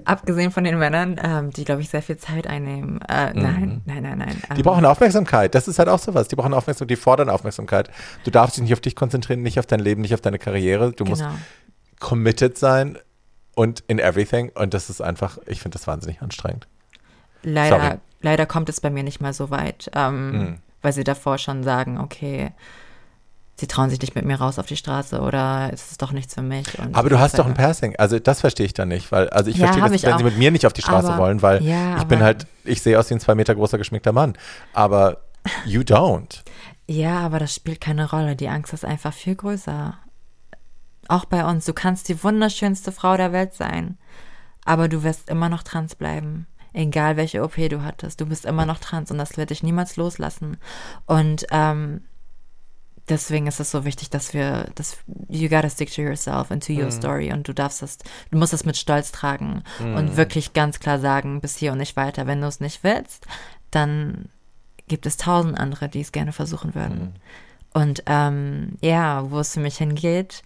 Abgesehen 0.06 0.52
von 0.52 0.64
den 0.64 0.78
Männern, 0.78 1.20
ähm, 1.22 1.52
die, 1.52 1.66
glaube 1.66 1.82
ich, 1.82 1.90
sehr 1.90 2.02
viel 2.02 2.18
Zeit 2.18 2.48
einnehmen. 2.48 3.02
Äh, 3.10 3.34
mhm. 3.34 3.42
Nein, 3.42 3.82
nein, 3.86 4.04
nein, 4.04 4.18
nein. 4.20 4.42
Ähm, 4.50 4.56
die 4.56 4.64
brauchen 4.64 4.86
Aufmerksamkeit. 4.86 5.56
Das 5.56 5.68
ist 5.68 5.80
halt 5.80 5.90
auch 5.90 6.00
sowas. 6.00 6.28
Die 6.28 6.36
brauchen 6.36 6.54
Aufmerksamkeit, 6.54 6.92
die 6.92 7.02
fordern 7.02 7.30
Aufmerksamkeit. 7.30 7.90
Du 8.24 8.32
darfst 8.32 8.58
dich 8.58 8.64
nicht 8.64 8.74
auf 8.74 8.80
dich 8.80 8.96
konzentrieren, 8.96 9.42
nicht 9.42 9.60
auf 9.60 9.66
dein 9.66 9.80
Leben, 9.80 10.02
nicht 10.02 10.14
auf 10.14 10.22
deine 10.22 10.40
Karriere. 10.40 10.92
Du 10.92 11.04
genau. 11.04 11.10
musst 11.10 11.26
committed 12.00 12.58
sein 12.58 12.98
und 13.56 13.84
in 13.88 14.00
everything. 14.00 14.52
Und 14.56 14.74
das 14.74 14.90
ist 14.90 15.02
einfach, 15.02 15.38
ich 15.46 15.62
finde 15.62 15.78
das 15.78 15.88
wahnsinnig 15.88 16.22
anstrengend. 16.22 16.68
Leider, 17.42 18.00
leider 18.22 18.46
kommt 18.46 18.70
es 18.70 18.82
bei 18.82 18.90
mir 18.90 19.04
nicht 19.04 19.22
mal 19.22 19.34
so 19.34 19.50
weit, 19.50 19.90
ähm, 19.96 20.32
mhm. 20.32 20.56
weil 20.82 20.94
sie 20.94 21.04
davor 21.04 21.38
schon 21.38 21.64
sagen, 21.64 22.00
okay, 22.00 22.52
sie 23.60 23.68
trauen 23.68 23.90
sich 23.90 24.02
nicht 24.02 24.16
mit 24.16 24.26
mir 24.26 24.36
raus 24.36 24.60
auf 24.60 24.66
die 24.66 24.78
Straße 24.78 25.20
oder 25.20 25.72
ist 25.74 25.92
es 25.92 25.98
doch 25.98 26.12
nichts 26.12 26.34
für 26.34 26.42
mich. 26.42 26.68
aber 26.94 27.10
du 27.10 27.20
hast 27.20 27.38
doch 27.38 27.46
ein 27.46 27.54
Passing. 27.54 27.96
Also 27.98 28.20
das 28.20 28.42
verstehe 28.42 28.66
ich 28.66 28.74
dann 28.74 28.88
nicht, 28.88 29.12
weil 29.12 29.30
also 29.30 29.50
ich 29.50 29.58
ja, 29.58 29.68
verstehe, 29.68 29.90
dass, 29.90 30.04
wenn 30.04 30.14
auch. 30.14 30.18
sie 30.18 30.24
mit 30.24 30.38
mir 30.38 30.52
nicht 30.52 30.66
auf 30.66 30.74
die 30.74 30.82
Straße 30.82 31.10
aber, 31.10 31.24
wollen, 31.24 31.42
weil 31.42 31.64
ja, 31.64 31.98
ich 31.98 32.06
bin 32.06 32.22
halt, 32.22 32.48
ich 32.64 32.82
sehe 32.82 32.98
aus 32.98 33.10
wie 33.10 33.16
ein 33.16 33.20
zwei 33.20 33.36
Meter 33.36 33.56
großer 33.56 33.78
geschminkter 33.78 34.12
Mann. 34.12 34.34
Aber 34.74 35.18
you 35.66 35.82
don't. 35.82 36.42
Ja, 36.88 37.20
aber 37.20 37.40
das 37.40 37.54
spielt 37.54 37.82
keine 37.82 38.10
Rolle. 38.10 38.36
Die 38.36 38.50
Angst 38.50 38.74
ist 38.74 38.86
einfach 38.86 39.14
viel 39.14 39.36
größer. 39.36 39.98
Auch 41.08 41.26
bei 41.26 41.46
uns. 41.46 41.66
Du 41.66 41.74
kannst 41.74 42.10
die 42.10 42.24
wunderschönste 42.24 42.92
Frau 42.92 43.18
der 43.18 43.32
Welt 43.32 43.54
sein, 43.54 43.98
aber 44.66 44.88
du 44.88 45.04
wirst 45.04 45.30
immer 45.30 45.50
noch 45.50 45.64
trans 45.64 45.96
bleiben. 45.96 46.48
Egal 46.72 47.18
welche 47.18 47.44
OP 47.44 47.56
du 47.56 47.84
hattest, 47.84 48.22
du 48.22 48.28
bist 48.28 48.46
immer 48.46 48.66
noch 48.66 48.78
trans 48.78 49.10
und 49.10 49.18
das 49.18 49.38
wird 49.38 49.50
dich 49.50 49.64
niemals 49.64 49.98
loslassen. 49.98 50.58
Und 51.06 51.48
ähm, 51.52 52.02
deswegen 53.10 53.48
ist 53.48 53.60
es 53.60 53.72
so 53.72 53.86
wichtig, 53.86 54.10
dass 54.10 54.34
wir, 54.34 54.70
dass 54.76 54.98
you 55.28 55.50
gotta 55.50 55.70
stick 55.70 55.92
to 55.94 56.02
yourself 56.02 56.52
and 56.52 56.66
to 56.66 56.74
your 56.74 56.88
mm. 56.88 56.92
story 56.92 57.34
und 57.34 57.48
du 57.48 57.54
darfst 57.54 57.82
das, 57.82 57.98
du 58.32 58.38
musst 58.38 58.54
es 58.54 58.66
mit 58.66 58.78
Stolz 58.78 59.12
tragen 59.12 59.64
mm. 59.80 59.96
und 59.96 60.18
wirklich 60.18 60.54
ganz 60.54 60.80
klar 60.80 61.00
sagen, 61.00 61.42
bis 61.42 61.58
hier 61.58 61.72
und 61.72 61.80
nicht 61.80 61.96
weiter. 61.96 62.28
Wenn 62.28 62.42
du 62.42 62.48
es 62.48 62.60
nicht 62.60 62.84
willst, 62.84 63.26
dann 63.72 64.30
gibt 64.88 65.06
es 65.06 65.18
tausend 65.18 65.60
andere, 65.60 65.90
die 65.90 66.02
es 66.02 66.12
gerne 66.12 66.32
versuchen 66.32 66.76
würden. 66.76 67.14
Mm. 67.74 67.78
Und 67.78 68.04
ähm, 68.06 68.78
ja, 68.82 69.30
wo 69.30 69.40
es 69.40 69.54
für 69.54 69.60
mich 69.60 69.78
hingeht, 69.78 70.44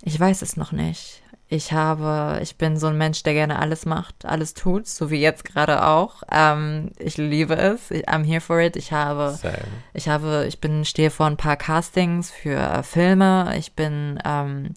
ich 0.02 0.20
weiß 0.20 0.42
es 0.42 0.58
noch 0.58 0.72
nicht. 0.72 1.23
Ich 1.54 1.72
habe, 1.72 2.40
ich 2.42 2.58
bin 2.58 2.78
so 2.78 2.88
ein 2.88 2.98
Mensch, 2.98 3.22
der 3.22 3.34
gerne 3.34 3.60
alles 3.60 3.86
macht, 3.86 4.26
alles 4.26 4.56
tut, 4.56 4.88
so 4.88 5.12
wie 5.12 5.22
jetzt 5.22 5.46
gerade 5.46 5.86
auch. 5.86 6.24
Ähm, 6.32 6.90
ich 6.98 7.18
liebe 7.18 7.56
es. 7.56 7.92
I'm 7.92 8.26
here 8.26 8.42
for 8.42 8.60
it. 8.60 8.76
Ich 8.76 8.92
habe, 8.92 9.38
Same. 9.40 9.60
ich 9.94 10.10
habe, 10.10 10.46
ich 10.48 10.60
bin, 10.60 10.84
stehe 10.84 11.12
vor 11.12 11.28
ein 11.28 11.38
paar 11.38 11.56
Castings 11.56 12.32
für 12.32 12.58
äh, 12.58 12.82
Filme. 12.82 13.54
Ich 13.56 13.74
bin, 13.74 14.20
ähm, 14.26 14.74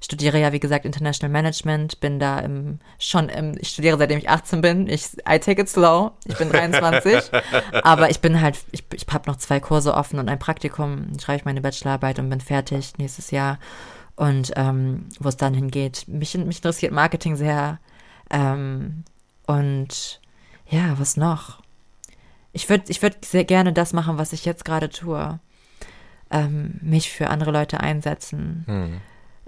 studiere 0.00 0.38
ja, 0.38 0.52
wie 0.52 0.60
gesagt, 0.60 0.84
International 0.84 1.32
Management, 1.32 1.98
bin 1.98 2.20
da 2.20 2.38
im, 2.38 2.78
schon 3.00 3.28
im, 3.28 3.56
ich 3.58 3.70
studiere 3.70 3.98
seitdem 3.98 4.18
ich 4.18 4.30
18 4.30 4.60
bin. 4.60 4.86
Ich, 4.86 5.08
I 5.28 5.40
take 5.40 5.60
it 5.60 5.68
slow. 5.68 6.12
Ich 6.26 6.38
bin 6.38 6.48
23. 6.48 7.28
aber 7.82 8.08
ich 8.08 8.20
bin 8.20 8.40
halt, 8.40 8.56
ich, 8.70 8.84
ich 8.94 9.04
habe 9.12 9.28
noch 9.28 9.38
zwei 9.38 9.58
Kurse 9.58 9.94
offen 9.94 10.20
und 10.20 10.28
ein 10.28 10.38
Praktikum. 10.38 11.08
schreibe 11.20 11.38
ich 11.38 11.44
meine 11.44 11.60
Bachelorarbeit 11.60 12.20
und 12.20 12.30
bin 12.30 12.40
fertig 12.40 12.98
nächstes 12.98 13.32
Jahr 13.32 13.58
und 14.20 14.52
ähm, 14.56 15.06
wo 15.18 15.30
es 15.30 15.38
dann 15.38 15.54
hingeht. 15.54 16.04
Mich, 16.06 16.36
mich 16.36 16.58
interessiert 16.58 16.92
Marketing 16.92 17.36
sehr. 17.36 17.78
Ähm, 18.28 19.04
und 19.46 20.20
ja, 20.68 20.98
was 20.98 21.16
noch? 21.16 21.62
Ich 22.52 22.68
würde 22.68 22.84
ich 22.88 23.00
würd 23.00 23.24
sehr 23.24 23.46
gerne 23.46 23.72
das 23.72 23.94
machen, 23.94 24.18
was 24.18 24.34
ich 24.34 24.44
jetzt 24.44 24.66
gerade 24.66 24.90
tue. 24.90 25.40
Ähm, 26.30 26.78
mich 26.82 27.10
für 27.10 27.30
andere 27.30 27.50
Leute 27.50 27.80
einsetzen. 27.80 28.64
Hm. 28.66 29.00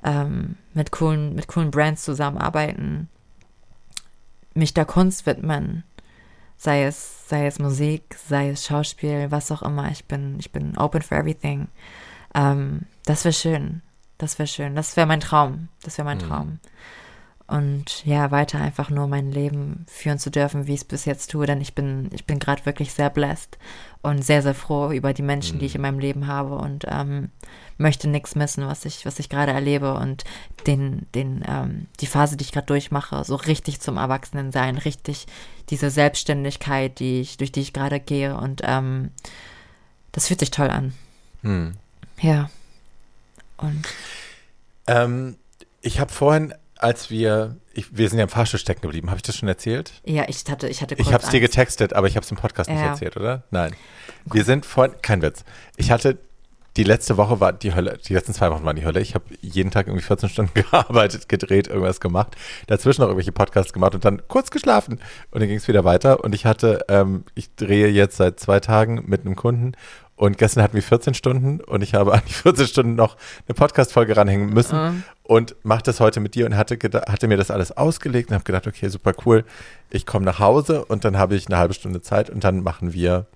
Ähm, 0.05 0.57
mit, 0.73 0.91
coolen, 0.91 1.35
mit 1.35 1.49
coolen 1.49 1.71
Brands 1.71 2.03
zusammenarbeiten. 2.03 3.11
Mich 4.55 4.73
der 4.73 4.87
Kunst 4.87 5.27
widmen. 5.27 5.85
Sei 6.57 6.85
es, 6.85 7.29
sei 7.29 7.47
es 7.47 7.59
Musik, 7.59 8.17
sei 8.27 8.49
es 8.49 8.65
Schauspiel, 8.65 9.31
was 9.31 9.53
auch 9.53 9.61
immer. 9.61 9.91
Ich 9.91 10.07
bin, 10.07 10.39
ich 10.39 10.51
bin 10.51 10.79
open 10.79 11.03
for 11.03 11.19
everything. 11.19 11.69
Ähm, 12.35 12.87
das 13.05 13.27
wäre 13.27 13.35
schön. 13.35 13.83
Das 14.23 14.39
wäre 14.39 14.47
schön. 14.47 14.77
Das 14.77 14.97
wäre 14.97 15.09
mein 15.09 15.19
Traum. 15.19 15.67
Das 15.83 15.99
wäre 15.99 16.05
mein 16.05 16.19
mhm. 16.19 16.29
Traum. 16.29 16.59
Und 17.49 18.07
ja, 18.07 18.31
weiter 18.31 18.61
einfach 18.61 18.89
nur 18.89 19.09
mein 19.09 19.33
Leben 19.33 19.85
führen 19.89 20.21
zu 20.21 20.31
dürfen, 20.31 20.69
wie 20.69 20.75
ich 20.75 20.83
es 20.83 20.85
bis 20.85 21.07
jetzt 21.07 21.33
tue, 21.33 21.45
denn 21.45 21.61
ich 21.61 21.75
bin, 21.75 22.09
ich 22.13 22.25
bin 22.25 22.39
gerade 22.39 22.65
wirklich 22.65 22.93
sehr 22.93 23.11
blessed 23.11 23.59
und 24.01 24.25
sehr, 24.25 24.41
sehr 24.43 24.55
froh 24.55 24.93
über 24.93 25.13
die 25.13 25.23
Menschen, 25.25 25.57
mhm. 25.57 25.59
die 25.59 25.67
ich 25.67 25.75
in 25.75 25.81
mhm. 25.81 25.89
meinem 25.89 25.99
Leben 25.99 26.27
habe 26.29 26.55
und 26.55 26.87
ähm, 26.89 27.31
möchte 27.79 28.09
nichts 28.09 28.37
missen, 28.37 28.65
was 28.65 28.85
ich, 28.85 29.05
was 29.05 29.19
ich 29.19 29.29
gerade 29.29 29.51
erlebe 29.51 29.95
und 29.95 30.23
den, 30.69 31.07
den, 31.17 31.45
ähm, 31.49 31.89
die 31.99 32.07
Phase, 32.07 32.37
die 32.37 32.45
ich 32.45 32.53
gerade 32.53 32.69
durchmache, 32.69 33.25
so 33.25 33.35
richtig 33.35 33.81
zum 33.81 33.97
Erwachsenen 33.97 34.53
sein, 34.53 34.79
richtig 34.79 35.27
diese 35.69 35.91
Selbstständigkeit, 35.91 37.01
die 37.01 37.23
ich, 37.23 37.39
durch 37.39 37.51
die 37.51 37.61
ich 37.61 37.73
gerade 37.73 37.99
gehe 37.99 38.37
und 38.37 38.63
ähm, 38.65 39.11
das 40.13 40.29
fühlt 40.29 40.41
sich 40.41 40.53
toll 40.53 40.71
an. 40.71 40.95
Mhm. 41.43 41.73
Ja. 42.21 42.49
Und 43.63 43.83
ähm, 44.87 45.37
ich 45.81 46.01
habe 46.01 46.13
vorhin, 46.13 46.55
als 46.77 47.11
wir, 47.11 47.57
ich, 47.73 47.97
wir 47.97 48.09
sind 48.09 48.19
ja 48.19 48.25
im 48.25 48.31
Fahrstuhl 48.31 48.61
stecken 48.61 48.83
geblieben, 48.83 49.09
habe 49.09 49.19
ich 49.19 49.23
das 49.23 49.37
schon 49.37 49.49
erzählt? 49.49 49.93
Ja, 50.05 50.25
ich 50.29 50.45
hatte, 50.49 50.69
ich 50.69 50.83
hatte 50.83 50.97
kurz 50.97 51.07
Ich 51.07 51.15
habe 51.15 51.25
es 51.25 51.31
dir 51.31 51.41
getextet, 51.41 51.93
aber 51.93 52.07
ich 52.07 52.17
habe 52.17 52.25
es 52.25 52.31
im 52.31 52.37
Podcast 52.37 52.69
ja. 52.69 52.75
nicht 52.75 52.85
erzählt, 52.85 53.17
oder? 53.17 53.45
Nein. 53.51 53.75
Wir 54.25 54.45
sind 54.45 54.67
vorhin, 54.67 54.95
kein 55.03 55.23
Witz. 55.23 55.45
Ich 55.77 55.91
hatte 55.91 56.19
die 56.77 56.85
letzte 56.85 57.19
Woche 57.19 57.39
war 57.39 57.53
die 57.53 57.75
Hölle, 57.75 57.99
die 57.99 58.15
letzten 58.15 58.33
zwei 58.33 58.51
Wochen 58.51 58.65
waren 58.65 58.77
die 58.77 58.85
Hölle. 58.85 59.01
Ich 59.01 59.15
habe 59.15 59.25
jeden 59.41 59.71
Tag 59.71 59.87
irgendwie 59.87 60.05
14 60.05 60.29
Stunden 60.29 60.55
gearbeitet, 60.71 61.29
gedreht, 61.29 61.69
irgendwas 61.69 62.01
gemacht, 62.01 62.37
dazwischen 62.67 63.03
noch 63.03 63.09
irgendwelche 63.09 63.33
Podcasts 63.33 63.73
gemacht 63.73 63.95
und 63.95 64.05
dann 64.05 64.23
kurz 64.29 64.51
geschlafen. 64.51 64.95
Und 65.31 65.41
dann 65.41 65.49
ging 65.49 65.59
es 65.59 65.69
wieder 65.69 65.85
weiter. 65.85 66.25
Und 66.25 66.35
ich 66.35 66.47
hatte, 66.47 66.85
ähm, 66.89 67.25
ich 67.35 67.55
drehe 67.55 67.89
jetzt 67.89 68.17
seit 68.17 68.41
zwei 68.41 68.61
Tagen 68.61 69.05
mit 69.07 69.27
einem 69.27 69.37
Kunden 69.37 69.73
Und 70.23 70.39
gestern 70.39 70.63
hatten 70.63 70.75
wir 70.75 70.85
14 70.85 71.15
Stunden 71.15 71.59
und 71.61 71.83
ich 71.83 71.95
habe 71.95 72.13
an 72.15 72.23
die 72.29 72.33
14 72.33 72.69
Stunden 72.69 72.95
noch 72.95 73.17
eine 73.49 73.55
Podcast-Folge 73.57 74.17
ranhängen 74.17 74.51
müssen 74.51 74.79
Mhm. 74.79 75.03
und 75.25 75.57
mache 75.65 75.83
das 75.83 75.99
heute 75.99 76.21
mit 76.21 76.37
dir 76.37 76.47
und 76.47 76.57
hatte, 76.57 76.79
hatte 77.09 77.27
mir 77.27 77.37
das 77.37 77.51
alles 77.51 77.77
ausgelegt 77.77 78.29
und 78.31 78.35
habe 78.35 78.45
gedacht, 78.45 78.69
okay, 78.69 78.87
super 78.87 79.15
cool. 79.27 79.45
Ich 79.91 80.07
komme 80.07 80.25
nach 80.25 80.39
Hause 80.39 80.85
und 80.85 81.05
dann 81.05 81.19
habe 81.19 81.35
ich 81.35 81.49
eine 81.49 81.59
halbe 81.59 81.75
Stunde 81.75 82.03
Zeit 82.03 82.31
und 82.31 82.45
dann 82.45 82.63
machen 82.63 82.93
wir, 82.93 83.27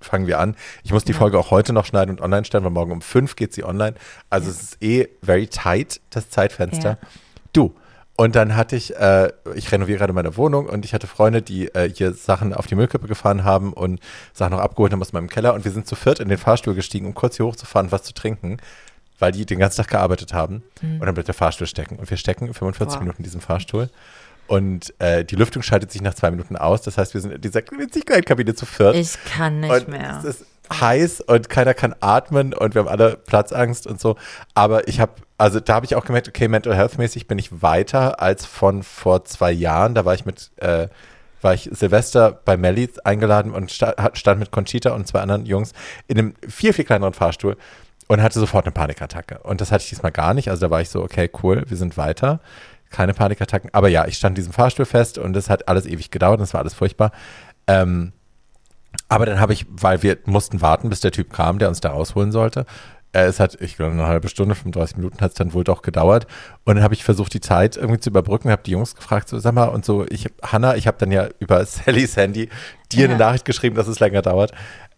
fangen 0.00 0.28
wir 0.28 0.38
an. 0.38 0.54
Ich 0.84 0.92
muss 0.92 1.02
die 1.02 1.14
Folge 1.14 1.36
auch 1.36 1.50
heute 1.50 1.72
noch 1.72 1.84
schneiden 1.84 2.12
und 2.12 2.20
online 2.20 2.44
stellen, 2.44 2.62
weil 2.62 2.70
morgen 2.70 2.92
um 2.92 3.02
fünf 3.02 3.34
geht 3.34 3.52
sie 3.52 3.64
online. 3.64 3.96
Also 4.30 4.48
es 4.48 4.62
ist 4.62 4.82
eh 4.84 5.08
very 5.24 5.48
tight, 5.48 6.00
das 6.10 6.30
Zeitfenster. 6.30 6.90
Ja. 6.90 7.08
Du. 7.52 7.74
Und 8.16 8.34
dann 8.34 8.56
hatte 8.56 8.76
ich, 8.76 8.96
äh, 8.96 9.30
ich 9.54 9.70
renoviere 9.70 9.98
gerade 9.98 10.12
meine 10.14 10.36
Wohnung 10.38 10.66
und 10.66 10.86
ich 10.86 10.94
hatte 10.94 11.06
Freunde, 11.06 11.42
die 11.42 11.68
äh, 11.74 11.90
hier 11.92 12.14
Sachen 12.14 12.54
auf 12.54 12.66
die 12.66 12.74
Müllkippe 12.74 13.06
gefahren 13.06 13.44
haben 13.44 13.74
und 13.74 14.00
Sachen 14.32 14.52
noch 14.52 14.60
abgeholt 14.60 14.92
haben 14.92 15.02
aus 15.02 15.12
meinem 15.12 15.28
Keller. 15.28 15.52
Und 15.52 15.64
wir 15.64 15.72
sind 15.72 15.86
zu 15.86 15.96
viert 15.96 16.18
in 16.20 16.28
den 16.28 16.38
Fahrstuhl 16.38 16.74
gestiegen, 16.74 17.06
um 17.06 17.14
kurz 17.14 17.36
hier 17.36 17.44
hochzufahren 17.44 17.88
und 17.88 17.92
was 17.92 18.04
zu 18.04 18.14
trinken, 18.14 18.56
weil 19.18 19.32
die 19.32 19.44
den 19.44 19.58
ganzen 19.58 19.82
Tag 19.82 19.88
gearbeitet 19.88 20.32
haben. 20.32 20.62
Und 20.82 21.04
dann 21.04 21.14
bleibt 21.14 21.28
der 21.28 21.34
Fahrstuhl 21.34 21.66
stecken. 21.66 21.96
Und 21.96 22.08
wir 22.08 22.16
stecken 22.16 22.52
45 22.52 22.96
Boah. 22.96 23.00
Minuten 23.00 23.18
in 23.18 23.24
diesem 23.24 23.42
Fahrstuhl. 23.42 23.90
Und 24.46 24.94
äh, 25.00 25.24
die 25.24 25.36
Lüftung 25.36 25.62
schaltet 25.62 25.90
sich 25.90 26.00
nach 26.00 26.14
zwei 26.14 26.30
Minuten 26.30 26.56
aus. 26.56 26.82
Das 26.82 26.96
heißt, 26.96 27.14
wir 27.14 27.20
sind 27.20 27.32
in 27.32 27.40
dieser 27.40 27.62
Kabine 27.62 28.54
zu 28.54 28.64
viert. 28.64 28.94
Ich 28.94 29.16
kann 29.24 29.60
nicht 29.60 29.70
und 29.70 29.88
mehr. 29.88 30.18
es 30.20 30.24
ist 30.24 30.46
heiß 30.72 31.20
und 31.22 31.48
keiner 31.48 31.74
kann 31.74 31.94
atmen 32.00 32.52
und 32.52 32.74
wir 32.74 32.80
haben 32.80 32.88
alle 32.88 33.16
Platzangst 33.16 33.86
und 33.86 34.00
so. 34.00 34.16
Aber 34.54 34.88
ich 34.88 35.00
habe, 35.00 35.12
also 35.38 35.60
da 35.60 35.74
habe 35.74 35.86
ich 35.86 35.94
auch 35.94 36.04
gemerkt, 36.04 36.28
okay, 36.28 36.48
Mental 36.48 36.74
Health 36.74 36.98
mäßig 36.98 37.26
bin 37.26 37.38
ich 37.38 37.62
weiter 37.62 38.20
als 38.20 38.46
von 38.46 38.82
vor 38.82 39.24
zwei 39.24 39.52
Jahren. 39.52 39.94
Da 39.94 40.04
war 40.04 40.14
ich 40.14 40.24
mit, 40.24 40.50
äh, 40.56 40.88
war 41.42 41.54
ich 41.54 41.68
Silvester 41.72 42.40
bei 42.44 42.56
Melly 42.56 42.88
eingeladen 43.04 43.52
und 43.52 43.70
sta 43.70 43.94
hat- 43.98 44.16
stand 44.16 44.40
mit 44.40 44.50
Conchita 44.50 44.90
und 44.90 45.06
zwei 45.06 45.20
anderen 45.20 45.44
Jungs 45.46 45.72
in 46.08 46.18
einem 46.18 46.34
viel, 46.48 46.72
viel 46.72 46.84
kleineren 46.84 47.12
Fahrstuhl 47.12 47.56
und 48.08 48.22
hatte 48.22 48.40
sofort 48.40 48.64
eine 48.64 48.72
Panikattacke. 48.72 49.38
Und 49.42 49.60
das 49.60 49.72
hatte 49.72 49.82
ich 49.82 49.90
diesmal 49.90 50.12
gar 50.12 50.32
nicht. 50.32 50.48
Also 50.48 50.66
da 50.66 50.70
war 50.70 50.80
ich 50.80 50.88
so, 50.88 51.02
okay, 51.02 51.30
cool, 51.42 51.64
wir 51.68 51.76
sind 51.76 51.96
weiter. 51.96 52.40
Keine 52.90 53.14
Panikattacken. 53.14 53.70
Aber 53.74 53.88
ja, 53.88 54.06
ich 54.06 54.16
stand 54.16 54.32
in 54.32 54.42
diesem 54.42 54.52
Fahrstuhl 54.52 54.86
fest 54.86 55.18
und 55.18 55.36
es 55.36 55.50
hat 55.50 55.68
alles 55.68 55.86
ewig 55.86 56.10
gedauert 56.10 56.38
und 56.38 56.44
es 56.44 56.54
war 56.54 56.60
alles 56.60 56.74
furchtbar. 56.74 57.10
Ähm, 57.66 58.12
aber 59.08 59.26
dann 59.26 59.40
habe 59.40 59.52
ich, 59.52 59.66
weil 59.68 60.02
wir 60.02 60.18
mussten 60.24 60.62
warten, 60.62 60.88
bis 60.88 61.00
der 61.00 61.12
Typ 61.12 61.32
kam, 61.32 61.58
der 61.58 61.68
uns 61.68 61.80
da 61.80 61.90
rausholen 61.90 62.32
sollte. 62.32 62.64
Äh, 63.16 63.26
es 63.26 63.40
hat, 63.40 63.56
ich 63.60 63.76
glaube, 63.76 63.92
eine 63.92 64.06
halbe 64.06 64.28
Stunde, 64.28 64.54
35 64.54 64.96
Minuten 64.98 65.20
hat 65.20 65.30
es 65.30 65.36
dann 65.36 65.54
wohl 65.54 65.64
doch 65.64 65.82
gedauert. 65.82 66.26
Und 66.64 66.74
dann 66.76 66.84
habe 66.84 66.94
ich 66.94 67.02
versucht, 67.04 67.32
die 67.34 67.40
Zeit 67.40 67.76
irgendwie 67.76 68.00
zu 68.00 68.10
überbrücken, 68.10 68.50
habe 68.50 68.62
die 68.64 68.72
Jungs 68.72 68.94
gefragt, 68.94 69.28
so, 69.28 69.38
sag 69.38 69.54
mal, 69.54 69.64
und 69.68 69.84
so, 69.84 70.04
ich, 70.08 70.28
Hanna, 70.42 70.76
ich 70.76 70.86
habe 70.86 70.98
dann 70.98 71.10
ja 71.10 71.28
über 71.38 71.64
Sallys 71.64 72.16
Handy 72.16 72.48
dir 72.92 73.04
Ja. 73.04 73.08
eine 73.08 73.18
Nachricht 73.18 73.44
geschrieben, 73.44 73.74
dass 73.76 73.88
es 73.88 74.00
länger 74.00 74.22
dauert. 74.22 74.52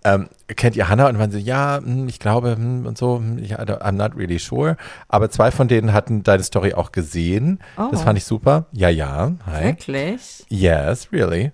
Ähm, 0.04 0.28
kennt 0.46 0.76
ihr 0.76 0.88
Hanna? 0.88 1.08
Und 1.08 1.18
waren 1.18 1.30
so, 1.32 1.38
ja, 1.38 1.80
hm, 1.82 2.08
ich 2.08 2.18
glaube, 2.20 2.52
hm, 2.56 2.86
und 2.86 2.96
so, 2.96 3.16
hm, 3.18 3.38
ich, 3.38 3.54
I'm 3.58 3.92
not 3.92 4.16
really 4.16 4.38
sure. 4.38 4.76
Aber 5.08 5.28
zwei 5.30 5.50
von 5.50 5.66
denen 5.68 5.92
hatten 5.92 6.22
deine 6.22 6.42
Story 6.44 6.72
auch 6.74 6.92
gesehen. 6.92 7.58
Das 7.76 8.00
Oh. 8.00 8.04
fand 8.04 8.16
ich 8.18 8.24
super. 8.24 8.66
Ja, 8.72 8.88
ja. 8.88 9.32
Hi. 9.46 9.64
Wirklich? 9.64 10.44
Yes, 10.48 11.12
really. 11.12 11.50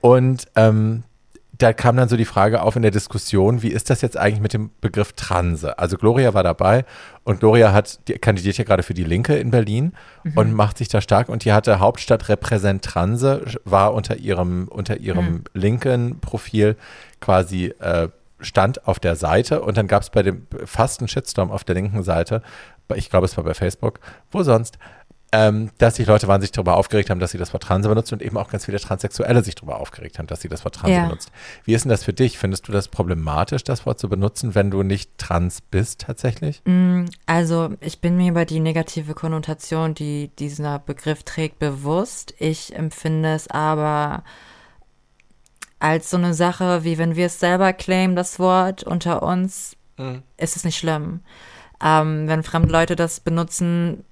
Und 0.00 0.46
ähm, 0.56 1.04
da 1.58 1.72
kam 1.72 1.96
dann 1.96 2.08
so 2.08 2.16
die 2.16 2.24
Frage 2.24 2.62
auf 2.62 2.76
in 2.76 2.82
der 2.82 2.90
Diskussion, 2.90 3.62
wie 3.62 3.68
ist 3.68 3.90
das 3.90 4.00
jetzt 4.00 4.16
eigentlich 4.16 4.40
mit 4.40 4.52
dem 4.52 4.70
Begriff 4.80 5.12
Transe? 5.12 5.78
Also 5.78 5.96
Gloria 5.96 6.34
war 6.34 6.42
dabei 6.42 6.84
und 7.22 7.40
Gloria 7.40 7.72
hat, 7.72 8.08
die 8.08 8.14
kandidiert 8.14 8.58
ja 8.58 8.64
gerade 8.64 8.82
für 8.82 8.94
die 8.94 9.04
Linke 9.04 9.36
in 9.36 9.50
Berlin 9.50 9.92
und 10.34 10.52
macht 10.52 10.78
sich 10.78 10.88
da 10.88 11.00
stark 11.00 11.28
und 11.28 11.44
die 11.44 11.52
hatte 11.52 11.78
Hauptstadt 11.78 12.28
Repräsent 12.28 12.84
Transe, 12.84 13.44
war 13.64 13.94
unter 13.94 14.16
ihrem, 14.16 14.68
unter 14.68 14.98
ihrem 14.98 15.44
linken 15.52 16.20
Profil 16.20 16.76
quasi 17.20 17.72
äh, 17.78 18.08
stand 18.40 18.86
auf 18.86 18.98
der 18.98 19.16
Seite 19.16 19.62
und 19.62 19.76
dann 19.76 19.86
gab 19.86 20.02
es 20.02 20.10
bei 20.10 20.22
dem 20.22 20.46
fast 20.64 21.00
einen 21.00 21.08
Shitstorm 21.08 21.50
auf 21.50 21.64
der 21.64 21.76
linken 21.76 22.02
Seite, 22.02 22.42
ich 22.94 23.10
glaube 23.10 23.26
es 23.26 23.36
war 23.36 23.44
bei 23.44 23.54
Facebook, 23.54 24.00
wo 24.30 24.42
sonst, 24.42 24.78
ähm, 25.36 25.70
dass 25.78 25.96
sich 25.96 26.06
Leute 26.06 26.28
wahnsinnig 26.28 26.52
darüber 26.52 26.76
aufgeregt 26.76 27.10
haben, 27.10 27.18
dass 27.18 27.32
sie 27.32 27.38
das 27.38 27.52
Wort 27.52 27.64
Transe 27.64 27.88
benutzt 27.88 28.12
und 28.12 28.22
eben 28.22 28.36
auch 28.36 28.48
ganz 28.48 28.66
viele 28.66 28.78
Transsexuelle 28.78 29.42
sich 29.42 29.56
darüber 29.56 29.80
aufgeregt 29.80 30.20
haben, 30.20 30.28
dass 30.28 30.40
sie 30.40 30.48
das 30.48 30.64
Wort 30.64 30.76
Transe 30.76 30.94
Ja. 30.94 31.06
benutzt. 31.06 31.32
Wie 31.64 31.74
ist 31.74 31.84
denn 31.84 31.90
das 31.90 32.04
für 32.04 32.12
dich? 32.12 32.38
Findest 32.38 32.68
du 32.68 32.72
das 32.72 32.86
problematisch, 32.86 33.64
das 33.64 33.84
Wort 33.84 33.98
zu 33.98 34.08
benutzen, 34.08 34.54
wenn 34.54 34.70
du 34.70 34.84
nicht 34.84 35.18
trans 35.18 35.60
bist 35.60 36.02
tatsächlich? 36.02 36.62
Also, 37.26 37.70
ich 37.80 38.00
bin 38.00 38.16
mir 38.16 38.30
über 38.30 38.44
die 38.44 38.60
negative 38.60 39.14
Konnotation, 39.14 39.94
die 39.94 40.30
dieser 40.38 40.78
Begriff 40.78 41.24
trägt, 41.24 41.58
bewusst. 41.58 42.34
Ich 42.38 42.76
empfinde 42.76 43.34
es 43.34 43.48
aber 43.48 44.22
als 45.80 46.10
so 46.10 46.16
eine 46.16 46.32
Sache, 46.34 46.84
wie 46.84 46.96
wenn 46.96 47.16
wir 47.16 47.26
es 47.26 47.40
selber 47.40 47.72
claimen, 47.72 48.14
das 48.16 48.38
Wort 48.38 48.84
unter 48.84 49.22
uns, 49.24 49.76
ist 50.36 50.56
es 50.56 50.64
nicht 50.64 50.76
schlimm. 50.78 51.20
Ähm, 51.82 52.26
wenn 52.28 52.42
fremde 52.42 52.70
Leute 52.72 52.96
das 52.96 53.20
benutzen, 53.20 54.04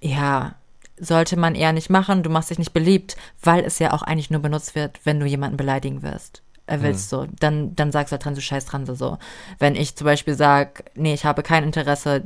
ja, 0.00 0.54
sollte 1.00 1.36
man 1.38 1.54
eher 1.54 1.72
nicht 1.72 1.90
machen. 1.90 2.22
Du 2.22 2.30
machst 2.30 2.50
dich 2.50 2.58
nicht 2.58 2.72
beliebt, 2.72 3.16
weil 3.42 3.64
es 3.64 3.78
ja 3.78 3.92
auch 3.92 4.02
eigentlich 4.02 4.30
nur 4.30 4.40
benutzt 4.40 4.74
wird, 4.74 5.00
wenn 5.04 5.20
du 5.20 5.26
jemanden 5.26 5.56
beleidigen 5.56 6.02
wirst. 6.02 6.42
Äh, 6.66 6.78
willst 6.82 7.08
so, 7.08 7.26
dann, 7.40 7.74
dann 7.76 7.92
sagst 7.92 8.12
du 8.12 8.14
halt 8.14 8.24
dran, 8.24 8.34
du 8.34 8.40
scheiß 8.40 8.66
dran 8.66 8.84
so. 8.84 9.18
Wenn 9.58 9.74
ich 9.74 9.96
zum 9.96 10.04
Beispiel 10.04 10.34
sag, 10.34 10.84
nee, 10.94 11.14
ich 11.14 11.24
habe 11.24 11.42
kein 11.42 11.64
Interesse, 11.64 12.24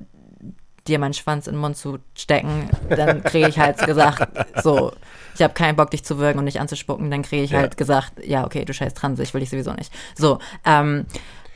dir 0.89 0.99
meinen 0.99 1.15
Schwanz 1.15 1.47
in 1.47 1.55
den 1.55 1.61
Mund 1.61 1.77
zu 1.77 1.99
stecken, 2.17 2.69
dann 2.89 3.23
kriege 3.23 3.47
ich 3.49 3.59
halt 3.59 3.79
gesagt, 3.79 4.27
so, 4.63 4.93
ich 5.35 5.43
habe 5.43 5.55
keinen 5.55 5.77
Bock, 5.77 5.91
dich 5.93 6.05
zu 6.05 6.19
würgen 6.19 6.41
und 6.41 6.47
dich 6.47 6.59
anzuspucken, 6.61 7.11
dann 7.11 7.23
kriege 7.23 7.45
ich 7.45 7.53
Ja. 7.53 7.59
halt 7.61 7.77
gesagt, 7.77 8.15
ja, 8.25 8.45
okay, 8.45 8.65
du 8.65 8.75
scheiß 8.75 8.95
Transe, 8.95 9.23
ich 9.23 9.33
will 9.33 9.41
dich 9.41 9.51
sowieso 9.51 9.73
nicht. 9.75 9.93
So, 10.17 10.41
ähm, 10.65 11.07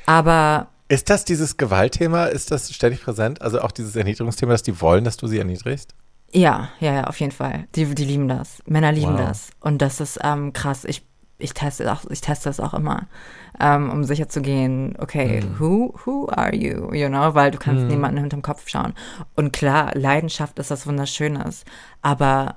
aber 0.07 0.69
Ist 0.89 1.11
das 1.11 1.25
dieses 1.25 1.57
Gewaltthema, 1.57 2.27
ist 2.27 2.53
das 2.53 2.73
ständig 2.73 3.03
präsent? 3.03 3.43
Also 3.43 3.61
auch 3.61 3.73
dieses 3.73 3.97
Erniedrigungsthema, 3.97 4.53
dass 4.53 4.63
die 4.63 4.81
wollen, 4.81 5.03
dass 5.03 5.17
du 5.17 5.27
sie 5.27 5.39
erniedrigst? 5.39 5.93
Ja, 6.33 6.69
ja, 6.81 6.93
ja, 6.95 7.05
auf 7.05 7.19
jeden 7.21 7.33
Fall. 7.33 7.67
Die, 7.75 7.87
die 7.95 8.05
lieben 8.05 8.29
das. 8.29 8.63
Männer 8.67 8.93
lieben 8.93 9.13
Wow. 9.15 9.21
das. 9.29 9.51
Und 9.61 9.81
das 9.81 10.01
ist 10.01 10.19
ähm, 10.23 10.53
krass. 10.53 10.85
Ich, 10.85 11.07
ich 11.39 11.55
teste 11.55 11.91
auch, 11.93 12.05
ich 12.11 12.21
teste 12.21 12.49
das 12.49 12.61
auch 12.61 12.75
immer, 12.75 13.07
ähm, 13.61 13.91
um 13.91 14.05
sicher 14.05 14.29
zu 14.29 14.43
gehen, 14.43 14.97
okay, 14.99 15.41
Hm. 15.43 15.59
who, 15.61 15.95
who 16.05 16.29
are 16.29 16.55
you? 16.55 16.93
You 16.93 17.09
know, 17.09 17.35
weil 17.35 17.51
du 17.53 17.59
kannst 17.59 17.85
niemanden 17.87 18.19
hinterm 18.21 18.43
Kopf 18.43 18.69
schauen. 18.69 18.93
Und 19.35 19.53
klar, 19.53 19.93
Leidenschaft 19.95 20.59
ist 20.59 20.71
was 20.71 20.87
Wunderschönes. 20.87 21.65
Aber 22.03 22.57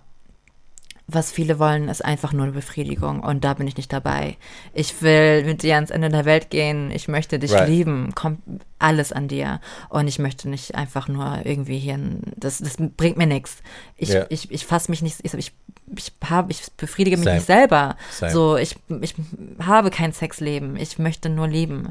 was 1.13 1.31
viele 1.31 1.59
wollen, 1.59 1.89
ist 1.89 2.03
einfach 2.03 2.33
nur 2.33 2.43
eine 2.43 2.51
Befriedigung. 2.53 3.21
Und 3.21 3.43
da 3.43 3.53
bin 3.53 3.67
ich 3.67 3.77
nicht 3.77 3.91
dabei. 3.91 4.37
Ich 4.73 5.01
will 5.01 5.43
mit 5.45 5.63
dir 5.63 5.75
ans 5.75 5.89
Ende 5.91 6.09
der 6.09 6.25
Welt 6.25 6.49
gehen. 6.49 6.91
Ich 6.91 7.07
möchte 7.07 7.39
dich 7.39 7.51
Right. 7.53 7.67
lieben. 7.69 8.13
Kommt 8.15 8.39
alles 8.79 9.11
an 9.11 9.27
dir. 9.27 9.59
Und 9.89 10.07
ich 10.07 10.19
möchte 10.19 10.49
nicht 10.49 10.75
einfach 10.75 11.07
nur 11.07 11.39
irgendwie 11.45 11.79
hier, 11.79 11.95
ein, 11.95 12.21
das, 12.35 12.59
das 12.59 12.77
bringt 12.77 13.17
mir 13.17 13.27
nichts. 13.27 13.57
Ich, 13.97 14.09
Ja. 14.09 14.25
ich, 14.29 14.51
ich 14.51 14.65
fasse 14.65 14.91
mich 14.91 15.01
nicht, 15.01 15.19
ich, 15.23 15.33
ich, 15.33 15.51
ich, 15.95 16.11
hab, 16.29 16.49
ich 16.49 16.61
befriedige 16.77 17.17
mich 17.17 17.25
Same. 17.25 17.35
nicht 17.37 17.45
selber. 17.47 17.95
Same. 18.11 18.31
So, 18.31 18.57
ich, 18.57 18.75
ich 19.01 19.15
habe 19.63 19.89
kein 19.89 20.13
Sexleben. 20.13 20.75
Ich 20.75 20.99
möchte 20.99 21.29
nur 21.29 21.47
leben. 21.47 21.89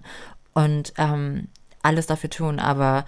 Und 0.54 0.92
ähm, 0.98 1.48
alles 1.82 2.06
dafür 2.06 2.30
tun. 2.30 2.58
Aber 2.58 3.04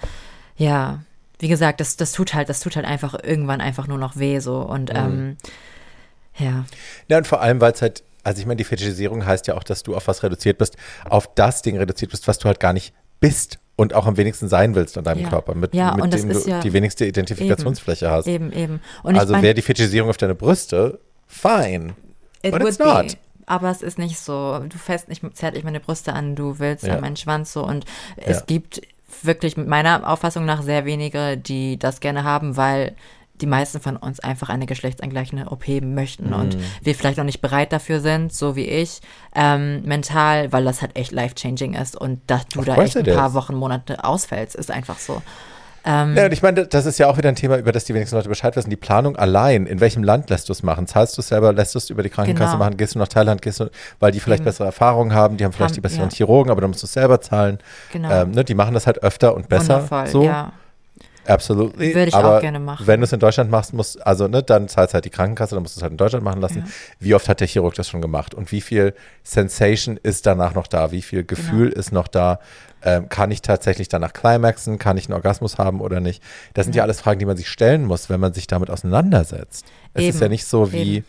ja, 0.57 1.01
wie 1.39 1.49
gesagt, 1.49 1.81
das, 1.81 1.97
das 1.97 2.13
tut 2.13 2.35
halt, 2.35 2.49
das 2.51 2.61
tut 2.61 2.77
halt 2.77 2.85
einfach 2.87 3.15
irgendwann 3.23 3.61
einfach 3.63 3.87
nur 3.87 3.97
noch 3.99 4.17
weh 4.17 4.41
so. 4.41 4.61
Mhm. 4.65 4.71
Und 4.71 4.91
ähm, 4.95 5.37
ja. 6.41 6.65
Ja, 7.09 7.19
und 7.19 7.27
vor 7.27 7.41
allem, 7.41 7.61
weil 7.61 7.73
es 7.73 7.83
halt, 7.83 8.03
also 8.25 8.41
ich 8.41 8.47
meine, 8.47 8.57
die 8.57 8.65
Fetischisierung 8.65 9.25
heißt 9.27 9.47
ja 9.47 9.55
auch, 9.57 9.63
dass 9.65 9.83
du 9.83 9.95
auf 9.97 10.09
was 10.09 10.23
reduziert 10.23 10.59
bist, 10.59 10.77
auf 11.09 11.33
das 11.35 11.63
Ding 11.63 11.77
reduziert 11.79 12.11
bist, 12.11 12.27
was 12.29 12.39
du 12.39 12.47
halt 12.47 12.61
gar 12.61 12.73
nicht 12.73 12.93
bist 13.21 13.59
und 13.77 13.95
auch 13.95 14.07
am 14.07 14.17
wenigsten 14.17 14.49
sein 14.49 14.75
willst 14.75 14.99
an 14.99 15.05
deinem 15.05 15.23
Ja. 15.23 15.29
Körper, 15.31 15.55
mit, 15.55 15.75
Ja, 15.75 15.95
mit 15.95 16.13
dem 16.13 16.29
du 16.29 16.39
ja- 16.49 16.61
die 16.61 16.73
wenigste 16.73 17.07
Identifikationsfläche 17.07 18.11
hast. 18.11 18.27
Eben, 18.27 18.53
eben. 18.53 18.81
Und 19.03 19.19
also 19.19 19.41
wäre 19.41 19.55
die 19.55 19.63
Fetischisierung 19.63 20.11
auf 20.11 20.17
deine 20.17 20.35
Brüste, 20.35 21.01
fine. 21.27 21.95
it 22.43 22.53
but 22.53 22.61
would 22.61 22.69
it's 22.71 22.79
not. 22.79 23.07
be. 23.09 23.15
Aber 23.47 23.71
es 23.71 23.83
ist 23.83 23.99
nicht 23.99 24.19
so. 24.19 24.61
Du 24.69 24.79
fährst 24.79 25.09
nicht, 25.09 25.23
zärtlich 25.37 25.65
meine 25.65 25.81
Brüste 25.81 26.13
an, 26.13 26.37
du 26.37 26.59
willst 26.61 26.85
Ja. 26.85 26.95
an 26.95 27.01
meinen 27.01 27.17
Schwanz 27.17 27.53
so. 27.53 27.65
Und 27.65 27.85
es 28.17 28.39
Ja. 28.39 28.43
gibt 28.47 28.81
wirklich 29.23 29.57
meiner 29.57 30.09
Auffassung 30.09 30.45
nach 30.45 30.63
sehr 30.63 30.85
wenige, 30.85 31.37
die 31.37 31.77
das 31.79 31.99
gerne 32.01 32.23
haben, 32.23 32.57
weil 32.57 32.95
die 33.41 33.47
meisten 33.47 33.81
von 33.81 33.97
uns 33.97 34.21
einfach 34.21 34.49
eine 34.49 34.67
geschlechtsangleichende 34.67 35.47
OP 35.51 35.81
möchten 35.81 36.29
Mhm. 36.29 36.33
und 36.35 36.57
wir 36.83 36.95
vielleicht 36.95 37.19
noch 37.19 37.25
nicht 37.25 37.41
bereit 37.41 37.73
dafür 37.73 38.01
sind, 38.01 38.33
so 38.33 38.57
wie 38.57 38.67
ich, 38.67 39.01
ähm, 39.35 39.83
mental, 39.85 40.53
weil 40.53 40.65
das 40.65 40.83
halt 40.83 40.97
echt 40.97 41.13
life-changing 41.13 41.75
ist 41.75 41.97
und 41.97 42.21
dass 42.27 42.47
du 42.49 42.61
Of 42.61 42.65
da 42.67 42.75
course 42.75 42.99
echt 43.01 43.09
ein 43.09 43.15
paar 43.17 43.29
is. 43.29 43.35
Wochen, 43.35 43.55
Monate 43.55 44.05
ausfällst, 44.05 44.55
ist 44.57 44.71
einfach 44.71 44.99
so. 44.99 45.23
Ja, 45.83 46.03
und 46.03 46.33
ich 46.33 46.43
meine, 46.43 46.67
das 46.67 46.85
ist 46.85 46.99
ja 46.99 47.09
auch 47.09 47.17
wieder 47.17 47.31
ein 47.31 47.37
Thema, 47.37 47.57
über 47.57 47.73
das 47.73 47.85
die 47.87 47.95
wenigsten 47.95 48.15
Leute 48.15 48.29
Bescheid 48.29 48.55
wissen. 48.55 48.69
Die 48.69 48.77
Planung 48.77 49.17
allein, 49.17 49.65
in 49.65 49.81
welchem 49.81 50.05
Land 50.05 50.29
lässt 50.29 50.47
du 50.51 50.53
es 50.53 50.63
machen? 50.63 50.87
Zahlst 50.87 51.17
du 51.17 51.23
es 51.23 51.29
selber, 51.29 51.55
lässt 51.55 51.75
du 51.75 51.79
es 51.79 51.89
über 51.89 52.03
die 52.03 52.11
Krankenkasse 52.11 52.53
Genau. 52.53 52.65
machen? 52.65 52.77
Gehst 52.77 52.95
du 52.97 52.99
nach 52.99 53.09
Thailand, 53.09 53.41
gehst 53.41 53.61
du, 53.61 53.71
weil 53.99 54.13
die 54.13 54.21
vielleicht 54.21 54.45
bessere 54.45 54.67
Erfahrungen 54.67 55.15
haben, 55.15 55.39
die 55.39 55.45
haben 55.47 55.53
vielleicht 55.53 55.71
Haben- 55.71 55.75
die 55.77 55.81
besseren 55.81 56.11
ja. 56.11 56.15
Chirurgen, 56.15 56.51
aber 56.51 56.61
dann 56.61 56.69
musst 56.69 56.83
du 56.83 56.87
es 56.87 56.93
selber 56.93 57.23
zahlen. 57.23 57.61
Genau. 57.93 58.11
Ähm, 58.11 58.33
ne, 58.33 58.45
die 58.45 58.53
machen 58.53 58.75
das 58.75 58.87
halt 58.87 59.03
öfter 59.03 59.35
und 59.35 59.49
besser. 59.49 59.77
Wundervoll, 59.77 60.07
so. 60.09 60.25
ja. 60.25 60.53
Absolutely. 61.27 61.95
Würde 61.95 62.09
ich 62.09 62.15
aber 62.15 62.37
auch 62.37 62.41
gerne 62.41 62.59
machen. 62.59 62.87
Wenn 62.87 63.01
du 63.01 63.05
es 63.05 63.13
in 63.13 63.21
Deutschland 63.21 63.51
machst, 63.51 63.73
musst, 63.73 64.05
also 64.07 64.27
ne, 64.29 64.43
dann 64.43 64.69
zahlt 64.69 64.95
halt 64.95 65.05
die 65.05 65.11
Krankenkasse, 65.11 65.55
dann 65.55 65.63
musst 65.63 65.77
du 65.77 65.81
es 65.81 65.83
halt 65.83 65.93
in 65.93 65.97
Deutschland 65.99 66.25
machen 66.25 66.41
lassen. 66.41 66.59
Ja. 66.67 66.73
Wie 66.99 67.15
oft 67.15 67.29
hat 67.29 67.41
der 67.41 67.47
Chirurg 67.49 67.75
das 67.75 67.89
schon 67.89 68.01
gemacht? 68.01 68.35
Und 68.35 68.53
wie 68.53 68.61
viel 68.61 68.95
Sensation 69.23 69.99
ist 70.03 70.27
danach 70.27 70.55
noch 70.55 70.67
da? 70.67 70.93
Wie 70.93 71.03
viel 71.03 71.25
Gefühl 71.25 71.69
Genau. 71.69 71.79
ist 71.79 71.93
noch 71.93 72.09
da? 72.09 72.41
Ähm, 72.83 73.09
kann 73.11 73.31
ich 73.31 73.43
tatsächlich 73.43 73.89
danach 73.89 74.13
climaxen? 74.13 74.79
Kann 74.79 74.97
ich 74.97 75.07
einen 75.07 75.15
Orgasmus 75.15 75.59
haben 75.59 75.81
oder 75.81 76.01
nicht? 76.01 76.23
Das 76.55 76.65
sind 76.65 76.75
ja, 76.75 76.83
alles 76.83 77.01
Fragen, 77.01 77.19
die 77.19 77.27
man 77.27 77.37
sich 77.37 77.49
stellen 77.49 77.85
muss, 77.85 78.09
wenn 78.09 78.21
man 78.21 78.33
sich 78.33 78.47
damit 78.47 78.71
auseinandersetzt. 78.71 79.67
Es 79.93 80.03
ist 80.05 80.15
Eben. 80.17 80.21
ja 80.23 80.29
nicht 80.29 80.47
so 80.47 80.73
wie, 80.73 80.97
Eben. 80.97 81.07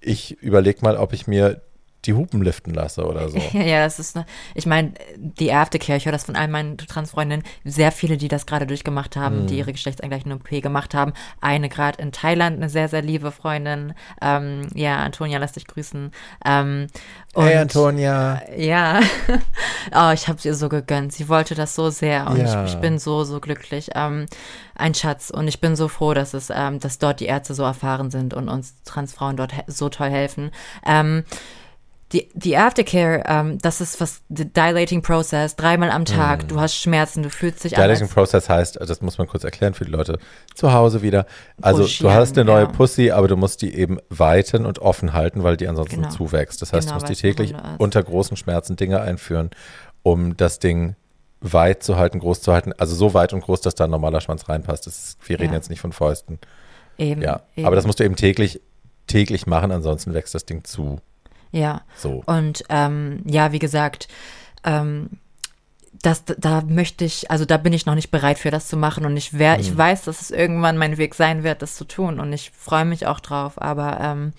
ich 0.00 0.40
überlege 0.42 0.78
mal, 0.82 0.96
ob 0.96 1.12
ich 1.12 1.26
mir 1.26 1.60
die 2.04 2.14
Hupen 2.14 2.42
liften 2.42 2.74
lasse 2.74 3.04
oder 3.06 3.28
so. 3.28 3.38
Ja, 3.52 3.84
das 3.84 3.98
ist, 3.98 4.16
ne, 4.16 4.26
ich 4.54 4.66
meine, 4.66 4.92
die 5.16 5.52
Aftercare, 5.52 5.96
ich 5.98 6.04
höre 6.06 6.12
das 6.12 6.24
von 6.24 6.36
all 6.36 6.48
meinen 6.48 6.76
Transfreundinnen, 6.78 7.44
sehr 7.64 7.92
viele, 7.92 8.16
die 8.16 8.28
das 8.28 8.46
gerade 8.46 8.66
durchgemacht 8.66 9.16
haben, 9.16 9.42
Mhm. 9.42 9.46
die 9.46 9.58
ihre 9.58 9.72
geschlechtsangleichende 9.72 10.36
OP 10.36 10.60
gemacht 10.62 10.94
haben. 10.94 11.12
Eine 11.40 11.68
gerade 11.68 12.02
in 12.02 12.10
Thailand, 12.12 12.56
eine 12.56 12.68
sehr, 12.68 12.88
sehr 12.88 13.02
liebe 13.02 13.30
Freundin. 13.30 13.94
Ähm, 14.20 14.68
ja, 14.74 14.96
Antonia, 14.98 15.38
lass 15.38 15.52
dich 15.52 15.66
grüßen. 15.66 16.10
Ähm, 16.44 16.86
Hey 17.34 17.54
und- 17.54 17.60
Antonia. 17.62 18.42
Ja, 18.56 19.00
oh, 19.94 20.10
ich 20.12 20.28
habe 20.28 20.38
ihr 20.42 20.54
so 20.54 20.68
gegönnt. 20.68 21.12
Sie 21.12 21.28
wollte 21.28 21.54
das 21.54 21.74
so 21.74 21.88
sehr 21.90 22.26
und 22.28 22.36
Ja. 22.38 22.64
ich, 22.64 22.74
ich 22.74 22.80
bin 22.80 22.98
so, 22.98 23.24
so 23.24 23.40
glücklich. 23.40 23.90
Ähm, 23.94 24.26
ein 24.74 24.94
Schatz 24.94 25.30
und 25.30 25.48
ich 25.48 25.60
bin 25.60 25.76
so 25.76 25.88
froh, 25.88 26.14
dass 26.14 26.34
es, 26.34 26.50
ähm, 26.54 26.80
dass 26.80 26.98
dort 26.98 27.20
die 27.20 27.26
Ärzte 27.26 27.54
so 27.54 27.62
erfahren 27.62 28.10
sind 28.10 28.34
und 28.34 28.48
uns 28.48 28.74
Transfrauen 28.84 29.36
dort 29.36 29.52
so 29.66 29.88
toll 29.88 30.10
helfen. 30.10 30.50
Ähm, 30.84 31.24
die, 32.12 32.28
die 32.34 32.56
Aftercare, 32.56 33.22
ähm, 33.26 33.58
das 33.58 33.80
ist 33.80 34.00
was, 34.00 34.20
the 34.28 34.44
dilating 34.44 35.00
process, 35.02 35.56
dreimal 35.56 35.90
am 35.90 36.04
Tag, 36.04 36.46
du 36.48 36.60
hast 36.60 36.76
Schmerzen, 36.76 37.22
du 37.22 37.30
fühlst 37.30 37.64
dich. 37.64 37.72
Dilating 37.72 38.08
Process 38.08 38.48
heißt, 38.48 38.78
das 38.80 39.00
muss 39.00 39.18
man 39.18 39.26
kurz 39.26 39.44
erklären 39.44 39.72
für 39.74 39.84
die 39.84 39.90
Leute 39.90 40.18
zu 40.54 40.72
Hause 40.72 41.02
wieder. 41.02 41.26
Also 41.60 41.78
du 41.78 41.84
Pushieren, 41.84 42.14
hast 42.14 42.36
eine 42.36 42.44
neue 42.44 42.64
ja. 42.64 42.68
Pussy, 42.70 43.10
aber 43.10 43.28
du 43.28 43.36
musst 43.36 43.62
die 43.62 43.74
eben 43.74 43.98
weiten 44.10 44.66
und 44.66 44.78
offen 44.80 45.12
halten, 45.14 45.42
weil 45.42 45.56
die 45.56 45.68
ansonsten 45.68 45.96
Genau. 46.02 46.10
zuwächst. 46.10 46.60
Das 46.60 46.72
heißt, 46.72 46.88
Genau, 46.88 46.98
du 47.00 47.06
musst 47.06 47.18
die 47.18 47.20
täglich 47.20 47.54
unter 47.78 48.02
großen 48.02 48.36
Schmerzen 48.36 48.76
Dinge 48.76 49.00
einführen, 49.00 49.50
um 50.02 50.36
das 50.36 50.58
Ding 50.58 50.96
weit 51.40 51.82
zu 51.82 51.96
halten, 51.96 52.18
groß 52.20 52.40
zu 52.42 52.52
halten. 52.52 52.72
Also 52.78 52.94
so 52.94 53.14
weit 53.14 53.32
und 53.32 53.40
groß, 53.40 53.62
dass 53.62 53.74
da 53.74 53.84
ein 53.84 53.90
normaler 53.90 54.20
Schwanz 54.20 54.48
reinpasst. 54.48 54.86
Ist, 54.86 55.16
wir 55.26 55.40
reden 55.40 55.52
Ja. 55.52 55.58
jetzt 55.58 55.70
nicht 55.70 55.80
von 55.80 55.92
Fäusten. 55.92 56.38
Eben, 56.98 57.22
Ja, 57.22 57.40
eben. 57.56 57.66
aber 57.66 57.74
das 57.74 57.86
musst 57.86 57.98
du 58.00 58.04
eben 58.04 58.16
täglich, 58.16 58.60
täglich 59.06 59.46
machen, 59.46 59.72
ansonsten 59.72 60.14
wächst 60.14 60.34
das 60.34 60.44
Ding 60.44 60.62
zu. 60.64 61.00
Ja. 61.52 61.82
So. 61.96 62.22
Und 62.26 62.64
ähm, 62.68 63.22
ja, 63.26 63.52
wie 63.52 63.58
gesagt, 63.58 64.08
ähm, 64.64 65.10
das, 66.02 66.24
da 66.24 66.62
möchte 66.66 67.04
ich, 67.04 67.30
also 67.30 67.44
da 67.44 67.56
bin 67.56 67.72
ich 67.72 67.86
noch 67.86 67.94
nicht 67.94 68.10
bereit 68.10 68.38
für 68.38 68.50
das 68.50 68.66
zu 68.68 68.76
machen 68.76 69.06
und 69.06 69.16
ich 69.16 69.38
wär, 69.38 69.54
Mhm. 69.54 69.60
ich 69.60 69.76
weiß, 69.76 70.02
dass 70.02 70.20
es 70.20 70.30
irgendwann 70.32 70.76
mein 70.76 70.98
Weg 70.98 71.14
sein 71.14 71.44
wird, 71.44 71.62
das 71.62 71.76
zu 71.76 71.84
tun 71.84 72.18
und 72.20 72.32
ich 72.32 72.50
freue 72.58 72.84
mich 72.84 73.06
auch 73.06 73.20
drauf, 73.20 73.60
aber 73.62 73.98
ähm, 74.00 74.32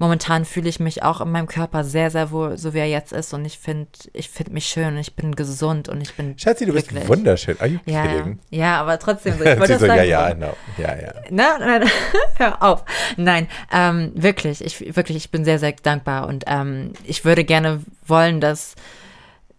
momentan 0.00 0.44
fühle 0.44 0.68
ich 0.68 0.80
mich 0.80 1.04
auch 1.04 1.20
in 1.20 1.30
meinem 1.30 1.46
Körper 1.46 1.84
sehr, 1.84 2.10
sehr 2.10 2.32
wohl, 2.32 2.58
so 2.58 2.74
wie 2.74 2.78
er 2.80 2.88
jetzt 2.88 3.12
ist 3.12 3.32
und 3.32 3.44
ich 3.44 3.60
finde, 3.60 3.88
ich 4.12 4.28
finde 4.28 4.52
mich 4.52 4.66
schön 4.66 4.88
und 4.88 4.98
ich 4.98 5.14
bin 5.14 5.36
gesund 5.36 5.88
und 5.88 6.00
ich 6.00 6.14
bin 6.14 6.36
Schatzi, 6.36 6.66
du 6.66 6.72
bist 6.72 6.88
glücklich. 6.88 7.08
wunderschön. 7.08 7.60
Are 7.60 7.68
you 7.68 7.78
Ja, 7.86 8.04
ja. 8.04 8.10
kidding? 8.16 8.38
ja, 8.50 8.80
aber 8.80 8.98
trotzdem, 8.98 9.38
so, 9.38 9.44
ich 9.44 9.56
wollte 9.58 9.74
das 9.74 9.80
so, 9.82 9.86
ja, 9.86 9.94
sagen. 9.96 10.08
ja, 10.08 10.30
I 10.30 10.34
know. 10.34 10.56
Ja, 10.78 10.96
ja. 11.00 11.12
Nein, 11.30 11.46
nein, 11.60 11.90
hör 12.38 12.60
auf. 12.60 12.84
Nein, 13.16 13.46
ähm, 13.72 14.10
wirklich, 14.16 14.64
ich 14.64 14.96
wirklich, 14.96 15.16
ich 15.16 15.30
bin 15.30 15.44
sehr, 15.44 15.60
sehr 15.60 15.72
dankbar 15.80 16.26
und 16.26 16.42
ähm, 16.48 16.92
ich 17.04 17.24
würde 17.24 17.44
gerne 17.44 17.82
wollen, 18.04 18.40
dass 18.40 18.74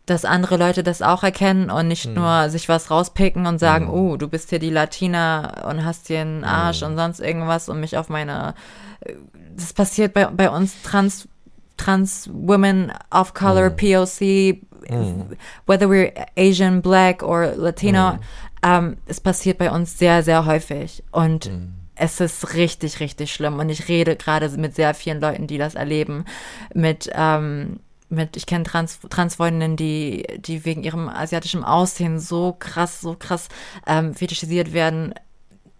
dass 0.05 0.25
andere 0.25 0.57
Leute 0.57 0.83
das 0.83 1.01
auch 1.01 1.23
erkennen 1.23 1.69
und 1.69 1.87
nicht 1.87 2.07
nur 2.07 2.49
sich 2.49 2.69
was 2.69 2.91
rauspicken 2.91 3.47
und 3.47 3.59
sagen, 3.59 3.89
oh, 3.89 4.17
du 4.17 4.27
bist 4.27 4.49
hier 4.49 4.59
die 4.59 4.69
Latina 4.69 5.67
und 5.67 5.83
hast 5.83 6.07
hier 6.07 6.21
einen 6.21 6.43
Arsch 6.43 6.83
und 6.83 6.95
sonst 6.95 7.19
irgendwas 7.19 7.69
und 7.69 7.79
mich 7.79 7.97
auf 7.97 8.09
meine 8.09 8.53
das 9.55 9.73
passiert 9.73 10.13
bei, 10.13 10.25
bei 10.25 10.49
uns 10.49 10.81
Trans 10.83 11.27
Trans 11.77 12.29
Women 12.31 12.93
of 13.11 13.33
Color, 13.33 13.71
POC, 13.71 14.61
whether 15.65 15.89
we're 15.89 16.13
Asian, 16.37 16.81
Black 16.81 17.21
or 17.21 17.53
Latino, 17.55 18.17
ähm, 18.63 18.97
es 19.05 19.19
passiert 19.19 19.57
bei 19.57 19.69
uns 19.69 19.97
sehr, 19.99 20.23
sehr 20.23 20.45
häufig. 20.45 21.03
Und 21.11 21.51
es 21.95 22.21
ist 22.21 22.53
richtig, 22.53 23.01
richtig 23.01 23.33
schlimm. 23.33 23.59
Und 23.59 23.69
ich 23.69 23.89
rede 23.89 24.15
gerade 24.15 24.49
mit 24.57 24.75
sehr 24.75 24.93
vielen 24.93 25.19
Leuten, 25.19 25.47
die 25.47 25.57
das 25.57 25.75
erleben, 25.75 26.23
mit, 26.73 27.09
ähm, 27.13 27.79
mit, 28.15 28.35
ich 28.37 28.45
kenne 28.45 28.63
Trans, 28.63 28.99
Transfreundinnen, 29.09 29.75
die, 29.77 30.25
die 30.39 30.65
wegen 30.65 30.83
ihrem 30.83 31.07
asiatischen 31.09 31.63
Aussehen 31.63 32.19
so 32.19 32.55
krass, 32.57 33.01
so 33.01 33.15
krass 33.17 33.49
ähm, 33.85 34.13
fetischisiert 34.13 34.73
werden, 34.73 35.13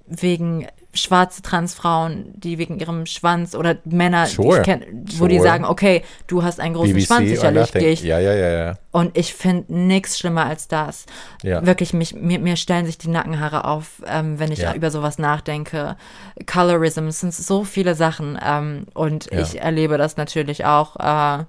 wegen 0.07 0.67
schwarze 0.93 1.41
Transfrauen, 1.41 2.31
die 2.35 2.57
wegen 2.57 2.79
ihrem 2.79 3.05
Schwanz 3.05 3.53
oder 3.53 3.75
Männer, 3.83 4.25
die 4.27 4.31
Sure. 4.35 4.57
ich 4.59 4.63
kenn, 4.63 5.05
wo 5.17 5.27
die 5.27 5.37
Sure. 5.39 5.47
sagen, 5.49 5.65
okay, 5.65 6.03
du 6.27 6.41
hast 6.43 6.61
einen 6.61 6.73
großen 6.73 6.93
BBC 6.93 7.05
Schwanz, 7.07 7.27
sicherlich 7.29 7.71
gehe 7.73 7.89
ich. 7.89 8.01
Ja, 8.03 8.17
ja, 8.19 8.33
ja, 8.33 8.49
ja. 8.49 8.77
Und 8.91 9.17
ich 9.17 9.33
finde 9.33 9.73
nichts 9.73 10.17
schlimmer 10.17 10.45
als 10.45 10.69
das. 10.69 11.05
Ja. 11.43 11.65
Wirklich, 11.65 11.91
mich, 11.91 12.13
mir, 12.15 12.39
mir 12.39 12.55
stellen 12.55 12.85
sich 12.85 12.97
die 12.97 13.09
Nackenhaare 13.09 13.65
auf, 13.65 14.03
ähm, 14.07 14.39
wenn 14.39 14.53
ich 14.53 14.59
Ja. 14.59 14.73
über 14.73 14.89
sowas 14.89 15.17
nachdenke. 15.17 15.97
Colorism, 16.45 17.07
es 17.07 17.19
sind 17.19 17.33
so 17.33 17.65
viele 17.65 17.93
Sachen. 17.95 18.39
Ähm, 18.41 18.85
und 18.93 19.29
Ja. 19.33 19.39
ich 19.41 19.59
erlebe 19.59 19.97
das 19.97 20.15
natürlich 20.15 20.63
auch 20.63 20.95
äh, 20.95 21.43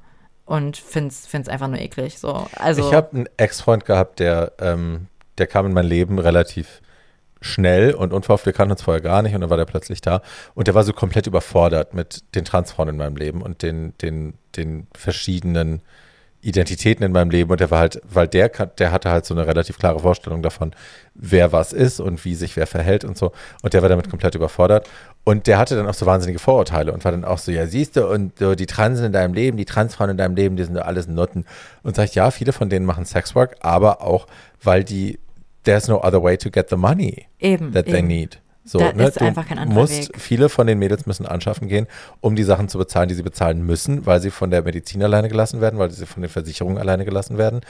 und 0.47 0.77
finde 0.77 1.10
es 1.10 1.48
einfach 1.48 1.68
nur 1.68 1.81
eklig. 1.81 2.18
So, 2.18 2.47
also, 2.56 2.86
Ich 2.86 2.94
habe 2.94 3.14
einen 3.14 3.28
Ex-Freund 3.36 3.85
gehabt, 3.85 4.20
der, 4.20 4.52
ähm, 4.60 5.09
der 5.39 5.47
kam 5.47 5.66
in 5.66 5.73
mein 5.73 5.86
Leben 5.86 6.18
relativ 6.18 6.81
schnell 7.40 7.94
und 7.94 8.12
unverhofft. 8.12 8.47
Wir 8.47 8.52
kannten 8.52 8.73
uns 8.73 8.82
vorher 8.82 9.02
gar 9.02 9.23
nicht 9.23 9.35
und 9.35 9.40
dann 9.40 9.51
war 9.51 9.56
der 9.56 9.66
plötzlich 9.66 10.01
da. 10.01 10.23
Und 10.55 10.68
der 10.68 10.74
war 10.74 10.85
so 10.85 10.93
komplett 10.93 11.27
überfordert 11.27 11.94
mit 11.94 12.23
den 12.35 12.44
Transfrauen 12.44 12.89
in 12.89 12.97
meinem 12.97 13.16
Leben 13.16 13.43
und 13.43 13.62
den, 13.62 13.93
den, 13.98 14.35
den 14.56 14.86
verschiedenen 14.94 15.82
Identitäten 16.40 17.05
in 17.05 17.12
meinem 17.12 17.31
Leben. 17.31 17.51
Und 17.51 17.60
der 17.60 17.70
war 17.70 17.81
halt, 17.81 18.01
weil 18.05 18.28
der, 18.28 18.48
der 18.48 18.93
hatte 18.93 19.10
halt 19.10 19.27
so 19.27 19.35
eine 19.35 19.47
relativ 19.47 19.78
klare 19.78 19.98
Vorstellung 19.98 20.43
davon, 20.43 20.74
wer 21.14 21.52
was 21.52 21.73
ist 21.73 22.01
und 22.01 22.24
wie 22.24 22.36
sich 22.36 22.56
wer 22.56 22.66
verhält 22.66 23.05
und 23.05 23.18
so. 23.18 23.32
Und 23.62 23.74
der 23.74 23.82
war 23.82 23.89
damit 23.89 24.09
komplett 24.09 24.35
überfordert. 24.35 24.89
Und 25.28 25.48
der 25.48 25.59
hatte 25.59 25.74
dann 25.74 25.89
auch 25.89 25.94
so 25.94 26.07
wahnsinnige 26.07 26.39
Vorurteile 26.39 26.93
und 26.93 27.05
war 27.05 27.11
dann 27.11 27.24
auch 27.24 27.39
so, 27.39 27.51
ja, 27.51 27.66
siehst 27.66 27.97
du, 27.97 28.07
und 28.09 28.39
so 28.39 28.55
die 28.55 28.66
Transen 28.66 29.07
in 29.07 29.12
deinem 29.12 29.35
Leben, 29.35 29.57
die 29.57 29.65
Transfrauen 29.65 30.11
in 30.11 30.16
deinem 30.16 30.36
Leben, 30.36 30.55
die 30.55 30.62
sind 30.62 30.78
alles 30.78 31.09
Nutten. 31.09 31.47
Und 31.82 31.97
sag 31.97 32.05
ich, 32.05 32.15
ja, 32.15 32.31
viele 32.31 32.53
von 32.53 32.70
denen 32.70 32.86
machen 32.86 33.05
Sexwork, 33.05 33.57
aber 33.59 34.03
auch, 34.03 34.28
weil 34.62 34.85
die, 34.85 35.19
there's 35.65 35.89
no 35.89 36.01
other 36.01 36.23
way 36.23 36.39
to 36.39 36.48
get 36.48 36.70
the 36.70 36.77
money 36.77 37.27
eben. 37.40 37.73
that 37.73 37.86
they 37.86 37.98
eben. 37.98 38.07
need. 38.07 38.40
So, 38.65 38.78
Da 38.78 38.93
ne? 38.93 39.09
ist 39.09 39.20
einfach 39.20 39.48
kein 39.48 39.59
anderer 39.59 39.81
musst, 39.81 40.11
Weg. 40.11 40.20
Viele 40.20 40.48
von 40.48 40.69
den 40.69 40.78
Mädels 40.78 41.07
müssen 41.07 41.27
anschaffen 41.27 41.66
gehen, 41.66 41.89
um 42.20 42.36
die 42.36 42.44
Sachen 42.44 42.69
zu 42.69 42.78
bezahlen, 42.78 43.09
die 43.09 43.16
sie 43.16 43.24
bezahlen 43.24 43.66
müssen, 43.66 44.07
weil 44.07 44.20
sie 44.20 44.31
von 44.31 44.53
der 44.53 44.62
Medizin 44.62 45.03
alleine 45.03 45.28
gelassen 45.28 45.61
werden, 45.61 45.81
weil 45.81 45.90
sie 45.90 46.07
von 46.07 46.23
den 46.23 46.31
Versicherungen 46.31 46.78
alleine 46.78 47.05
gelassen 47.05 47.36
werden 47.36 47.62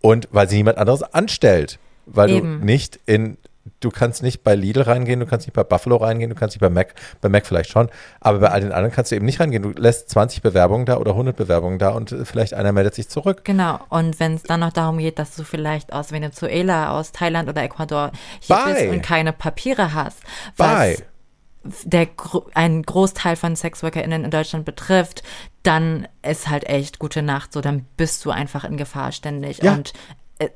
und 0.00 0.28
weil 0.32 0.48
sie 0.48 0.56
niemand 0.56 0.78
anderes 0.78 1.02
anstellt. 1.02 1.78
Weil 2.06 2.30
Eben. 2.30 2.60
du 2.60 2.64
nicht 2.64 3.00
in, 3.04 3.36
du 3.80 3.90
kannst 3.90 4.22
nicht 4.22 4.42
bei 4.42 4.54
Lidl 4.54 4.82
reingehen, 4.82 5.20
du 5.20 5.26
kannst 5.26 5.46
nicht 5.46 5.54
bei 5.54 5.64
Buffalo 5.64 5.96
reingehen, 5.96 6.30
du 6.30 6.36
kannst 6.36 6.54
nicht 6.54 6.60
bei 6.60 6.70
Mac, 6.70 6.94
bei 7.20 7.28
Mac 7.28 7.46
vielleicht 7.46 7.70
schon, 7.70 7.88
aber 8.20 8.38
bei 8.38 8.48
all 8.48 8.60
den 8.60 8.72
anderen 8.72 8.94
kannst 8.94 9.12
du 9.12 9.16
eben 9.16 9.26
nicht 9.26 9.40
reingehen. 9.40 9.62
Du 9.62 9.70
lässt 9.70 10.10
20 10.10 10.42
Bewerbungen 10.42 10.86
da 10.86 10.96
oder 10.96 11.12
100 11.12 11.36
Bewerbungen 11.36 11.78
da 11.78 11.90
und 11.90 12.12
äh, 12.12 12.24
vielleicht 12.24 12.54
einer 12.54 12.72
meldet 12.72 12.94
sich 12.94 13.08
zurück. 13.08 13.44
Genau. 13.44 13.80
Und 13.88 14.18
wenn 14.20 14.34
es 14.34 14.42
dann 14.42 14.60
noch 14.60 14.72
darum 14.72 14.98
geht, 14.98 15.18
dass 15.18 15.36
du 15.36 15.44
vielleicht 15.44 15.92
aus 15.92 16.12
Venezuela, 16.12 16.98
aus 16.98 17.12
Thailand 17.12 17.48
oder 17.48 17.62
Ecuador 17.62 18.12
hier 18.40 18.56
Bye. 18.56 18.74
bist 18.74 18.86
und 18.86 19.02
keine 19.02 19.32
Papiere 19.32 19.94
hast, 19.94 20.18
Bye. 20.56 20.96
was 20.96 21.02
der 21.84 22.06
gro 22.06 22.46
ein 22.54 22.82
Großteil 22.82 23.34
von 23.34 23.56
SexworkerInnen 23.56 24.24
in 24.24 24.30
Deutschland 24.30 24.64
betrifft, 24.64 25.22
dann 25.64 26.06
ist 26.22 26.48
halt 26.48 26.64
echt 26.64 26.98
gute 26.98 27.22
Nacht. 27.22 27.52
So, 27.52 27.60
dann 27.60 27.86
bist 27.96 28.24
du 28.24 28.30
einfach 28.30 28.64
in 28.64 28.76
Gefahr 28.76 29.10
ständig. 29.12 29.62
Ja. 29.62 29.74
Und 29.74 29.92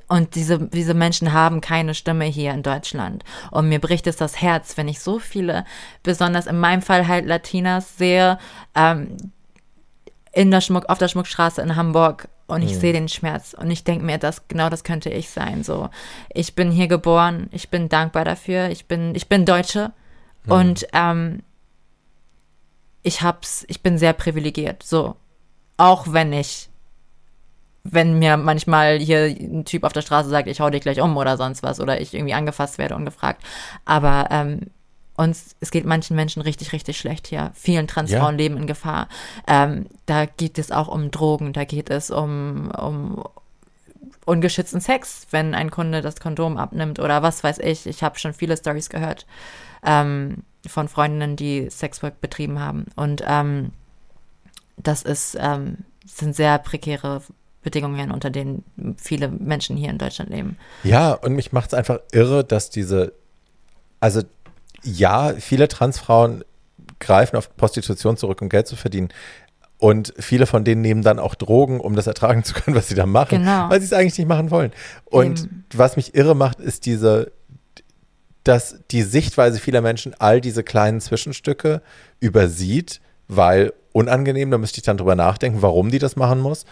und 0.08 0.34
diese, 0.34 0.58
diese 0.68 0.94
Menschen 0.94 1.32
haben 1.32 1.60
keine 1.60 1.94
Stimme 1.94 2.26
hier 2.26 2.52
in 2.52 2.62
Deutschland. 2.62 3.24
Und 3.50 3.68
mir 3.68 3.80
bricht 3.80 4.06
es 4.06 4.16
das 4.16 4.40
Herz, 4.40 4.76
wenn 4.76 4.88
ich 4.88 5.00
so 5.00 5.18
viele, 5.18 5.64
besonders 6.02 6.46
in 6.46 6.58
meinem 6.58 6.82
Fall 6.82 7.08
halt 7.08 7.26
Latinas 7.26 7.96
sehe, 7.96 8.38
ähm, 8.74 9.16
in 10.32 10.50
der 10.50 10.60
Schmuck, 10.60 10.88
auf 10.88 10.98
der 10.98 11.08
Schmuckstraße 11.08 11.60
in 11.62 11.76
Hamburg 11.76 12.28
und 12.46 12.62
ich 12.62 12.76
sehe 12.76 12.92
den 12.92 13.08
Schmerz 13.08 13.54
und 13.54 13.70
ich 13.70 13.84
denke 13.84 14.04
mir, 14.04 14.18
das 14.18 14.48
genau 14.48 14.68
das 14.68 14.84
könnte 14.84 15.10
ich 15.10 15.30
sein. 15.30 15.64
So, 15.64 15.88
ich 16.32 16.54
bin 16.54 16.70
hier 16.70 16.88
geboren, 16.88 17.48
ich 17.52 17.68
bin 17.70 17.88
dankbar 17.88 18.24
dafür, 18.24 18.70
ich 18.70 18.86
bin, 18.86 19.14
ich 19.14 19.28
bin 19.28 19.44
Deutsche 19.44 19.92
und 20.46 20.86
ähm, 20.92 21.42
ich 23.02 23.22
hab's, 23.22 23.64
ich 23.68 23.82
bin 23.82 23.98
sehr 23.98 24.12
privilegiert. 24.12 24.82
So, 24.82 25.16
auch 25.76 26.12
wenn 26.12 26.32
ich, 26.32 26.69
wenn 27.82 28.18
mir 28.18 28.36
manchmal 28.36 28.98
hier 28.98 29.24
ein 29.24 29.64
Typ 29.64 29.84
auf 29.84 29.92
der 29.92 30.02
Straße 30.02 30.28
sagt, 30.28 30.48
ich 30.48 30.60
hau 30.60 30.70
dich 30.70 30.82
gleich 30.82 31.00
um 31.00 31.16
oder 31.16 31.36
sonst 31.36 31.62
was 31.62 31.80
oder 31.80 32.00
ich 32.00 32.14
irgendwie 32.14 32.34
angefasst 32.34 32.78
werde 32.78 32.94
ungefragt, 32.96 33.42
aber 33.84 34.28
ähm, 34.30 34.66
uns, 35.16 35.54
es 35.60 35.70
geht 35.70 35.84
manchen 35.84 36.16
Menschen 36.16 36.40
richtig, 36.40 36.72
richtig 36.72 36.98
schlecht 36.98 37.26
hier. 37.26 37.50
Vielen 37.54 37.86
Transfrauen 37.86 38.34
Ja. 38.38 38.42
leben 38.42 38.56
in 38.56 38.66
Gefahr. 38.66 39.08
Ähm, 39.46 39.86
da 40.06 40.24
geht 40.24 40.58
es 40.58 40.72
auch 40.72 40.88
um 40.88 41.10
Drogen, 41.10 41.52
da 41.52 41.64
geht 41.64 41.90
es 41.90 42.10
um, 42.10 42.70
um 42.70 43.22
ungeschützten 44.24 44.80
Sex, 44.80 45.26
wenn 45.30 45.54
ein 45.54 45.70
Kunde 45.70 46.00
das 46.00 46.20
Kondom 46.20 46.56
abnimmt 46.56 47.00
oder 47.00 47.22
was 47.22 47.44
weiß 47.44 47.58
ich. 47.58 47.86
Ich 47.86 48.02
habe 48.02 48.18
schon 48.18 48.32
viele 48.32 48.56
Stories 48.56 48.88
gehört 48.88 49.26
ähm, 49.84 50.42
von 50.66 50.88
Freundinnen, 50.88 51.36
die 51.36 51.68
Sexwork 51.70 52.20
betrieben 52.20 52.60
haben. 52.60 52.86
Und 52.96 53.22
ähm, 53.26 53.72
das 54.76 55.02
ist, 55.02 55.36
ähm, 55.40 55.78
sind 56.06 56.34
sehr 56.34 56.58
prekäre 56.58 57.22
Bedingungen, 57.62 58.10
unter 58.10 58.30
denen 58.30 58.64
viele 58.96 59.28
Menschen 59.28 59.76
hier 59.76 59.90
in 59.90 59.98
Deutschland 59.98 60.30
leben. 60.30 60.56
Ja, 60.82 61.12
und 61.12 61.34
mich 61.34 61.52
macht 61.52 61.68
es 61.72 61.74
einfach 61.74 61.98
irre, 62.12 62.44
dass 62.44 62.70
diese, 62.70 63.12
also 64.00 64.22
ja, 64.82 65.34
viele 65.38 65.68
Transfrauen 65.68 66.42
greifen 67.00 67.36
auf 67.36 67.54
Prostitution 67.56 68.16
zurück, 68.16 68.40
um 68.42 68.48
Geld 68.48 68.66
zu 68.66 68.76
verdienen. 68.76 69.08
Und 69.78 70.12
viele 70.18 70.44
von 70.46 70.64
denen 70.64 70.82
nehmen 70.82 71.02
dann 71.02 71.18
auch 71.18 71.34
Drogen, 71.34 71.80
um 71.80 71.96
das 71.96 72.06
ertragen 72.06 72.44
zu 72.44 72.52
können, 72.54 72.76
was 72.76 72.88
sie 72.88 72.94
da 72.94 73.06
machen, 73.06 73.38
Genau. 73.40 73.70
weil 73.70 73.80
sie 73.80 73.86
es 73.86 73.92
eigentlich 73.92 74.18
nicht 74.18 74.28
machen 74.28 74.50
wollen. 74.50 74.72
Und 75.06 75.40
Eben. 75.44 75.64
was 75.74 75.96
mich 75.96 76.14
irre 76.14 76.34
macht, 76.36 76.60
ist 76.60 76.84
diese, 76.86 77.32
dass 78.44 78.80
die 78.90 79.02
Sichtweise 79.02 79.58
vieler 79.58 79.80
Menschen 79.80 80.14
all 80.18 80.40
diese 80.40 80.62
kleinen 80.62 81.00
Zwischenstücke 81.00 81.82
übersieht, 82.20 83.00
weil 83.28 83.72
unangenehm, 83.92 84.50
da 84.50 84.58
müsste 84.58 84.78
ich 84.78 84.84
dann 84.84 84.96
drüber 84.98 85.14
nachdenken, 85.14 85.62
warum 85.62 85.90
die 85.90 85.98
das 85.98 86.16
machen 86.16 86.40
muss. 86.40 86.64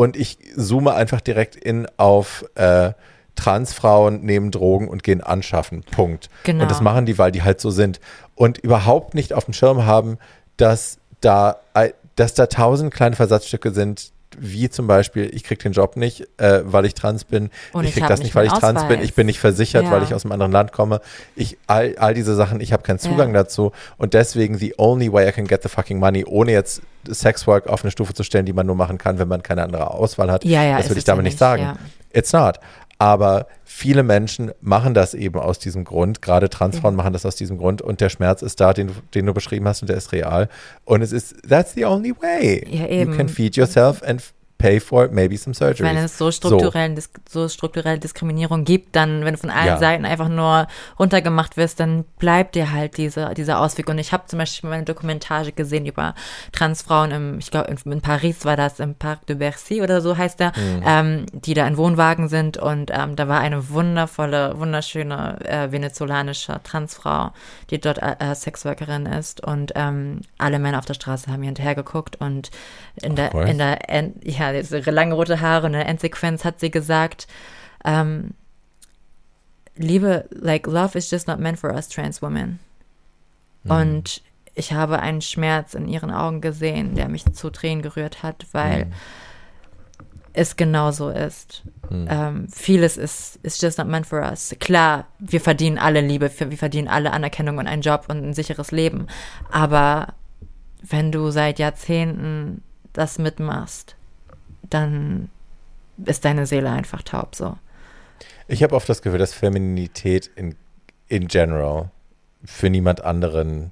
Und 0.00 0.16
ich 0.16 0.38
zoome 0.56 0.94
einfach 0.94 1.20
direkt 1.20 1.56
in 1.56 1.86
auf 1.98 2.46
äh, 2.54 2.92
Transfrauen 3.34 4.22
nehmen 4.22 4.50
Drogen 4.50 4.88
und 4.88 5.02
gehen 5.02 5.20
anschaffen. 5.20 5.82
Punkt. 5.82 6.30
Genau. 6.44 6.62
Und 6.62 6.70
das 6.70 6.80
machen 6.80 7.04
die, 7.04 7.18
weil 7.18 7.32
die 7.32 7.42
halt 7.42 7.60
so 7.60 7.70
sind. 7.70 8.00
Und 8.34 8.56
überhaupt 8.56 9.12
nicht 9.12 9.34
auf 9.34 9.44
dem 9.44 9.52
Schirm 9.52 9.84
haben, 9.84 10.16
dass 10.56 10.96
da, 11.20 11.58
äh, 11.74 11.90
dass 12.16 12.32
da 12.32 12.46
tausend 12.46 12.94
kleine 12.94 13.14
Versatzstücke 13.14 13.72
sind, 13.72 14.10
wie 14.38 14.68
zum 14.70 14.86
Beispiel, 14.86 15.28
ich 15.34 15.44
krieg 15.44 15.58
den 15.58 15.72
Job 15.72 15.96
nicht, 15.96 16.26
äh, 16.38 16.60
weil 16.64 16.84
ich 16.84 16.94
trans 16.94 17.24
bin. 17.24 17.50
Und 17.72 17.84
ich 17.84 17.88
ich 17.90 17.94
krieg 17.94 18.02
hab 18.04 18.10
das 18.10 18.20
nicht 18.22 18.34
weil 18.34 18.46
ich 18.46 18.52
trans 18.52 18.86
bin. 18.88 19.00
Ich 19.02 19.14
bin 19.14 19.26
nicht 19.26 19.40
versichert, 19.40 19.84
Ja. 19.84 19.90
weil 19.90 20.02
ich 20.02 20.14
aus 20.14 20.24
einem 20.24 20.32
anderen 20.32 20.52
Land 20.52 20.72
komme. 20.72 21.00
Ich, 21.36 21.58
all, 21.66 21.96
all 21.98 22.14
diese 22.14 22.34
Sachen, 22.34 22.60
ich 22.60 22.72
habe 22.72 22.82
keinen 22.82 22.98
Zugang 22.98 23.28
Ja. 23.34 23.42
dazu. 23.42 23.72
Und 23.96 24.14
deswegen, 24.14 24.56
the 24.58 24.74
only 24.78 25.12
way 25.12 25.28
I 25.28 25.32
can 25.32 25.46
get 25.46 25.62
the 25.62 25.68
fucking 25.68 25.98
money, 25.98 26.24
ohne 26.24 26.52
jetzt 26.52 26.82
Sexwork 27.08 27.66
auf 27.66 27.82
eine 27.82 27.90
Stufe 27.90 28.14
zu 28.14 28.22
stellen, 28.22 28.46
die 28.46 28.52
man 28.52 28.66
nur 28.66 28.76
machen 28.76 28.98
kann, 28.98 29.18
wenn 29.18 29.28
man 29.28 29.42
keine 29.42 29.62
andere 29.62 29.90
Auswahl 29.90 30.30
hat. 30.30 30.44
Ja, 30.44 30.62
ja, 30.62 30.76
das 30.76 30.88
würde 30.88 30.98
ich 30.98 31.04
damit 31.04 31.24
nicht 31.24 31.38
sagen. 31.38 31.78
It's 32.12 32.32
not. 32.32 32.58
Aber 33.00 33.46
viele 33.64 34.02
Menschen 34.02 34.52
machen 34.60 34.92
das 34.92 35.14
eben 35.14 35.38
aus 35.38 35.58
diesem 35.58 35.84
Grund. 35.84 36.20
Gerade 36.20 36.50
Transfrauen 36.50 36.94
machen 36.94 37.14
das 37.14 37.24
aus 37.24 37.34
diesem 37.34 37.56
Grund. 37.56 37.80
Und 37.80 38.02
der 38.02 38.10
Schmerz 38.10 38.42
ist 38.42 38.60
da, 38.60 38.74
den, 38.74 38.88
du- 38.88 38.92
den 39.14 39.24
du 39.24 39.32
beschrieben 39.32 39.66
hast, 39.66 39.80
und 39.80 39.88
der 39.88 39.96
ist 39.96 40.12
real. 40.12 40.50
Und 40.84 41.00
es 41.00 41.10
ist, 41.10 41.34
that's 41.48 41.72
the 41.72 41.86
only 41.86 42.12
way. 42.20 42.62
Ja. 42.70 42.86
You 42.86 43.16
can 43.16 43.30
feed 43.30 43.56
yourself 43.56 44.02
and 44.02 44.22
pay 44.60 44.78
for 44.78 45.08
maybe 45.10 45.36
some 45.36 45.54
surgery. 45.54 45.88
Wenn 45.88 45.96
es 45.96 46.18
so 46.18 46.30
strukturell, 46.30 46.94
Dis 46.94 47.10
so 47.28 47.48
strukturelle 47.48 47.98
Diskriminierung 47.98 48.64
gibt, 48.64 48.94
dann, 48.94 49.24
wenn 49.24 49.32
du 49.32 49.40
von 49.40 49.50
allen 49.50 49.66
Ja. 49.66 49.78
Seiten 49.78 50.04
einfach 50.04 50.28
nur 50.28 50.66
runtergemacht 50.98 51.56
wirst, 51.56 51.80
dann 51.80 52.04
bleibt 52.18 52.54
dir 52.54 52.70
halt 52.70 52.98
diese, 52.98 53.32
dieser 53.34 53.58
Ausweg. 53.60 53.88
Und 53.88 53.98
ich 53.98 54.12
habe 54.12 54.26
zum 54.26 54.38
Beispiel 54.38 54.68
mal 54.68 54.76
eine 54.76 54.84
Dokumentage 54.84 55.52
gesehen 55.52 55.86
über 55.86 56.14
Transfrauen 56.52 57.10
im, 57.10 57.38
ich 57.38 57.50
glaube, 57.50 57.70
in, 57.70 57.92
in 57.92 58.00
Paris 58.02 58.44
war 58.44 58.56
das, 58.56 58.80
im 58.80 58.94
Parc 58.94 59.26
de 59.26 59.36
Bercy 59.36 59.80
oder 59.80 60.02
so 60.02 60.16
heißt 60.16 60.38
der, 60.40 60.52
ähm, 60.84 61.24
die 61.32 61.54
da 61.54 61.66
in 61.66 61.78
Wohnwagen 61.78 62.28
sind. 62.28 62.58
Und 62.58 62.90
ähm, 62.92 63.16
da 63.16 63.28
war 63.28 63.40
eine 63.40 63.70
wundervolle, 63.70 64.58
wunderschöne 64.58 65.38
äh, 65.44 65.72
venezolanische 65.72 66.60
Transfrau, 66.64 67.30
die 67.70 67.80
dort 67.80 67.98
äh, 68.02 68.34
Sexworkerin 68.34 69.06
ist. 69.06 69.42
Und 69.42 69.72
ähm, 69.74 70.20
alle 70.36 70.58
Männer 70.58 70.78
auf 70.78 70.84
der 70.84 70.94
Straße 70.94 71.30
haben 71.32 71.42
ihr 71.42 71.46
hinterher 71.48 71.74
geguckt 71.74 72.16
und 72.20 72.50
in 73.02 73.16
der, 73.16 73.30
course. 73.30 73.50
in 73.50 73.56
der, 73.56 73.88
End, 73.88 74.16
ja, 74.52 74.60
diese 74.60 74.90
lange 74.90 75.14
rote 75.14 75.40
Haare 75.40 75.66
und 75.66 75.74
in 75.74 75.80
der 75.80 75.88
Endsequenz 75.88 76.44
hat 76.44 76.60
sie 76.60 76.70
gesagt, 76.70 77.26
ähm, 77.84 78.34
Liebe, 79.76 80.26
like, 80.30 80.66
love 80.66 80.98
is 80.98 81.10
just 81.10 81.26
not 81.26 81.38
meant 81.38 81.58
for 81.58 81.72
us 81.72 81.88
trans 81.88 82.20
women. 82.20 82.58
Und 83.64 84.22
ich 84.54 84.72
habe 84.72 85.00
einen 85.00 85.20
Schmerz 85.20 85.74
in 85.74 85.88
ihren 85.88 86.10
Augen 86.10 86.40
gesehen, 86.40 86.94
der 86.94 87.08
mich 87.08 87.24
zu 87.32 87.50
Tränen 87.50 87.82
gerührt 87.82 88.22
hat, 88.22 88.46
weil 88.52 88.90
es 90.32 90.56
genauso 90.56 91.10
ist. 91.10 91.62
Ähm, 91.90 92.46
vieles 92.48 92.96
ist, 92.96 93.38
ist 93.42 93.62
just 93.62 93.78
not 93.78 93.88
meant 93.88 94.06
for 94.06 94.20
us. 94.20 94.54
Klar, 94.60 95.06
wir 95.18 95.40
verdienen 95.40 95.78
alle 95.78 96.00
Liebe, 96.00 96.30
wir 96.38 96.58
verdienen 96.58 96.88
alle 96.88 97.12
Anerkennung 97.12 97.58
und 97.58 97.66
einen 97.66 97.82
Job 97.82 98.04
und 98.08 98.22
ein 98.22 98.34
sicheres 98.34 98.70
Leben. 98.70 99.06
Aber 99.50 100.14
wenn 100.82 101.10
du 101.10 101.30
seit 101.30 101.58
Jahrzehnten 101.58 102.62
das 102.92 103.18
mitmachst, 103.18 103.96
dann 104.62 105.28
ist 106.04 106.24
deine 106.24 106.46
Seele 106.46 106.70
einfach 106.70 107.02
taub 107.02 107.34
so. 107.34 107.56
Ich 108.48 108.62
habe 108.62 108.74
oft 108.74 108.88
das 108.88 109.02
Gefühl, 109.02 109.18
dass 109.18 109.32
Femininität 109.34 110.30
in, 110.34 110.56
in 111.08 111.28
general 111.28 111.90
für 112.44 112.70
niemand 112.70 113.04
anderen 113.04 113.70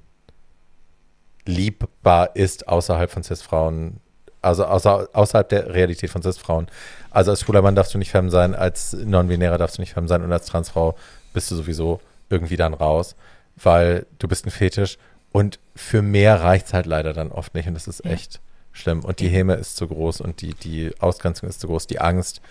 liebbar 1.45 2.35
ist 2.35 2.67
außerhalb 2.67 3.09
von 3.09 3.23
Cis-Frauen, 3.23 3.99
also 4.41 4.65
außer, 4.65 5.09
außerhalb 5.13 5.49
der 5.49 5.73
Realität 5.73 6.09
von 6.09 6.21
Cis-Frauen. 6.21 6.67
Also 7.11 7.31
als 7.31 7.41
schwuler 7.41 7.61
Mann 7.61 7.75
darfst 7.75 7.93
du 7.93 7.97
nicht 7.97 8.11
femme 8.11 8.29
sein, 8.29 8.53
als 8.55 8.93
Non-Binärer 8.93 9.57
darfst 9.57 9.77
du 9.77 9.81
nicht 9.81 9.93
femme 9.93 10.07
sein 10.07 10.23
und 10.23 10.31
als 10.31 10.45
Transfrau 10.45 10.95
bist 11.33 11.49
du 11.51 11.55
sowieso 11.55 11.99
irgendwie 12.29 12.57
dann 12.57 12.73
raus, 12.73 13.15
weil 13.57 14.05
du 14.19 14.27
bist 14.27 14.45
ein 14.45 14.51
Fetisch 14.51 14.97
und 15.31 15.59
für 15.75 16.01
mehr 16.01 16.41
reicht 16.41 16.67
es 16.67 16.73
halt 16.73 16.85
leider 16.85 17.13
dann 17.13 17.31
oft 17.31 17.53
nicht 17.55 17.67
und 17.67 17.73
das 17.73 17.87
ist 17.87 18.05
Ja. 18.05 18.11
echt 18.11 18.39
schlimm. 18.79 19.03
Und 19.03 19.19
die 19.19 19.29
Häme 19.29 19.55
ist 19.55 19.77
zu 19.77 19.87
groß 19.87 20.21
und 20.21 20.41
die, 20.41 20.53
die 20.53 20.91
Ausgrenzung 20.99 21.49
ist 21.49 21.59
zu 21.59 21.67
groß, 21.67 21.87
die 21.87 21.99
Angst 21.99 22.41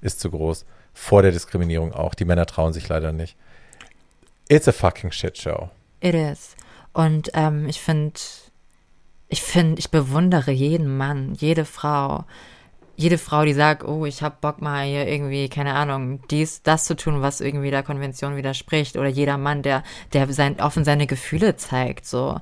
ist 0.00 0.20
zu 0.20 0.30
groß. 0.30 0.64
Vor 0.92 1.22
der 1.22 1.32
Diskriminierung 1.32 1.92
auch. 1.92 2.14
Die 2.14 2.24
Männer 2.24 2.46
trauen 2.46 2.72
sich 2.72 2.88
leider 2.88 3.12
nicht. 3.12 3.36
It's 4.48 4.68
a 4.68 4.72
fucking 4.72 5.10
shit 5.10 5.38
show. 5.38 5.70
It 6.00 6.14
is. 6.14 6.54
Und 6.92 7.30
ähm, 7.34 7.68
ich 7.68 7.80
finde, 7.80 8.20
ich 9.28 9.42
finde, 9.42 9.80
ich 9.80 9.90
bewundere 9.90 10.52
jeden 10.52 10.96
Mann, 10.96 11.34
jede 11.34 11.64
Frau, 11.64 12.24
jede 12.96 13.18
Frau, 13.18 13.44
die 13.44 13.54
sagt, 13.54 13.84
oh, 13.84 14.06
ich 14.06 14.22
habe 14.22 14.36
Bock 14.40 14.62
mal 14.62 14.84
hier 14.84 15.08
irgendwie, 15.08 15.48
keine 15.48 15.74
Ahnung, 15.74 16.20
dies, 16.30 16.62
das 16.62 16.84
zu 16.84 16.94
tun, 16.94 17.22
was 17.22 17.40
irgendwie 17.40 17.70
der 17.70 17.82
Konvention 17.82 18.36
widerspricht. 18.36 18.96
Oder 18.96 19.08
jeder 19.08 19.36
Mann, 19.36 19.62
der, 19.62 19.82
der 20.12 20.32
sein, 20.32 20.60
offen 20.60 20.84
seine 20.84 21.06
Gefühle 21.06 21.56
zeigt, 21.56 22.06
so. 22.06 22.40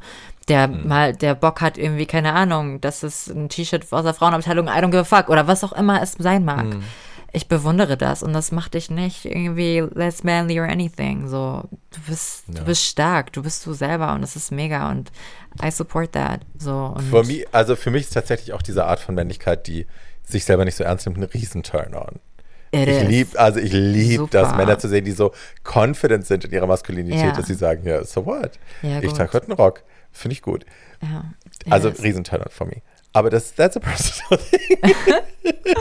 Der 0.48 0.66
mal, 0.68 1.12
der 1.14 1.34
Bock 1.34 1.60
hat 1.60 1.78
irgendwie, 1.78 2.06
keine 2.06 2.32
Ahnung, 2.32 2.80
das 2.80 3.02
ist 3.04 3.28
ein 3.28 3.48
T-Shirt 3.48 3.92
aus 3.92 4.02
der 4.04 4.14
Frauenabteilung, 4.14 4.66
I 4.66 4.70
don't 4.70 4.90
give 4.90 4.98
a 5.00 5.04
fuck. 5.04 5.28
Oder 5.28 5.46
was 5.46 5.62
auch 5.62 5.72
immer 5.72 6.02
es 6.02 6.12
sein 6.18 6.44
mag. 6.44 6.66
Ich 7.34 7.48
bewundere 7.48 7.96
das 7.96 8.22
und 8.22 8.34
das 8.34 8.52
macht 8.52 8.74
dich 8.74 8.90
nicht 8.90 9.24
irgendwie 9.24 9.82
less 9.94 10.22
manly 10.22 10.60
or 10.60 10.66
anything. 10.66 11.28
So, 11.28 11.62
du 11.90 12.00
bist, 12.06 12.44
du 12.48 12.62
bist 12.64 12.84
stark, 12.84 13.32
du 13.32 13.42
bist 13.42 13.64
du 13.64 13.72
selber 13.72 14.12
und 14.14 14.20
das 14.20 14.36
ist 14.36 14.50
mega 14.52 14.90
und 14.90 15.10
I 15.64 15.70
support 15.70 16.12
that. 16.12 16.40
So 16.58 16.94
Für 17.10 17.22
mich, 17.24 17.46
also 17.52 17.74
für 17.74 17.90
mich 17.90 18.02
ist 18.02 18.12
tatsächlich 18.12 18.52
auch 18.52 18.60
diese 18.60 18.84
Art 18.84 19.00
von 19.00 19.14
Männlichkeit, 19.14 19.66
die 19.66 19.86
sich 20.24 20.44
selber 20.44 20.64
nicht 20.66 20.76
so 20.76 20.84
ernst 20.84 21.06
nimmt, 21.06 21.18
ein 21.18 21.24
riesen 21.24 21.62
Turn-on. 21.62 22.16
it 22.72 22.88
Ich 22.88 22.96
is. 23.02 23.08
lieb, 23.08 23.28
also 23.40 23.60
ich 23.60 23.72
liebe 23.72 24.28
das. 24.30 24.54
Männer 24.56 24.78
zu 24.78 24.88
sehen, 24.88 25.04
die 25.06 25.12
so 25.12 25.32
confident 25.64 26.26
sind 26.26 26.44
in 26.44 26.52
ihrer 26.52 26.66
Maskulinität, 26.66 27.20
Ja. 27.20 27.32
dass 27.32 27.46
sie 27.46 27.54
sagen, 27.54 27.86
ja, 27.86 28.04
so 28.04 28.26
what? 28.26 28.58
Ja, 28.82 29.00
ich 29.00 29.12
trage 29.12 29.32
heute 29.32 29.46
einen 29.46 29.56
Rock. 29.56 29.82
Finde 30.12 30.32
ich 30.34 30.42
gut. 30.42 30.64
Ja, 31.00 31.24
Also 31.70 31.88
is. 31.88 32.02
riesen 32.02 32.24
Turn-on 32.24 32.50
for 32.50 32.66
me. 32.66 32.82
Aber 33.12 33.30
das, 33.30 33.54
that's 33.54 33.76
a 33.76 33.80
personal 33.80 34.38
thing. 34.50 34.78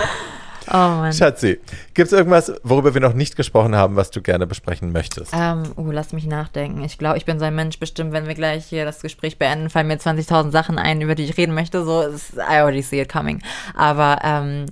Oh 0.68 0.78
Mann. 0.78 1.12
Schatzi, 1.12 1.60
gibt 1.96 2.08
es 2.08 2.14
irgendwas, 2.14 2.54
worüber 2.64 2.94
wir 2.94 3.02
noch 3.02 3.14
nicht 3.14 3.36
gesprochen 3.36 3.76
haben, 3.76 3.96
was 3.98 4.10
du 4.12 4.22
gerne 4.22 4.48
besprechen 4.48 4.92
möchtest? 4.94 5.34
Ähm, 5.36 5.64
uh, 5.76 5.92
lass 5.92 6.14
mich 6.14 6.26
nachdenken. 6.28 6.84
Ich 6.84 6.98
glaube, 6.98 7.18
ich 7.18 7.26
bin 7.26 7.40
so 7.40 7.46
ein 7.46 7.56
Mensch, 7.56 7.78
bestimmt, 7.80 8.14
wenn 8.14 8.28
wir 8.28 8.36
gleich 8.36 8.68
hier 8.68 8.86
das 8.86 9.02
Gespräch 9.02 9.38
beenden, 9.38 9.70
fallen 9.70 9.88
mir 9.88 9.98
20.000 9.98 10.52
Sachen 10.52 10.78
ein, 10.78 11.02
über 11.02 11.16
die 11.16 11.24
ich 11.26 11.36
reden 11.36 11.56
möchte. 11.56 11.84
So, 11.84 12.04
I 12.38 12.60
already 12.60 12.84
see 12.84 13.02
it 13.02 13.10
coming. 13.12 13.42
Aber 13.76 14.20
ähm, 14.24 14.68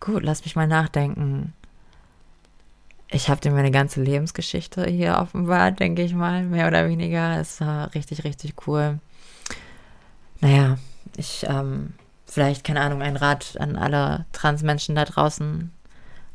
gut, 0.00 0.22
lass 0.24 0.42
mich 0.44 0.56
mal 0.56 0.66
nachdenken. 0.66 1.52
Ich 3.08 3.28
habe 3.28 3.40
dir 3.40 3.52
meine 3.52 3.70
ganze 3.70 4.02
Lebensgeschichte 4.02 4.84
hier 4.86 5.18
offenbart, 5.18 5.78
denke 5.78 6.02
ich 6.02 6.12
mal, 6.12 6.42
mehr 6.44 6.66
oder 6.66 6.88
weniger. 6.88 7.40
Es 7.40 7.60
war 7.60 7.94
richtig, 7.94 8.24
richtig 8.24 8.66
cool. 8.66 8.98
Naja, 10.40 10.78
ich, 11.16 11.46
ähm, 11.48 11.94
vielleicht, 12.26 12.64
keine 12.64 12.80
Ahnung, 12.80 13.02
ein 13.02 13.16
Rat 13.16 13.56
an 13.60 13.76
alle 13.76 14.26
Transmenschen 14.32 14.96
da 14.96 15.04
draußen. 15.04 15.70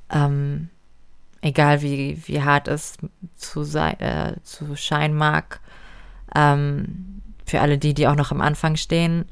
Ähm, 0.10 0.69
egal 1.41 1.81
wie, 1.81 2.22
wie 2.26 2.41
hart 2.41 2.68
es 2.68 2.98
zu, 3.35 3.64
sei, 3.64 3.91
äh, 3.93 4.35
zu 4.43 4.76
scheinen 4.76 5.15
mag, 5.15 5.60
ähm, 6.35 7.22
für 7.45 7.60
alle 7.60 7.77
die, 7.77 7.93
die 7.93 8.07
auch 8.07 8.15
noch 8.15 8.31
am 8.31 8.41
Anfang 8.41 8.77
stehen, 8.77 9.26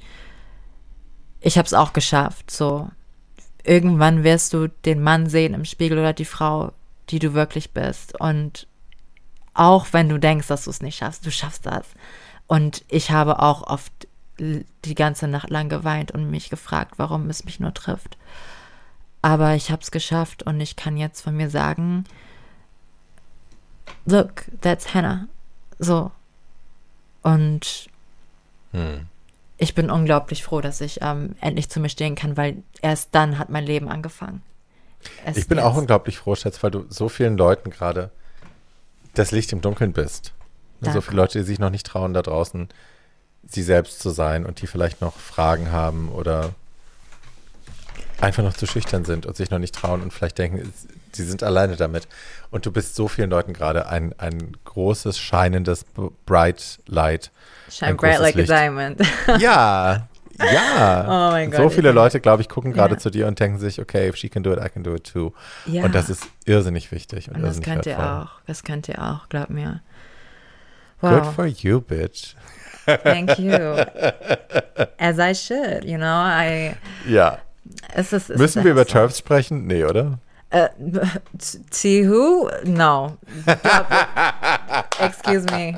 ich 1.40 1.58
habe 1.58 1.66
es 1.66 1.74
auch 1.74 1.94
geschafft. 1.94 2.52
So, 2.52 2.90
irgendwann 3.64 4.24
wirst 4.24 4.54
du 4.54 4.68
den 4.68 5.02
Mann 5.02 5.28
sehen 5.30 5.54
im 5.54 5.66
Spiegel 5.66 6.00
oder 6.00 6.14
die 6.14 6.26
Frau, 6.26 6.74
die 7.10 7.20
du 7.20 7.34
wirklich 7.34 7.72
bist. 7.72 8.20
Und 8.20 8.68
auch 9.54 9.88
wenn 9.92 10.10
du 10.10 10.20
denkst, 10.20 10.48
dass 10.48 10.66
du 10.66 10.70
es 10.70 10.82
nicht 10.82 10.98
schaffst, 10.98 11.26
du 11.26 11.32
schaffst 11.32 11.66
das. 11.66 11.88
Und 12.48 12.84
ich 12.88 13.12
habe 13.12 13.40
auch 13.40 13.64
oft 13.64 14.08
die 14.40 14.96
ganze 14.96 15.28
Nacht 15.28 15.50
lang 15.50 15.70
geweint 15.70 16.12
und 16.12 16.30
mich 16.30 16.50
gefragt, 16.50 16.94
warum 16.98 17.30
es 17.30 17.44
mich 17.44 17.60
nur 17.60 17.74
trifft. 17.74 18.18
Aber 19.22 19.56
ich 19.56 19.70
habe 19.70 19.82
es 19.82 19.92
geschafft 19.92 20.44
und 20.44 20.62
ich 20.62 20.76
kann 20.78 20.96
jetzt 20.96 21.22
von 21.22 21.36
mir 21.36 21.50
sagen, 21.50 22.06
look, 24.06 24.46
that's 24.62 24.94
Hannah. 24.94 25.28
So. 25.78 26.12
Und 27.22 27.90
Hm. 28.72 29.08
ich 29.58 29.76
bin 29.76 29.90
unglaublich 29.90 30.44
froh, 30.44 30.62
dass 30.62 30.80
ich 30.80 31.00
ähm, 31.02 31.36
endlich 31.42 31.70
zu 31.70 31.80
mir 31.80 31.90
stehen 31.90 32.16
kann, 32.16 32.38
weil 32.38 32.64
erst 32.82 33.10
dann 33.14 33.38
hat 33.40 33.50
mein 33.50 33.66
Leben 33.66 33.90
angefangen. 33.90 34.42
Erst 35.26 35.38
Ich 35.38 35.48
bin 35.48 35.60
auch 35.60 35.72
jetzt. 35.74 35.80
unglaublich 35.80 36.18
froh, 36.18 36.36
Schatz, 36.36 36.62
weil 36.64 36.72
du 36.72 36.86
so 36.90 37.10
vielen 37.10 37.38
Leuten 37.38 37.70
gerade 37.70 38.10
das 39.16 39.32
Licht 39.32 39.52
im 39.54 39.62
Dunkeln 39.62 39.94
bist. 39.94 40.34
Ne, 40.82 40.88
So 40.88 40.92
Danke. 40.94 41.02
viele 41.04 41.18
Leute, 41.18 41.40
die 41.40 41.46
sich 41.46 41.60
noch 41.60 41.70
nicht 41.70 41.86
trauen, 41.86 42.14
da 42.14 42.22
draußen 42.22 42.70
sie 43.48 43.64
selbst 43.64 44.00
zu 44.00 44.10
sein 44.12 44.46
und 44.46 44.62
die 44.62 44.68
vielleicht 44.68 45.02
noch 45.02 45.16
Fragen 45.18 45.72
haben 45.72 46.10
oder 46.10 46.54
einfach 48.22 48.44
noch 48.44 48.54
zu 48.54 48.68
schüchtern 48.68 49.06
sind 49.06 49.26
und 49.26 49.38
sich 49.38 49.50
noch 49.50 49.60
nicht 49.60 49.74
trauen 49.74 50.02
und 50.02 50.12
vielleicht 50.12 50.38
denken, 50.38 50.58
es- 50.60 50.88
sie 51.14 51.24
sind 51.24 51.42
alleine 51.42 51.78
damit. 51.78 52.08
Und 52.52 52.66
du 52.66 52.72
bist 52.72 52.96
so 52.96 53.08
vielen 53.08 53.30
Leuten 53.30 53.54
gerade 53.54 53.88
ein, 53.88 54.14
ein 54.20 54.58
großes, 54.66 55.18
scheinendes 55.18 55.86
Bright 56.26 56.80
Light. 56.86 57.32
Shine 57.72 57.92
ein 57.92 57.98
bright 57.98 58.20
like 58.20 58.36
Licht. 58.36 58.52
a 58.52 58.56
diamond. 58.60 59.02
Ja, 59.40 60.09
ja. 60.40 61.04
Oh 61.06 61.32
mein 61.32 61.52
So 61.52 61.64
Gott, 61.64 61.74
viele 61.74 61.90
ich- 61.90 61.96
Leute, 61.96 62.20
glaube 62.20 62.42
ich, 62.42 62.50
gucken 62.50 62.72
gerade 62.74 62.94
Ja. 62.96 63.00
zu 63.00 63.10
dir 63.10 63.28
und 63.28 63.40
denken 63.40 63.60
sich, 63.60 63.80
okay, 63.82 64.08
if 64.10 64.16
she 64.16 64.30
can 64.30 64.44
do 64.44 64.52
it, 64.54 64.60
I 64.64 64.70
can 64.70 64.84
do 64.84 64.94
it 64.96 65.12
too. 65.12 65.34
Ja. 65.66 65.84
Und 65.84 65.94
das 65.96 66.10
ist 66.10 66.24
irrsinnig 66.46 66.92
wichtig 66.92 67.28
und, 67.30 67.36
Und 67.36 67.44
das 67.44 67.62
könnt 67.62 67.86
ihr 67.86 67.98
wertvoll. 67.98 68.24
auch. 68.24 68.30
Das 68.48 68.64
könnt 68.64 68.88
ihr 68.90 69.02
auch, 69.02 69.30
glaub 69.30 69.50
mir. 69.50 69.82
Good 71.02 71.12
Wow. 71.12 71.34
for 71.36 71.46
you, 71.46 71.82
bitch. 71.82 72.36
Thank 73.04 73.38
you. 73.40 73.52
As 74.98 75.18
I 75.20 75.34
should, 75.36 75.86
you 75.86 75.98
know. 75.98 76.26
I, 76.26 76.74
Ja. 77.08 77.38
es 77.94 78.12
ist, 78.14 78.30
es 78.30 78.38
Müssen 78.40 78.64
wir 78.64 78.72
über 78.72 78.84
so. 78.86 78.94
Turfs 78.94 79.20
sprechen? 79.20 79.68
Nee, 79.68 79.84
oder? 79.86 80.20
Äh, 80.50 80.70
see 81.72 82.10
who? 82.10 82.50
No. 82.66 83.18
Excuse 85.00 85.46
me. 85.52 85.76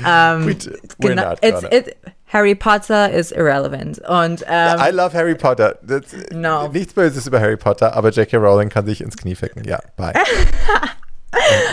Um, 0.00 0.46
We 0.46 0.54
d- 0.54 0.70
we're 0.98 1.08
genau, 1.10 1.30
not 1.30 1.38
it's, 1.42 1.62
it, 1.70 1.96
Harry 2.26 2.54
Potter 2.54 3.10
is 3.10 3.30
irrelevant. 3.32 3.98
Und 4.08 4.44
ähm, 4.48 4.78
I 4.80 4.90
love 4.90 5.16
Harry 5.16 5.34
Potter. 5.34 5.78
Das, 5.82 6.02
No. 6.32 6.68
Nichts 6.68 6.92
Böses 6.94 7.26
über 7.26 7.40
Harry 7.40 7.56
Potter, 7.56 7.94
aber 7.94 8.10
J.K. 8.10 8.36
Rowling 8.36 8.68
kann 8.68 8.84
sich 8.86 9.00
ins 9.00 9.16
Knie 9.16 9.34
ficken. 9.34 9.64
Ja, 9.64 9.80
bye. 9.96 10.12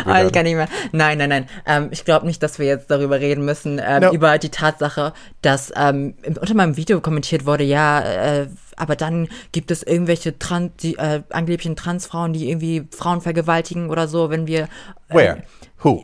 Oh, 0.06 0.26
ich 0.26 0.34
kann 0.34 0.44
nicht 0.44 0.56
mehr. 0.56 0.68
Nein, 0.92 1.18
nein, 1.20 1.30
nein. 1.30 1.48
Ähm, 1.66 1.88
ich 1.92 2.04
glaube 2.04 2.26
nicht, 2.26 2.44
dass 2.44 2.60
wir 2.60 2.66
jetzt 2.66 2.92
darüber 2.92 3.22
reden 3.22 3.46
müssen, 3.46 3.80
ähm, 3.82 4.02
No. 4.04 4.12
über 4.12 4.38
die 4.38 4.50
Tatsache, 4.50 5.14
dass 5.42 5.72
ähm, 5.78 6.16
unter 6.26 6.54
meinem 6.54 6.76
Video 6.76 7.00
kommentiert 7.00 7.46
wurde, 7.46 7.64
ja, 7.64 8.02
äh, 8.02 8.48
aber 8.76 8.98
dann 8.98 9.30
gibt 9.54 9.72
es 9.72 9.82
irgendwelche 9.84 10.38
Trans, 10.38 10.72
die, 10.82 10.96
äh, 10.98 11.22
angeblichen 11.30 11.78
Transfrauen, 11.78 12.34
die 12.34 12.50
irgendwie 12.50 12.88
Frauen 12.92 13.22
vergewaltigen 13.22 13.90
oder 13.90 14.08
so, 14.10 14.30
wenn 14.30 14.48
wir. 14.48 14.64
Äh, 15.10 15.16
Where? 15.16 15.44
Who? 15.84 16.04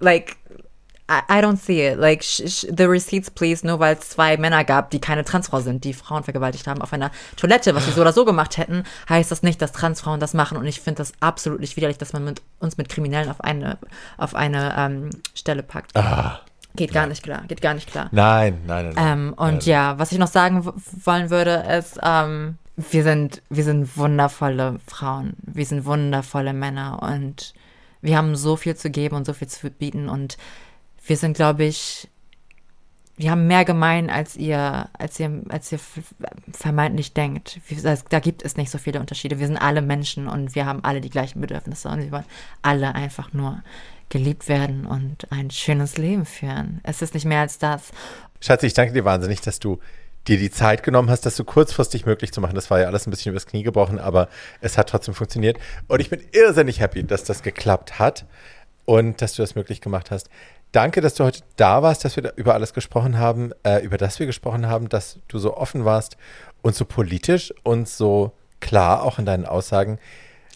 Like, 0.00 0.36
I, 1.12 1.38
I 1.38 1.40
don't 1.40 1.58
see 1.58 1.80
it. 1.80 1.98
Like, 1.98 2.22
the 2.22 2.88
receipts, 2.88 3.30
please. 3.30 3.66
Nur 3.66 3.78
weil 3.80 3.96
es 3.96 4.10
zwei 4.10 4.36
Männer 4.36 4.64
gab, 4.64 4.90
die 4.90 5.00
keine 5.00 5.24
Transfrau 5.24 5.60
sind, 5.60 5.84
die 5.84 5.92
Frauen 5.92 6.24
vergewaltigt 6.24 6.66
haben 6.66 6.80
auf 6.80 6.92
einer 6.92 7.10
Toilette, 7.36 7.74
was 7.74 7.86
sie 7.86 7.92
so 7.92 8.00
oder 8.00 8.12
so 8.12 8.24
gemacht 8.24 8.56
hätten, 8.56 8.84
heißt 9.08 9.30
das 9.30 9.42
nicht, 9.42 9.60
dass 9.60 9.72
Transfrauen 9.72 10.20
das 10.20 10.34
machen. 10.34 10.56
Und 10.56 10.66
ich 10.66 10.80
finde 10.80 10.98
das 10.98 11.12
absolut 11.20 11.60
nicht 11.60 11.76
widerlich, 11.76 11.98
dass 11.98 12.12
man 12.12 12.24
mit, 12.24 12.42
uns 12.58 12.76
mit 12.76 12.88
Kriminellen 12.88 13.28
auf 13.28 13.40
eine, 13.40 13.78
auf 14.16 14.34
eine 14.34 14.74
ähm, 14.76 15.10
Stelle 15.34 15.62
packt. 15.62 15.96
Ah, 15.96 16.40
Geht 16.74 16.92
gar 16.92 17.06
nicht 17.06 17.22
klar. 17.22 17.42
Geht 17.48 17.60
gar 17.60 17.74
nicht 17.74 17.90
klar. 17.90 18.08
nein, 18.12 18.60
nein, 18.66 18.86
nein. 18.86 18.94
nein. 18.94 19.18
Ähm, 19.18 19.34
und 19.34 19.66
ja, 19.66 19.98
was 19.98 20.12
ich 20.12 20.18
noch 20.18 20.28
sagen 20.28 20.64
wollen 21.04 21.30
würde, 21.30 21.64
ist, 21.78 21.98
ähm, 22.02 22.56
wir 22.76 23.02
sind, 23.02 23.42
wir 23.50 23.64
sind 23.64 23.96
wundervolle 23.96 24.80
Frauen, 24.86 25.34
wir 25.42 25.66
sind 25.66 25.84
wundervolle 25.84 26.54
Männer 26.54 27.00
und 27.02 27.52
wir 28.00 28.16
haben 28.16 28.34
so 28.34 28.56
viel 28.56 28.74
zu 28.76 28.90
geben 28.90 29.16
und 29.16 29.26
so 29.26 29.34
viel 29.34 29.48
zu 29.48 29.70
bieten 29.70 30.08
und 30.08 30.38
wir 31.04 31.16
sind, 31.16 31.34
glaube 31.34 31.64
ich, 31.64 32.08
wir 33.16 33.30
haben 33.30 33.46
mehr 33.46 33.64
gemein, 33.64 34.10
als 34.10 34.36
ihr, 34.36 34.88
als 34.98 35.20
ihr, 35.20 35.42
als 35.48 35.70
ihr 35.70 35.78
vermeintlich 36.52 37.12
denkt. 37.12 37.60
Da 38.08 38.20
gibt 38.20 38.42
es 38.42 38.56
nicht 38.56 38.70
so 38.70 38.78
viele 38.78 39.00
Unterschiede. 39.00 39.38
Wir 39.38 39.46
sind 39.46 39.58
alle 39.58 39.82
Menschen 39.82 40.28
und 40.28 40.54
wir 40.54 40.66
haben 40.66 40.82
alle 40.82 41.00
die 41.00 41.10
gleichen 41.10 41.40
Bedürfnisse 41.40 41.88
und 41.88 42.00
wir 42.00 42.10
wollen 42.10 42.24
alle 42.62 42.94
einfach 42.94 43.32
nur 43.32 43.62
geliebt 44.08 44.48
werden 44.48 44.86
und 44.86 45.30
ein 45.30 45.50
schönes 45.50 45.98
Leben 45.98 46.24
führen. 46.24 46.80
Es 46.84 47.02
ist 47.02 47.14
nicht 47.14 47.24
mehr 47.24 47.40
als 47.40 47.58
das. 47.58 47.90
Schatzi, 48.40 48.66
ich 48.66 48.74
danke 48.74 48.92
dir 48.92 49.04
wahnsinnig, 49.04 49.40
dass 49.40 49.58
du 49.58 49.78
dir 50.28 50.38
die 50.38 50.50
Zeit 50.50 50.82
genommen 50.82 51.10
hast, 51.10 51.26
das 51.26 51.36
so 51.36 51.44
kurzfristig 51.44 52.06
möglich 52.06 52.32
zu 52.32 52.40
machen. 52.40 52.54
Das 52.54 52.70
war 52.70 52.80
ja 52.80 52.86
alles 52.86 53.06
ein 53.06 53.10
bisschen 53.10 53.30
übers 53.30 53.46
Knie 53.46 53.62
gebrochen, 53.62 53.98
aber 53.98 54.28
es 54.60 54.78
hat 54.78 54.88
trotzdem 54.88 55.14
funktioniert. 55.14 55.58
Und 55.88 56.00
ich 56.00 56.10
bin 56.10 56.20
irrsinnig 56.32 56.80
happy, 56.80 57.04
dass 57.04 57.24
das 57.24 57.42
geklappt 57.42 57.98
hat 57.98 58.26
und 58.84 59.20
dass 59.22 59.34
du 59.34 59.42
das 59.42 59.54
möglich 59.54 59.80
gemacht 59.80 60.10
hast. 60.10 60.28
Danke, 60.72 61.00
dass 61.02 61.14
du 61.14 61.24
heute 61.24 61.40
da 61.56 61.82
warst, 61.82 62.04
dass 62.04 62.16
wir 62.16 62.22
da 62.22 62.30
über 62.36 62.54
alles 62.54 62.72
gesprochen 62.72 63.18
haben, 63.18 63.52
äh, 63.62 63.80
über 63.84 63.98
das 63.98 64.18
wir 64.18 64.26
gesprochen 64.26 64.66
haben, 64.66 64.88
dass 64.88 65.18
du 65.28 65.38
so 65.38 65.56
offen 65.56 65.84
warst 65.84 66.16
und 66.62 66.74
so 66.74 66.84
politisch 66.86 67.52
und 67.62 67.88
so 67.88 68.32
klar 68.60 69.02
auch 69.02 69.18
in 69.18 69.26
deinen 69.26 69.44
Aussagen. 69.44 69.98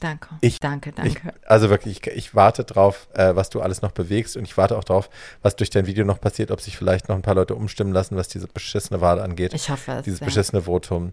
Danke. 0.00 0.28
Ich- 0.42 0.60
danke, 0.60 0.90
Ich, 0.90 1.14
danke. 1.14 1.32
also 1.46 1.70
wirklich, 1.70 2.00
ich, 2.06 2.12
ich 2.14 2.34
warte 2.34 2.64
drauf, 2.64 3.08
äh, 3.14 3.34
was 3.34 3.50
du 3.50 3.60
alles 3.60 3.80
noch 3.82 3.92
bewegst 3.92 4.36
und 4.36 4.44
ich 4.44 4.56
warte 4.56 4.76
auch 4.76 4.84
drauf, 4.84 5.08
was 5.42 5.56
durch 5.56 5.70
dein 5.70 5.86
Video 5.86 6.04
noch 6.04 6.20
passiert, 6.20 6.50
ob 6.50 6.60
sich 6.60 6.76
vielleicht 6.76 7.08
noch 7.08 7.16
ein 7.16 7.22
paar 7.22 7.34
Leute 7.34 7.54
umstimmen 7.54 7.92
lassen, 7.92 8.16
was 8.16 8.28
diese 8.28 8.46
beschissene 8.46 9.00
Wahl 9.00 9.20
angeht. 9.20 9.54
Ich 9.54 9.70
hoffe 9.70 9.92
es. 9.92 10.04
dieses 10.04 10.20
ja. 10.20 10.26
beschissene 10.26 10.62
Votum. 10.62 11.12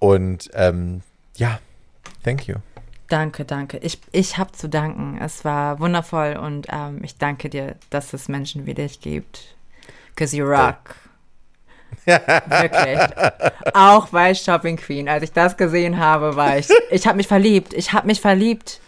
Und 0.00 0.50
ähm, 0.54 1.02
ja, 1.36 1.58
thank 2.24 2.46
you. 2.46 2.56
Danke, 3.08 3.46
danke. 3.46 3.78
Ich, 3.78 4.00
ich 4.12 4.36
habe 4.36 4.52
zu 4.52 4.68
danken. 4.68 5.18
Es 5.20 5.44
war 5.44 5.80
wundervoll 5.80 6.36
und 6.36 6.66
ähm, 6.70 7.00
ich 7.02 7.16
danke 7.16 7.48
dir, 7.48 7.76
dass 7.88 8.12
es 8.12 8.28
Menschen 8.28 8.66
wie 8.66 8.74
dich 8.74 9.00
gibt. 9.00 9.56
Cause 10.14 10.36
you 10.36 10.44
rock. 10.44 10.96
Wirklich. 12.04 12.98
Auch 13.72 14.08
bei 14.08 14.34
Shopping 14.34 14.76
Queen. 14.76 15.08
Als 15.08 15.22
ich 15.22 15.32
das 15.32 15.56
gesehen 15.56 15.98
habe, 15.98 16.36
war 16.36 16.58
ich, 16.58 16.68
ich 16.90 17.06
habe 17.06 17.16
mich 17.16 17.28
verliebt. 17.28 17.72
Ich 17.72 17.92
habe 17.92 18.06
mich 18.06 18.20
verliebt. 18.20 18.80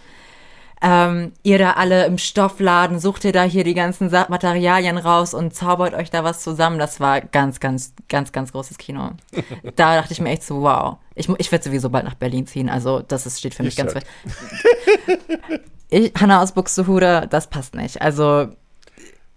Ähm, 0.82 1.32
ihr 1.42 1.58
da 1.58 1.72
alle 1.72 2.06
im 2.06 2.16
Stoffladen, 2.16 2.98
sucht 3.00 3.24
ihr 3.26 3.32
da 3.32 3.42
hier 3.42 3.64
die 3.64 3.74
ganzen 3.74 4.10
Materialien 4.10 4.96
raus 4.96 5.34
und 5.34 5.54
zaubert 5.54 5.92
euch 5.92 6.10
da 6.10 6.24
was 6.24 6.40
zusammen. 6.40 6.78
Das 6.78 7.00
war 7.00 7.20
ganz, 7.20 7.60
ganz, 7.60 7.92
ganz, 8.08 8.32
ganz 8.32 8.52
großes 8.52 8.78
Kino. 8.78 9.10
Da 9.76 9.96
dachte 9.96 10.12
ich 10.14 10.20
mir 10.20 10.30
echt 10.30 10.42
so, 10.42 10.62
wow. 10.62 10.96
Ich, 11.14 11.28
ich 11.38 11.52
werde 11.52 11.64
sowieso 11.64 11.90
bald 11.90 12.04
nach 12.04 12.14
Berlin 12.14 12.46
ziehen, 12.46 12.70
also 12.70 13.00
das 13.00 13.26
ist, 13.26 13.38
steht 13.38 13.54
für 13.54 13.62
mich 13.62 13.76
You 13.76 13.84
ganz 13.84 13.94
weit. 13.94 14.06
Ich, 15.92 16.12
Hanna 16.20 16.40
aus 16.40 16.52
Buxtehude, 16.52 17.26
das 17.28 17.48
passt 17.50 17.74
nicht. 17.74 18.00
Also, 18.00 18.48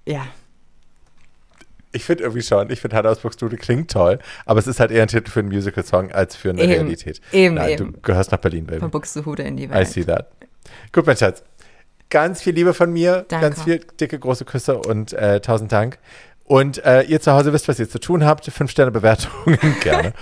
ja. 0.05 0.21
Ich 1.91 2.05
finde 2.05 2.23
irgendwie 2.23 2.43
schon, 2.43 2.69
ich 2.69 2.79
finde 2.79 2.95
Hannah 2.95 3.09
aus 3.09 3.19
Buxtehude 3.19 3.57
klingt 3.57 3.89
toll, 3.91 4.19
aber 4.45 4.59
es 4.59 4.67
ist 4.67 4.79
halt 4.79 4.91
eher 4.91 5.01
ein 5.01 5.07
Titel 5.07 5.29
für 5.31 5.39
einen 5.39 5.49
Musical-Song 5.49 6.11
als 6.11 6.35
für 6.35 6.51
eine 6.51 6.61
Eben, 6.61 6.71
Realität. 6.71 7.21
eben, 7.31 7.55
Nein, 7.55 7.69
eben. 7.71 7.93
du 7.93 8.01
gehörst 8.01 8.31
nach 8.31 8.39
Berlin, 8.39 8.65
Baby. 8.65 8.79
Von 8.79 8.91
Buxtehude 8.91 9.43
in 9.43 9.57
die 9.57 9.65
I 9.65 9.69
Welt. 9.71 9.87
see 9.87 10.03
that. 10.03 10.31
Gut, 10.91 11.05
mein 11.05 11.17
Schatz. 11.17 11.43
Ganz 12.09 12.41
viel 12.41 12.53
Liebe 12.53 12.73
von 12.73 12.91
mir, 12.91 13.25
Danke. 13.27 13.47
ganz 13.47 13.63
viel 13.63 13.79
dicke, 13.99 14.19
große 14.19 14.45
Küsse 14.45 14.77
und 14.77 15.13
äh, 15.13 15.39
tausend 15.41 15.71
Dank. 15.71 15.97
Und 16.45 16.83
äh, 16.85 17.03
ihr 17.03 17.21
zu 17.21 17.31
Hause 17.31 17.53
wisst, 17.53 17.67
was 17.67 17.79
ihr 17.79 17.89
zu 17.89 17.99
tun 17.99 18.25
habt. 18.25 18.45
Fünf 18.45 18.69
Sterne 18.69 18.91
Bewertungen 18.91 19.57
gerne 19.81 20.13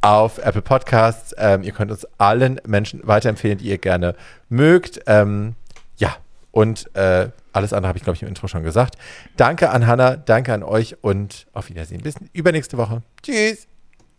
auf 0.00 0.38
Apple 0.38 0.62
Podcasts. 0.62 1.34
Ähm, 1.38 1.62
ihr 1.62 1.72
könnt 1.72 1.90
uns 1.90 2.06
allen 2.18 2.60
Menschen 2.66 3.00
weiterempfehlen, 3.06 3.58
die 3.58 3.64
ihr 3.64 3.78
gerne 3.78 4.14
mögt. 4.48 5.00
Ähm, 5.06 5.54
ja, 5.96 6.16
und 6.52 6.94
äh, 6.94 7.30
alles 7.52 7.72
andere 7.72 7.88
habe 7.88 7.98
ich, 7.98 8.04
glaube 8.04 8.16
ich, 8.16 8.22
im 8.22 8.28
Intro 8.28 8.46
schon 8.46 8.62
gesagt. 8.62 8.96
Danke 9.36 9.70
an 9.70 9.86
Hannah, 9.86 10.16
danke 10.16 10.52
an 10.52 10.62
euch 10.62 11.02
und 11.02 11.46
auf 11.52 11.68
Wiedersehen. 11.68 12.02
Bis 12.02 12.14
übernächste 12.32 12.76
Woche. 12.76 13.02
Tschüss. 13.22 13.66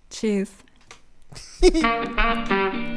Tschüss. 0.09 0.49